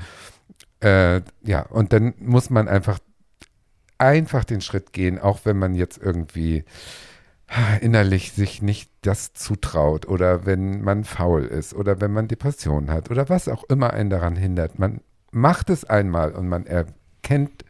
Äh, 0.81 1.21
ja, 1.45 1.63
und 1.71 1.93
dann 1.93 2.15
muss 2.19 2.51
man 2.51 2.67
einfach, 2.67 2.99
einfach 4.01 4.45
den 4.45 4.61
Schritt 4.61 4.93
gehen, 4.93 5.19
auch 5.19 5.41
wenn 5.45 5.59
man 5.59 5.75
jetzt 5.75 5.99
irgendwie 6.03 6.65
innerlich 7.81 8.33
sich 8.33 8.63
nicht 8.63 8.91
das 9.03 9.33
zutraut 9.33 10.07
oder 10.07 10.47
wenn 10.47 10.83
man 10.83 11.05
faul 11.05 11.45
ist 11.45 11.75
oder 11.75 12.01
wenn 12.01 12.13
man 12.13 12.29
Depressionen 12.29 12.91
hat 12.91 13.11
oder 13.11 13.29
was 13.29 13.49
auch 13.49 13.65
immer 13.65 13.93
einen 13.93 14.11
daran 14.11 14.37
hindert. 14.37 14.79
Man 14.79 15.01
macht 15.33 15.69
es 15.71 15.85
einmal 15.85 16.33
und 16.33 16.49
man 16.49 16.67
erkennt, 16.67 17.65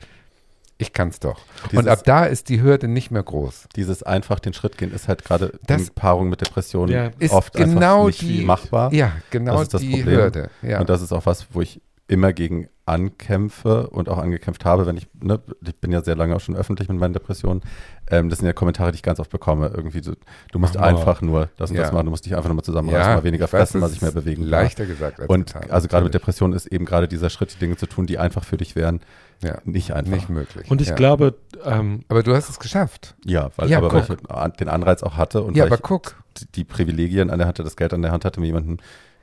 ich 0.76 0.92
kann 0.92 1.08
es 1.08 1.20
doch. 1.20 1.40
Dieses, 1.70 1.78
und 1.78 1.88
ab 1.88 2.04
da 2.04 2.24
ist 2.24 2.48
die 2.48 2.62
Hürde 2.62 2.88
nicht 2.88 3.10
mehr 3.10 3.22
groß. 3.22 3.68
Dieses 3.76 4.02
einfach 4.02 4.38
den 4.40 4.54
Schritt 4.54 4.78
gehen 4.78 4.92
ist 4.92 5.08
halt 5.08 5.24
gerade 5.24 5.58
in 5.68 5.88
Paarung 5.94 6.30
mit 6.30 6.40
Depressionen 6.40 7.12
ja, 7.20 7.30
oft 7.30 7.52
genau 7.54 8.06
einfach 8.06 8.06
nicht 8.06 8.22
die, 8.22 8.44
machbar. 8.44 8.92
Ja, 8.92 9.12
genau 9.30 9.54
das 9.54 9.62
ist 9.62 9.74
das 9.74 9.80
die 9.82 9.90
Problem. 9.90 10.16
Hürde. 10.16 10.50
Ja. 10.62 10.80
Und 10.80 10.88
das 10.88 11.02
ist 11.02 11.12
auch 11.12 11.26
was, 11.26 11.46
wo 11.52 11.60
ich 11.60 11.80
immer 12.10 12.32
gegen 12.32 12.68
ankämpfe 12.86 13.88
und 13.88 14.08
auch 14.08 14.18
angekämpft 14.18 14.64
habe, 14.64 14.84
wenn 14.84 14.96
ich, 14.96 15.06
ne, 15.22 15.40
ich 15.64 15.76
bin 15.76 15.92
ja 15.92 16.02
sehr 16.02 16.16
lange 16.16 16.34
auch 16.34 16.40
schon 16.40 16.56
öffentlich 16.56 16.88
mit 16.88 16.98
meinen 16.98 17.12
Depressionen. 17.12 17.62
Ähm, 18.10 18.28
das 18.28 18.40
sind 18.40 18.46
ja 18.46 18.52
Kommentare, 18.52 18.90
die 18.90 18.96
ich 18.96 19.04
ganz 19.04 19.20
oft 19.20 19.30
bekomme. 19.30 19.70
Irgendwie 19.72 20.02
so, 20.02 20.14
du 20.50 20.58
musst 20.58 20.74
oh. 20.76 20.80
einfach 20.80 21.22
nur 21.22 21.50
das 21.56 21.70
und 21.70 21.76
ja. 21.76 21.84
das 21.84 21.92
machen, 21.92 22.06
du 22.06 22.10
musst 22.10 22.26
dich 22.26 22.34
einfach 22.34 22.48
nur 22.48 22.56
mal 22.56 22.64
zusammenreißen, 22.64 23.10
ja, 23.10 23.16
mal 23.16 23.22
weniger 23.22 23.46
fressen, 23.46 23.80
mal 23.80 23.88
sich 23.88 24.02
mehr 24.02 24.10
bewegen. 24.10 24.42
Leichter 24.42 24.82
ja. 24.84 24.90
gesagt 24.90 25.20
als 25.20 25.28
Und 25.28 25.54
getan, 25.54 25.70
also 25.70 25.86
gerade 25.86 26.02
mit 26.02 26.14
Depressionen 26.14 26.56
ist 26.56 26.66
eben 26.66 26.84
gerade 26.84 27.06
dieser 27.06 27.30
Schritt, 27.30 27.54
die 27.54 27.58
Dinge 27.58 27.76
zu 27.76 27.86
tun, 27.86 28.06
die 28.06 28.18
einfach 28.18 28.42
für 28.42 28.56
dich 28.56 28.74
wären, 28.74 29.00
ja. 29.40 29.58
nicht 29.64 29.92
einfach. 29.92 30.12
Nicht 30.12 30.28
möglich. 30.28 30.68
Und 30.68 30.80
ich 30.80 30.92
glaube, 30.96 31.36
ähm, 31.64 32.00
aber 32.08 32.24
du 32.24 32.34
hast 32.34 32.50
es 32.50 32.58
geschafft. 32.58 33.14
Ja, 33.24 33.50
weil, 33.54 33.72
aber 33.72 33.92
weil 33.92 34.02
ich 34.50 34.56
den 34.56 34.68
Anreiz 34.68 35.04
auch 35.04 35.16
hatte 35.16 35.42
und 35.42 35.56
ja, 35.56 35.64
weil 35.64 35.74
aber 35.74 35.78
guck. 35.80 36.16
die 36.56 36.64
Privilegien 36.64 37.30
an 37.30 37.38
der 37.38 37.46
Hand, 37.46 37.60
das 37.60 37.76
Geld 37.76 37.94
an 37.94 38.02
der 38.02 38.10
Hand 38.10 38.24
hatte, 38.24 38.40
mir 38.40 38.46
jemanden 38.46 38.78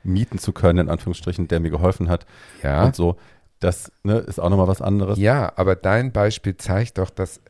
mieten 0.08 0.38
zu 0.38 0.52
können, 0.52 0.80
in 0.80 0.88
Anführungsstrichen, 0.88 1.48
der 1.48 1.60
mir 1.60 1.70
geholfen 1.70 2.08
hat. 2.08 2.26
Ja. 2.62 2.84
Und 2.84 2.96
so. 2.96 3.16
Das 3.60 3.90
ne, 4.04 4.18
ist 4.18 4.38
auch 4.38 4.50
nochmal 4.50 4.68
was 4.68 4.80
anderes. 4.80 5.18
Ja, 5.18 5.52
aber 5.56 5.74
dein 5.74 6.12
Beispiel 6.12 6.56
zeigt 6.56 6.98
doch, 6.98 7.10
dass 7.10 7.40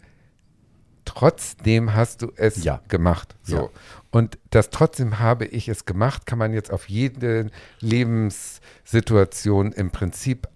trotzdem 1.05 1.95
hast 1.95 2.23
du 2.23 2.33
es 2.37 2.65
ja. 2.65 2.81
gemacht. 2.89 3.37
So. 3.43 3.57
Ja. 3.57 3.69
Und 4.11 4.39
das 4.51 4.71
trotzdem 4.71 5.19
habe 5.19 5.45
ich 5.45 5.69
es 5.69 5.85
gemacht, 5.85 6.27
kann 6.27 6.39
man 6.39 6.53
jetzt 6.53 6.73
auf 6.73 6.89
jede 6.89 7.51
Lebenssituation 7.81 9.73
im 9.73 9.91
Prinzip 9.91 10.49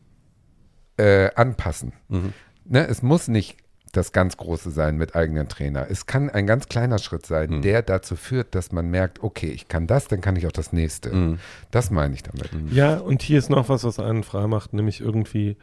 äh, 0.97 1.31
anpassen. 1.35 1.93
Mhm. 2.09 2.33
Ne, 2.65 2.87
es 2.87 3.03
muss 3.03 3.29
nicht 3.29 3.57
das 3.93 4.13
ganz 4.13 4.39
Große 4.39 4.71
sein 4.71 4.97
mit 4.97 5.15
eigenen 5.15 5.49
Trainer. 5.49 5.87
Es 5.89 6.07
kann 6.07 6.31
ein 6.31 6.47
ganz 6.47 6.67
kleiner 6.69 6.99
Schritt 6.99 7.27
sein, 7.27 7.51
mhm. 7.51 7.63
der 7.63 7.83
dazu 7.83 8.17
führt, 8.17 8.55
dass 8.55 8.73
man 8.73 8.91
merkt, 8.91 9.23
okay, 9.23 9.51
ich 9.51 9.69
kann 9.69 9.87
das, 9.87 10.09
dann 10.09 10.23
kann 10.23 10.35
ich 10.37 10.47
auch 10.47 10.53
das 10.53 10.73
nächste. 10.73 11.15
Mhm. 11.15 11.39
Das 11.71 11.91
meine 11.91 12.15
ich 12.15 12.23
damit. 12.23 12.53
Mhm. 12.53 12.73
Ja, 12.73 12.97
und 12.97 13.23
hier 13.23 13.39
ist 13.39 13.51
noch 13.51 13.69
was, 13.69 13.85
was 13.85 13.99
einen 13.99 14.25
frei 14.25 14.47
macht, 14.47 14.73
nämlich 14.73 15.01
irgendwie 15.01 15.59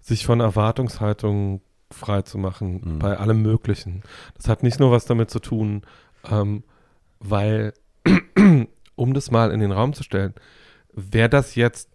sich 0.00 0.26
von 0.26 0.40
Erwartungshaltungen 0.40 1.62
frei 1.90 2.22
zu 2.22 2.36
machen 2.36 2.82
mhm. 2.84 2.98
bei 2.98 3.16
allem 3.16 3.40
Möglichen. 3.40 4.02
Das 4.36 4.48
hat 4.48 4.62
nicht 4.62 4.78
nur 4.78 4.90
was 4.90 5.06
damit 5.06 5.30
zu 5.30 5.40
tun, 5.40 5.82
ähm, 6.30 6.64
weil, 7.18 7.72
um 8.94 9.14
das 9.14 9.30
mal 9.30 9.50
in 9.50 9.60
den 9.60 9.72
Raum 9.72 9.94
zu 9.94 10.02
stellen, 10.02 10.34
wer 10.92 11.30
das 11.30 11.54
jetzt 11.54 11.88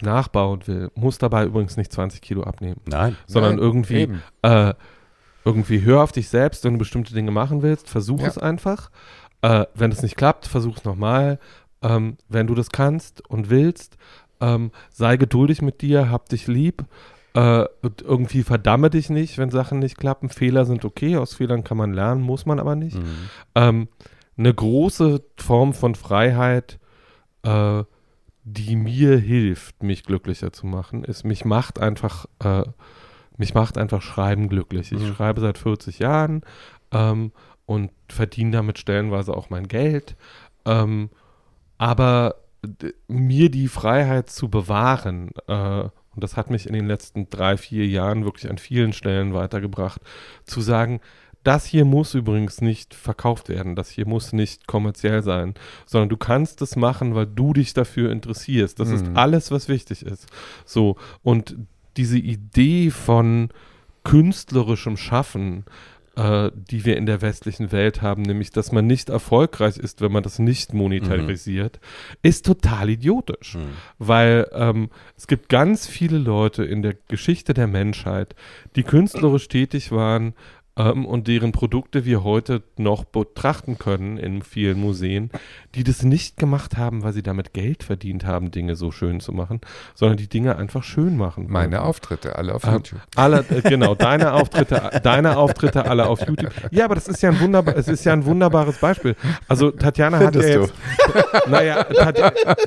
nachbauen 0.00 0.64
will, 0.66 0.92
muss 0.94 1.18
dabei 1.18 1.44
übrigens 1.44 1.76
nicht 1.76 1.92
20 1.92 2.20
Kilo 2.20 2.44
abnehmen. 2.44 2.80
Nein. 2.86 3.16
Sondern 3.26 3.56
nein, 3.56 3.64
irgendwie 3.64 4.08
äh, 4.42 4.74
irgendwie 5.44 5.82
hör 5.82 6.02
auf 6.02 6.12
dich 6.12 6.28
selbst, 6.28 6.64
wenn 6.64 6.74
du 6.74 6.78
bestimmte 6.78 7.14
Dinge 7.14 7.30
machen 7.30 7.62
willst, 7.62 7.88
versuch 7.88 8.20
ja. 8.20 8.28
es 8.28 8.38
einfach. 8.38 8.90
Äh, 9.42 9.66
wenn 9.74 9.92
es 9.92 10.02
nicht 10.02 10.16
klappt, 10.16 10.46
versuch 10.46 10.78
es 10.78 10.84
nochmal. 10.84 11.38
Ähm, 11.80 12.16
wenn 12.28 12.46
du 12.46 12.54
das 12.54 12.70
kannst 12.70 13.28
und 13.28 13.50
willst, 13.50 13.96
ähm, 14.40 14.72
sei 14.90 15.16
geduldig 15.16 15.62
mit 15.62 15.80
dir, 15.80 16.10
hab 16.10 16.28
dich 16.28 16.46
lieb. 16.46 16.84
Äh, 17.34 17.66
irgendwie 18.02 18.42
verdamme 18.42 18.90
dich 18.90 19.10
nicht, 19.10 19.38
wenn 19.38 19.50
Sachen 19.50 19.78
nicht 19.78 19.96
klappen. 19.96 20.28
Fehler 20.28 20.64
sind 20.64 20.84
okay, 20.84 21.16
aus 21.16 21.34
Fehlern 21.34 21.62
kann 21.62 21.76
man 21.76 21.92
lernen, 21.92 22.20
muss 22.20 22.46
man 22.46 22.58
aber 22.58 22.74
nicht. 22.74 22.96
Mhm. 22.96 23.30
Ähm, 23.54 23.88
eine 24.36 24.54
große 24.54 25.22
Form 25.36 25.72
von 25.74 25.94
Freiheit, 25.94 26.78
äh, 27.42 27.84
die 28.44 28.76
mir 28.76 29.18
hilft, 29.18 29.82
mich 29.82 30.04
glücklicher 30.04 30.52
zu 30.52 30.66
machen, 30.66 31.04
ist, 31.04 31.24
mich 31.24 31.44
macht 31.44 31.78
einfach 31.78 32.26
äh, 32.42 32.64
mich 33.38 33.54
macht 33.54 33.78
einfach 33.78 34.02
Schreiben 34.02 34.48
glücklich. 34.48 34.92
Ich 34.92 35.00
mhm. 35.00 35.14
schreibe 35.14 35.40
seit 35.40 35.58
40 35.58 35.98
Jahren 35.98 36.42
ähm, 36.92 37.32
und 37.66 37.90
verdiene 38.08 38.50
damit 38.50 38.78
stellenweise 38.78 39.34
auch 39.34 39.50
mein 39.50 39.68
Geld. 39.68 40.16
Ähm, 40.66 41.10
aber 41.78 42.36
mir 43.06 43.50
die 43.50 43.68
Freiheit 43.68 44.30
zu 44.30 44.48
bewahren, 44.48 45.30
äh, 45.46 45.84
und 46.18 46.24
das 46.24 46.36
hat 46.36 46.50
mich 46.50 46.66
in 46.66 46.72
den 46.72 46.86
letzten 46.86 47.30
drei, 47.30 47.56
vier 47.56 47.86
Jahren 47.86 48.24
wirklich 48.24 48.50
an 48.50 48.58
vielen 48.58 48.92
Stellen 48.92 49.34
weitergebracht, 49.34 50.00
zu 50.44 50.60
sagen, 50.60 51.00
das 51.44 51.64
hier 51.64 51.84
muss 51.84 52.14
übrigens 52.14 52.60
nicht 52.60 52.94
verkauft 52.94 53.48
werden, 53.48 53.76
das 53.76 53.90
hier 53.90 54.06
muss 54.06 54.32
nicht 54.32 54.66
kommerziell 54.66 55.22
sein, 55.22 55.54
sondern 55.86 56.08
du 56.08 56.16
kannst 56.16 56.60
es 56.62 56.74
machen, 56.74 57.14
weil 57.14 57.26
du 57.26 57.52
dich 57.52 57.72
dafür 57.72 58.10
interessierst. 58.10 58.80
Das 58.80 58.88
mhm. 58.88 58.94
ist 58.94 59.06
alles, 59.14 59.50
was 59.50 59.68
wichtig 59.68 60.04
ist. 60.04 60.26
So, 60.64 60.96
und 61.22 61.56
diese 61.98 62.18
Idee 62.18 62.90
von 62.90 63.50
künstlerischem 64.04 64.96
Schaffen, 64.96 65.64
äh, 66.16 66.50
die 66.54 66.84
wir 66.84 66.96
in 66.96 67.06
der 67.06 67.20
westlichen 67.22 67.70
Welt 67.72 68.02
haben, 68.02 68.22
nämlich 68.22 68.50
dass 68.50 68.72
man 68.72 68.86
nicht 68.86 69.08
erfolgreich 69.08 69.76
ist, 69.76 70.00
wenn 70.00 70.10
man 70.10 70.22
das 70.22 70.38
nicht 70.38 70.74
monetarisiert, 70.74 71.78
mhm. 71.80 72.16
ist 72.22 72.46
total 72.46 72.90
idiotisch. 72.90 73.56
Mhm. 73.56 73.68
Weil 73.98 74.48
ähm, 74.52 74.90
es 75.16 75.26
gibt 75.26 75.48
ganz 75.48 75.86
viele 75.86 76.18
Leute 76.18 76.64
in 76.64 76.82
der 76.82 76.94
Geschichte 77.08 77.54
der 77.54 77.66
Menschheit, 77.66 78.34
die 78.74 78.82
künstlerisch 78.82 79.48
tätig 79.48 79.92
waren, 79.92 80.34
ähm, 80.78 81.04
und 81.04 81.28
deren 81.28 81.52
Produkte 81.52 82.04
wir 82.04 82.22
heute 82.24 82.62
noch 82.76 83.04
betrachten 83.04 83.78
können 83.78 84.16
in 84.16 84.42
vielen 84.42 84.80
Museen, 84.80 85.30
die 85.74 85.84
das 85.84 86.02
nicht 86.02 86.36
gemacht 86.36 86.76
haben, 86.76 87.02
weil 87.02 87.12
sie 87.12 87.22
damit 87.22 87.52
Geld 87.52 87.82
verdient 87.82 88.24
haben, 88.24 88.50
Dinge 88.50 88.76
so 88.76 88.90
schön 88.90 89.20
zu 89.20 89.32
machen, 89.32 89.60
sondern 89.94 90.16
die 90.16 90.28
Dinge 90.28 90.56
einfach 90.56 90.84
schön 90.84 91.16
machen. 91.16 91.46
Meine 91.48 91.82
Auftritte, 91.82 92.36
alle 92.36 92.54
auf 92.54 92.64
ähm, 92.64 92.74
YouTube. 92.74 93.00
Alle, 93.16 93.44
äh, 93.50 93.60
genau, 93.68 93.94
deine 93.94 94.32
Auftritte, 94.32 95.00
deine 95.02 95.36
Auftritte 95.36 95.84
alle 95.86 96.06
auf 96.06 96.26
YouTube. 96.26 96.52
Ja, 96.70 96.84
aber 96.84 96.94
das 96.94 97.08
ist 97.08 97.22
ja 97.22 97.30
ein 97.30 97.40
wunderbar, 97.40 97.76
es 97.76 97.88
ist 97.88 98.04
ja 98.04 98.12
ein 98.12 98.24
wunderbares 98.24 98.78
Beispiel. 98.78 99.16
Also 99.48 99.70
Tatjana 99.70 100.18
hat 100.18 100.34
ja 100.36 100.42
jetzt, 100.42 100.74
naja, 101.48 101.84
Tat, 101.84 102.18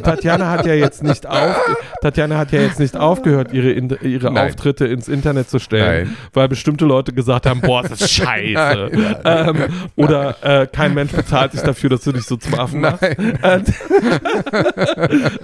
Tatjana 0.03 0.49
hat 0.51 0.65
ja 0.65 0.73
jetzt 0.73 1.01
nicht 1.01 1.25
auf, 1.25 1.55
Tatjana 2.01 2.37
hat 2.37 2.51
ja 2.51 2.61
jetzt 2.61 2.79
nicht 2.79 2.97
aufgehört, 2.97 3.53
ihre, 3.53 3.71
ihre 3.71 4.29
Auftritte 4.31 4.85
ins 4.85 5.07
Internet 5.07 5.49
zu 5.49 5.59
stellen, 5.59 6.07
Nein. 6.07 6.17
weil 6.33 6.47
bestimmte 6.49 6.85
Leute 6.85 7.13
gesagt 7.13 7.45
haben, 7.45 7.61
boah, 7.61 7.83
das 7.83 8.00
ist 8.00 8.00
scheiße. 8.07 8.91
Ähm, 9.23 9.57
oder 9.95 10.35
äh, 10.41 10.67
kein 10.67 10.93
Mensch 10.93 11.11
bezahlt 11.11 11.51
sich 11.53 11.61
dafür, 11.61 11.89
dass 11.91 12.01
du 12.01 12.11
dich 12.11 12.25
so 12.25 12.37
zum 12.37 12.55
Affen 12.55 12.81
machst. 12.81 13.03
Äh, 13.03 13.61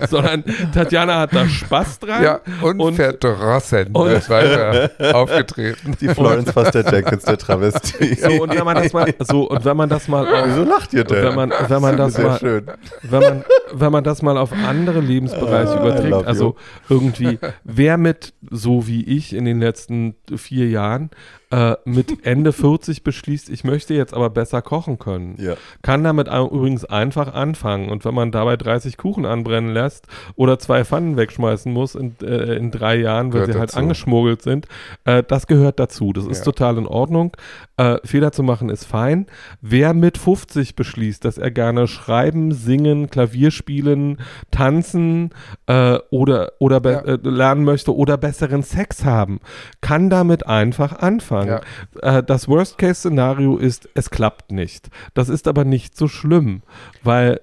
sondern 0.09 0.43
Tatjana 0.73 1.19
hat 1.19 1.35
da 1.35 1.47
Spaß 1.47 1.99
dran. 1.99 2.23
Ja, 2.23 2.39
und, 2.61 2.79
und 2.79 2.95
verdrossen 2.95 3.87
und 3.93 4.09
ist 4.11 4.29
weiter 4.29 4.91
aufgetreten. 5.15 5.95
Die 5.99 6.09
Florence 6.09 6.51
Foster 6.51 6.89
Jenkins 6.91 7.23
der 7.23 7.37
Travestie. 7.37 8.15
So, 8.15 8.43
und 8.43 8.55
wenn 8.55 8.65
man 8.65 8.75
das 8.75 8.93
mal, 8.93 9.13
so, 9.19 9.49
und 9.49 9.65
wenn 9.65 9.77
man 9.77 9.89
das 9.89 10.07
mal 10.07 10.27
auf, 10.27 10.47
Wieso 10.47 10.63
lacht 10.63 10.93
ihr 10.93 11.03
denn? 11.03 11.23
Wenn 11.23 11.35
man, 11.35 11.53
wenn 11.67 11.81
man 11.81 11.97
das, 11.97 12.13
das 12.13 12.23
mal, 12.23 12.39
schön. 12.39 12.65
Wenn 13.03 13.21
man, 13.21 13.45
wenn 13.73 13.91
man 13.91 14.03
das 14.03 14.21
mal 14.21 14.37
auf 14.37 14.51
andere 14.51 14.99
Lebensbereiche 14.99 15.73
ah, 15.73 15.81
überträgt, 15.81 16.27
also 16.27 16.55
irgendwie, 16.89 17.39
wer 17.63 17.97
mit, 17.97 18.33
so 18.49 18.87
wie 18.87 19.03
ich 19.03 19.33
in 19.33 19.45
den 19.45 19.59
letzten 19.59 20.15
vier 20.35 20.69
Jahren, 20.69 21.09
äh, 21.49 21.75
mit 21.85 22.25
Ende 22.25 22.51
40 22.51 23.03
beschließt, 23.03 23.49
ich 23.49 23.63
möchte 23.63 23.93
jetzt 23.93 24.13
aber 24.13 24.29
besser 24.29 24.61
kochen 24.61 24.99
können, 24.99 25.35
ja. 25.39 25.55
kann 25.81 26.03
damit 26.03 26.27
übrigens 26.27 26.83
einfach 26.83 27.33
anfangen. 27.33 27.89
Und 27.89 28.03
wenn 28.03 28.13
man 28.13 28.31
dabei 28.31 28.57
30 28.57 28.97
Kuchen 28.97 29.25
anbrennen 29.25 29.73
lässt 29.73 30.07
oder 30.35 30.59
zwei 30.59 30.83
Pfannen 30.83 31.15
wegschmeißen 31.15 31.71
muss 31.71 31.95
in, 31.95 32.15
äh, 32.21 32.55
in 32.55 32.71
drei 32.71 32.97
Jahren, 32.97 33.27
weil 33.27 33.41
gehört 33.41 33.53
sie 33.53 33.59
halt 33.59 33.69
dazu. 33.69 33.79
angeschmuggelt 33.79 34.41
sind, 34.41 34.67
äh, 35.05 35.23
das 35.23 35.47
gehört 35.47 35.79
dazu. 35.79 36.11
Das 36.11 36.25
ist 36.25 36.39
ja. 36.39 36.45
total 36.45 36.77
in 36.77 36.87
Ordnung. 36.87 37.35
Äh, 37.77 37.97
Fehler 38.03 38.31
zu 38.31 38.43
machen 38.43 38.69
ist 38.69 38.85
fein. 38.85 39.27
Wer 39.61 39.93
mit 39.93 40.17
50 40.17 40.75
beschließt, 40.75 41.23
dass 41.23 41.37
er 41.37 41.51
gerne 41.51 41.87
schreiben, 41.87 42.51
singen, 42.51 43.09
Klavier 43.09 43.51
spielen, 43.51 44.17
tanzen 44.51 45.29
äh, 45.67 45.99
oder, 46.09 46.53
oder 46.59 46.81
ja. 46.83 46.99
Äh, 47.01 47.19
lernen 47.23 47.63
möchte 47.63 47.95
oder 47.95 48.17
besseren 48.17 48.63
Sex 48.63 49.05
haben, 49.05 49.39
kann 49.79 50.09
damit 50.09 50.45
einfach 50.45 50.99
anfangen. 50.99 51.36
Ja. 51.45 51.61
Äh, 52.01 52.23
das 52.23 52.47
Worst-Case-Szenario 52.47 53.57
ist, 53.57 53.89
es 53.93 54.09
klappt 54.09 54.51
nicht. 54.51 54.89
Das 55.13 55.29
ist 55.29 55.47
aber 55.47 55.65
nicht 55.65 55.97
so 55.97 56.07
schlimm, 56.07 56.61
weil 57.03 57.41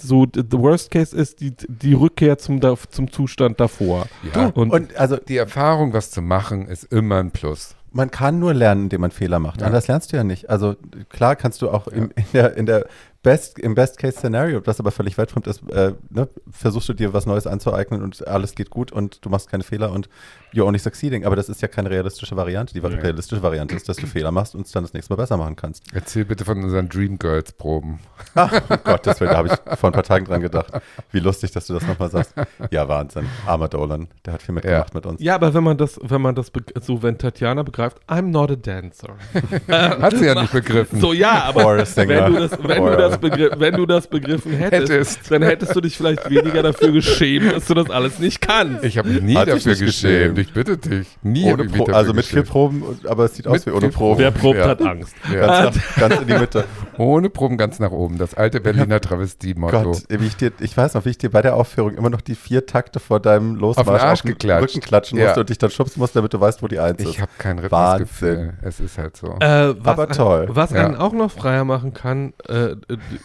so 0.00 0.26
the 0.34 0.58
Worst 0.58 0.90
Case 0.90 1.16
ist 1.16 1.40
die, 1.40 1.54
die 1.68 1.94
Rückkehr 1.94 2.38
zum, 2.38 2.60
zum 2.90 3.10
Zustand 3.10 3.60
davor. 3.60 4.06
Ja. 4.34 4.48
Und, 4.48 4.70
und 4.70 4.96
also 4.96 5.16
die 5.16 5.36
Erfahrung, 5.36 5.92
was 5.92 6.10
zu 6.10 6.22
machen, 6.22 6.66
ist 6.66 6.84
immer 6.84 7.18
ein 7.18 7.30
Plus 7.30 7.74
man 7.94 8.10
kann 8.10 8.38
nur 8.38 8.54
lernen, 8.54 8.84
indem 8.84 9.02
man 9.02 9.10
Fehler 9.10 9.38
macht. 9.38 9.60
Ja. 9.60 9.66
Anders 9.66 9.86
lernst 9.88 10.12
du 10.12 10.16
ja 10.16 10.24
nicht. 10.24 10.50
Also 10.50 10.76
klar 11.10 11.36
kannst 11.36 11.62
du 11.62 11.70
auch 11.70 11.86
ja. 11.86 11.92
im, 11.92 12.10
in 12.16 12.24
der, 12.32 12.56
in 12.56 12.66
der 12.66 12.86
Best, 13.22 13.58
im 13.60 13.76
Best-Case-Szenario, 13.76 14.60
das 14.60 14.80
aber 14.80 14.90
völlig 14.90 15.16
weltfremd 15.16 15.46
ist, 15.46 15.62
äh, 15.70 15.92
ne, 16.10 16.28
versuchst 16.50 16.88
du 16.88 16.92
dir 16.92 17.12
was 17.12 17.24
Neues 17.24 17.46
anzueignen 17.46 18.02
und 18.02 18.26
alles 18.26 18.56
geht 18.56 18.70
gut 18.70 18.90
und 18.90 19.24
du 19.24 19.28
machst 19.28 19.48
keine 19.48 19.62
Fehler 19.62 19.92
und 19.92 20.08
you're 20.52 20.64
only 20.64 20.78
succeeding. 20.78 21.24
Aber 21.24 21.36
das 21.36 21.48
ist 21.48 21.62
ja 21.62 21.68
keine 21.68 21.90
realistische 21.90 22.36
Variante. 22.36 22.74
Die 22.74 22.80
ja. 22.80 22.88
realistische 22.88 23.42
Variante 23.42 23.76
ist, 23.76 23.88
dass 23.88 23.96
du 23.96 24.06
Fehler 24.06 24.32
machst 24.32 24.56
und 24.56 24.66
es 24.66 24.72
dann 24.72 24.82
das 24.82 24.92
nächste 24.92 25.12
Mal 25.12 25.16
besser 25.16 25.36
machen 25.36 25.54
kannst. 25.54 25.84
Erzähl 25.92 26.24
bitte 26.24 26.44
von 26.44 26.62
unseren 26.62 26.88
Dreamgirls-Proben. 26.88 28.00
Ach, 28.34 28.60
oh 28.68 28.76
Gott, 28.82 29.06
das 29.06 29.18
da 29.18 29.36
habe 29.36 29.48
ich 29.48 29.78
vor 29.78 29.90
ein 29.90 29.92
paar 29.92 30.02
Tagen 30.02 30.24
dran 30.24 30.40
gedacht. 30.40 30.72
Wie 31.12 31.20
lustig, 31.20 31.52
dass 31.52 31.68
du 31.68 31.74
das 31.74 31.86
nochmal 31.86 32.10
sagst. 32.10 32.34
Ja, 32.70 32.88
Wahnsinn. 32.88 33.26
Armer 33.46 33.68
Dolan, 33.68 34.08
der 34.26 34.34
hat 34.34 34.42
viel 34.42 34.54
mitgemacht 34.54 34.88
ja. 34.88 34.94
mit 34.94 35.06
uns. 35.06 35.20
Ja, 35.22 35.36
aber 35.36 35.54
wenn 35.54 35.62
man 35.62 35.76
das, 35.76 35.98
wenn 36.02 36.20
man 36.20 36.34
das, 36.34 36.50
so 36.80 37.02
wenn 37.02 37.18
Tatjana 37.18 37.62
begreift, 37.62 37.98
I'm 38.08 38.30
not 38.30 38.50
a 38.50 38.56
dancer. 38.56 39.14
hat 39.68 40.16
sie 40.16 40.26
ja 40.26 40.40
nicht 40.40 40.52
begriffen. 40.52 41.00
So, 41.00 41.12
ja, 41.12 41.44
aber 41.44 41.76
wenn 41.76 42.08
du 42.08 42.40
das, 42.40 42.58
wenn 42.62 42.84
du 42.84 42.96
das 42.96 43.11
das, 43.18 43.60
wenn 43.60 43.74
du 43.74 43.86
das 43.86 44.06
begriffen 44.06 44.52
hättest, 44.52 44.92
hättest, 44.92 45.30
dann 45.30 45.42
hättest 45.42 45.74
du 45.74 45.80
dich 45.80 45.96
vielleicht 45.96 46.28
weniger 46.30 46.62
dafür 46.62 46.92
geschämt, 46.92 47.52
dass 47.52 47.66
du 47.66 47.74
das 47.74 47.90
alles 47.90 48.18
nicht 48.18 48.40
kannst. 48.40 48.84
Ich 48.84 48.98
habe 48.98 49.08
mich 49.08 49.22
nie 49.22 49.36
Hat 49.36 49.48
dafür 49.48 49.74
geschämt. 49.74 50.36
geschämt. 50.36 50.38
Ich 50.38 50.52
bitte 50.52 50.76
dich. 50.76 51.08
Nie 51.22 51.52
ohne 51.52 51.64
Pro 51.64 51.84
also 51.84 52.12
mit 52.12 52.24
vier 52.24 52.42
Proben, 52.42 52.82
aber 53.06 53.24
es 53.24 53.36
sieht 53.36 53.46
mit 53.46 53.54
aus 53.54 53.66
wie 53.66 53.70
ohne 53.70 53.88
Proben. 53.88 54.18
Wer 54.18 54.30
probt, 54.30 54.58
ja. 54.58 54.68
hat 54.68 54.82
Angst. 54.82 55.14
Ja. 55.32 55.46
Ganz, 55.46 55.76
nach, 55.76 55.96
ganz, 55.96 56.20
in 56.20 56.26
die 56.26 56.34
Mitte. 56.34 56.64
Ohne 56.98 57.30
Proben 57.30 57.56
ganz 57.56 57.78
nach 57.78 57.90
oben. 57.90 58.18
Das 58.18 58.34
alte 58.34 58.60
Berliner 58.60 59.00
Travestie-Motto. 59.00 59.82
Gott, 59.82 60.04
wie 60.08 60.26
ich, 60.26 60.36
dir, 60.36 60.52
ich 60.60 60.76
weiß 60.76 60.94
noch, 60.94 61.04
wie 61.04 61.10
ich 61.10 61.18
dir 61.18 61.30
bei 61.30 61.40
der 61.40 61.56
Aufführung 61.56 61.96
immer 61.96 62.10
noch 62.10 62.20
die 62.20 62.34
vier 62.34 62.66
Takte 62.66 63.00
vor 63.00 63.18
deinem 63.18 63.56
Losmarsch 63.56 63.88
auf 63.88 63.96
den, 63.96 64.08
Arsch 64.08 64.20
auf 64.20 64.22
den 64.22 64.32
geklatscht. 64.32 64.62
Rücken 64.62 64.80
klatschen 64.80 65.18
ja. 65.18 65.24
musste 65.26 65.40
und 65.40 65.48
dich 65.48 65.58
dann 65.58 65.70
schubsen 65.70 66.00
musste, 66.00 66.18
damit 66.18 66.34
du 66.34 66.40
weißt, 66.40 66.62
wo 66.62 66.68
die 66.68 66.78
Eins 66.78 67.00
ist. 67.00 67.08
Ich 67.08 67.20
habe 67.20 67.32
kein 67.38 67.58
Rhythmusgefühl. 67.58 68.54
Es 68.62 68.78
ist 68.78 68.98
halt 68.98 69.16
so. 69.16 69.36
Äh, 69.40 69.74
aber 69.82 70.08
toll. 70.08 70.48
Was 70.50 70.72
einen 70.72 70.96
auch 70.96 71.12
noch 71.12 71.30
freier 71.30 71.64
machen 71.64 71.94
kann, 71.94 72.34
äh, 72.46 72.76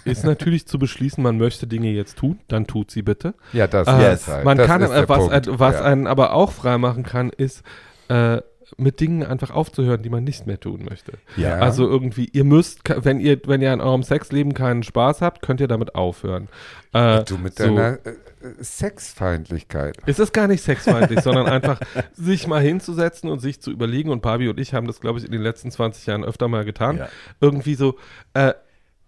ist 0.05 0.23
natürlich 0.23 0.67
zu 0.67 0.79
beschließen, 0.79 1.21
man 1.23 1.37
möchte 1.37 1.67
Dinge 1.67 1.91
jetzt 1.91 2.17
tun, 2.17 2.39
dann 2.47 2.67
tut 2.67 2.91
sie 2.91 3.01
bitte. 3.01 3.33
Ja, 3.53 3.67
das, 3.67 3.87
äh, 3.87 3.99
yes. 3.99 4.27
halt. 4.27 4.45
Man 4.45 4.57
das 4.57 4.67
kann, 4.67 4.81
äh, 4.81 5.09
was, 5.09 5.29
äh, 5.29 5.41
was 5.47 5.75
ja. 5.75 5.83
einen 5.83 6.07
aber 6.07 6.33
auch 6.33 6.51
frei 6.51 6.77
machen 6.77 7.03
kann, 7.03 7.29
ist, 7.29 7.63
äh, 8.09 8.41
mit 8.75 8.99
Dingen 8.99 9.23
einfach 9.23 9.51
aufzuhören, 9.51 10.01
die 10.01 10.09
man 10.09 10.23
nicht 10.23 10.45
mehr 10.45 10.59
tun 10.59 10.85
möchte. 10.89 11.13
Ja. 11.37 11.55
Also 11.59 11.87
irgendwie, 11.87 12.29
ihr 12.33 12.43
müsst, 12.43 12.81
wenn 12.85 13.19
ihr, 13.19 13.39
wenn 13.45 13.61
ihr 13.61 13.71
an 13.71 13.79
eurem 13.79 14.03
Sexleben 14.03 14.53
keinen 14.53 14.83
Spaß 14.83 15.21
habt, 15.21 15.41
könnt 15.41 15.61
ihr 15.61 15.67
damit 15.67 15.95
aufhören. 15.95 16.49
Äh, 16.93 17.23
du 17.23 17.37
mit 17.37 17.59
deiner 17.59 17.93
äh, 18.05 18.15
Sexfeindlichkeit. 18.61 19.97
Es 20.05 20.19
ist 20.19 20.33
gar 20.33 20.47
nicht 20.47 20.63
sexfeindlich, 20.63 21.21
sondern 21.21 21.47
einfach 21.47 21.79
sich 22.13 22.47
mal 22.47 22.61
hinzusetzen 22.61 23.29
und 23.29 23.39
sich 23.39 23.61
zu 23.61 23.71
überlegen. 23.71 24.09
Und 24.09 24.21
Pabi 24.21 24.49
und 24.49 24.59
ich 24.59 24.73
haben 24.73 24.87
das, 24.87 24.99
glaube 24.99 25.19
ich, 25.19 25.25
in 25.25 25.31
den 25.31 25.41
letzten 25.41 25.71
20 25.71 26.05
Jahren 26.05 26.25
öfter 26.25 26.47
mal 26.47 26.65
getan. 26.65 26.97
Ja. 26.97 27.09
Irgendwie 27.39 27.75
so, 27.75 27.95
äh, 28.33 28.53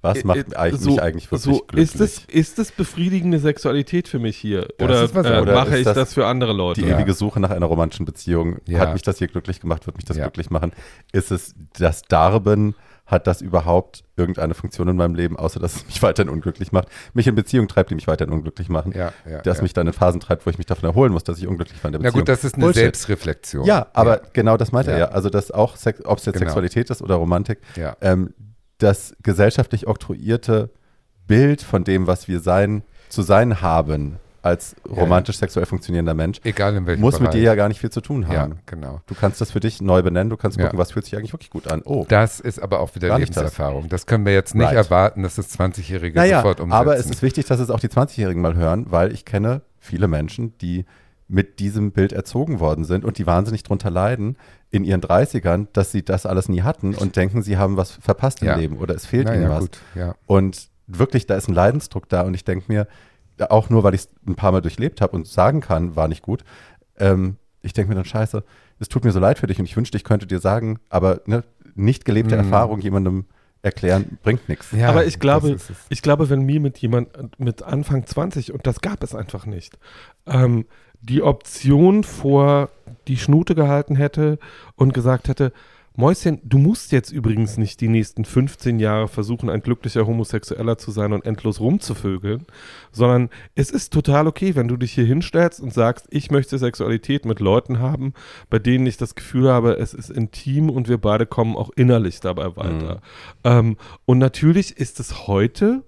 was 0.02 0.24
macht 0.24 0.54
äh, 0.54 0.72
mich 0.72 0.80
so, 0.80 0.98
eigentlich 0.98 1.30
wirklich 1.30 1.42
so 1.42 1.66
glücklich? 1.68 1.96
Ist 1.96 2.00
es, 2.00 2.26
ist 2.26 2.60
es 2.60 2.72
befriedigende 2.72 3.40
Sexualität 3.40 4.08
für 4.08 4.20
mich 4.20 4.38
hier? 4.38 4.68
Oder, 4.80 5.04
äh, 5.04 5.42
oder 5.42 5.54
mache 5.54 5.78
ich 5.78 5.84
das, 5.84 5.96
das, 5.96 6.14
für 6.14 6.26
andere 6.26 6.54
Leute? 6.54 6.82
Die 6.82 6.88
ja. 6.88 6.98
ewige 6.98 7.14
Suche 7.14 7.40
nach 7.40 7.50
einer 7.50 7.66
romantischen 7.66 8.06
Beziehung. 8.06 8.60
Ja. 8.66 8.80
Hat 8.80 8.94
mich 8.94 9.02
das 9.02 9.18
hier 9.18 9.28
glücklich 9.28 9.60
gemacht? 9.60 9.86
Wird 9.88 9.98
mich 9.98 10.06
das 10.06 10.16
ja. 10.16 10.24
glücklich 10.24 10.50
machen? 10.50 10.72
Ist 11.12 11.32
es 11.32 11.54
das 11.78 12.04
Darben? 12.04 12.76
Hat 13.06 13.26
das 13.26 13.42
überhaupt 13.42 14.04
irgendeine 14.16 14.54
Funktion 14.54 14.88
in 14.88 14.96
meinem 14.96 15.16
Leben, 15.16 15.36
außer 15.36 15.60
dass 15.60 15.78
es 15.78 15.86
mich 15.88 16.02
weiterhin 16.04 16.32
unglücklich 16.32 16.72
macht? 16.72 16.90
Mich 17.14 17.26
in 17.26 17.34
Beziehungen 17.34 17.68
treibt, 17.68 17.90
die 17.90 17.96
mich 17.96 18.08
weiterhin 18.08 18.32
unglücklich 18.32 18.70
machen. 18.70 18.94
Ja, 18.96 19.12
ja, 19.28 19.42
dass 19.42 19.64
mich 19.64 19.74
dann 19.74 19.88
in 19.88 19.94
Phasen 19.94 20.22
treibt, 20.22 20.46
wo 20.46 20.50
ich 20.52 20.60
mich 20.60 20.68
davon 20.68 20.88
erholen 20.88 21.12
muss, 21.12 21.24
dass 21.24 21.40
ich 21.40 21.48
unglücklich 21.48 21.84
war 21.84 21.90
in 21.90 21.94
der 21.94 22.00
Beziehung. 22.00 22.14
Na 22.14 22.20
gut, 22.20 22.30
das 22.30 22.44
ist 22.44 22.54
eine 22.54 22.66
Bullshit. 22.66 22.84
Selbstreflexion. 22.84 23.66
Ja, 23.66 23.88
aber 23.94 24.22
genau 24.32 24.58
das 24.58 24.72
meint 24.72 24.88
er 24.88 24.98
ja. 24.98 25.06
Also, 25.10 25.32
dass 25.32 25.50
auch, 25.50 25.74
ob 25.74 25.78
es 25.78 25.86
jetzt 25.86 26.06
genau. 26.06 26.38
Sexualität 26.38 26.90
ist 26.92 27.02
oder 27.02 27.16
Romantik, 27.16 27.60
ähm, 28.00 28.34
das 28.80 29.16
gesellschaftlich 29.22 29.88
oktroyierte 29.88 30.70
Bild 31.28 31.62
von 31.62 31.84
dem, 31.84 32.08
was 32.08 32.28
wir 32.28 32.40
sein, 32.40 32.84
zu 33.10 33.22
sein 33.22 33.62
haben, 33.62 34.18
als 34.42 34.76
romantisch 34.90 35.38
sexuell 35.38 35.66
funktionierender 35.66 36.14
Mensch, 36.14 36.40
Egal 36.44 36.76
in 36.76 36.86
welchem 36.88 37.02
muss 37.02 37.16
Bereich. 37.16 37.28
mit 37.28 37.34
dir 37.34 37.44
ja 37.44 37.56
gar 37.56 37.68
nicht 37.68 37.80
viel 37.80 37.90
zu 37.90 38.02
tun 38.02 38.28
haben. 38.28 38.54
Ja, 38.54 38.58
genau. 38.66 39.02
Du 39.08 39.16
kannst 39.16 39.42
das 39.42 39.52
für 39.52 39.60
dich 39.60 39.82
neu 39.82 40.02
benennen, 40.02 40.30
du 40.30 40.38
kannst 40.38 40.58
gucken, 40.58 40.78
ja. 40.78 40.80
was 40.80 40.94
fühlt 40.94 41.06
sich 41.06 41.18
eigentlich 41.18 41.34
wirklich 41.34 41.50
gut 41.50 41.70
an. 41.72 41.82
Oh. 41.84 42.06
Das 42.08 42.40
ist 42.40 42.62
aber 42.62 42.80
auch 42.80 42.96
wieder 42.96 43.18
Lebenserfahrung. 43.18 43.84
Das. 43.84 44.02
das. 44.02 44.06
können 44.06 44.26
wir 44.26 44.34
jetzt 44.34 44.56
nicht 44.56 44.68
right. 44.68 44.76
erwarten, 44.76 45.24
dass 45.24 45.36
das 45.36 45.58
20-Jährige 45.60 46.18
naja, 46.18 46.38
sofort 46.38 46.62
umsetzen. 46.62 46.80
Aber 46.80 46.98
es 46.98 47.08
ist 47.08 47.22
wichtig, 47.22 47.46
dass 47.48 47.60
es 47.60 47.70
auch 47.70 47.80
die 47.80 47.90
20-Jährigen 47.90 48.42
mal 48.42 48.56
hören, 48.56 48.86
weil 48.90 49.12
ich 49.12 49.26
kenne 49.26 49.62
viele 49.80 50.08
Menschen, 50.08 50.58
die 50.60 50.86
mit 51.28 51.60
diesem 51.60 51.92
Bild 51.92 52.12
erzogen 52.12 52.60
worden 52.60 52.86
sind 52.86 53.06
und 53.06 53.18
die 53.18 53.28
wahnsinnig 53.28 53.64
drunter 53.64 53.92
leiden 53.92 54.38
in 54.72 54.84
ihren 54.84 55.02
30ern, 55.02 55.68
dass 55.74 55.92
sie 55.92 56.04
das 56.04 56.26
alles 56.26 56.48
nie 56.48 56.62
hatten 56.62 56.94
und 56.94 57.16
denken, 57.16 57.42
sie 57.42 57.58
haben 57.58 57.78
was 57.78 57.92
verpasst 57.92 58.44
im 58.44 58.56
Leben 58.56 58.78
oder 58.78 58.96
es 58.96 59.06
fehlt 59.06 59.28
Na, 59.28 59.34
ihnen 59.34 59.44
ja, 59.44 59.50
was. 59.50 59.60
Gut, 59.62 59.78
ja. 59.96 60.16
Und 60.28 60.70
wirklich, 60.88 61.26
da 61.26 61.36
ist 61.36 61.48
ein 61.48 61.56
Leidensdruck 61.56 62.08
da 62.10 62.22
und 62.22 62.34
ich 62.34 62.44
denke 62.44 62.66
mir, 62.68 62.88
auch 63.50 63.70
nur, 63.70 63.84
weil 63.84 63.94
ich 63.94 64.02
es 64.02 64.10
ein 64.28 64.36
paar 64.36 64.52
Mal 64.52 64.62
durchlebt 64.62 65.02
habe 65.02 65.16
und 65.16 65.28
sagen 65.28 65.62
kann, 65.62 65.96
war 65.96 66.08
nicht 66.08 66.22
gut, 66.22 66.44
ähm, 66.98 67.38
ich 67.62 67.74
denke 67.74 67.90
mir 67.90 67.96
dann, 67.96 68.06
scheiße, 68.06 68.44
es 68.80 68.90
tut 68.90 69.04
mir 69.04 69.12
so 69.12 69.20
leid 69.20 69.40
für 69.40 69.48
dich 69.48 69.60
und 69.60 69.66
ich 69.66 69.76
wünschte, 69.76 69.98
ich 69.98 70.04
könnte 70.04 70.28
dir 70.28 70.40
sagen, 70.40 70.80
aber 70.90 71.22
ne, 71.26 71.44
nicht 71.76 72.06
gelebte 72.06 72.36
mhm. 72.36 72.42
Erfahrung 72.44 72.80
jemandem 72.80 73.26
erklären 73.62 74.18
bringt 74.24 74.48
nichts. 74.48 74.72
Ja, 74.72 74.90
aber 74.90 75.06
ich 75.06 75.20
glaube, 75.20 75.58
ich 75.90 76.02
glaube, 76.02 76.30
wenn 76.30 76.44
mir 76.44 76.62
mit 76.62 76.78
jemand 76.78 77.10
mit 77.40 77.62
Anfang 77.62 78.06
20 78.06 78.54
und 78.54 78.66
das 78.66 78.80
gab 78.80 79.04
es 79.04 79.14
einfach 79.14 79.46
nicht, 79.46 79.78
ähm, 80.26 80.66
die 81.02 81.22
Option 81.22 82.04
vor 82.04 82.70
die 83.08 83.18
Schnute 83.18 83.56
gehalten 83.56 83.96
hätte 83.96 84.40
und 84.76 84.94
gesagt 84.94 85.28
hätte, 85.28 85.54
Mäuschen, 86.00 86.40
du 86.46 86.60
musst 86.60 86.94
jetzt 86.94 87.12
übrigens 87.12 87.58
nicht 87.58 87.82
die 87.82 87.90
nächsten 87.90 88.24
15 88.24 88.80
Jahre 88.80 89.10
versuchen, 89.10 89.50
ein 89.50 89.62
glücklicher 89.62 90.08
Homosexueller 90.08 90.78
zu 90.78 90.92
sein 90.92 91.12
und 91.12 91.26
endlos 91.26 91.60
rumzuvögeln, 91.60 92.46
sondern 92.94 93.30
es 93.56 93.70
ist 93.70 93.92
total 93.92 94.26
okay, 94.28 94.56
wenn 94.56 94.70
du 94.70 94.78
dich 94.78 94.94
hier 94.94 95.04
hinstellst 95.04 95.60
und 95.60 95.74
sagst, 95.74 96.08
ich 96.10 96.32
möchte 96.32 96.58
Sexualität 96.58 97.26
mit 97.26 97.42
Leuten 97.42 97.80
haben, 97.80 98.14
bei 98.50 98.60
denen 98.60 98.86
ich 98.88 98.96
das 98.96 99.14
Gefühl 99.14 99.50
habe, 99.50 99.74
es 99.74 99.94
ist 99.94 100.10
intim 100.10 100.70
und 100.70 100.88
wir 100.88 101.00
beide 101.00 101.26
kommen 101.26 101.58
auch 101.58 101.70
innerlich 101.76 102.22
dabei 102.22 102.56
weiter. 102.56 102.96
Mhm. 102.96 103.00
Ähm, 103.44 103.78
und 104.06 104.20
natürlich 104.20 104.78
ist 104.78 105.02
es 105.02 105.28
heute 105.28 105.84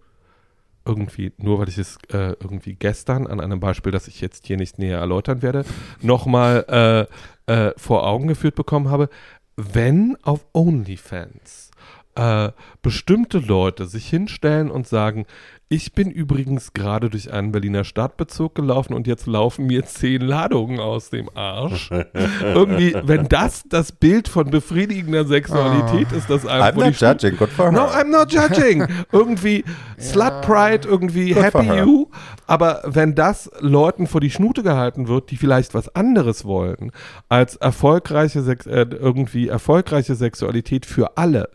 irgendwie, 0.86 1.32
nur 1.38 1.60
weil 1.60 1.70
ich 1.70 1.78
es 1.78 1.98
äh, 2.10 2.36
irgendwie 2.40 2.76
gestern 2.76 3.28
an 3.28 3.40
einem 3.40 3.60
Beispiel, 3.60 3.92
das 3.92 4.08
ich 4.08 4.22
jetzt 4.22 4.48
hier 4.48 4.58
nicht 4.58 4.80
näher 4.80 5.00
erläutern 5.00 5.42
werde, 5.42 5.66
nochmal 6.02 7.08
äh, 7.48 7.52
äh, 7.52 7.74
vor 7.78 8.08
Augen 8.08 8.28
geführt 8.28 8.56
bekommen 8.56 8.90
habe, 8.90 9.10
wenn 9.56 10.18
auf 10.24 10.46
OnlyFans 10.54 11.72
äh, 12.16 12.52
bestimmte 12.82 13.40
Leute 13.40 13.86
sich 13.86 14.08
hinstellen 14.08 14.72
und 14.72 14.88
sagen, 14.88 15.26
ich 15.72 15.94
bin 15.94 16.12
übrigens 16.12 16.74
gerade 16.74 17.10
durch 17.10 17.32
einen 17.32 17.54
Berliner 17.54 17.86
Stadtbezirk 17.86 18.56
gelaufen 18.56 18.94
und 18.94 19.08
jetzt 19.08 19.26
laufen 19.26 19.68
mir 19.68 19.86
zehn 19.86 20.20
Ladungen 20.20 20.82
aus 20.82 21.10
dem 21.12 21.30
Arsch. 21.34 21.90
Irgendwie, 22.42 22.94
wenn 23.04 23.30
das 23.30 23.64
das 23.70 23.94
Bild 23.94 24.28
von 24.28 24.52
befriedigender 24.52 25.24
Sexualität 25.24 26.08
oh. 26.12 26.18
ist, 26.18 26.30
das 26.30 26.46
einfach. 26.46 26.84
I'm 26.84 26.88
not 26.88 27.00
judging, 27.00 27.38
good 27.38 27.50
for 27.50 27.72
her. 27.72 27.72
No, 27.72 27.86
I'm 27.86 28.10
not 28.12 28.34
judging. 28.34 28.86
irgendwie 29.14 29.64
Slut 29.98 30.42
Pride, 30.42 30.86
irgendwie 30.86 31.32
good 31.32 31.44
Happy 31.44 31.66
You. 31.80 32.10
Aber 32.48 32.82
wenn 32.86 33.16
das 33.16 33.50
Leuten 33.62 34.08
vor 34.08 34.20
die 34.20 34.30
Schnute 34.30 34.64
gehalten 34.64 35.08
wird, 35.08 35.32
die 35.32 35.38
vielleicht 35.38 35.74
was 35.74 35.96
anderes 35.96 36.44
wollen, 36.44 36.92
als 37.30 37.56
erfolgreiche 37.56 38.42
Sex 38.42 38.66
äh, 38.66 38.88
irgendwie 38.92 39.48
erfolgreiche 39.48 40.16
Sexualität 40.16 40.86
für 40.86 41.16
alle, 41.16 41.48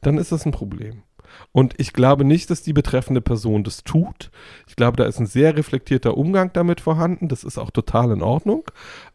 dann 0.00 0.16
ist 0.16 0.32
das 0.32 0.46
ein 0.46 0.52
Problem. 0.52 1.02
Und 1.52 1.74
ich 1.78 1.92
glaube 1.92 2.24
nicht, 2.24 2.50
dass 2.50 2.62
die 2.62 2.72
betreffende 2.72 3.20
Person 3.20 3.64
das 3.64 3.84
tut. 3.84 4.30
Ich 4.66 4.76
glaube, 4.76 4.96
da 4.96 5.04
ist 5.04 5.18
ein 5.18 5.26
sehr 5.26 5.56
reflektierter 5.56 6.16
Umgang 6.16 6.52
damit 6.52 6.80
vorhanden. 6.80 7.28
Das 7.28 7.44
ist 7.44 7.58
auch 7.58 7.70
total 7.70 8.12
in 8.12 8.22
Ordnung. 8.22 8.64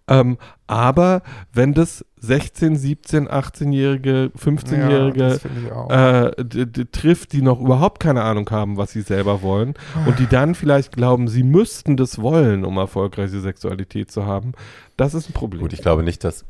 Ähm, 0.07 0.37
aber 0.67 1.21
wenn 1.53 1.73
das 1.73 2.05
16, 2.17 2.75
17, 2.75 3.29
18-Jährige, 3.29 4.31
15-Jährige 4.37 5.39
ja, 5.69 6.27
äh, 6.29 6.85
trifft, 6.91 7.31
die 7.33 7.41
noch 7.41 7.61
überhaupt 7.61 8.01
keine 8.01 8.23
Ahnung 8.23 8.49
haben, 8.49 8.77
was 8.77 8.91
sie 8.91 9.01
selber 9.01 9.41
wollen 9.41 9.75
und 10.05 10.19
die 10.19 10.27
dann 10.27 10.55
vielleicht 10.55 10.93
glauben, 10.93 11.27
sie 11.27 11.43
müssten 11.43 11.95
das 11.95 12.21
wollen, 12.21 12.65
um 12.65 12.77
erfolgreiche 12.77 13.39
Sexualität 13.39 14.11
zu 14.11 14.25
haben, 14.25 14.53
das 14.97 15.13
ist 15.13 15.29
ein 15.29 15.33
Problem. 15.33 15.61
Gut, 15.61 15.73
ich 15.73 15.81
glaube 15.81 16.03
nicht, 16.03 16.23
dass 16.23 16.45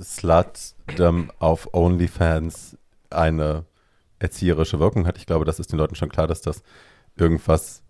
Slut 0.00 0.74
ähm, 0.98 1.30
auf 1.38 1.72
OnlyFans 1.72 2.76
eine 3.10 3.64
erzieherische 4.22 4.80
Wirkung 4.80 5.06
hat. 5.06 5.18
Ich 5.18 5.26
glaube, 5.26 5.44
das 5.44 5.58
ist 5.58 5.72
den 5.72 5.78
Leuten 5.78 5.94
schon 5.94 6.08
klar, 6.08 6.26
dass 6.26 6.40
das 6.40 6.62
irgendwas 7.16 7.82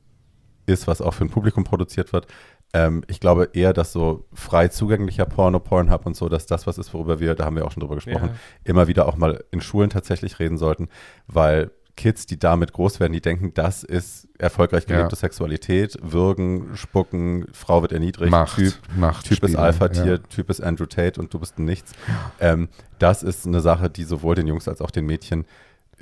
ist, 0.66 0.86
was 0.86 1.00
auch 1.00 1.14
für 1.14 1.24
ein 1.24 1.30
Publikum 1.30 1.64
produziert 1.64 2.12
wird. 2.12 2.26
Ähm, 2.72 3.02
ich 3.09 3.20
glaube 3.20 3.50
eher, 3.52 3.72
dass 3.72 3.92
so 3.92 4.26
frei 4.32 4.68
zugänglicher 4.68 5.26
Porno, 5.26 5.60
Pornhub 5.60 6.06
und 6.06 6.16
so, 6.16 6.28
dass 6.28 6.46
das 6.46 6.66
was 6.66 6.78
ist, 6.78 6.94
worüber 6.94 7.20
wir, 7.20 7.34
da 7.34 7.44
haben 7.44 7.56
wir 7.56 7.66
auch 7.66 7.72
schon 7.72 7.80
drüber 7.80 7.96
gesprochen, 7.96 8.30
ja. 8.32 8.34
immer 8.64 8.88
wieder 8.88 9.06
auch 9.06 9.16
mal 9.16 9.44
in 9.50 9.60
Schulen 9.60 9.90
tatsächlich 9.90 10.38
reden 10.38 10.56
sollten, 10.56 10.88
weil 11.26 11.70
Kids, 11.96 12.24
die 12.24 12.38
damit 12.38 12.72
groß 12.72 13.00
werden, 13.00 13.12
die 13.12 13.20
denken, 13.20 13.52
das 13.52 13.82
ist 13.82 14.26
erfolgreich 14.38 14.86
gelebte 14.86 15.14
ja. 15.14 15.18
Sexualität, 15.18 15.98
Würgen, 16.00 16.74
Spucken, 16.74 17.46
Frau 17.52 17.82
wird 17.82 17.92
erniedrigt, 17.92 18.30
Macht, 18.30 18.56
Typ, 18.56 18.74
Macht 18.96 19.26
typ 19.26 19.44
ist 19.44 19.56
Alpha-Tier, 19.56 20.06
ja. 20.06 20.18
Typ 20.18 20.48
ist 20.48 20.62
Andrew 20.62 20.86
Tate 20.86 21.20
und 21.20 21.34
du 21.34 21.38
bist 21.38 21.59
ein 21.59 21.66
Nichts. 21.66 21.92
Ähm, 22.40 22.68
das 22.98 23.22
ist 23.22 23.46
eine 23.46 23.60
Sache, 23.60 23.90
die 23.90 24.04
sowohl 24.04 24.34
den 24.34 24.46
Jungs 24.46 24.68
als 24.68 24.80
auch 24.80 24.90
den 24.90 25.04
Mädchen 25.04 25.44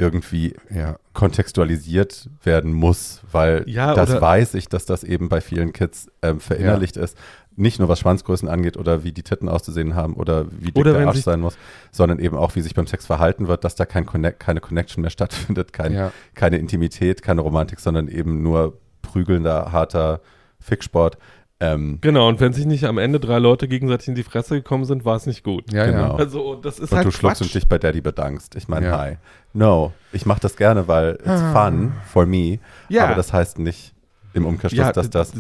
irgendwie 0.01 0.55
ja. 0.71 0.97
kontextualisiert 1.13 2.29
werden 2.43 2.73
muss, 2.73 3.21
weil 3.31 3.65
ja, 3.67 3.95
das 3.95 4.21
weiß 4.21 4.55
ich, 4.55 4.69
dass 4.69 4.87
das 4.87 5.05
eben 5.05 5.29
bei 5.29 5.41
vielen 5.41 5.73
Kids 5.73 6.09
ähm, 6.23 6.41
verinnerlicht 6.41 6.97
ja. 6.97 7.03
ist. 7.03 7.17
Nicht 7.57 7.79
nur 7.79 7.89
was 7.89 8.01
Schwanzgrößen 8.01 8.49
angeht 8.49 8.79
oder 8.79 9.05
wie 9.05 9.13
die 9.13 9.23
Titten 9.23 9.49
auszusehen 9.49 9.95
haben 9.95 10.15
oder 10.15 10.47
wie 10.51 10.73
dick 10.73 10.79
oder 10.79 10.95
der 10.95 11.07
Arsch 11.07 11.21
sein 11.21 11.41
muss, 11.41 11.59
sondern 11.91 12.19
eben 12.19 12.37
auch, 12.37 12.55
wie 12.57 12.63
sich 12.63 12.75
beim 12.75 12.87
Sex 12.87 13.05
verhalten 13.05 13.49
wird, 13.49 13.65
dass 13.65 13.75
da 13.75 13.85
kein 13.85 14.07
Connect, 14.07 14.41
keine 14.41 14.61
Connection 14.61 15.03
mehr 15.03 15.11
stattfindet, 15.11 15.73
kein, 15.73 16.11
keine 16.35 16.57
Intimität, 16.57 17.23
keine 17.23 17.43
Romantik, 17.43 17.81
sondern 17.81 18.09
eben 18.09 18.43
nur 18.43 18.79
prügelnder, 19.03 19.73
harter 19.73 20.21
Ficksport. 20.59 21.19
Ähm, 21.63 21.99
genau, 22.01 22.29
und 22.29 22.41
wenn 22.41 22.55
sich 22.55 22.65
nicht 22.65 22.85
am 22.85 22.97
Ende 22.97 23.21
drei 23.21 23.39
Leute 23.39 23.69
gegenseitig 23.69 24.09
in 24.09 24.15
die 24.15 24.23
Fresse 24.23 24.57
gekommen 24.57 24.87
sind, 24.87 25.05
war 25.05 25.17
es 25.17 25.27
nicht 25.27 25.45
gut. 25.45 25.71
Ja, 25.71 25.85
genau. 25.85 25.99
Ja. 25.99 26.15
Also, 26.15 26.55
das 26.55 26.79
ist 26.79 26.91
und 26.91 26.97
halt 26.97 27.07
du 27.07 27.11
schluckst 27.11 27.43
und 27.43 27.55
dich 27.55 27.69
bei 27.69 27.79
Daddy 27.79 28.01
bedankst. 28.01 28.57
Ich 28.57 28.67
meine, 28.67 28.87
ja. 28.87 28.99
hi. 28.99 29.17
No, 29.53 29.93
ich 30.13 30.25
mache 30.25 30.41
das 30.41 30.57
gerne, 30.57 30.89
weil 30.89 31.17
it's 31.17 31.29
ah. 31.29 31.53
fun 31.53 31.93
for 32.07 32.25
me. 32.25 32.61
Ja. 32.89 33.05
Aber 33.05 33.15
das 33.15 33.35
heißt 33.35 33.59
nicht 33.59 33.93
im 34.33 34.47
Umkehrschluss, 34.47 34.79
ja, 34.79 34.93
dass 34.93 35.11
das 35.11 35.33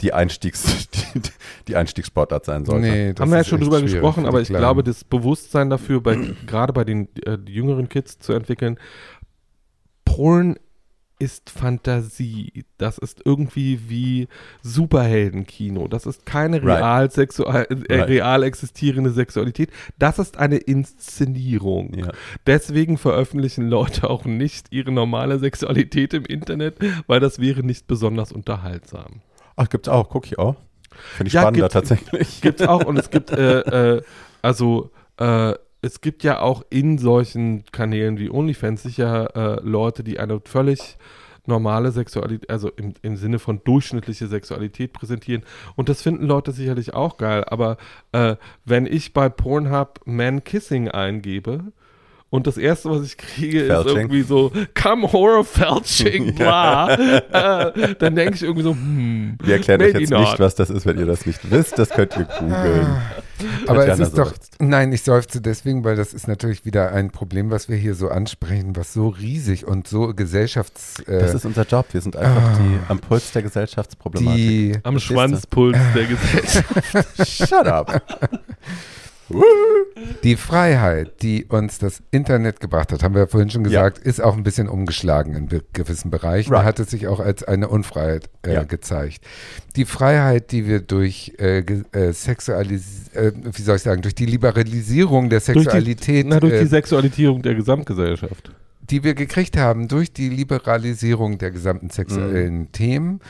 die, 0.00 0.14
Einstiegs, 0.14 0.88
die, 1.14 1.20
die 1.68 1.76
Einstiegssportart 1.76 2.46
sein 2.46 2.64
sollte. 2.64 2.86
Nee, 2.86 3.14
Haben 3.18 3.30
wir 3.30 3.38
ja 3.38 3.44
schon 3.44 3.60
drüber 3.60 3.82
gesprochen, 3.82 4.24
aber 4.24 4.40
ich 4.40 4.48
Kleinen. 4.48 4.62
glaube, 4.62 4.82
das 4.82 5.04
Bewusstsein 5.04 5.68
dafür, 5.68 6.00
bei, 6.00 6.16
gerade 6.46 6.72
bei 6.72 6.84
den 6.84 7.08
äh, 7.26 7.36
jüngeren 7.46 7.90
Kids 7.90 8.18
zu 8.18 8.32
entwickeln, 8.32 8.78
Porn 10.06 10.56
ist 11.24 11.48
Fantasie. 11.48 12.64
Das 12.76 12.98
ist 12.98 13.22
irgendwie 13.24 13.88
wie 13.88 14.28
Superheldenkino. 14.62 15.88
Das 15.88 16.04
ist 16.04 16.26
keine 16.26 16.62
real, 16.62 17.10
sexual, 17.10 17.66
äh, 17.88 17.96
right. 17.96 18.08
real 18.08 18.42
existierende 18.42 19.10
Sexualität. 19.10 19.70
Das 19.98 20.18
ist 20.18 20.36
eine 20.36 20.58
Inszenierung. 20.58 21.94
Ja. 21.94 22.08
Deswegen 22.46 22.98
veröffentlichen 22.98 23.70
Leute 23.70 24.10
auch 24.10 24.26
nicht 24.26 24.66
ihre 24.70 24.92
normale 24.92 25.38
Sexualität 25.38 26.12
im 26.12 26.26
Internet, 26.26 26.76
weil 27.06 27.20
das 27.20 27.38
wäre 27.38 27.62
nicht 27.62 27.86
besonders 27.86 28.30
unterhaltsam. 28.30 29.22
Ach, 29.56 29.70
gibt's 29.70 29.88
auch. 29.88 30.10
Guck 30.10 30.26
ich 30.26 30.38
auch. 30.38 30.56
Finde 31.16 31.28
ich 31.28 31.32
ja, 31.32 31.40
spannender 31.40 31.68
gibt, 31.68 31.72
tatsächlich. 31.72 32.42
Gibt's 32.42 32.62
auch 32.62 32.84
und 32.84 32.98
es 32.98 33.08
gibt 33.08 33.30
äh, 33.30 33.60
äh, 33.96 34.02
also 34.42 34.90
äh, 35.16 35.54
es 35.84 36.00
gibt 36.00 36.24
ja 36.24 36.40
auch 36.40 36.64
in 36.70 36.96
solchen 36.96 37.64
Kanälen 37.70 38.18
wie 38.18 38.30
OnlyFans 38.30 38.82
sicher 38.82 39.36
äh, 39.36 39.60
Leute, 39.62 40.02
die 40.02 40.18
eine 40.18 40.40
völlig 40.40 40.96
normale 41.44 41.92
Sexualität, 41.92 42.48
also 42.48 42.70
im, 42.70 42.94
im 43.02 43.16
Sinne 43.16 43.38
von 43.38 43.60
durchschnittliche 43.64 44.26
Sexualität 44.26 44.94
präsentieren. 44.94 45.42
Und 45.76 45.90
das 45.90 46.00
finden 46.00 46.24
Leute 46.24 46.52
sicherlich 46.52 46.94
auch 46.94 47.18
geil. 47.18 47.44
Aber 47.48 47.76
äh, 48.12 48.36
wenn 48.64 48.86
ich 48.86 49.12
bei 49.12 49.28
Pornhub 49.28 50.00
Man 50.06 50.42
Kissing 50.42 50.88
eingebe, 50.88 51.72
und 52.34 52.48
das 52.48 52.56
erste, 52.56 52.90
was 52.90 53.06
ich 53.06 53.16
kriege, 53.16 53.66
Felching. 53.66 53.86
ist 53.86 53.96
irgendwie 53.96 54.22
so, 54.22 54.50
come 54.74 55.12
horror 55.12 55.44
felching, 55.44 56.34
bla. 56.34 56.92
äh, 56.92 57.94
dann 57.94 58.16
denke 58.16 58.34
ich 58.34 58.42
irgendwie 58.42 58.64
so, 58.64 58.72
hm. 58.72 59.38
Wir 59.40 59.54
erklären 59.54 59.80
euch 59.82 59.94
jetzt 59.94 60.10
not. 60.10 60.20
nicht, 60.22 60.40
was 60.40 60.56
das 60.56 60.68
ist, 60.68 60.84
wenn 60.84 60.98
ihr 60.98 61.06
das 61.06 61.26
nicht 61.26 61.48
wisst. 61.48 61.78
Das 61.78 61.90
könnt 61.90 62.16
ihr 62.16 62.24
googeln. 62.24 62.88
Aber 63.68 63.86
es 63.86 64.00
ist 64.00 64.18
doch, 64.18 64.32
nein, 64.58 64.92
ich 64.92 65.02
seufze 65.02 65.40
deswegen, 65.40 65.84
weil 65.84 65.94
das 65.94 66.12
ist 66.12 66.26
natürlich 66.26 66.64
wieder 66.64 66.90
ein 66.90 67.12
Problem, 67.12 67.52
was 67.52 67.68
wir 67.68 67.76
hier 67.76 67.94
so 67.94 68.08
ansprechen, 68.08 68.74
was 68.74 68.92
so 68.92 69.10
riesig 69.10 69.64
und 69.64 69.86
so 69.86 70.12
gesellschafts... 70.12 70.98
Äh, 71.06 71.20
das 71.20 71.34
ist 71.34 71.44
unser 71.44 71.64
Job. 71.64 71.86
Wir 71.92 72.00
sind 72.00 72.16
einfach 72.16 72.50
ah, 72.50 72.58
die 72.58 72.78
am 72.88 72.98
Puls 72.98 73.30
der 73.30 73.42
Gesellschaftsproblematik. 73.42 74.36
Die, 74.36 74.78
am 74.82 74.98
Schwanzpuls 74.98 75.78
der 75.94 76.04
Gesellschaft. 76.08 77.48
Shut 77.48 77.66
up. 77.68 78.02
Die 80.22 80.36
Freiheit, 80.36 81.22
die 81.22 81.44
uns 81.44 81.78
das 81.78 82.02
Internet 82.10 82.60
gebracht 82.60 82.92
hat, 82.92 83.02
haben 83.02 83.14
wir 83.14 83.22
ja 83.22 83.26
vorhin 83.26 83.50
schon 83.50 83.64
gesagt, 83.64 83.98
ja. 83.98 84.04
ist 84.04 84.22
auch 84.22 84.36
ein 84.36 84.42
bisschen 84.42 84.68
umgeschlagen 84.68 85.34
in 85.34 85.62
gewissen 85.72 86.10
Bereichen. 86.10 86.52
Right. 86.52 86.62
Da 86.62 86.64
hat 86.64 86.80
es 86.80 86.90
sich 86.90 87.06
auch 87.08 87.20
als 87.20 87.44
eine 87.44 87.68
Unfreiheit 87.68 88.28
äh, 88.42 88.54
ja. 88.54 88.64
gezeigt. 88.64 89.24
Die 89.76 89.84
Freiheit, 89.84 90.52
die 90.52 90.66
wir 90.66 90.80
durch 90.80 91.34
äh, 91.38 91.58
äh, 91.58 92.12
Sexualis 92.12 93.04
äh, 93.14 93.32
wie 93.44 93.62
soll 93.62 93.76
ich 93.76 93.82
sagen, 93.82 94.02
durch 94.02 94.14
die 94.14 94.26
Liberalisierung 94.26 95.30
der 95.30 95.40
Sexualität. 95.40 96.24
Durch 96.24 96.24
die, 96.24 96.24
na, 96.24 96.40
durch 96.40 96.52
die 96.52 96.66
äh, 96.66 96.66
Sexualisierung 96.66 97.42
der 97.42 97.54
Gesamtgesellschaft. 97.54 98.52
Die 98.90 99.02
wir 99.02 99.14
gekriegt 99.14 99.56
haben 99.56 99.88
durch 99.88 100.12
die 100.12 100.28
Liberalisierung 100.28 101.38
der 101.38 101.50
gesamten 101.50 101.90
sexuellen 101.90 102.58
mhm. 102.58 102.72
Themen, 102.72 103.20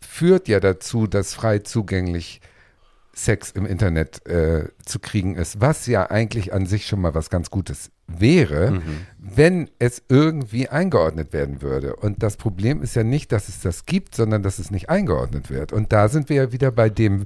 führt 0.00 0.48
ja 0.48 0.60
dazu, 0.60 1.06
dass 1.06 1.34
frei 1.34 1.60
zugänglich 1.60 2.40
Sex 3.14 3.50
im 3.50 3.66
Internet 3.66 4.26
äh, 4.26 4.68
zu 4.84 4.98
kriegen 4.98 5.36
ist, 5.36 5.60
was 5.60 5.86
ja 5.86 6.10
eigentlich 6.10 6.52
an 6.52 6.66
sich 6.66 6.86
schon 6.86 7.00
mal 7.00 7.14
was 7.14 7.28
ganz 7.28 7.50
Gutes 7.50 7.90
wäre, 8.06 8.72
mhm. 8.72 8.82
wenn 9.18 9.70
es 9.78 10.02
irgendwie 10.08 10.68
eingeordnet 10.68 11.32
werden 11.32 11.62
würde. 11.62 11.96
Und 11.96 12.22
das 12.22 12.36
Problem 12.36 12.82
ist 12.82 12.94
ja 12.94 13.04
nicht, 13.04 13.32
dass 13.32 13.48
es 13.48 13.60
das 13.60 13.86
gibt, 13.86 14.14
sondern 14.14 14.42
dass 14.42 14.58
es 14.58 14.70
nicht 14.70 14.90
eingeordnet 14.90 15.50
wird. 15.50 15.72
Und 15.72 15.92
da 15.92 16.08
sind 16.08 16.28
wir 16.28 16.36
ja 16.36 16.52
wieder 16.52 16.70
bei 16.70 16.90
dem, 16.90 17.24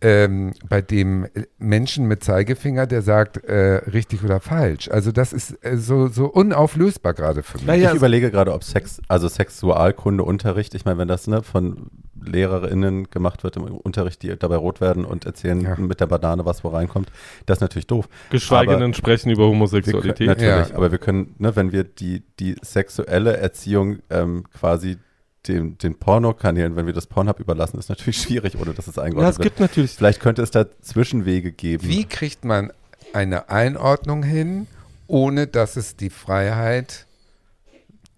ähm, 0.00 0.54
bei 0.68 0.82
dem 0.82 1.26
Menschen 1.58 2.06
mit 2.06 2.24
Zeigefinger, 2.24 2.86
der 2.86 3.02
sagt, 3.02 3.44
äh, 3.44 3.82
richtig 3.92 4.24
oder 4.24 4.40
falsch. 4.40 4.88
Also 4.90 5.12
das 5.12 5.32
ist 5.32 5.56
äh, 5.64 5.76
so, 5.76 6.08
so 6.08 6.26
unauflösbar 6.26 7.14
gerade 7.14 7.42
für 7.42 7.58
mich. 7.58 7.66
Naja, 7.66 7.90
ich 7.90 7.96
überlege 7.96 8.30
gerade, 8.30 8.52
ob 8.52 8.64
Sex, 8.64 9.00
also 9.08 9.28
Sexualkundeunterricht, 9.28 10.74
ich 10.74 10.84
meine, 10.84 10.98
wenn 10.98 11.08
das 11.08 11.26
ne, 11.26 11.42
von 11.42 11.90
LehrerInnen 12.24 13.10
gemacht 13.10 13.44
wird 13.44 13.56
im 13.56 13.64
Unterricht, 13.64 14.22
die 14.22 14.36
dabei 14.36 14.56
rot 14.56 14.80
werden 14.80 15.04
und 15.04 15.26
erzählen 15.26 15.60
ja. 15.60 15.76
mit 15.76 16.00
der 16.00 16.06
Banane, 16.06 16.44
was 16.44 16.64
wo 16.64 16.68
reinkommt. 16.68 17.10
Das 17.46 17.58
ist 17.58 17.60
natürlich 17.62 17.86
doof. 17.86 18.08
Geschweige 18.30 18.76
denn 18.76 18.94
sprechen 18.94 19.30
über 19.30 19.46
Homosexualität. 19.46 20.16
Können, 20.16 20.28
natürlich, 20.28 20.70
ja. 20.70 20.76
aber 20.76 20.90
wir 20.90 20.98
können, 20.98 21.34
ne, 21.38 21.54
wenn 21.56 21.72
wir 21.72 21.84
die, 21.84 22.22
die 22.40 22.56
sexuelle 22.62 23.36
Erziehung 23.36 23.98
ähm, 24.10 24.44
quasi 24.52 24.98
den, 25.46 25.78
den 25.78 25.98
Pornokanälen, 25.98 26.76
wenn 26.76 26.86
wir 26.86 26.92
das 26.92 27.06
Pornhub 27.06 27.40
überlassen, 27.40 27.78
ist 27.78 27.88
natürlich 27.88 28.18
schwierig, 28.22 28.60
ohne 28.60 28.74
dass 28.74 28.86
es 28.86 28.98
eingeordnet 28.98 29.22
ja, 29.22 29.30
es 29.30 29.38
gibt 29.38 29.58
wird. 29.58 29.70
natürlich. 29.70 29.92
Vielleicht 29.92 30.20
könnte 30.20 30.42
es 30.42 30.50
da 30.50 30.66
Zwischenwege 30.80 31.52
geben. 31.52 31.88
Wie 31.88 32.04
kriegt 32.04 32.44
man 32.44 32.72
eine 33.12 33.48
Einordnung 33.48 34.22
hin, 34.22 34.66
ohne 35.06 35.46
dass 35.46 35.76
es 35.76 35.96
die 35.96 36.10
Freiheit 36.10 37.06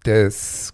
des 0.05 0.73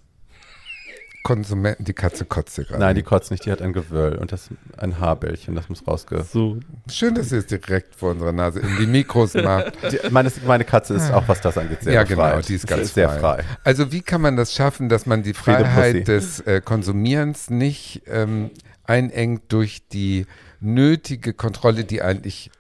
Konsumenten, 1.28 1.84
die 1.84 1.92
Katze 1.92 2.24
kotzt 2.24 2.56
gerade. 2.56 2.80
Nein, 2.80 2.96
die 2.96 3.04
kotzt 3.04 3.32
nicht, 3.32 3.46
die 3.46 3.52
hat 3.52 3.62
ein 3.62 3.74
Gewöll 3.74 4.16
und 4.16 4.32
das 4.32 4.48
ein 4.78 4.98
Haarbällchen, 4.98 5.56
das 5.56 5.68
muss 5.68 5.86
rausge. 5.86 6.24
So. 6.24 6.58
Schön, 6.90 7.16
dass 7.16 7.34
ihr 7.34 7.40
es 7.40 7.48
direkt 7.48 7.98
vor 7.98 8.12
unserer 8.12 8.32
Nase 8.32 8.62
in 8.62 8.78
die 8.80 8.88
Mikros 8.88 9.34
macht. 9.34 9.74
Die, 9.92 10.10
meine, 10.10 10.32
meine, 10.46 10.64
Katze 10.64 10.94
ist 10.94 11.12
auch, 11.12 11.28
was 11.28 11.42
das 11.42 11.58
angeht, 11.58 11.84
sehr 11.84 11.92
ja, 11.92 12.04
genau, 12.04 12.22
frei. 12.22 12.42
die 12.48 12.54
ist 12.54 12.66
ganz 12.66 12.84
ist 12.84 12.92
frei. 12.94 13.02
sehr 13.02 13.10
frei. 13.10 13.44
Also 13.66 13.92
wie 13.92 14.00
kann 14.00 14.22
man 14.22 14.38
das 14.38 14.54
schaffen, 14.54 14.88
dass 14.88 15.06
man 15.06 15.22
die 15.22 15.34
Freiheit 15.34 16.08
des 16.08 16.40
äh, 16.40 16.62
Konsumierens 16.64 17.50
nicht 17.50 18.04
ähm, 18.08 18.50
einengt 18.86 19.52
durch 19.52 19.86
die 19.90 20.28
nötige 20.62 21.34
Kontrolle, 21.34 21.84
die 21.84 22.02
eigentlich 22.02 22.52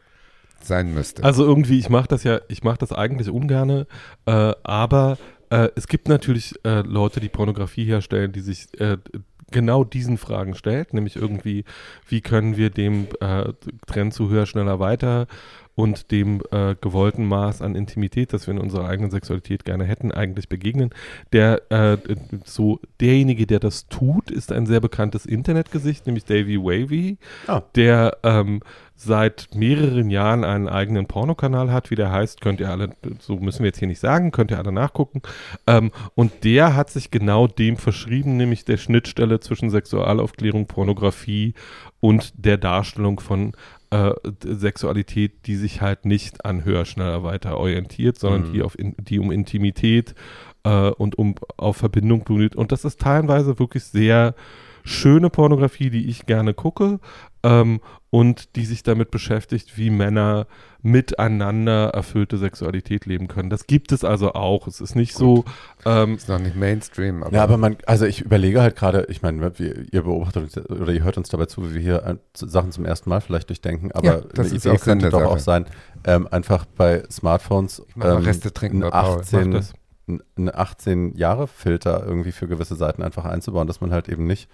sein 0.62 0.94
müsste? 0.94 1.24
Also 1.24 1.46
irgendwie, 1.46 1.80
ich 1.80 1.88
mache 1.88 2.10
das 2.10 2.26
ja, 2.26 2.42
ich 2.50 2.66
mache 2.66 2.80
das 2.80 2.92
eigentlich 2.92 3.30
ungerne, 3.30 3.88
äh, 4.26 4.54
aber 4.64 5.18
äh, 5.50 5.70
es 5.76 5.88
gibt 5.88 6.08
natürlich 6.08 6.54
äh, 6.64 6.82
Leute, 6.82 7.20
die 7.20 7.30
Pornografie 7.30 7.86
herstellen, 7.86 8.32
die 8.32 8.42
sich 8.42 8.68
äh, 8.80 8.98
genau 9.52 9.84
diesen 9.84 10.18
Fragen 10.18 10.56
stellt, 10.56 10.94
nämlich 10.94 11.16
irgendwie, 11.16 11.64
wie 12.08 12.22
können 12.22 12.58
wir 12.58 12.70
dem 12.70 13.08
äh, 13.22 13.54
Trend 13.86 14.14
zu 14.14 14.30
höher, 14.30 14.46
schneller, 14.46 14.80
weiter 14.80 15.28
und 15.78 16.10
dem 16.10 16.42
äh, 16.50 16.74
gewollten 16.82 17.24
Maß 17.26 17.62
an 17.62 17.76
Intimität, 17.76 18.34
das 18.34 18.48
wir 18.48 18.56
in 18.56 18.60
unserer 18.60 18.90
eigenen 18.90 19.12
Sexualität 19.12 19.64
gerne 19.64 19.84
hätten, 19.84 20.12
eigentlich 20.12 20.50
begegnen. 20.50 20.90
Der 21.34 21.72
äh, 21.72 21.98
so 22.46 22.80
derjenige, 23.00 23.46
der 23.46 23.60
das 23.60 23.88
tut, 23.88 24.32
ist 24.32 24.52
ein 24.52 24.66
sehr 24.66 24.80
bekanntes 24.80 25.28
Internetgesicht, 25.28 26.08
nämlich 26.08 26.26
Davy 26.26 26.58
Wavy, 26.58 27.20
ah. 27.46 27.62
der 27.76 28.18
ähm, 28.24 28.62
seit 28.96 29.50
mehreren 29.54 30.10
Jahren 30.10 30.44
einen 30.44 30.68
eigenen 30.68 31.06
Pornokanal 31.06 31.72
hat, 31.72 31.92
wie 31.92 31.96
der 31.96 32.12
heißt, 32.12 32.42
könnt 32.42 32.60
ihr 32.60 32.72
alle, 32.72 32.90
so 33.20 33.36
müssen 33.36 33.60
wir 33.60 33.68
jetzt 33.68 33.78
hier 33.78 33.88
nicht 33.88 34.00
sagen, 34.00 34.32
könnt 34.32 34.50
ihr 34.50 34.58
alle 34.58 34.72
nachgucken. 34.72 35.22
Ähm, 35.68 35.92
und 36.16 36.44
der 36.44 36.76
hat 36.76 36.90
sich 36.90 37.12
genau 37.12 37.46
dem 37.46 37.78
verschrieben, 37.78 38.36
nämlich 38.36 38.66
der 38.66 38.78
Schnittstelle 38.78 39.40
zwischen 39.40 39.70
Sexualaufklärung, 39.70 40.66
Pornografie 40.66 41.54
und 42.00 42.34
der 42.36 42.58
Darstellung 42.58 43.20
von 43.20 43.54
äh, 43.90 44.12
Sexualität, 44.44 45.46
die 45.46 45.56
sich 45.56 45.82
halt 45.82 46.06
nicht 46.06 46.46
an 46.46 46.66
höher, 46.66 46.86
schneller, 46.86 47.24
weiter 47.24 47.58
orientiert, 47.58 48.20
sondern 48.20 48.50
mhm. 48.50 48.54
die, 48.54 48.62
auf 48.64 48.78
in, 48.78 48.96
die 49.00 49.20
um 49.20 49.32
Intimität 49.32 50.16
äh, 50.64 50.90
und 50.90 51.18
um 51.18 51.36
auf 51.56 51.78
Verbindung 51.78 52.24
blutet. 52.24 52.56
Und 52.56 52.72
das 52.72 52.86
ist 52.86 53.00
teilweise 53.00 53.60
wirklich 53.60 53.84
sehr 53.84 54.36
schöne 54.88 55.30
Pornografie, 55.30 55.90
die 55.90 56.08
ich 56.08 56.26
gerne 56.26 56.54
gucke 56.54 57.00
ähm, 57.44 57.82
und 58.10 58.56
die 58.56 58.66
sich 58.66 58.84
damit 58.84 59.12
beschäftigt, 59.12 59.78
wie 59.78 59.90
Männer 59.90 60.48
miteinander 60.82 61.90
erfüllte 61.90 62.38
Sexualität 62.38 63.06
leben 63.06 63.28
können. 63.28 63.50
Das 63.50 63.68
gibt 63.68 63.92
es 63.92 64.06
also 64.06 64.34
auch. 64.34 64.68
Es 64.68 64.80
ist 64.80 64.96
nicht 64.96 65.16
Gut. 65.16 65.46
so. 65.46 65.46
Ähm, 65.86 66.16
ist 66.16 66.30
noch 66.30 66.40
nicht 66.40 66.56
Mainstream. 66.56 67.24
Aber 67.24 67.36
ja, 67.36 67.44
aber 67.44 67.58
man, 67.58 67.78
also 67.86 68.06
ich 68.06 68.22
überlege 68.22 68.62
halt 68.62 68.78
gerade, 68.78 69.06
ich 69.10 69.22
meine, 69.22 69.52
ihr 69.92 70.02
beobachtet 70.04 70.44
uns 70.44 70.70
oder 70.70 70.94
ihr 70.94 71.04
hört 71.04 71.18
uns 71.18 71.30
dabei 71.30 71.48
zu, 71.48 71.70
wie 71.70 71.76
wir 71.76 71.82
hier 71.82 72.04
äh, 72.04 72.16
Sachen 72.34 72.72
zum 72.72 72.86
ersten 72.86 73.10
Mal 73.10 73.20
vielleicht 73.20 73.50
durchdenken, 73.50 73.92
aber 73.92 74.06
ja, 74.06 74.22
das 74.34 74.48
eine 74.48 74.58
Idee 74.58 74.78
könnte 74.78 75.10
doch 75.10 75.20
Sache. 75.20 75.30
auch 75.30 75.40
sein, 75.40 75.66
ähm, 76.06 76.28
einfach 76.32 76.66
bei 76.66 77.04
Smartphones 77.12 77.86
ähm, 77.98 78.02
Reste 78.02 78.54
trinken, 78.54 78.84
18, 78.84 79.62
einen 80.08 80.54
18 80.54 81.16
Jahre 81.16 81.48
Filter 81.48 82.04
irgendwie 82.06 82.32
für 82.32 82.48
gewisse 82.48 82.76
Seiten 82.76 83.04
einfach 83.04 83.26
einzubauen, 83.26 83.68
dass 83.68 83.82
man 83.82 83.92
halt 83.92 84.10
eben 84.10 84.26
nicht 84.26 84.50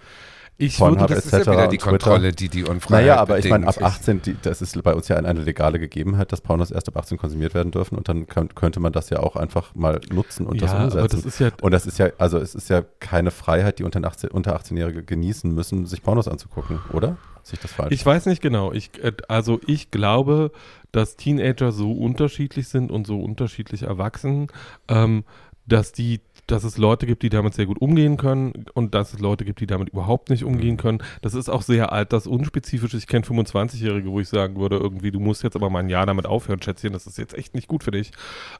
ich 0.56 0.78
Pornhub 0.78 1.00
würde, 1.00 1.14
das 1.16 1.26
ist 1.26 1.32
ja 1.32 1.52
wieder 1.52 1.66
die 1.66 1.78
Kontrolle, 1.78 2.32
die 2.32 2.48
die 2.48 2.62
Unfreiheit 2.62 3.06
Naja, 3.06 3.16
aber 3.16 3.40
ich 3.40 3.50
meine, 3.50 3.66
ab 3.66 3.76
18, 3.80 4.22
die, 4.22 4.36
das 4.40 4.62
ist 4.62 4.80
bei 4.84 4.94
uns 4.94 5.08
ja 5.08 5.16
eine, 5.16 5.40
legale 5.40 5.80
Gegebenheit, 5.80 6.30
dass 6.30 6.40
Pornos 6.40 6.70
erst 6.70 6.86
ab 6.88 6.96
18 6.96 7.18
konsumiert 7.18 7.54
werden 7.54 7.72
dürfen 7.72 7.96
und 7.96 8.08
dann 8.08 8.28
könnt, 8.28 8.54
könnte 8.54 8.78
man 8.78 8.92
das 8.92 9.10
ja 9.10 9.18
auch 9.18 9.34
einfach 9.34 9.74
mal 9.74 10.00
nutzen 10.12 10.46
und 10.46 10.60
ja, 10.60 10.66
das 10.66 10.74
umsetzen. 10.74 10.98
Aber 10.98 11.08
das 11.08 11.24
ist 11.24 11.40
ja 11.40 11.50
und 11.60 11.72
das 11.72 11.86
ist 11.86 11.98
ja, 11.98 12.10
also 12.18 12.38
es 12.38 12.54
ist 12.54 12.70
ja 12.70 12.82
keine 13.00 13.32
Freiheit, 13.32 13.80
die 13.80 13.84
unter, 13.84 14.04
18, 14.04 14.30
unter 14.30 14.56
18-Jährige 14.56 15.02
genießen 15.02 15.52
müssen, 15.52 15.86
sich 15.86 16.02
Pornos 16.02 16.28
anzugucken, 16.28 16.78
oder? 16.92 17.16
Sich 17.44 17.60
das 17.60 17.72
falsch? 17.72 17.92
Ich 17.92 18.04
weiß 18.04 18.26
nicht 18.26 18.42
genau. 18.42 18.72
Ich, 18.72 18.90
äh, 19.02 19.12
also 19.28 19.60
ich 19.66 19.90
glaube, 19.90 20.50
dass 20.92 21.16
Teenager 21.16 21.72
so 21.72 21.92
unterschiedlich 21.92 22.68
sind 22.68 22.90
und 22.90 23.06
so 23.06 23.20
unterschiedlich 23.20 23.82
erwachsen, 23.82 24.48
ähm, 24.88 25.24
dass 25.66 25.92
die 25.92 26.20
dass 26.46 26.64
es 26.64 26.76
Leute 26.76 27.06
gibt, 27.06 27.22
die 27.22 27.30
damit 27.30 27.54
sehr 27.54 27.66
gut 27.66 27.80
umgehen 27.80 28.16
können 28.16 28.66
und 28.74 28.94
dass 28.94 29.14
es 29.14 29.20
Leute 29.20 29.44
gibt, 29.44 29.60
die 29.60 29.66
damit 29.66 29.88
überhaupt 29.88 30.30
nicht 30.30 30.44
umgehen 30.44 30.76
können. 30.76 31.02
Das 31.22 31.34
ist 31.34 31.48
auch 31.48 31.62
sehr 31.62 31.92
altersunspezifisch. 31.92 32.92
Ich 32.94 33.06
kenne 33.06 33.24
25-Jährige, 33.24 34.10
wo 34.10 34.20
ich 34.20 34.28
sagen 34.28 34.56
würde, 34.56 34.76
irgendwie, 34.76 35.10
du 35.10 35.20
musst 35.20 35.42
jetzt 35.42 35.56
aber 35.56 35.70
mal 35.70 35.80
ein 35.80 35.88
Jahr 35.88 36.06
damit 36.06 36.26
aufhören, 36.26 36.60
Schätzchen, 36.60 36.92
das 36.92 37.06
ist 37.06 37.18
jetzt 37.18 37.34
echt 37.34 37.54
nicht 37.54 37.68
gut 37.68 37.82
für 37.82 37.92
dich. 37.92 38.10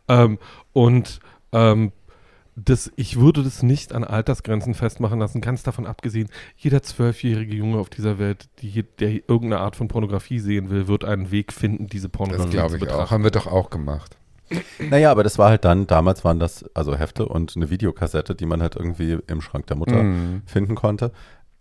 Ähm, 0.09 0.39
und 0.73 1.20
ähm, 1.52 1.93
das, 2.56 2.93
ich 2.97 3.18
würde 3.18 3.43
das 3.43 3.62
nicht 3.62 3.93
an 3.93 4.05
Altersgrenzen 4.05 4.74
festmachen 4.74 5.18
lassen, 5.18 5.40
ganz 5.40 5.62
davon 5.62 5.86
abgesehen, 5.86 6.28
jeder 6.56 6.82
zwölfjährige 6.82 7.55
Junge 7.55 7.78
auf 7.78 7.90
dieser 7.90 8.18
Welt, 8.18 8.48
die, 8.60 8.85
der 9.01 9.10
irgendeine 9.10 9.59
Art 9.59 9.76
von 9.76 9.89
Pornografie 9.89 10.39
sehen 10.39 10.70
will, 10.70 10.86
wird 10.86 11.05
einen 11.05 11.31
Weg 11.31 11.52
finden, 11.52 11.89
diese 11.89 12.09
Pornografie 12.09 12.51
zu 12.51 12.51
betrachten. 12.51 12.72
Das 12.72 12.78
glaube 12.78 12.93
ich 12.93 13.06
auch. 13.06 13.10
Haben 13.10 13.24
wir 13.24 13.31
doch 13.31 13.47
auch 13.47 13.70
gemacht. 13.70 14.16
Naja, 14.78 15.10
aber 15.10 15.24
das 15.24 15.39
war 15.39 15.48
halt 15.48 15.64
dann, 15.64 15.86
damals 15.86 16.24
waren 16.24 16.39
das 16.39 16.64
also 16.74 16.97
Hefte 16.97 17.26
und 17.26 17.56
eine 17.56 17.70
Videokassette, 17.70 18.35
die 18.35 18.47
man 18.47 18.62
halt 18.62 18.76
irgendwie 18.76 19.18
im 19.26 19.40
Schrank 19.40 19.66
der 19.66 19.76
Mutter 19.76 20.02
mm. 20.02 20.43
finden 20.47 20.74
konnte. 20.74 21.12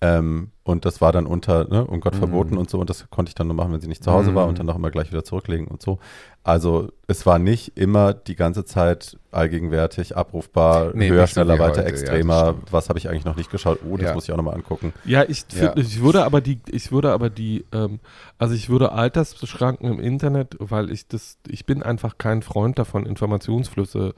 Ähm, 0.03 0.49
und 0.63 0.83
das 0.83 0.99
war 0.99 1.13
dann 1.13 1.25
unter, 1.25 1.65
ne, 1.69 1.85
um 1.85 2.01
Gott 2.01 2.15
mm. 2.15 2.17
verboten 2.17 2.57
und 2.57 2.69
so. 2.69 2.77
Und 2.77 2.89
das 2.89 3.09
konnte 3.09 3.29
ich 3.29 3.35
dann 3.35 3.47
nur 3.47 3.55
machen, 3.55 3.71
wenn 3.71 3.79
sie 3.79 3.87
nicht 3.87 4.03
zu 4.03 4.11
Hause 4.11 4.31
mm. 4.31 4.35
war 4.35 4.47
und 4.47 4.59
dann 4.59 4.69
auch 4.69 4.75
immer 4.75 4.91
gleich 4.91 5.11
wieder 5.11 5.23
zurücklegen 5.23 5.67
und 5.67 5.81
so. 5.81 5.99
Also 6.43 6.89
es 7.07 7.25
war 7.25 7.39
nicht 7.39 7.77
immer 7.77 8.13
die 8.13 8.35
ganze 8.35 8.65
Zeit 8.65 9.17
allgegenwärtig, 9.31 10.17
abrufbar, 10.17 10.91
nee, 10.93 11.09
höher, 11.09 11.25
schneller, 11.27 11.57
weiter, 11.57 11.81
heute. 11.81 11.85
extremer. 11.85 12.47
Ja, 12.47 12.55
was 12.69 12.89
habe 12.89 12.99
ich 12.99 13.09
eigentlich 13.09 13.23
noch 13.23 13.37
nicht 13.37 13.49
geschaut? 13.49 13.79
Oh, 13.89 13.95
das 13.95 14.09
ja. 14.09 14.13
muss 14.13 14.25
ich 14.25 14.31
auch 14.33 14.37
nochmal 14.37 14.55
angucken. 14.55 14.93
Ja, 15.05 15.23
ich, 15.23 15.45
ja. 15.53 15.73
ich 15.77 16.01
würde 16.01 16.25
aber 16.25 16.41
die, 16.41 16.59
ich 16.69 16.91
würde 16.91 17.11
aber 17.11 17.29
die, 17.29 17.63
ähm, 17.71 18.01
also 18.37 18.55
ich 18.55 18.69
würde 18.69 18.91
Altersschranken 18.91 19.89
im 19.89 19.99
Internet, 20.01 20.57
weil 20.59 20.91
ich 20.91 21.07
das, 21.07 21.37
ich 21.47 21.65
bin 21.65 21.81
einfach 21.81 22.17
kein 22.17 22.41
Freund 22.41 22.77
davon, 22.77 23.05
Informationsflüsse 23.05 24.15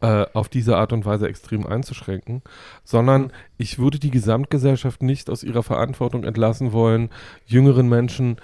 äh, 0.00 0.26
auf 0.32 0.48
diese 0.48 0.76
Art 0.76 0.92
und 0.92 1.04
Weise 1.04 1.28
extrem 1.28 1.66
einzuschränken, 1.66 2.42
sondern 2.84 3.22
mhm. 3.22 3.30
ich 3.56 3.78
würde 3.78 3.98
die 3.98 4.10
Gesamtgesellschaft 4.10 5.02
nicht 5.02 5.30
aus 5.30 5.42
ihrer 5.42 5.62
Verantwortung 5.62 6.24
entlassen 6.24 6.72
wollen, 6.72 7.10
jüngeren 7.46 7.88
Menschen 7.88 8.36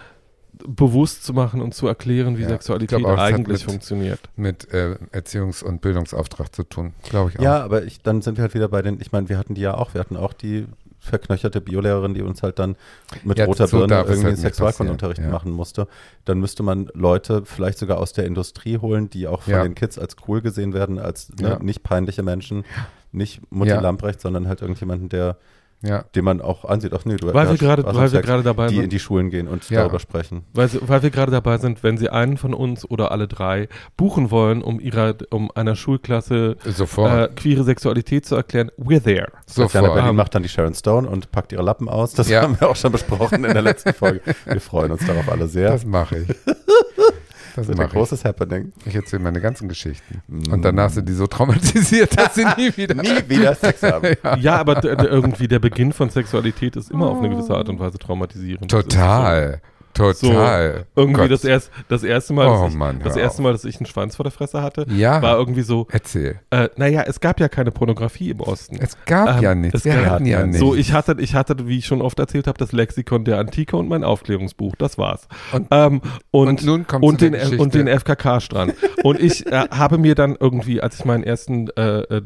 bewusst 0.67 1.25
zu 1.25 1.33
machen 1.33 1.61
und 1.61 1.75
zu 1.75 1.87
erklären, 1.87 2.39
wie 2.39 2.43
ja, 2.43 2.49
Sexualität 2.49 3.05
auch, 3.05 3.19
eigentlich 3.19 3.61
mit, 3.61 3.71
funktioniert. 3.71 4.21
Mit 4.37 4.73
äh, 4.73 4.97
Erziehungs- 5.13 5.65
und 5.65 5.81
Bildungsauftrag 5.81 6.55
zu 6.55 6.63
tun, 6.63 6.95
glaube 7.03 7.31
ich 7.31 7.39
auch. 7.39 7.43
Ja, 7.43 7.63
aber 7.63 7.85
ich, 7.85 8.03
dann 8.03 8.23
sind 8.23 8.39
wir 8.39 8.43
halt 8.43 8.55
wieder 8.55 8.69
bei 8.69 8.83
den, 8.83 9.01
ich 9.01 9.13
meine, 9.13 9.29
wir 9.29 9.39
hatten 9.39 9.55
die 9.55 9.63
ja 9.63 9.75
auch, 9.75 9.95
wir 9.95 10.01
hatten 10.01 10.17
auch 10.17 10.33
die 10.33 10.67
verknöcherte 11.05 11.61
Biolehrerin, 11.61 12.15
die 12.15 12.23
uns 12.23 12.43
halt 12.43 12.59
dann 12.59 12.77
mit 13.23 13.39
ja, 13.39 13.45
roter 13.45 13.69
so 13.69 13.79
Birne 13.79 14.05
irgendwie 14.07 14.29
halt 14.29 14.39
Sexualkundenunterricht 14.39 15.21
ja. 15.21 15.29
machen 15.29 15.53
musste. 15.53 15.87
Dann 16.25 16.39
müsste 16.39 16.63
man 16.63 16.89
Leute 16.95 17.43
vielleicht 17.45 17.79
sogar 17.79 17.99
aus 17.99 18.13
der 18.13 18.25
Industrie 18.25 18.79
holen, 18.79 19.11
die 19.11 19.29
auch 19.29 19.43
von 19.43 19.53
ja. 19.53 19.63
den 19.63 19.75
Kids 19.75 19.99
als 19.99 20.17
cool 20.27 20.41
gesehen 20.41 20.73
werden, 20.73 20.99
als 20.99 21.31
ne, 21.39 21.59
nicht 21.61 21.83
peinliche 21.83 22.23
Menschen, 22.23 22.65
nicht 23.13 23.41
Mutti 23.53 23.71
Lamprecht, 23.71 24.21
sondern 24.21 24.49
halt 24.49 24.63
irgendjemanden, 24.63 25.09
der 25.09 25.37
ja. 25.85 26.05
den 26.15 26.25
man 26.25 26.41
auch 26.41 26.65
ansieht. 26.65 26.93
Ach 26.95 27.05
nee, 27.05 27.17
du 27.17 27.33
weil 27.33 27.49
wir 27.49 27.57
gerade, 27.57 27.85
weil 27.85 28.13
wir 28.13 28.23
gerade 28.23 28.43
dabei 28.43 28.69
die 28.69 28.77
sind, 28.77 28.85
in 28.85 28.91
die 28.91 28.99
Schulen 28.99 29.31
gehen 29.31 29.49
und 29.49 29.69
ja. 29.71 29.81
darüber 29.81 30.01
sprechen. 30.01 30.45
Weil, 30.53 30.71
weil 30.83 31.03
wir 31.03 31.11
gerade 31.11 31.31
dabei 31.31 31.59
sind, 31.59 31.83
wenn 31.83 31.99
sie 31.99 32.09
einen 32.09 32.37
von 32.37 32.55
uns 32.55 32.89
oder 32.89 33.13
alle 33.13 33.29
drei 33.29 33.69
buchen 33.97 34.31
wollen, 34.31 34.63
um 34.63 34.81
ihrer, 34.81 35.15
um 35.31 35.51
einer 35.51 35.77
Schulklasse 35.77 36.57
äh, 36.65 37.29
queere 37.35 37.65
Sexualität 37.65 38.27
zu 38.27 38.35
erklären, 38.35 38.71
we're 38.79 39.03
there. 39.03 39.29
Sofort. 39.47 39.95
Berlin 39.95 40.11
um, 40.11 40.17
macht 40.17 40.35
dann 40.35 40.43
die 40.43 40.49
Sharon 40.49 40.75
Stone 40.75 41.09
und 41.09 41.31
packt 41.31 41.53
ihre 41.53 41.63
Lappen 41.63 41.89
aus. 41.89 42.13
Das 42.15 42.29
ja. 42.29 42.43
haben 42.43 42.59
wir 42.61 42.69
auch 42.69 42.77
schon 42.77 42.93
besprochen 42.93 43.45
in 43.45 43.53
der 43.53 43.63
letzten 43.63 43.93
Folge. 43.93 44.21
Wir 44.47 44.61
freuen 44.61 44.93
uns 44.93 45.07
darauf 45.07 45.29
alle 45.29 45.47
sehr. 45.49 45.71
Das 45.71 45.85
mache 45.85 46.19
ich. 46.19 46.29
Das 47.55 47.69
ist 47.69 47.79
ein 47.79 47.89
großes 47.89 48.25
Happening. 48.25 48.73
Ich 48.85 48.95
erzähle 48.97 49.23
meine 49.23 49.41
ganzen 49.41 49.69
Geschichten. 49.69 50.23
Mm. 50.27 50.53
Und 50.53 50.65
danach 50.65 50.91
sind 50.91 51.09
die 51.09 51.13
so 51.13 51.29
traumatisiert, 51.29 52.19
dass 52.19 52.35
sie 52.35 52.45
nie 52.57 52.73
wieder, 52.77 52.95
nie 52.95 53.29
wieder 53.29 53.55
Sex 53.55 53.83
haben. 53.83 54.17
ja. 54.25 54.37
ja, 54.37 54.57
aber 54.57 54.83
irgendwie 54.83 55.47
der 55.47 55.61
Beginn 55.61 55.93
von 55.93 56.11
Sexualität 56.11 56.75
ist 56.75 56.91
immer 56.91 57.07
auf 57.07 57.19
eine 57.19 57.29
gewisse 57.31 57.55
Art 57.55 57.69
und 57.69 57.79
Weise 57.79 57.99
traumatisierend. 57.99 58.71
Total. 58.71 59.61
Total. 59.95 60.87
So, 60.95 61.01
irgendwie 61.01 61.29
das, 61.29 61.45
erst, 61.45 61.71
das 61.89 62.03
erste 62.03 62.33
Mal, 62.33 62.49
oh, 62.49 62.67
ich, 62.69 62.75
Mann, 62.75 63.01
das 63.03 63.17
erste 63.17 63.43
Mal, 63.43 63.53
dass 63.53 63.65
ich 63.65 63.77
einen 63.77 63.87
Schwanz 63.87 64.17
vor 64.17 64.25
der 64.25 64.33
Fresse 64.33 64.61
hatte, 64.61 64.87
ja. 64.91 65.23
war 65.23 65.39
irgendwie 65.39 65.63
so. 65.63 65.87
Erzähl. 65.91 66.41
Äh, 66.51 66.69
naja, 66.77 67.05
es 67.07 67.21
gab 67.21 67.39
ja 67.39 67.49
keine 67.49 67.71
Pornografie 67.71 68.31
im 68.31 68.41
Osten. 68.41 68.77
Es 68.81 68.97
gab 69.07 69.37
ähm, 69.37 69.43
ja 69.43 69.55
nichts. 69.55 69.85
Wir 69.85 70.11
hatten 70.11 70.27
ja 70.27 70.45
nichts. 70.45 70.59
So, 70.59 70.75
ich 70.75 70.93
hatte, 70.93 71.17
ich 71.21 71.35
hatte, 71.35 71.69
wie 71.69 71.79
ich 71.79 71.87
schon 71.87 72.03
oft 72.03 72.19
erzählt 72.19 72.49
habe, 72.49 72.59
das 72.59 72.73
Lexikon 72.73 73.25
der 73.25 73.39
Antike 73.39 73.77
und 73.77 73.89
mein 73.89 74.03
Aufklärungsbuch. 74.03 74.75
Das 74.77 74.99
war's. 74.99 75.29
Und, 75.53 75.69
ähm, 75.71 76.03
und, 76.33 76.49
und, 76.49 76.65
nun 76.65 76.87
kommt 76.87 77.05
und 77.05 77.21
den, 77.21 77.35
und 77.59 77.75
den 77.75 77.87
FKK-Strand. 77.87 78.75
und 79.05 79.21
ich 79.21 79.47
äh, 79.47 79.69
habe 79.71 79.99
mir 79.99 80.17
dann 80.17 80.37
irgendwie, 80.39 80.81
als 80.81 80.99
ich 80.99 81.05
meinen 81.05 81.23
ersten 81.23 81.69
äh, 81.77 82.01
äh, 82.01 82.23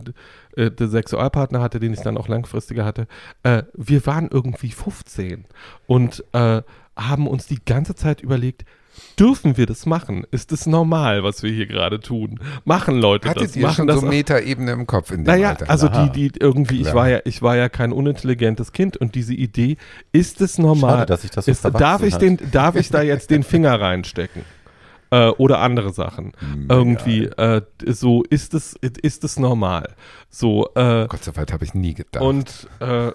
äh, 0.56 0.70
der 0.70 0.88
Sexualpartner 0.88 1.60
hatte, 1.60 1.80
den 1.80 1.92
ich 1.92 2.00
dann 2.00 2.16
auch 2.16 2.28
langfristiger 2.28 2.84
hatte, 2.84 3.06
äh, 3.42 3.62
wir 3.74 4.06
waren 4.06 4.28
irgendwie 4.30 4.70
15 4.70 5.44
und 5.86 6.24
äh, 6.32 6.62
haben 6.98 7.26
uns 7.26 7.46
die 7.46 7.58
ganze 7.64 7.94
Zeit 7.94 8.20
überlegt, 8.20 8.64
dürfen 9.18 9.56
wir 9.56 9.66
das 9.66 9.86
machen? 9.86 10.26
Ist 10.30 10.52
das 10.52 10.66
normal, 10.66 11.22
was 11.22 11.42
wir 11.42 11.52
hier 11.52 11.66
gerade 11.66 12.00
tun? 12.00 12.40
Machen 12.64 12.98
Leute 13.00 13.28
Hattet 13.28 13.50
das? 13.50 13.56
Ihr 13.56 13.62
machen 13.62 13.76
schon 13.76 13.86
das 13.86 14.00
so 14.00 14.06
Metaebene 14.06 14.72
im 14.72 14.86
Kopf 14.86 15.10
in 15.10 15.18
dem 15.18 15.26
Naja, 15.26 15.50
Alter? 15.50 15.70
also 15.70 15.88
die, 15.88 16.10
die 16.10 16.38
irgendwie, 16.38 16.80
ich 16.80 16.92
war 16.94 17.08
ja, 17.08 17.20
ich 17.24 17.42
war 17.42 17.56
ja 17.56 17.68
kein 17.68 17.92
unintelligentes 17.92 18.72
Kind 18.72 18.96
und 18.96 19.14
diese 19.14 19.34
Idee, 19.34 19.76
ist 20.12 20.40
es 20.40 20.58
normal? 20.58 20.98
Schade, 20.98 21.06
dass 21.06 21.24
ich 21.24 21.30
das 21.30 21.44
so 21.46 21.50
ist, 21.50 21.64
darf 21.64 22.02
ich 22.02 22.16
den, 22.16 22.38
darf 22.50 22.76
ich 22.76 22.90
da 22.90 23.02
jetzt 23.02 23.30
den 23.30 23.42
Finger 23.42 23.80
reinstecken? 23.80 24.42
Äh, 25.10 25.28
oder 25.30 25.60
andere 25.60 25.92
Sachen. 25.92 26.32
Hm, 26.38 26.66
Irgendwie 26.68 27.24
äh, 27.24 27.62
so 27.86 28.22
ist 28.24 28.52
es 28.52 28.74
ist 28.74 29.24
es 29.24 29.38
normal. 29.38 29.94
So 30.28 30.66
äh, 30.74 31.06
Gott 31.08 31.24
so 31.24 31.34
weit 31.36 31.50
habe 31.52 31.64
ich 31.64 31.72
nie 31.72 31.94
gedacht. 31.94 32.22
Und 32.22 32.68
äh, 32.80 33.12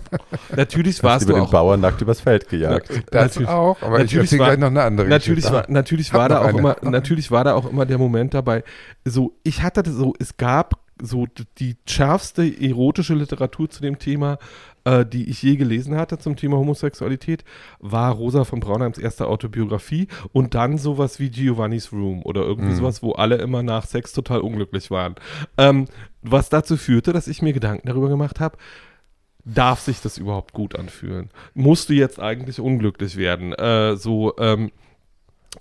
natürlich 0.56 1.02
warst 1.02 1.28
du 1.28 1.32
über 1.32 1.42
auch 1.42 1.46
den 1.48 1.52
Bauern 1.52 1.80
nackt 1.80 2.00
übers 2.00 2.22
Feld 2.22 2.48
gejagt. 2.48 2.88
das 3.10 3.34
natürlich, 3.34 3.48
auch, 3.48 3.82
aber 3.82 3.98
natürlich 3.98 4.32
ich 4.32 4.38
war, 4.38 4.56
noch 4.56 4.68
eine 4.68 4.82
andere 4.82 5.08
Natürlich 5.08 5.50
war 5.52 5.66
natürlich 5.68 6.14
war 6.14 6.30
da 6.30 6.40
auch 6.40 6.44
eine. 6.46 6.58
immer 6.58 6.76
natürlich 6.82 7.30
war 7.30 7.44
da 7.44 7.54
auch 7.54 7.68
immer 7.68 7.84
der 7.84 7.98
Moment 7.98 8.32
dabei. 8.32 8.64
So 9.04 9.34
ich 9.42 9.62
hatte 9.62 9.82
so 9.90 10.14
es 10.18 10.38
gab 10.38 10.80
so 11.02 11.26
die 11.58 11.76
schärfste 11.86 12.42
erotische 12.44 13.14
Literatur 13.14 13.68
zu 13.68 13.82
dem 13.82 13.98
Thema 13.98 14.38
äh, 14.84 15.04
die 15.04 15.28
ich 15.28 15.42
je 15.42 15.56
gelesen 15.56 15.96
hatte 15.96 16.18
zum 16.18 16.36
Thema 16.36 16.56
Homosexualität, 16.56 17.44
war 17.78 18.12
Rosa 18.12 18.44
von 18.44 18.60
Braunheims 18.60 18.98
erste 18.98 19.26
Autobiografie 19.26 20.08
und 20.32 20.54
dann 20.54 20.78
sowas 20.78 21.20
wie 21.20 21.30
Giovanni's 21.30 21.92
Room 21.92 22.22
oder 22.22 22.42
irgendwie 22.42 22.70
mhm. 22.70 22.76
sowas, 22.76 23.02
wo 23.02 23.12
alle 23.12 23.36
immer 23.36 23.62
nach 23.62 23.86
Sex 23.86 24.12
total 24.12 24.40
unglücklich 24.40 24.90
waren. 24.90 25.14
Ähm, 25.58 25.86
was 26.22 26.48
dazu 26.48 26.76
führte, 26.76 27.12
dass 27.12 27.28
ich 27.28 27.42
mir 27.42 27.52
Gedanken 27.52 27.88
darüber 27.88 28.08
gemacht 28.08 28.40
habe, 28.40 28.56
darf 29.44 29.80
sich 29.80 30.00
das 30.00 30.18
überhaupt 30.18 30.52
gut 30.52 30.78
anfühlen? 30.78 31.30
Musst 31.54 31.88
du 31.88 31.92
jetzt 31.92 32.20
eigentlich 32.20 32.60
unglücklich 32.60 33.16
werden? 33.16 33.52
Äh, 33.52 33.96
so, 33.96 34.34
ähm, 34.38 34.70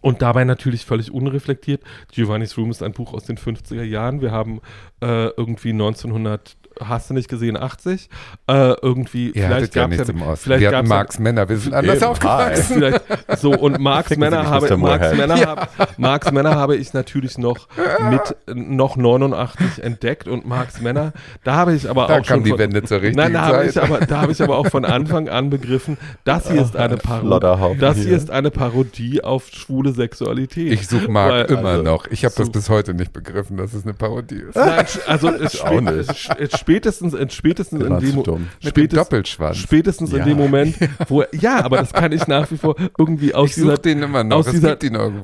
und 0.01 0.21
dabei 0.21 0.43
natürlich 0.43 0.85
völlig 0.85 1.11
unreflektiert. 1.11 1.83
Giovanni's 2.11 2.57
Room 2.57 2.71
ist 2.71 2.83
ein 2.83 2.93
Buch 2.93 3.13
aus 3.13 3.25
den 3.25 3.37
50er 3.37 3.83
Jahren. 3.83 4.21
Wir 4.21 4.31
haben 4.31 4.59
äh, 5.01 5.27
irgendwie 5.27 5.69
1900 5.69 6.57
hast 6.83 7.09
du 7.09 7.13
nicht 7.13 7.29
gesehen, 7.29 7.57
80. 7.57 8.09
Äh, 8.47 8.73
irgendwie, 8.81 9.27
Ihr 9.27 9.47
vielleicht 9.47 9.73
gab 9.73 9.91
es 9.91 9.97
ja, 10.07 10.13
ja 10.13 10.35
vielleicht 10.35 10.61
wir 10.61 10.77
hatten 10.77 10.87
Marx 10.87 11.19
Männer, 11.19 11.49
wir 11.49 11.57
sind 11.57 11.73
anders 11.73 12.03
aufgewachsen. 12.03 12.75
Vielleicht, 12.75 13.01
so, 13.37 13.51
und 13.51 13.79
Marx 13.79 14.15
Männer, 14.15 14.47
habe, 14.47 14.77
Marx, 14.77 15.15
Männer 15.15 15.35
ja. 15.37 15.47
habe, 15.47 15.67
Marx 15.97 16.31
Männer 16.31 16.55
habe 16.55 16.75
ich 16.75 16.93
natürlich 16.93 17.37
noch 17.37 17.67
mit 18.09 18.35
noch 18.47 18.95
89 18.95 19.83
entdeckt 19.83 20.27
und 20.27 20.45
Marx 20.45 20.81
Männer, 20.81 21.13
da 21.43 21.55
habe 21.55 21.73
ich 21.73 21.89
aber 21.89 22.07
da 22.07 22.19
auch 22.19 22.25
schon 22.25 22.43
die 22.43 22.57
Wende 22.57 22.83
zur 22.83 23.01
richtigen 23.01 23.17
nein, 23.17 23.33
da 23.33 23.43
Zeit. 23.43 23.53
Habe 23.53 23.65
ich 23.67 23.81
aber, 23.81 24.05
da 24.05 24.21
habe 24.21 24.31
ich 24.31 24.41
aber 24.41 24.57
auch 24.57 24.67
von 24.67 24.85
Anfang 24.85 25.29
an 25.29 25.49
begriffen, 25.49 25.97
das 26.23 26.49
hier 26.49 26.61
ist 26.61 26.75
eine 26.75 26.97
Parodie, 26.97 27.77
das 27.79 27.97
hier 27.97 28.17
ist 28.17 28.31
eine 28.31 28.51
Parodie 28.51 29.23
auf 29.23 29.47
schwule 29.47 29.91
Sexualität. 29.91 30.71
Ich 30.71 30.87
suche 30.87 31.09
Marx 31.09 31.51
immer 31.51 31.69
also, 31.69 31.83
noch. 31.83 32.07
Ich 32.07 32.25
habe 32.25 32.35
das 32.35 32.49
bis 32.49 32.69
heute 32.69 32.93
nicht 32.93 33.13
begriffen, 33.13 33.57
dass 33.57 33.73
es 33.73 33.83
eine 33.83 33.93
Parodie 33.93 34.41
ist. 34.49 34.55
Nein, 34.55 34.85
also 35.07 35.29
es, 35.29 35.55
es, 35.55 36.29
es, 36.37 36.59
spätestens, 36.63 37.13
in, 37.13 37.29
spätestens 37.29 37.81
in 37.81 37.99
dem 37.99 38.23
spätestens, 38.59 38.99
Doppelschwanz. 38.99 39.57
Spätestens 39.57 40.11
ja. 40.11 40.19
in 40.19 40.25
dem 40.25 40.37
Moment, 40.37 40.75
wo 41.07 41.23
ja, 41.33 41.63
aber 41.63 41.77
das 41.77 41.93
kann 41.93 42.11
ich 42.11 42.25
nach 42.27 42.49
wie 42.51 42.57
vor 42.57 42.75
irgendwie 42.97 43.33
aus 43.33 43.49
ich 43.49 43.55
dieser 43.55 43.77
den 43.77 44.01
immer 44.01 44.23
noch. 44.23 44.37
Aus 44.37 44.45
dieser, 44.47 44.77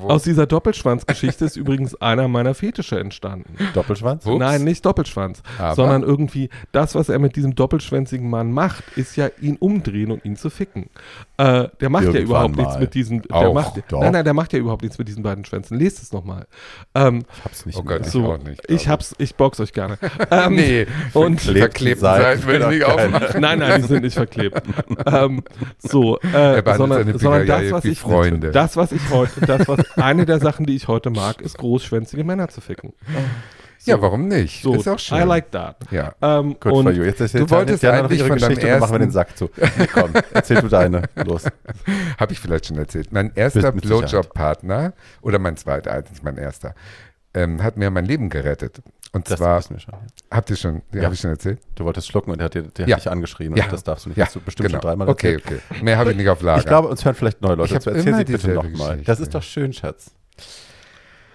aus 0.03 0.23
dieser 0.23 0.45
Doppelschwanzgeschichte 0.45 1.45
ist 1.45 1.55
übrigens 1.55 1.95
einer 1.95 2.27
meiner 2.27 2.53
Fetische 2.53 2.99
entstanden. 2.99 3.55
Doppelschwanz? 3.73 4.25
Ups. 4.25 4.39
Nein, 4.39 4.63
nicht 4.63 4.85
Doppelschwanz, 4.85 5.41
aber? 5.57 5.75
sondern 5.75 6.03
irgendwie 6.03 6.49
das, 6.71 6.95
was 6.95 7.09
er 7.09 7.19
mit 7.19 7.35
diesem 7.35 7.55
doppelschwänzigen 7.55 8.29
Mann 8.29 8.51
macht, 8.51 8.83
ist 8.97 9.15
ja 9.15 9.29
ihn 9.41 9.55
umdrehen 9.57 10.11
und 10.11 10.25
ihn 10.25 10.35
zu 10.35 10.49
ficken. 10.49 10.89
Äh, 11.37 11.69
der 11.79 11.89
macht 11.89 12.03
Irgendwann 12.03 12.15
ja 12.15 12.21
überhaupt 12.21 12.55
mal. 12.57 12.63
nichts 12.63 12.79
mit 12.79 12.93
diesen. 12.93 13.21
Der 13.21 13.35
Auch, 13.35 13.53
macht, 13.53 13.81
doch. 13.87 14.01
Nein, 14.01 14.11
nein, 14.11 14.25
der 14.25 14.33
macht 14.33 14.51
ja 14.53 14.59
überhaupt 14.59 14.81
nichts 14.81 14.97
mit 14.97 15.07
diesen 15.07 15.23
beiden 15.23 15.45
Schwänzen. 15.45 15.77
Lest 15.79 16.01
es 16.01 16.11
nochmal. 16.11 16.47
Ähm, 16.93 17.23
ich 17.33 17.45
hab's 17.45 17.65
nicht. 17.65 17.77
Oh 17.77 17.83
Gott, 17.83 18.05
so, 18.05 18.19
ich 18.19 18.25
auch 18.25 18.43
nicht. 18.43 18.69
Ich 18.69 18.87
hab's, 18.87 19.15
ich 19.17 19.35
box 19.35 19.59
euch 19.59 19.73
gerne. 19.73 19.97
ähm, 20.31 20.55
nee, 20.55 20.87
und 21.13 21.28
verklebten 21.37 22.01
Seiten 22.01 22.47
will 22.47 22.61
ich 22.61 22.67
nicht 22.67 22.83
aufmachen. 22.85 23.41
Nein, 23.41 23.59
nein, 23.59 23.81
die 23.81 23.87
sind 23.87 24.03
nicht 24.03 24.15
verklebt. 24.15 24.61
ähm, 25.05 25.43
so, 25.77 26.19
äh, 26.19 26.61
sondern, 26.75 27.17
sondern 27.17 27.45
das, 27.45 27.71
was 27.71 27.85
ich, 27.85 27.99
Freunde. 27.99 28.51
das, 28.51 28.75
was 28.77 28.91
ich 28.91 29.09
heute, 29.09 29.41
das, 29.41 29.67
was 29.67 29.97
eine 29.97 30.25
der 30.25 30.39
Sachen, 30.39 30.65
die 30.65 30.75
ich 30.75 30.87
heute 30.87 31.09
mag, 31.09 31.41
ist 31.41 31.57
großschwänzige 31.57 32.23
Männer 32.23 32.49
zu 32.49 32.61
ficken. 32.61 32.93
So. 33.81 33.91
Ja, 33.91 34.01
warum 34.01 34.27
nicht? 34.27 34.61
So, 34.61 34.75
ist 34.75 34.89
auch 34.89 34.99
schön. 34.99 35.19
I 35.19 35.23
like 35.23 35.51
that. 35.51 35.77
Ja. 35.89 36.13
Ähm, 36.21 36.57
Gut, 36.59 36.73
und 36.73 36.95
you. 36.97 37.03
Jetzt 37.03 37.33
du 37.33 37.49
wolltest 37.49 37.81
ja 37.81 37.93
eigentlich 37.93 38.21
von 38.21 38.37
Geschichte, 38.37 38.67
ersten... 38.67 38.81
machen 38.81 38.91
wir 38.91 38.99
den 38.99 39.11
Sack 39.11 39.37
zu. 39.37 39.49
Komm, 39.93 40.11
erzähl 40.33 40.59
du 40.59 40.67
deine. 40.67 41.03
Los. 41.25 41.45
Habe 42.19 42.33
ich 42.33 42.41
vielleicht 42.41 42.65
schon 42.65 42.77
erzählt. 42.77 43.13
Mein 43.13 43.31
erster 43.35 43.71
Blowjob-Partner, 43.71 44.91
oder 45.21 45.39
mein 45.39 45.55
zweiter, 45.55 45.93
eigentlich 45.93 46.21
mein 46.23 46.37
erster, 46.37 46.75
ähm, 47.33 47.63
hat 47.63 47.77
mir 47.77 47.89
mein 47.89 48.05
Leben 48.05 48.29
gerettet. 48.29 48.81
Und 49.11 49.29
das 49.29 49.39
zwar, 49.39 49.61
wir 49.69 49.79
schon. 49.79 49.93
habt 50.29 50.49
ihr 50.51 50.55
schon, 50.55 50.83
ja. 50.93 51.03
habe 51.03 51.15
ich 51.15 51.19
schon 51.19 51.31
erzählt? 51.31 51.59
Du 51.73 51.83
wolltest 51.83 52.07
schlucken 52.07 52.29
und 52.29 52.37
der 52.37 52.45
hat, 52.45 52.53
dir, 52.53 52.63
der 52.63 52.87
ja. 52.87 52.95
hat 52.95 53.03
dich 53.03 53.11
angeschrien. 53.11 53.55
Ja. 53.55 53.67
das 53.67 53.83
darfst 53.83 54.05
du 54.05 54.09
nicht. 54.09 54.17
Ja. 54.17 54.25
Hast 54.25 54.35
du 54.35 54.39
bestimmt 54.39 54.69
genau. 54.69 54.81
schon 54.81 54.89
dreimal 54.89 55.09
okay, 55.09 55.33
erzählt. 55.33 55.63
Okay, 55.69 55.83
Mehr 55.83 55.97
habe 55.97 56.11
ich 56.11 56.17
nicht 56.17 56.29
auf 56.29 56.41
Lager. 56.41 56.59
Ich 56.59 56.67
glaube, 56.67 56.89
uns 56.89 57.03
hören 57.03 57.15
vielleicht 57.15 57.41
neue 57.41 57.55
Leute 57.55 57.75
ich. 57.75 57.87
Erzähl 57.87 58.15
sie 58.15 58.25
bitte 58.25 58.49
nochmal. 58.49 58.99
Das 58.99 59.19
ist 59.19 59.33
doch 59.33 59.41
schön, 59.41 59.73
Schatz. 59.73 60.11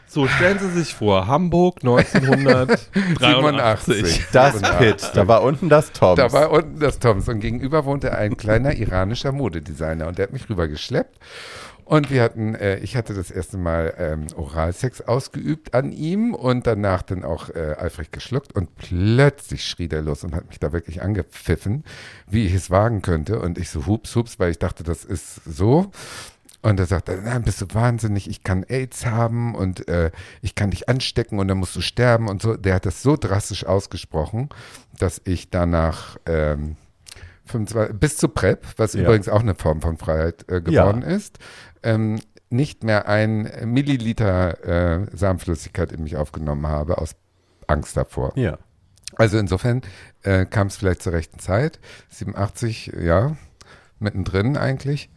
So, 0.07 0.29
stellen 0.29 0.61
Sie 0.61 0.71
sich 0.71 0.95
vor, 0.95 1.27
Hamburg 1.27 1.79
1987. 1.83 4.27
Das 4.33 4.63
Pit, 4.79 5.11
da 5.15 5.27
war 5.27 5.43
unten 5.43 5.69
das 5.69 5.91
Toms. 5.91 6.17
Da 6.17 6.33
war 6.33 6.53
unten 6.53 6.79
das 6.79 7.01
Toms 7.01 7.29
und 7.29 7.41
gegenüber 7.41 7.85
wohnte 7.85 8.17
ein 8.17 8.37
kleiner 8.37 8.77
iranischer 8.77 9.33
Modedesigner 9.33 10.07
und 10.07 10.19
der 10.19 10.27
hat 10.27 10.33
mich 10.33 10.49
rübergeschleppt 10.49 11.19
und 11.85 12.11
wir 12.11 12.23
hatten, 12.23 12.55
äh, 12.55 12.79
ich 12.79 12.97
hatte 12.97 13.15
das 13.15 13.31
erste 13.31 13.59
Mal 13.59 13.95
ähm, 13.99 14.27
Oralsex 14.37 15.03
ausgeübt 15.03 15.75
an 15.75 15.93
ihm 15.93 16.35
und 16.35 16.67
danach 16.67 17.03
dann 17.03 17.25
auch 17.25 17.51
äh, 17.51 17.77
eifrig 17.79 18.11
geschluckt 18.11 18.55
und 18.55 18.75
plötzlich 18.77 19.67
schrie 19.67 19.89
der 19.89 20.03
los 20.03 20.25
und 20.25 20.35
hat 20.35 20.49
mich 20.49 20.59
da 20.59 20.73
wirklich 20.73 21.03
angepfiffen, 21.03 21.85
wie 22.27 22.47
ich 22.47 22.55
es 22.55 22.71
wagen 22.71 23.03
könnte. 23.03 23.39
Und 23.39 23.59
ich 23.59 23.69
so 23.69 23.87
hups, 23.87 24.17
hups, 24.17 24.39
weil 24.39 24.51
ich 24.51 24.59
dachte, 24.59 24.83
das 24.83 25.05
ist 25.05 25.45
so. 25.45 25.91
Und 26.63 26.81
er 26.81 26.87
sagte, 26.87 27.21
nein, 27.23 27.43
bist 27.43 27.61
du 27.61 27.67
wahnsinnig, 27.75 28.31
ich 28.31 28.43
kann 28.43 28.65
AIDS 28.67 29.05
haben 29.05 29.55
und 29.55 29.87
äh, 29.87 30.11
ich 30.41 30.55
kann 30.55 30.71
dich 30.71 30.89
anstecken 30.89 31.39
und 31.39 31.49
dann 31.49 31.59
musst 31.59 31.77
du 31.77 31.83
sterben 31.83 32.29
und 32.29 32.41
so. 32.41 32.57
Der 32.57 32.77
hat 32.77 32.87
das 32.87 33.03
so 33.03 33.19
drastisch 33.19 33.67
ausgesprochen, 33.67 34.49
dass 34.99 35.21
ich 35.27 35.51
danach 35.51 36.17
ähm, 36.25 36.77
25, 37.47 37.99
bis 37.99 38.17
zu 38.17 38.29
PrEP, 38.29 38.65
was 38.79 38.95
ja. 38.95 39.03
übrigens 39.03 39.29
auch 39.29 39.41
eine 39.41 39.55
Form 39.55 39.83
von 39.83 39.99
Freiheit 39.99 40.49
äh, 40.49 40.63
geworden 40.63 41.03
ja. 41.03 41.09
ist, 41.09 41.39
ähm, 41.85 42.21
nicht 42.51 42.85
mehr 42.85 43.09
ein 43.09 43.51
Milliliter 43.65 45.03
äh, 45.03 45.17
Samenflüssigkeit 45.17 45.93
in 45.93 46.03
mich 46.03 46.17
aufgenommen 46.17 46.67
habe, 46.67 46.99
aus 46.99 47.17
Angst 47.67 47.97
davor. 47.97 48.33
Ja. 48.37 48.59
Also 49.17 49.39
insofern 49.39 49.83
äh, 50.23 50.45
kam 50.47 50.69
es 50.69 50.77
vielleicht 50.77 51.03
zur 51.03 51.13
rechten 51.13 51.39
Zeit. 51.39 51.79
87, 52.11 52.93
ja, 53.01 53.37
mittendrin 53.99 54.57
eigentlich. 54.57 55.11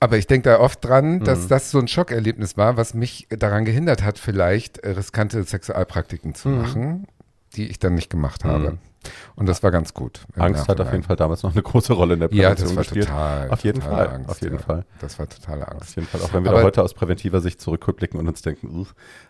Aber 0.00 0.18
ich 0.18 0.26
denke 0.26 0.50
da 0.50 0.60
oft 0.60 0.84
dran, 0.84 1.20
dass 1.20 1.44
mhm. 1.44 1.48
das 1.48 1.70
so 1.70 1.78
ein 1.78 1.88
Schockerlebnis 1.88 2.56
war, 2.56 2.76
was 2.76 2.92
mich 2.92 3.26
daran 3.30 3.64
gehindert 3.64 4.02
hat, 4.02 4.18
vielleicht 4.18 4.78
äh, 4.78 4.90
riskante 4.90 5.42
Sexualpraktiken 5.44 6.34
zu 6.34 6.48
mhm. 6.48 6.58
machen, 6.58 7.06
die 7.56 7.68
ich 7.68 7.78
dann 7.78 7.94
nicht 7.94 8.10
gemacht 8.10 8.44
habe. 8.44 8.72
Mhm. 8.72 8.78
Und 9.36 9.48
das 9.48 9.62
war 9.62 9.70
ganz 9.70 9.94
gut. 9.94 10.20
Angst 10.36 10.68
hat 10.68 10.80
auf 10.80 10.92
jeden 10.92 11.04
Fall 11.04 11.16
damals 11.16 11.42
noch 11.42 11.52
eine 11.52 11.62
große 11.62 11.92
Rolle 11.92 12.14
in 12.14 12.20
der 12.20 12.28
Prävention 12.28 12.50
Ja, 12.50 12.54
das 12.54 12.76
war 12.76 12.82
gespielt. 12.82 13.06
total. 13.06 13.50
Auf 13.50 13.64
jeden 13.64 13.82
Fall. 13.82 14.08
Angst, 14.08 14.30
auf 14.30 14.40
jeden 14.40 14.56
ja. 14.56 14.62
Fall. 14.62 14.84
Das 15.00 15.18
war 15.18 15.28
totale 15.28 15.68
Angst. 15.68 15.82
Auf 15.82 15.96
jeden 15.96 16.08
Fall. 16.08 16.20
Auch 16.22 16.32
wenn 16.32 16.44
wir 16.44 16.52
da 16.52 16.62
heute 16.62 16.82
aus 16.82 16.94
präventiver 16.94 17.40
Sicht 17.40 17.60
zurückblicken 17.60 18.18
und 18.18 18.28
uns 18.28 18.42
denken, 18.42 18.70
uh, 18.70 18.86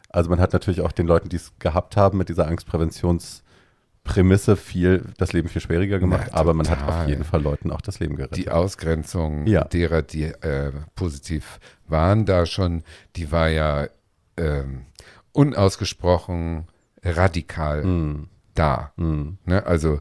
also 0.09 0.31
man 0.31 0.41
hat 0.41 0.53
natürlich 0.53 0.81
auch 0.81 0.93
den 0.93 1.07
Leuten, 1.07 1.29
die 1.29 1.37
es 1.37 1.53
gehabt 1.59 1.97
haben, 1.97 2.19
mit 2.19 2.29
dieser 2.29 2.47
Angstpräventionsprämisse 2.47 4.57
viel, 4.57 5.13
das 5.19 5.33
Leben 5.33 5.49
viel 5.49 5.63
schwieriger 5.63 5.99
gemacht, 5.99 6.29
ja, 6.29 6.35
aber 6.35 6.55
man 6.55 6.69
hat 6.69 6.87
auf 6.87 7.09
jeden 7.09 7.25
Fall 7.25 7.43
Leuten 7.43 7.71
auch 7.71 7.81
das 7.81 8.01
Leben 8.01 8.17
gerettet. 8.17 8.39
Die 8.39 8.51
Ausgrenzung 8.51 9.47
ja. 9.47 9.65
derer, 9.65 10.03
die 10.03 10.25
äh, 10.25 10.73
positiv 10.95 11.59
waren 11.89 12.27
da 12.27 12.47
schon, 12.47 12.85
die 13.17 13.33
war 13.33 13.49
ja 13.49 13.89
ähm, 14.37 14.87
unausgesprochen 15.33 16.69
radikal. 17.03 17.85
Mm 17.85 18.29
da. 18.55 18.93
Mhm. 18.97 19.39
Ne? 19.45 19.65
Also 19.67 20.01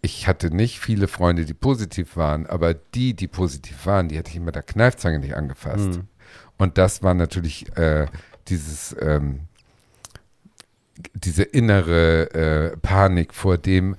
ich 0.00 0.28
hatte 0.28 0.54
nicht 0.54 0.80
viele 0.80 1.08
Freunde, 1.08 1.44
die 1.44 1.54
positiv 1.54 2.16
waren, 2.16 2.46
aber 2.46 2.74
die, 2.74 3.14
die 3.14 3.28
positiv 3.28 3.86
waren, 3.86 4.08
die 4.08 4.16
hätte 4.16 4.30
ich 4.30 4.40
mit 4.40 4.54
der 4.54 4.62
Kneifzange 4.62 5.18
nicht 5.18 5.34
angefasst. 5.34 5.88
Mhm. 5.88 6.08
Und 6.56 6.78
das 6.78 7.02
war 7.02 7.14
natürlich 7.14 7.76
äh, 7.76 8.06
dieses, 8.48 8.94
ähm, 9.00 9.40
diese 11.14 11.42
innere 11.42 12.30
äh, 12.32 12.76
Panik 12.78 13.34
vor 13.34 13.58
dem, 13.58 13.96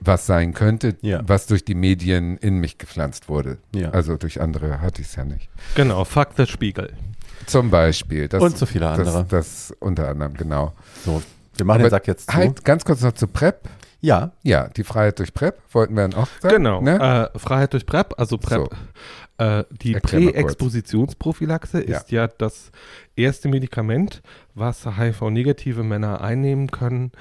was 0.00 0.26
sein 0.26 0.52
könnte, 0.52 0.96
ja. 1.00 1.22
was 1.26 1.46
durch 1.46 1.64
die 1.64 1.74
Medien 1.74 2.36
in 2.36 2.58
mich 2.58 2.78
gepflanzt 2.78 3.28
wurde. 3.28 3.58
Ja. 3.74 3.90
Also 3.90 4.16
durch 4.16 4.40
andere 4.40 4.80
hatte 4.80 5.00
ich 5.00 5.08
es 5.08 5.16
ja 5.16 5.24
nicht. 5.24 5.48
Genau, 5.74 6.04
fuck 6.04 6.30
the 6.36 6.46
Spiegel. 6.46 6.92
Zum 7.46 7.70
Beispiel. 7.70 8.28
Das, 8.28 8.42
Und 8.42 8.56
so 8.56 8.66
viele 8.66 8.88
andere. 8.88 9.26
Das, 9.28 9.68
das 9.68 9.76
unter 9.80 10.08
anderem, 10.08 10.34
genau. 10.34 10.74
So, 11.04 11.22
wir 11.56 11.66
machen 11.66 11.80
Aber 11.80 11.88
den 11.88 11.90
Sack 11.90 12.06
jetzt 12.06 12.30
zu. 12.30 12.36
Halt, 12.36 12.64
ganz 12.64 12.84
kurz 12.84 13.02
noch 13.02 13.12
zu 13.12 13.26
PrEP. 13.26 13.68
Ja. 14.00 14.32
Ja, 14.42 14.68
die 14.68 14.84
Freiheit 14.84 15.18
durch 15.18 15.32
PrEP 15.32 15.58
wollten 15.72 15.94
wir 15.94 16.02
dann 16.06 16.14
auch 16.14 16.28
sagen. 16.40 16.56
Genau, 16.56 16.82
ne? 16.82 17.30
äh, 17.34 17.38
Freiheit 17.38 17.72
durch 17.72 17.86
PrEP, 17.86 18.12
also 18.18 18.36
PrEP. 18.36 18.68
So. 19.38 19.44
Äh, 19.44 19.64
die 19.70 19.94
Präexpositionsprophylaxe 19.94 21.80
ist 21.80 22.10
ja. 22.10 22.24
ja 22.24 22.28
das 22.28 22.70
erste 23.16 23.48
Medikament, 23.48 24.22
was 24.54 24.84
HIV-negative 24.86 25.82
Männer 25.82 26.20
einnehmen 26.20 26.70
können, 26.70 27.12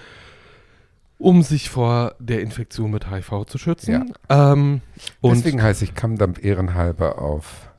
um 1.18 1.42
sich 1.42 1.70
vor 1.70 2.16
der 2.20 2.42
Infektion 2.42 2.92
mit 2.92 3.10
HIV 3.10 3.46
zu 3.46 3.58
schützen. 3.58 4.14
Ja. 4.30 4.52
Ähm, 4.52 4.82
Deswegen 5.24 5.64
heiße 5.64 5.86
ich 5.86 5.96
Kammdampf 5.96 6.44
ehrenhalber 6.44 7.20
auf 7.20 7.73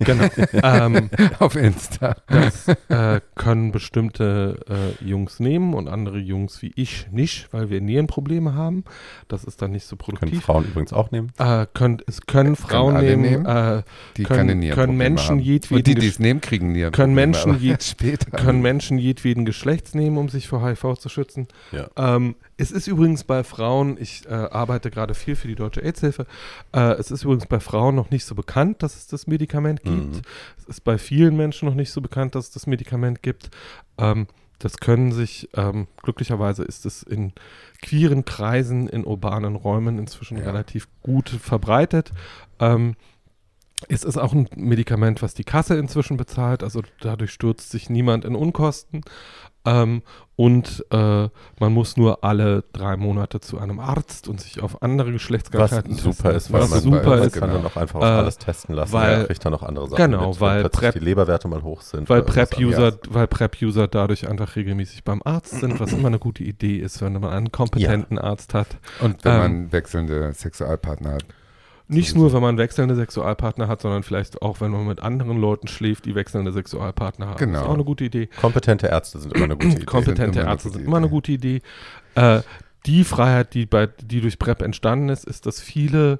Genau. 0.00 0.24
ähm, 0.62 1.10
Auf 1.38 1.56
Insta. 1.56 2.16
Das 2.26 2.68
äh, 2.88 3.20
können 3.34 3.72
bestimmte 3.72 4.60
äh, 4.68 5.04
Jungs 5.04 5.40
nehmen 5.40 5.74
und 5.74 5.88
andere 5.88 6.18
Jungs 6.18 6.62
wie 6.62 6.72
ich 6.76 7.08
nicht, 7.10 7.52
weil 7.52 7.70
wir 7.70 7.80
Nierenprobleme 7.80 8.54
haben. 8.54 8.84
Das 9.28 9.44
ist 9.44 9.62
dann 9.62 9.72
nicht 9.72 9.86
so 9.86 9.96
produktiv. 9.96 10.30
Können 10.30 10.42
Frauen 10.42 10.64
übrigens 10.64 10.92
auch 10.92 11.10
nehmen? 11.10 11.32
Äh, 11.38 11.66
können, 11.74 11.98
es 12.06 12.22
können 12.26 12.54
äh, 12.54 12.56
Frauen 12.56 12.94
können 12.94 13.20
nehmen, 13.20 13.42
nehmen 13.42 13.46
äh, 13.46 13.82
die 14.16 14.24
können, 14.24 14.70
können 14.70 14.96
Menschen 14.96 15.38
jedweden 15.38 15.78
und 15.78 15.86
die, 15.86 15.94
die 15.94 16.08
es 16.08 16.18
nehmen, 16.18 16.40
kriegen 16.40 16.72
Nierenprobleme. 16.72 16.96
Können 16.96 17.14
Menschen, 17.14 17.60
jed 17.60 18.32
können 18.32 18.62
Menschen 18.62 18.98
jedweden 18.98 19.44
Geschlechts 19.44 19.94
nehmen, 19.94 20.18
um 20.18 20.28
sich 20.28 20.48
vor 20.48 20.66
HIV 20.66 20.98
zu 20.98 21.08
schützen. 21.08 21.48
Ja. 21.72 21.88
Ähm, 21.96 22.36
es 22.58 22.70
ist 22.70 22.86
übrigens 22.86 23.24
bei 23.24 23.44
Frauen, 23.44 23.98
ich 24.00 24.24
äh, 24.26 24.32
arbeite 24.32 24.90
gerade 24.90 25.14
viel 25.14 25.36
für 25.36 25.46
die 25.46 25.54
Deutsche 25.54 25.82
AIDS-Hilfe, 25.82 26.26
äh, 26.72 26.92
es 26.92 27.10
ist 27.10 27.24
übrigens 27.24 27.46
bei 27.46 27.60
Frauen 27.60 27.94
noch 27.94 28.10
nicht 28.10 28.24
so 28.24 28.34
bekannt, 28.34 28.82
dass 28.82 28.96
es 28.96 29.06
das 29.06 29.26
Medikament 29.36 29.82
gibt. 29.82 30.14
Mhm. 30.16 30.22
Es 30.56 30.64
ist 30.64 30.84
bei 30.84 30.96
vielen 30.96 31.36
Menschen 31.36 31.68
noch 31.68 31.74
nicht 31.74 31.90
so 31.90 32.00
bekannt, 32.00 32.34
dass 32.34 32.46
es 32.46 32.50
das 32.52 32.66
Medikament 32.66 33.22
gibt. 33.22 33.50
Ähm, 33.98 34.26
das 34.58 34.78
können 34.78 35.12
sich, 35.12 35.50
ähm, 35.54 35.86
glücklicherweise 36.02 36.64
ist 36.64 36.86
es 36.86 37.02
in 37.02 37.32
queeren 37.82 38.24
Kreisen, 38.24 38.88
in 38.88 39.04
urbanen 39.04 39.54
Räumen 39.54 39.98
inzwischen 39.98 40.38
ja. 40.38 40.44
relativ 40.44 40.88
gut 41.02 41.28
verbreitet. 41.28 42.12
Ähm, 42.58 42.94
es 43.88 44.04
ist 44.04 44.16
auch 44.16 44.32
ein 44.32 44.48
Medikament, 44.56 45.20
was 45.20 45.34
die 45.34 45.44
Kasse 45.44 45.76
inzwischen 45.76 46.16
bezahlt, 46.16 46.62
also 46.62 46.82
dadurch 47.00 47.32
stürzt 47.32 47.70
sich 47.70 47.90
niemand 47.90 48.24
in 48.24 48.34
Unkosten. 48.34 49.02
Ähm, 49.66 50.02
und 50.36 50.84
äh, 50.90 51.28
man 51.58 51.72
muss 51.72 51.96
nur 51.96 52.22
alle 52.22 52.62
drei 52.74 52.98
Monate 52.98 53.40
zu 53.40 53.58
einem 53.58 53.80
Arzt 53.80 54.28
und 54.28 54.38
sich 54.38 54.62
auf 54.62 54.82
andere 54.82 55.10
Geschlechtskrankheiten 55.10 55.94
was 55.96 56.02
super 56.02 56.32
ist, 56.32 56.52
was 56.52 56.70
man 56.70 56.80
super 56.80 57.18
ist. 57.24 57.32
kann 57.36 57.50
dann 57.50 57.64
auch 57.64 57.76
einfach 57.76 58.00
genau. 58.00 58.18
alles 58.18 58.36
testen 58.36 58.74
lassen. 58.74 58.92
Weil, 58.92 59.24
kriegt 59.24 59.44
dann 59.44 59.52
noch 59.52 59.62
andere 59.62 59.88
Sachen 59.88 60.10
genau, 60.10 60.28
mit, 60.28 60.40
weil 60.40 60.68
Prep, 60.68 60.92
die 60.92 60.98
Leberwerte 60.98 61.48
mal 61.48 61.62
hoch 61.62 61.80
sind. 61.80 62.10
Weil 62.10 62.22
Prep-User, 62.22 62.92
weil 63.08 63.26
Prep-User 63.26 63.88
dadurch 63.88 64.28
einfach 64.28 64.56
regelmäßig 64.56 65.04
beim 65.04 65.22
Arzt 65.24 65.60
sind, 65.60 65.80
was 65.80 65.92
immer 65.94 66.08
eine 66.08 66.18
gute 66.18 66.44
Idee 66.44 66.76
ist, 66.76 67.00
wenn 67.00 67.14
man 67.14 67.32
einen 67.32 67.50
kompetenten 67.50 68.18
ja. 68.18 68.24
Arzt 68.24 68.52
hat. 68.52 68.68
Und 69.00 69.24
wenn 69.24 69.32
ähm, 69.32 69.38
man 69.38 69.72
wechselnde 69.72 70.34
Sexualpartner 70.34 71.12
hat. 71.12 71.24
Nicht 71.88 72.16
nur, 72.16 72.32
wenn 72.32 72.42
man 72.42 72.58
wechselnde 72.58 72.96
Sexualpartner 72.96 73.68
hat, 73.68 73.80
sondern 73.80 74.02
vielleicht 74.02 74.42
auch, 74.42 74.60
wenn 74.60 74.72
man 74.72 74.86
mit 74.86 75.00
anderen 75.00 75.40
Leuten 75.40 75.68
schläft, 75.68 76.04
die 76.04 76.14
wechselnde 76.14 76.52
Sexualpartner 76.52 77.28
haben. 77.28 77.36
Genau. 77.36 77.52
Das 77.52 77.62
ist 77.62 77.68
auch 77.68 77.74
eine 77.74 77.84
gute 77.84 78.04
Idee. 78.04 78.28
Kompetente 78.40 78.88
Ärzte 78.88 79.20
sind 79.20 79.34
immer 79.34 79.44
eine 79.44 79.56
gute 79.56 79.68
Idee. 79.76 79.84
Kompetente 79.84 80.40
Ärzte 80.40 80.70
sind 80.70 80.84
immer 80.84 80.96
eine 80.96 81.08
gute 81.08 81.32
Idee. 81.32 81.62
Äh, 82.16 82.40
die 82.86 83.04
Freiheit, 83.04 83.54
die, 83.54 83.66
bei, 83.66 83.86
die 83.86 84.20
durch 84.20 84.38
PrEP 84.38 84.62
entstanden 84.62 85.10
ist, 85.10 85.24
ist, 85.24 85.46
dass 85.46 85.60
viele 85.60 86.18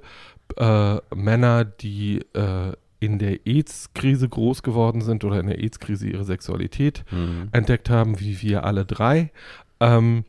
äh, 0.55 0.97
Männer, 1.13 1.65
die 1.65 2.19
äh, 2.33 2.73
in 2.99 3.19
der 3.19 3.45
AIDS-Krise 3.45 4.27
groß 4.27 4.63
geworden 4.63 5.01
sind 5.01 5.23
oder 5.23 5.39
in 5.39 5.47
der 5.47 5.59
AIDS-Krise 5.59 6.07
ihre 6.07 6.23
Sexualität 6.23 7.03
mhm. 7.11 7.49
entdeckt 7.51 7.89
haben, 7.89 8.19
wie 8.19 8.41
wir 8.41 8.63
alle 8.63 8.85
drei, 8.85 9.31
ähm, 9.79 10.23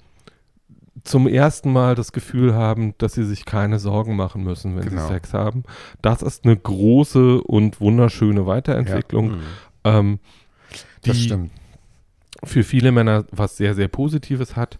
zum 1.04 1.26
ersten 1.26 1.72
Mal 1.72 1.94
das 1.94 2.12
Gefühl 2.12 2.54
haben, 2.54 2.94
dass 2.98 3.14
sie 3.14 3.24
sich 3.24 3.44
keine 3.44 3.78
Sorgen 3.78 4.16
machen 4.16 4.44
müssen, 4.44 4.76
wenn 4.76 4.88
genau. 4.88 5.02
sie 5.02 5.14
Sex 5.14 5.34
haben. 5.34 5.64
Das 6.02 6.22
ist 6.22 6.44
eine 6.44 6.56
große 6.56 7.42
und 7.42 7.80
wunderschöne 7.80 8.46
Weiterentwicklung. 8.46 9.30
Ja. 9.30 9.36
Mhm. 9.36 9.42
Ähm, 9.84 10.18
die 11.04 11.08
das 11.10 11.18
stimmt. 11.20 11.50
für 12.44 12.64
viele 12.64 12.92
Männer 12.92 13.24
was 13.30 13.56
sehr, 13.56 13.74
sehr 13.74 13.88
Positives 13.88 14.56
hat. 14.56 14.78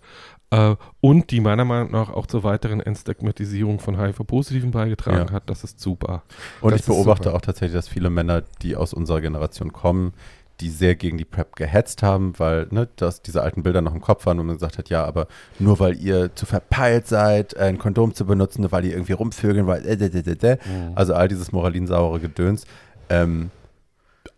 Äh, 0.51 0.77
und 1.01 1.31
die 1.31 1.41
meiner 1.41 1.65
Meinung 1.65 1.93
nach 1.93 2.09
auch 2.09 2.27
zur 2.27 2.43
weiteren 2.43 2.81
Entstigmatisierung 2.81 3.81
von 3.81 4.01
HIV-Positiven 4.01 4.71
beigetragen 4.71 5.29
ja. 5.29 5.33
hat. 5.33 5.51
Das 5.51 5.63
ist 5.63 5.79
super. 5.81 6.23
Und 6.61 6.73
das 6.73 6.81
ich 6.81 6.87
beobachte 6.87 7.35
auch 7.35 7.41
tatsächlich, 7.41 7.75
dass 7.75 7.89
viele 7.89 8.09
Männer, 8.09 8.43
die 8.63 8.75
aus 8.75 8.95
unserer 8.95 9.21
Generation 9.21 9.73
kommen, 9.73 10.15
die 10.61 10.71
sehr 10.71 10.95
gegen 10.95 11.19
die 11.19 11.25
PrEP 11.25 11.57
gehetzt 11.57 12.03
haben, 12.03 12.33
weil 12.39 12.67
ne, 12.71 12.89
dass 12.97 13.23
diese 13.23 13.43
alten 13.43 13.63
Bilder 13.63 13.81
noch 13.81 13.95
im 13.95 14.01
Kopf 14.01 14.27
waren, 14.27 14.39
wo 14.39 14.43
man 14.43 14.57
gesagt 14.57 14.79
hat, 14.79 14.89
ja, 14.89 15.05
aber 15.05 15.29
nur 15.59 15.79
weil 15.79 15.97
ihr 15.97 16.35
zu 16.35 16.47
verpeilt 16.47 17.07
seid, 17.07 17.57
ein 17.57 17.79
Kondom 17.79 18.15
zu 18.15 18.27
benutzen, 18.27 18.63
nur 18.63 18.73
weil 18.73 18.85
ihr 18.85 18.93
irgendwie 18.93 19.13
rumvögeln 19.13 19.67
wollt, 19.67 19.85
äh, 19.87 19.95
äh, 19.95 20.19
äh, 20.19 20.55
mhm. 20.55 20.93
also 20.95 21.15
all 21.15 21.29
dieses 21.29 21.53
moralinsaure 21.53 22.21
Gedöns. 22.21 22.65
Ähm, 23.09 23.51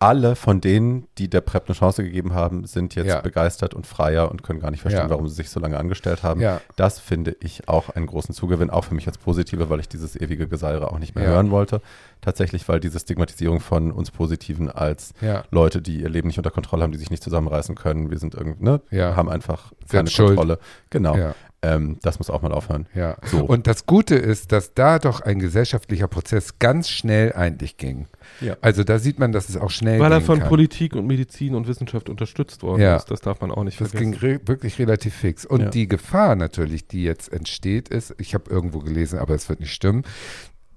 alle 0.01 0.35
von 0.35 0.61
denen, 0.61 1.07
die 1.19 1.29
der 1.29 1.41
PrEP 1.41 1.67
eine 1.67 1.75
Chance 1.75 2.03
gegeben 2.03 2.33
haben, 2.33 2.65
sind 2.65 2.95
jetzt 2.95 3.07
ja. 3.07 3.21
begeistert 3.21 3.75
und 3.75 3.85
freier 3.85 4.31
und 4.31 4.41
können 4.41 4.59
gar 4.59 4.71
nicht 4.71 4.81
verstehen, 4.81 5.03
ja. 5.03 5.09
warum 5.11 5.27
sie 5.27 5.35
sich 5.35 5.51
so 5.51 5.59
lange 5.59 5.77
angestellt 5.77 6.23
haben. 6.23 6.41
Ja. 6.41 6.59
Das 6.75 6.99
finde 6.99 7.37
ich 7.39 7.67
auch 7.69 7.89
einen 7.89 8.07
großen 8.07 8.33
Zugewinn, 8.33 8.71
auch 8.71 8.85
für 8.85 8.95
mich 8.95 9.05
als 9.05 9.19
Positive, 9.19 9.69
weil 9.69 9.79
ich 9.79 9.87
dieses 9.87 10.15
ewige 10.15 10.47
Geseire 10.47 10.91
auch 10.91 10.97
nicht 10.97 11.15
mehr 11.15 11.27
hören 11.27 11.51
wollte. 11.51 11.81
Tatsächlich, 12.19 12.67
weil 12.67 12.79
diese 12.79 12.99
Stigmatisierung 12.99 13.59
von 13.59 13.91
uns 13.91 14.09
Positiven 14.09 14.71
als 14.71 15.13
Leute, 15.51 15.83
die 15.83 16.01
ihr 16.01 16.09
Leben 16.09 16.27
nicht 16.27 16.39
unter 16.39 16.51
Kontrolle 16.51 16.81
haben, 16.81 16.91
die 16.91 16.97
sich 16.97 17.11
nicht 17.11 17.23
zusammenreißen 17.23 17.75
können, 17.75 18.09
wir 18.09 18.17
sind 18.17 18.33
irgendwie, 18.33 18.63
ne, 18.63 18.81
haben 18.91 19.29
einfach 19.29 19.71
keine 19.87 20.09
Kontrolle. 20.09 20.57
Genau. 20.89 21.33
Ähm, 21.63 21.99
das 22.01 22.17
muss 22.17 22.31
auch 22.31 22.41
mal 22.41 22.51
aufhören. 22.51 22.87
Ja. 22.95 23.17
So. 23.23 23.45
Und 23.45 23.67
das 23.67 23.85
Gute 23.85 24.15
ist, 24.15 24.51
dass 24.51 24.73
da 24.73 24.97
doch 24.97 25.21
ein 25.21 25.37
gesellschaftlicher 25.37 26.07
Prozess 26.07 26.57
ganz 26.57 26.89
schnell 26.89 27.33
eigentlich 27.33 27.77
ging. 27.77 28.07
Ja. 28.39 28.57
Also 28.61 28.83
da 28.83 28.97
sieht 28.97 29.19
man, 29.19 29.31
dass 29.31 29.47
es 29.47 29.57
auch 29.57 29.69
schnell 29.69 29.99
Weil 29.99 30.11
er 30.11 30.21
von 30.21 30.39
kann. 30.39 30.49
Politik 30.49 30.95
und 30.95 31.05
Medizin 31.05 31.53
und 31.53 31.67
Wissenschaft 31.67 32.09
unterstützt 32.09 32.63
worden 32.63 32.81
ja. 32.81 32.95
ist. 32.95 33.11
Das 33.11 33.21
darf 33.21 33.41
man 33.41 33.51
auch 33.51 33.63
nicht 33.63 33.79
das 33.79 33.91
vergessen. 33.91 34.11
Das 34.13 34.21
ging 34.21 34.29
re 34.31 34.47
wirklich 34.47 34.79
relativ 34.79 35.13
fix. 35.13 35.45
Und 35.45 35.61
ja. 35.61 35.69
die 35.69 35.87
Gefahr 35.87 36.35
natürlich, 36.35 36.87
die 36.87 37.03
jetzt 37.03 37.31
entsteht, 37.31 37.89
ist, 37.89 38.15
ich 38.17 38.33
habe 38.33 38.49
irgendwo 38.49 38.79
gelesen, 38.79 39.19
aber 39.19 39.35
es 39.35 39.47
wird 39.47 39.59
nicht 39.59 39.73
stimmen, 39.73 40.03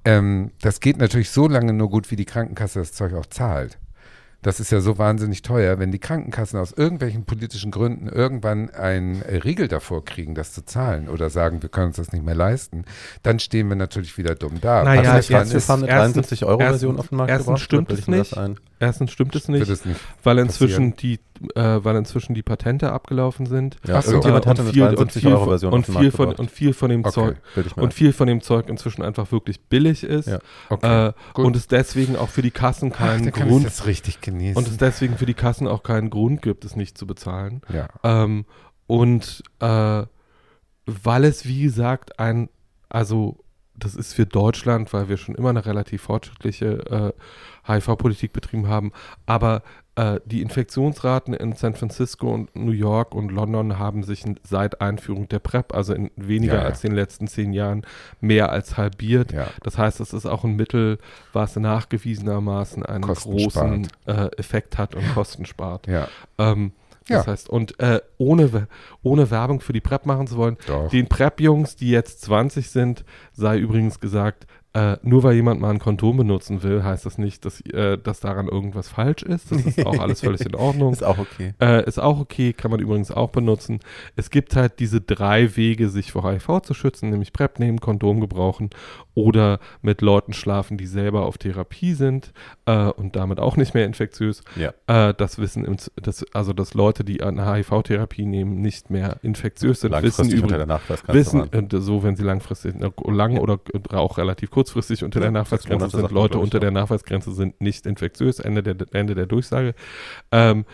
ähm, 0.05 0.51
das 0.61 0.81
geht 0.81 0.99
natürlich 0.99 1.31
so 1.31 1.49
lange 1.49 1.73
nur 1.73 1.89
gut, 1.89 2.11
wie 2.11 2.17
die 2.17 2.27
Krankenkasse 2.27 2.79
das 2.79 2.93
Zeug 2.93 3.15
auch 3.15 3.27
zahlt. 3.27 3.79
Das 4.45 4.61
ist 4.61 4.71
ja 4.71 4.81
so 4.81 4.99
wahnsinnig 4.99 5.41
teuer, 5.41 5.79
wenn 5.79 5.91
die 5.91 5.99
Krankenkassen 5.99 6.61
aus 6.61 6.73
irgendwelchen 6.73 7.25
politischen 7.25 7.71
Gründen 7.71 8.09
irgendwann 8.09 8.69
einen 8.69 9.23
Riegel 9.23 9.69
davor 9.69 10.05
kriegen, 10.05 10.35
das 10.35 10.53
zu 10.53 10.67
zahlen 10.67 11.09
oder 11.09 11.31
sagen, 11.31 11.63
wir 11.63 11.71
können 11.71 11.87
uns 11.87 11.97
das 11.97 12.13
nicht 12.13 12.27
mehr 12.27 12.35
leisten, 12.35 12.85
dann 13.23 13.39
stehen 13.39 13.71
wir 13.71 13.77
natürlich 13.77 14.19
wieder 14.19 14.35
dumm 14.35 14.61
da. 14.61 14.85
Naja, 14.85 15.17
jetzt, 15.17 15.31
wir 15.31 15.61
fahren 15.63 15.85
eine 15.85 15.93
73 15.93 16.45
Euro 16.45 16.59
Version 16.59 16.99
auf 16.99 17.09
den 17.09 17.17
Markt 17.17 17.31
erstens 17.31 17.47
gebracht, 17.47 17.63
stimmt 17.63 17.91
es 17.93 18.07
nicht. 18.07 18.37
Erstens 18.81 19.13
stimmt 19.13 19.35
es 19.35 19.49
nicht, 19.49 19.67
nicht 19.87 20.01
weil 20.25 20.39
inzwischen 20.39 20.95
die, 20.97 21.21
äh, 21.55 21.79
weil 21.83 21.97
inzwischen 21.97 22.35
die 22.35 22.43
Patente 22.43 22.93
abgelaufen 22.93 23.47
sind. 23.47 23.77
Ja, 23.87 24.03
so. 24.03 24.11
irgendjemand 24.11 24.47
hatte 24.47 24.61
eine 24.61 24.73
73 24.73 25.27
Euro 25.27 25.47
Version 25.47 25.73
und 25.73 25.87
viel 25.87 26.11
von 26.11 26.35
und 26.35 26.51
viel 26.51 26.75
von 26.75 26.91
dem 26.91 27.05
okay, 27.05 27.13
Zeug 27.13 27.37
und 27.77 27.95
viel 27.95 28.13
von 28.13 28.27
dem 28.27 28.43
Zeug 28.43 28.69
inzwischen 28.69 29.03
einfach 29.03 29.33
wirklich 29.33 29.61
billig 29.61 30.05
ist 30.05 30.29
ja. 30.29 30.39
okay, 30.69 31.09
äh, 31.09 31.13
und 31.41 31.57
es 31.57 31.67
deswegen 31.67 32.17
auch 32.17 32.29
für 32.29 32.43
die 32.43 32.51
Kassen 32.51 32.93
keinen 32.93 33.29
Ach, 33.29 33.41
Grund 33.41 33.65
das 33.65 33.87
richtig 33.87 34.21
genießen. 34.39 34.57
und 34.57 34.69
es 34.69 34.77
deswegen 34.77 35.17
für 35.17 35.27
die 35.27 35.35
Kassen 35.35 35.67
auch 35.67 35.83
keinen 35.83 36.11
Grund 36.11 36.43
gibt, 36.43 36.65
es 36.65 36.77
nicht 36.77 36.99
zu 36.99 37.07
bezahlen. 37.07 37.63
Ja. 37.73 37.89
Ähm, 38.03 38.45
und 38.87 39.43
äh, 39.61 40.03
weil 40.87 41.25
es 41.25 41.47
wie 41.47 41.63
gesagt 41.63 42.19
ein 42.19 42.49
also 42.89 43.39
das 43.77 43.97
ist 43.97 44.15
für 44.15 44.27
Deutschland, 44.27 44.93
weil 44.93 45.09
wir 45.09 45.17
schon 45.17 45.35
immer 45.35 45.51
eine 45.51 45.67
relativ 45.67 46.03
fortschrittliche 46.03 47.13
äh, 47.67 47.73
HIV-Politik 47.73 48.33
betrieben 48.33 48.69
haben, 48.69 48.93
aber 49.27 49.63
äh, 49.97 50.21
die 50.25 50.43
Infektionsraten 50.43 51.35
in 51.35 51.53
San 51.53 51.75
Francisco 51.75 52.33
und 52.33 52.55
New 52.57 52.73
York 52.73 53.15
und 53.15 53.31
London 53.31 53.79
haben 53.79 54.03
sich 54.03 54.25
seit 54.43 54.81
Einführung 54.81 55.29
der 55.29 55.39
PrEP, 55.39 55.75
also 55.75 55.95
in 55.95 56.11
weniger 56.17 56.55
ja, 56.55 56.61
ja. 56.63 56.67
als 56.67 56.81
den 56.81 56.93
letzten 56.93 57.29
zehn 57.29 57.53
Jahren, 57.53 57.87
mehr 58.21 58.51
als 58.51 58.77
halbiert. 58.77 59.33
Ja. 59.33 59.47
Das 59.63 59.79
heißt, 59.79 60.01
es 60.01 60.13
ist 60.13 60.27
auch 60.27 60.45
ein 60.45 60.57
Mittel, 60.57 60.99
was 61.33 61.55
nachgewiesenermaßen 61.57 62.85
einen 62.85 63.05
großen 63.05 63.89
äh, 64.07 64.29
Effekt 64.37 64.79
hat 64.79 64.95
und 64.95 65.15
Kosten 65.15 65.47
spart. 65.47 65.87
Ja. 65.87 66.09
Ähm, 66.39 66.73
Das 67.07 67.27
ja. 67.27 67.33
heißt, 67.33 67.51
und 67.51 67.79
äh, 67.81 68.01
ohne, 68.17 68.67
ohne 69.03 69.31
Werbung 69.31 69.61
für 69.61 69.75
die 69.75 69.83
Prep 69.83 70.07
machen 70.07 70.27
zu 70.27 70.37
wollen, 70.37 70.57
Doch. 70.67 70.89
den 70.89 71.07
Prep-Jungs, 71.07 71.77
die 71.77 71.91
jetzt 71.91 72.23
20 72.23 72.71
sind, 72.71 73.05
sei 73.33 73.59
übrigens 73.59 74.01
gesagt, 74.01 74.47
äh, 74.75 74.97
nur 75.03 75.23
weil 75.23 75.35
jemand 75.35 75.61
mal 75.61 75.71
ein 75.71 75.79
Kondom 75.79 76.17
benutzen 76.17 76.65
will, 76.65 76.83
heißt 76.83 77.07
das 77.07 77.17
nicht, 77.17 77.45
dass, 77.45 77.61
äh, 77.61 77.97
dass 77.97 78.19
daran 78.19 78.49
irgendwas 78.49 78.89
falsch 78.89 79.23
ist. 79.23 79.53
Das 79.53 79.65
ist 79.65 79.87
auch 79.87 80.01
alles 80.01 80.21
völlig 80.21 80.41
in 80.41 80.57
Ordnung. 80.57 80.93
ist 80.93 81.05
auch 81.05 81.19
okay. 81.19 81.55
Äh, 81.61 81.87
ist 81.87 82.01
auch 82.01 82.19
okay, 82.19 82.53
kann 82.53 82.73
man 82.73 82.81
übrigens 82.81 83.13
auch 83.13 83.31
benutzen. 83.31 83.79
Es 84.17 84.31
gibt 84.31 84.57
halt 84.57 84.81
diese 84.81 85.01
drei 85.01 85.57
Wege, 85.57 85.89
sich 85.89 86.11
vor 86.11 86.29
HIV 86.29 86.63
zu 86.63 86.75
schützen, 86.75 87.11
nämlich 87.11 87.33
PrEP 87.33 87.61
nehmen, 87.61 87.81
Kondom 87.81 88.21
gebrauchen 88.21 88.71
oder 89.15 89.61
mit 89.81 90.03
Leuten 90.03 90.33
schlafen, 90.33 90.77
die 90.77 90.87
selber 90.87 91.25
auf 91.25 91.39
Therapie 91.39 91.95
sind 91.95 92.33
äh, 92.67 92.89
und 92.89 93.15
damit 93.15 93.39
auch 93.39 93.57
nicht 93.57 93.75
mehr 93.75 93.87
infektiös. 93.87 94.43
Ja. 94.57 94.73
Äh, 94.89 95.15
das 95.15 95.39
wissen, 95.39 95.65
im, 95.65 95.77
das, 95.95 96.27
also 96.35 96.53
dass 96.53 96.75
Leute, 96.75 97.05
die 97.05 97.23
eine 97.23 97.47
HIV-Therapie 97.49 98.27
nehmen, 98.27 98.61
nicht 98.61 98.91
mehr 98.91 99.19
infektiös 99.23 99.83
sind, 99.83 99.93
wissen 100.03 100.31
über, 100.31 100.81
wissen, 101.07 101.49
so 101.71 102.03
wenn 102.03 102.17
sie 102.17 102.25
langfristig, 102.25 102.75
lang 103.07 103.39
oder 103.39 103.61
auch 103.93 104.19
relativ 104.19 104.51
kurz 104.51 104.64
kurzfristig 104.65 105.05
unter 105.05 105.21
ja, 105.21 105.25
der 105.25 105.31
Nachweisgrenze 105.33 105.91
sind. 105.91 106.11
Leute 106.11 106.39
unter 106.39 106.61
der 106.61 106.71
Nachweisgrenze 106.71 107.33
sind 107.33 107.61
nicht 107.61 107.87
infektiös. 107.87 108.39
Ende 108.39 108.63
der, 108.63 108.77
Ende 108.93 109.15
der 109.15 109.27
Durchsage. 109.27 109.75
Ähm, 110.33 110.65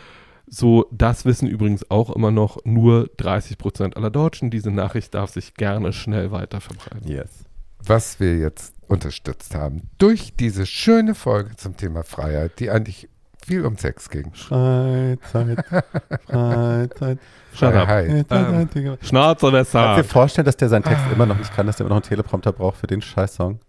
so, 0.46 0.86
das 0.90 1.24
wissen 1.24 1.48
übrigens 1.48 1.90
auch 1.90 2.10
immer 2.10 2.30
noch 2.30 2.58
nur 2.64 3.08
30 3.16 3.58
Prozent 3.58 3.96
aller 3.96 4.10
Deutschen. 4.10 4.50
Diese 4.50 4.70
Nachricht 4.70 5.14
darf 5.14 5.30
sich 5.30 5.54
gerne 5.54 5.92
schnell 5.92 6.30
weiter 6.30 6.60
verbreiten. 6.60 7.08
Yes. 7.08 7.44
Was 7.84 8.20
wir 8.20 8.36
jetzt 8.36 8.74
unterstützt 8.88 9.54
haben 9.54 9.88
durch 9.98 10.34
diese 10.36 10.66
schöne 10.66 11.14
Folge 11.14 11.56
zum 11.56 11.76
Thema 11.76 12.02
Freiheit, 12.02 12.58
die 12.58 12.70
eigentlich 12.70 13.08
viel 13.46 13.64
um 13.64 13.76
Sex 13.76 14.10
ging. 14.10 14.32
Freizeit, 14.34 15.64
Freizeit. 16.26 17.18
Freiheit. 17.52 18.26
Ähm, 18.30 18.98
Schnauze, 19.02 19.50
Kannst 19.50 19.74
du 19.74 19.78
dir 19.96 20.04
vorstellen, 20.04 20.44
dass 20.44 20.56
der 20.56 20.68
seinen 20.68 20.84
Text 20.84 21.04
immer 21.12 21.26
noch 21.26 21.38
nicht 21.38 21.52
kann, 21.54 21.66
dass 21.66 21.76
der 21.76 21.86
immer 21.86 21.94
noch 21.94 22.02
einen 22.02 22.08
Teleprompter 22.08 22.52
braucht 22.52 22.78
für 22.78 22.86
den 22.86 23.02
Scheiß-Song? 23.02 23.60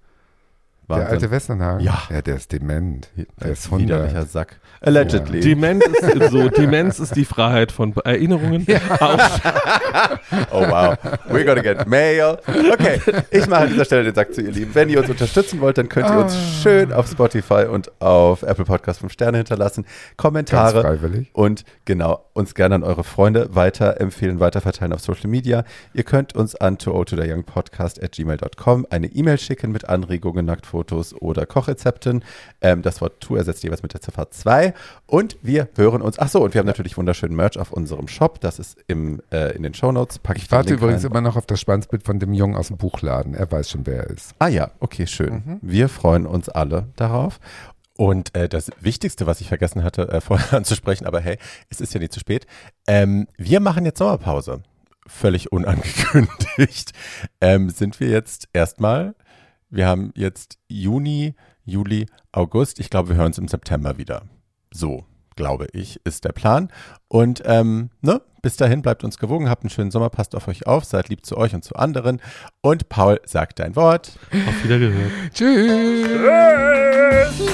Wahnsinn. 0.88 1.06
Der 1.06 1.14
alte 1.14 1.32
Westernhagen? 1.32 1.86
Ja. 1.86 2.04
Ja, 2.10 2.22
der 2.22 2.36
ist 2.36 2.52
dement. 2.52 3.10
Der 3.42 3.52
ist 3.52 3.72
widerlicher 3.72 4.26
Sack. 4.26 4.60
Allegedly. 4.82 5.40
Ja. 5.40 5.44
Demenz, 5.44 5.86
ist 5.86 6.32
so, 6.32 6.50
Demenz 6.50 7.00
ist 7.00 7.16
die 7.16 7.26
Freiheit 7.26 7.72
von 7.72 7.94
Erinnerungen. 8.04 8.66
Ja. 8.68 8.80
oh 10.52 10.62
wow. 10.62 10.98
We're 11.30 11.46
gonna 11.46 11.62
get 11.62 11.88
mail. 11.88 12.38
Okay, 12.48 13.00
ich 13.30 13.48
mache 13.48 13.62
an 13.62 13.70
dieser 13.70 13.86
Stelle 13.86 14.04
den 14.06 14.16
Sack 14.16 14.34
zu 14.34 14.42
ihr 14.42 14.52
Lieben. 14.52 14.74
Wenn 14.74 14.90
ihr 14.90 15.00
uns 15.00 15.10
unterstützen 15.10 15.62
wollt, 15.62 15.78
dann 15.78 15.88
könnt 15.88 16.10
ihr 16.10 16.18
uns 16.18 16.34
ah. 16.34 16.62
schön 16.62 16.92
auf 16.92 17.08
Spotify 17.08 17.66
und 17.70 17.92
auf 18.02 18.42
Apple 18.42 18.66
Podcast 18.66 19.02
5 19.02 19.14
Sterne 19.14 19.38
hinterlassen. 19.38 19.86
Kommentare. 20.18 20.82
Ganz 20.82 20.86
freiwillig. 20.86 21.30
Und 21.34 21.64
genau, 21.86 22.26
uns 22.34 22.56
gerne 22.56 22.76
an 22.76 22.84
eure 22.84 23.04
Freunde 23.04 23.56
weiterempfehlen, 23.56 24.40
weiterverteilen 24.40 24.94
auf 24.94 25.02
Social 25.02 25.30
Media. 25.30 25.64
Ihr 25.94 26.04
könnt 26.04 26.36
uns 26.36 26.56
an 26.56 26.78
to 26.78 27.04
to 27.04 27.16
young 27.18 27.44
podcast 27.44 28.02
at 28.02 28.14
gmail.com 28.14 28.88
eine 28.90 29.08
E-Mail 29.08 29.38
schicken 29.38 29.72
mit 29.72 29.88
Anregungen, 29.88 30.46
Nacktfotos 30.46 30.81
oder 30.82 31.46
Kochrezepten. 31.46 32.24
Ähm, 32.62 32.82
das 32.82 33.02
Wort 33.02 33.22
to 33.22 33.36
ersetzt 33.36 33.64
jeweils 33.64 33.84
mit 33.84 33.94
der 33.94 34.02
Ziffer 34.02 34.32
2. 34.32 34.74
Und 35.06 35.38
wir 35.42 35.70
hören 35.76 36.02
uns. 36.02 36.20
Ach 36.20 36.30
so, 36.30 36.44
und 36.44 36.54
wir 36.54 36.60
haben 36.60 36.68
natürlich 36.68 36.98
wunderschönen 36.98 37.36
Merch 37.36 37.58
auf 37.58 37.72
unserem 37.72 38.08
Shop. 38.08 38.40
Das 38.42 38.60
ist 38.60 38.78
im, 38.88 39.22
äh, 39.32 39.56
in 39.56 39.64
den 39.64 39.74
Shownotes. 39.74 40.20
Pack 40.20 40.38
ich, 40.38 40.44
ich 40.44 40.52
warte 40.52 40.74
übrigens 40.74 41.04
rein. 41.04 41.12
immer 41.12 41.22
noch 41.22 41.36
auf 41.36 41.46
das 41.46 41.60
Schwanzbild 41.60 42.04
von 42.04 42.20
dem 42.20 42.34
Jungen 42.34 42.56
aus 42.56 42.68
dem 42.68 42.78
Buchladen. 42.78 43.34
Er 43.34 43.52
weiß 43.52 43.70
schon, 43.70 43.86
wer 43.86 44.04
er 44.04 44.10
ist. 44.10 44.34
Ah 44.40 44.48
ja, 44.48 44.72
okay, 44.80 45.08
schön. 45.08 45.34
Mhm. 45.34 45.60
Wir 45.62 45.90
freuen 45.90 46.26
uns 46.26 46.50
alle 46.50 46.88
darauf. 46.96 47.40
Und 47.98 48.34
äh, 48.36 48.50
das 48.50 48.72
Wichtigste, 48.80 49.28
was 49.28 49.42
ich 49.42 49.50
vergessen 49.50 49.84
hatte, 49.84 50.10
äh, 50.10 50.22
vorher 50.22 50.54
anzusprechen, 50.54 51.06
aber 51.06 51.20
hey, 51.20 51.38
es 51.70 51.82
ist 51.82 51.94
ja 51.94 52.00
nicht 52.00 52.14
zu 52.14 52.20
spät. 52.20 52.48
Ähm, 52.88 53.28
wir 53.38 53.60
machen 53.60 53.86
jetzt 53.86 54.00
Sommerpause. 54.00 54.64
Völlig 55.08 55.52
unangekündigt. 55.52 56.94
ähm, 57.42 57.70
sind 57.70 58.00
wir 58.00 58.10
jetzt 58.10 58.48
erstmal, 58.54 59.16
wir 59.72 59.88
haben 59.88 60.12
jetzt 60.16 60.60
Juni, 60.68 61.34
Juli, 61.66 62.06
August. 62.32 62.80
Ich 62.80 62.90
glaube, 62.90 63.10
wir 63.10 63.16
hören 63.16 63.28
uns 63.28 63.38
im 63.38 63.48
September 63.48 63.98
wieder. 63.98 64.24
So, 64.72 65.06
glaube 65.36 65.68
ich, 65.74 66.00
ist 66.04 66.26
der 66.26 66.34
Plan. 66.34 66.70
Und 67.08 67.42
ähm, 67.46 67.90
ne, 68.02 68.22
bis 68.42 68.58
dahin 68.58 68.82
bleibt 68.82 69.04
uns 69.04 69.18
gewogen, 69.18 69.50
habt 69.50 69.64
einen 69.64 69.70
schönen 69.70 69.92
Sommer, 69.92 70.10
passt 70.10 70.36
auf 70.36 70.48
euch 70.48 70.68
auf, 70.68 70.86
seid 70.86 71.10
lieb 71.10 71.26
zu 71.26 71.38
euch 71.38 71.54
und 71.54 71.64
zu 71.64 71.76
anderen. 71.76 72.22
Und 72.62 72.90
Paul 72.90 73.20
sagt 73.26 73.60
dein 73.60 73.76
Wort. 73.76 74.20
Auf 74.48 74.64
Wiedergehört. 74.64 75.12
Tschüss. 75.34 76.08
Tschüss. 77.38 77.52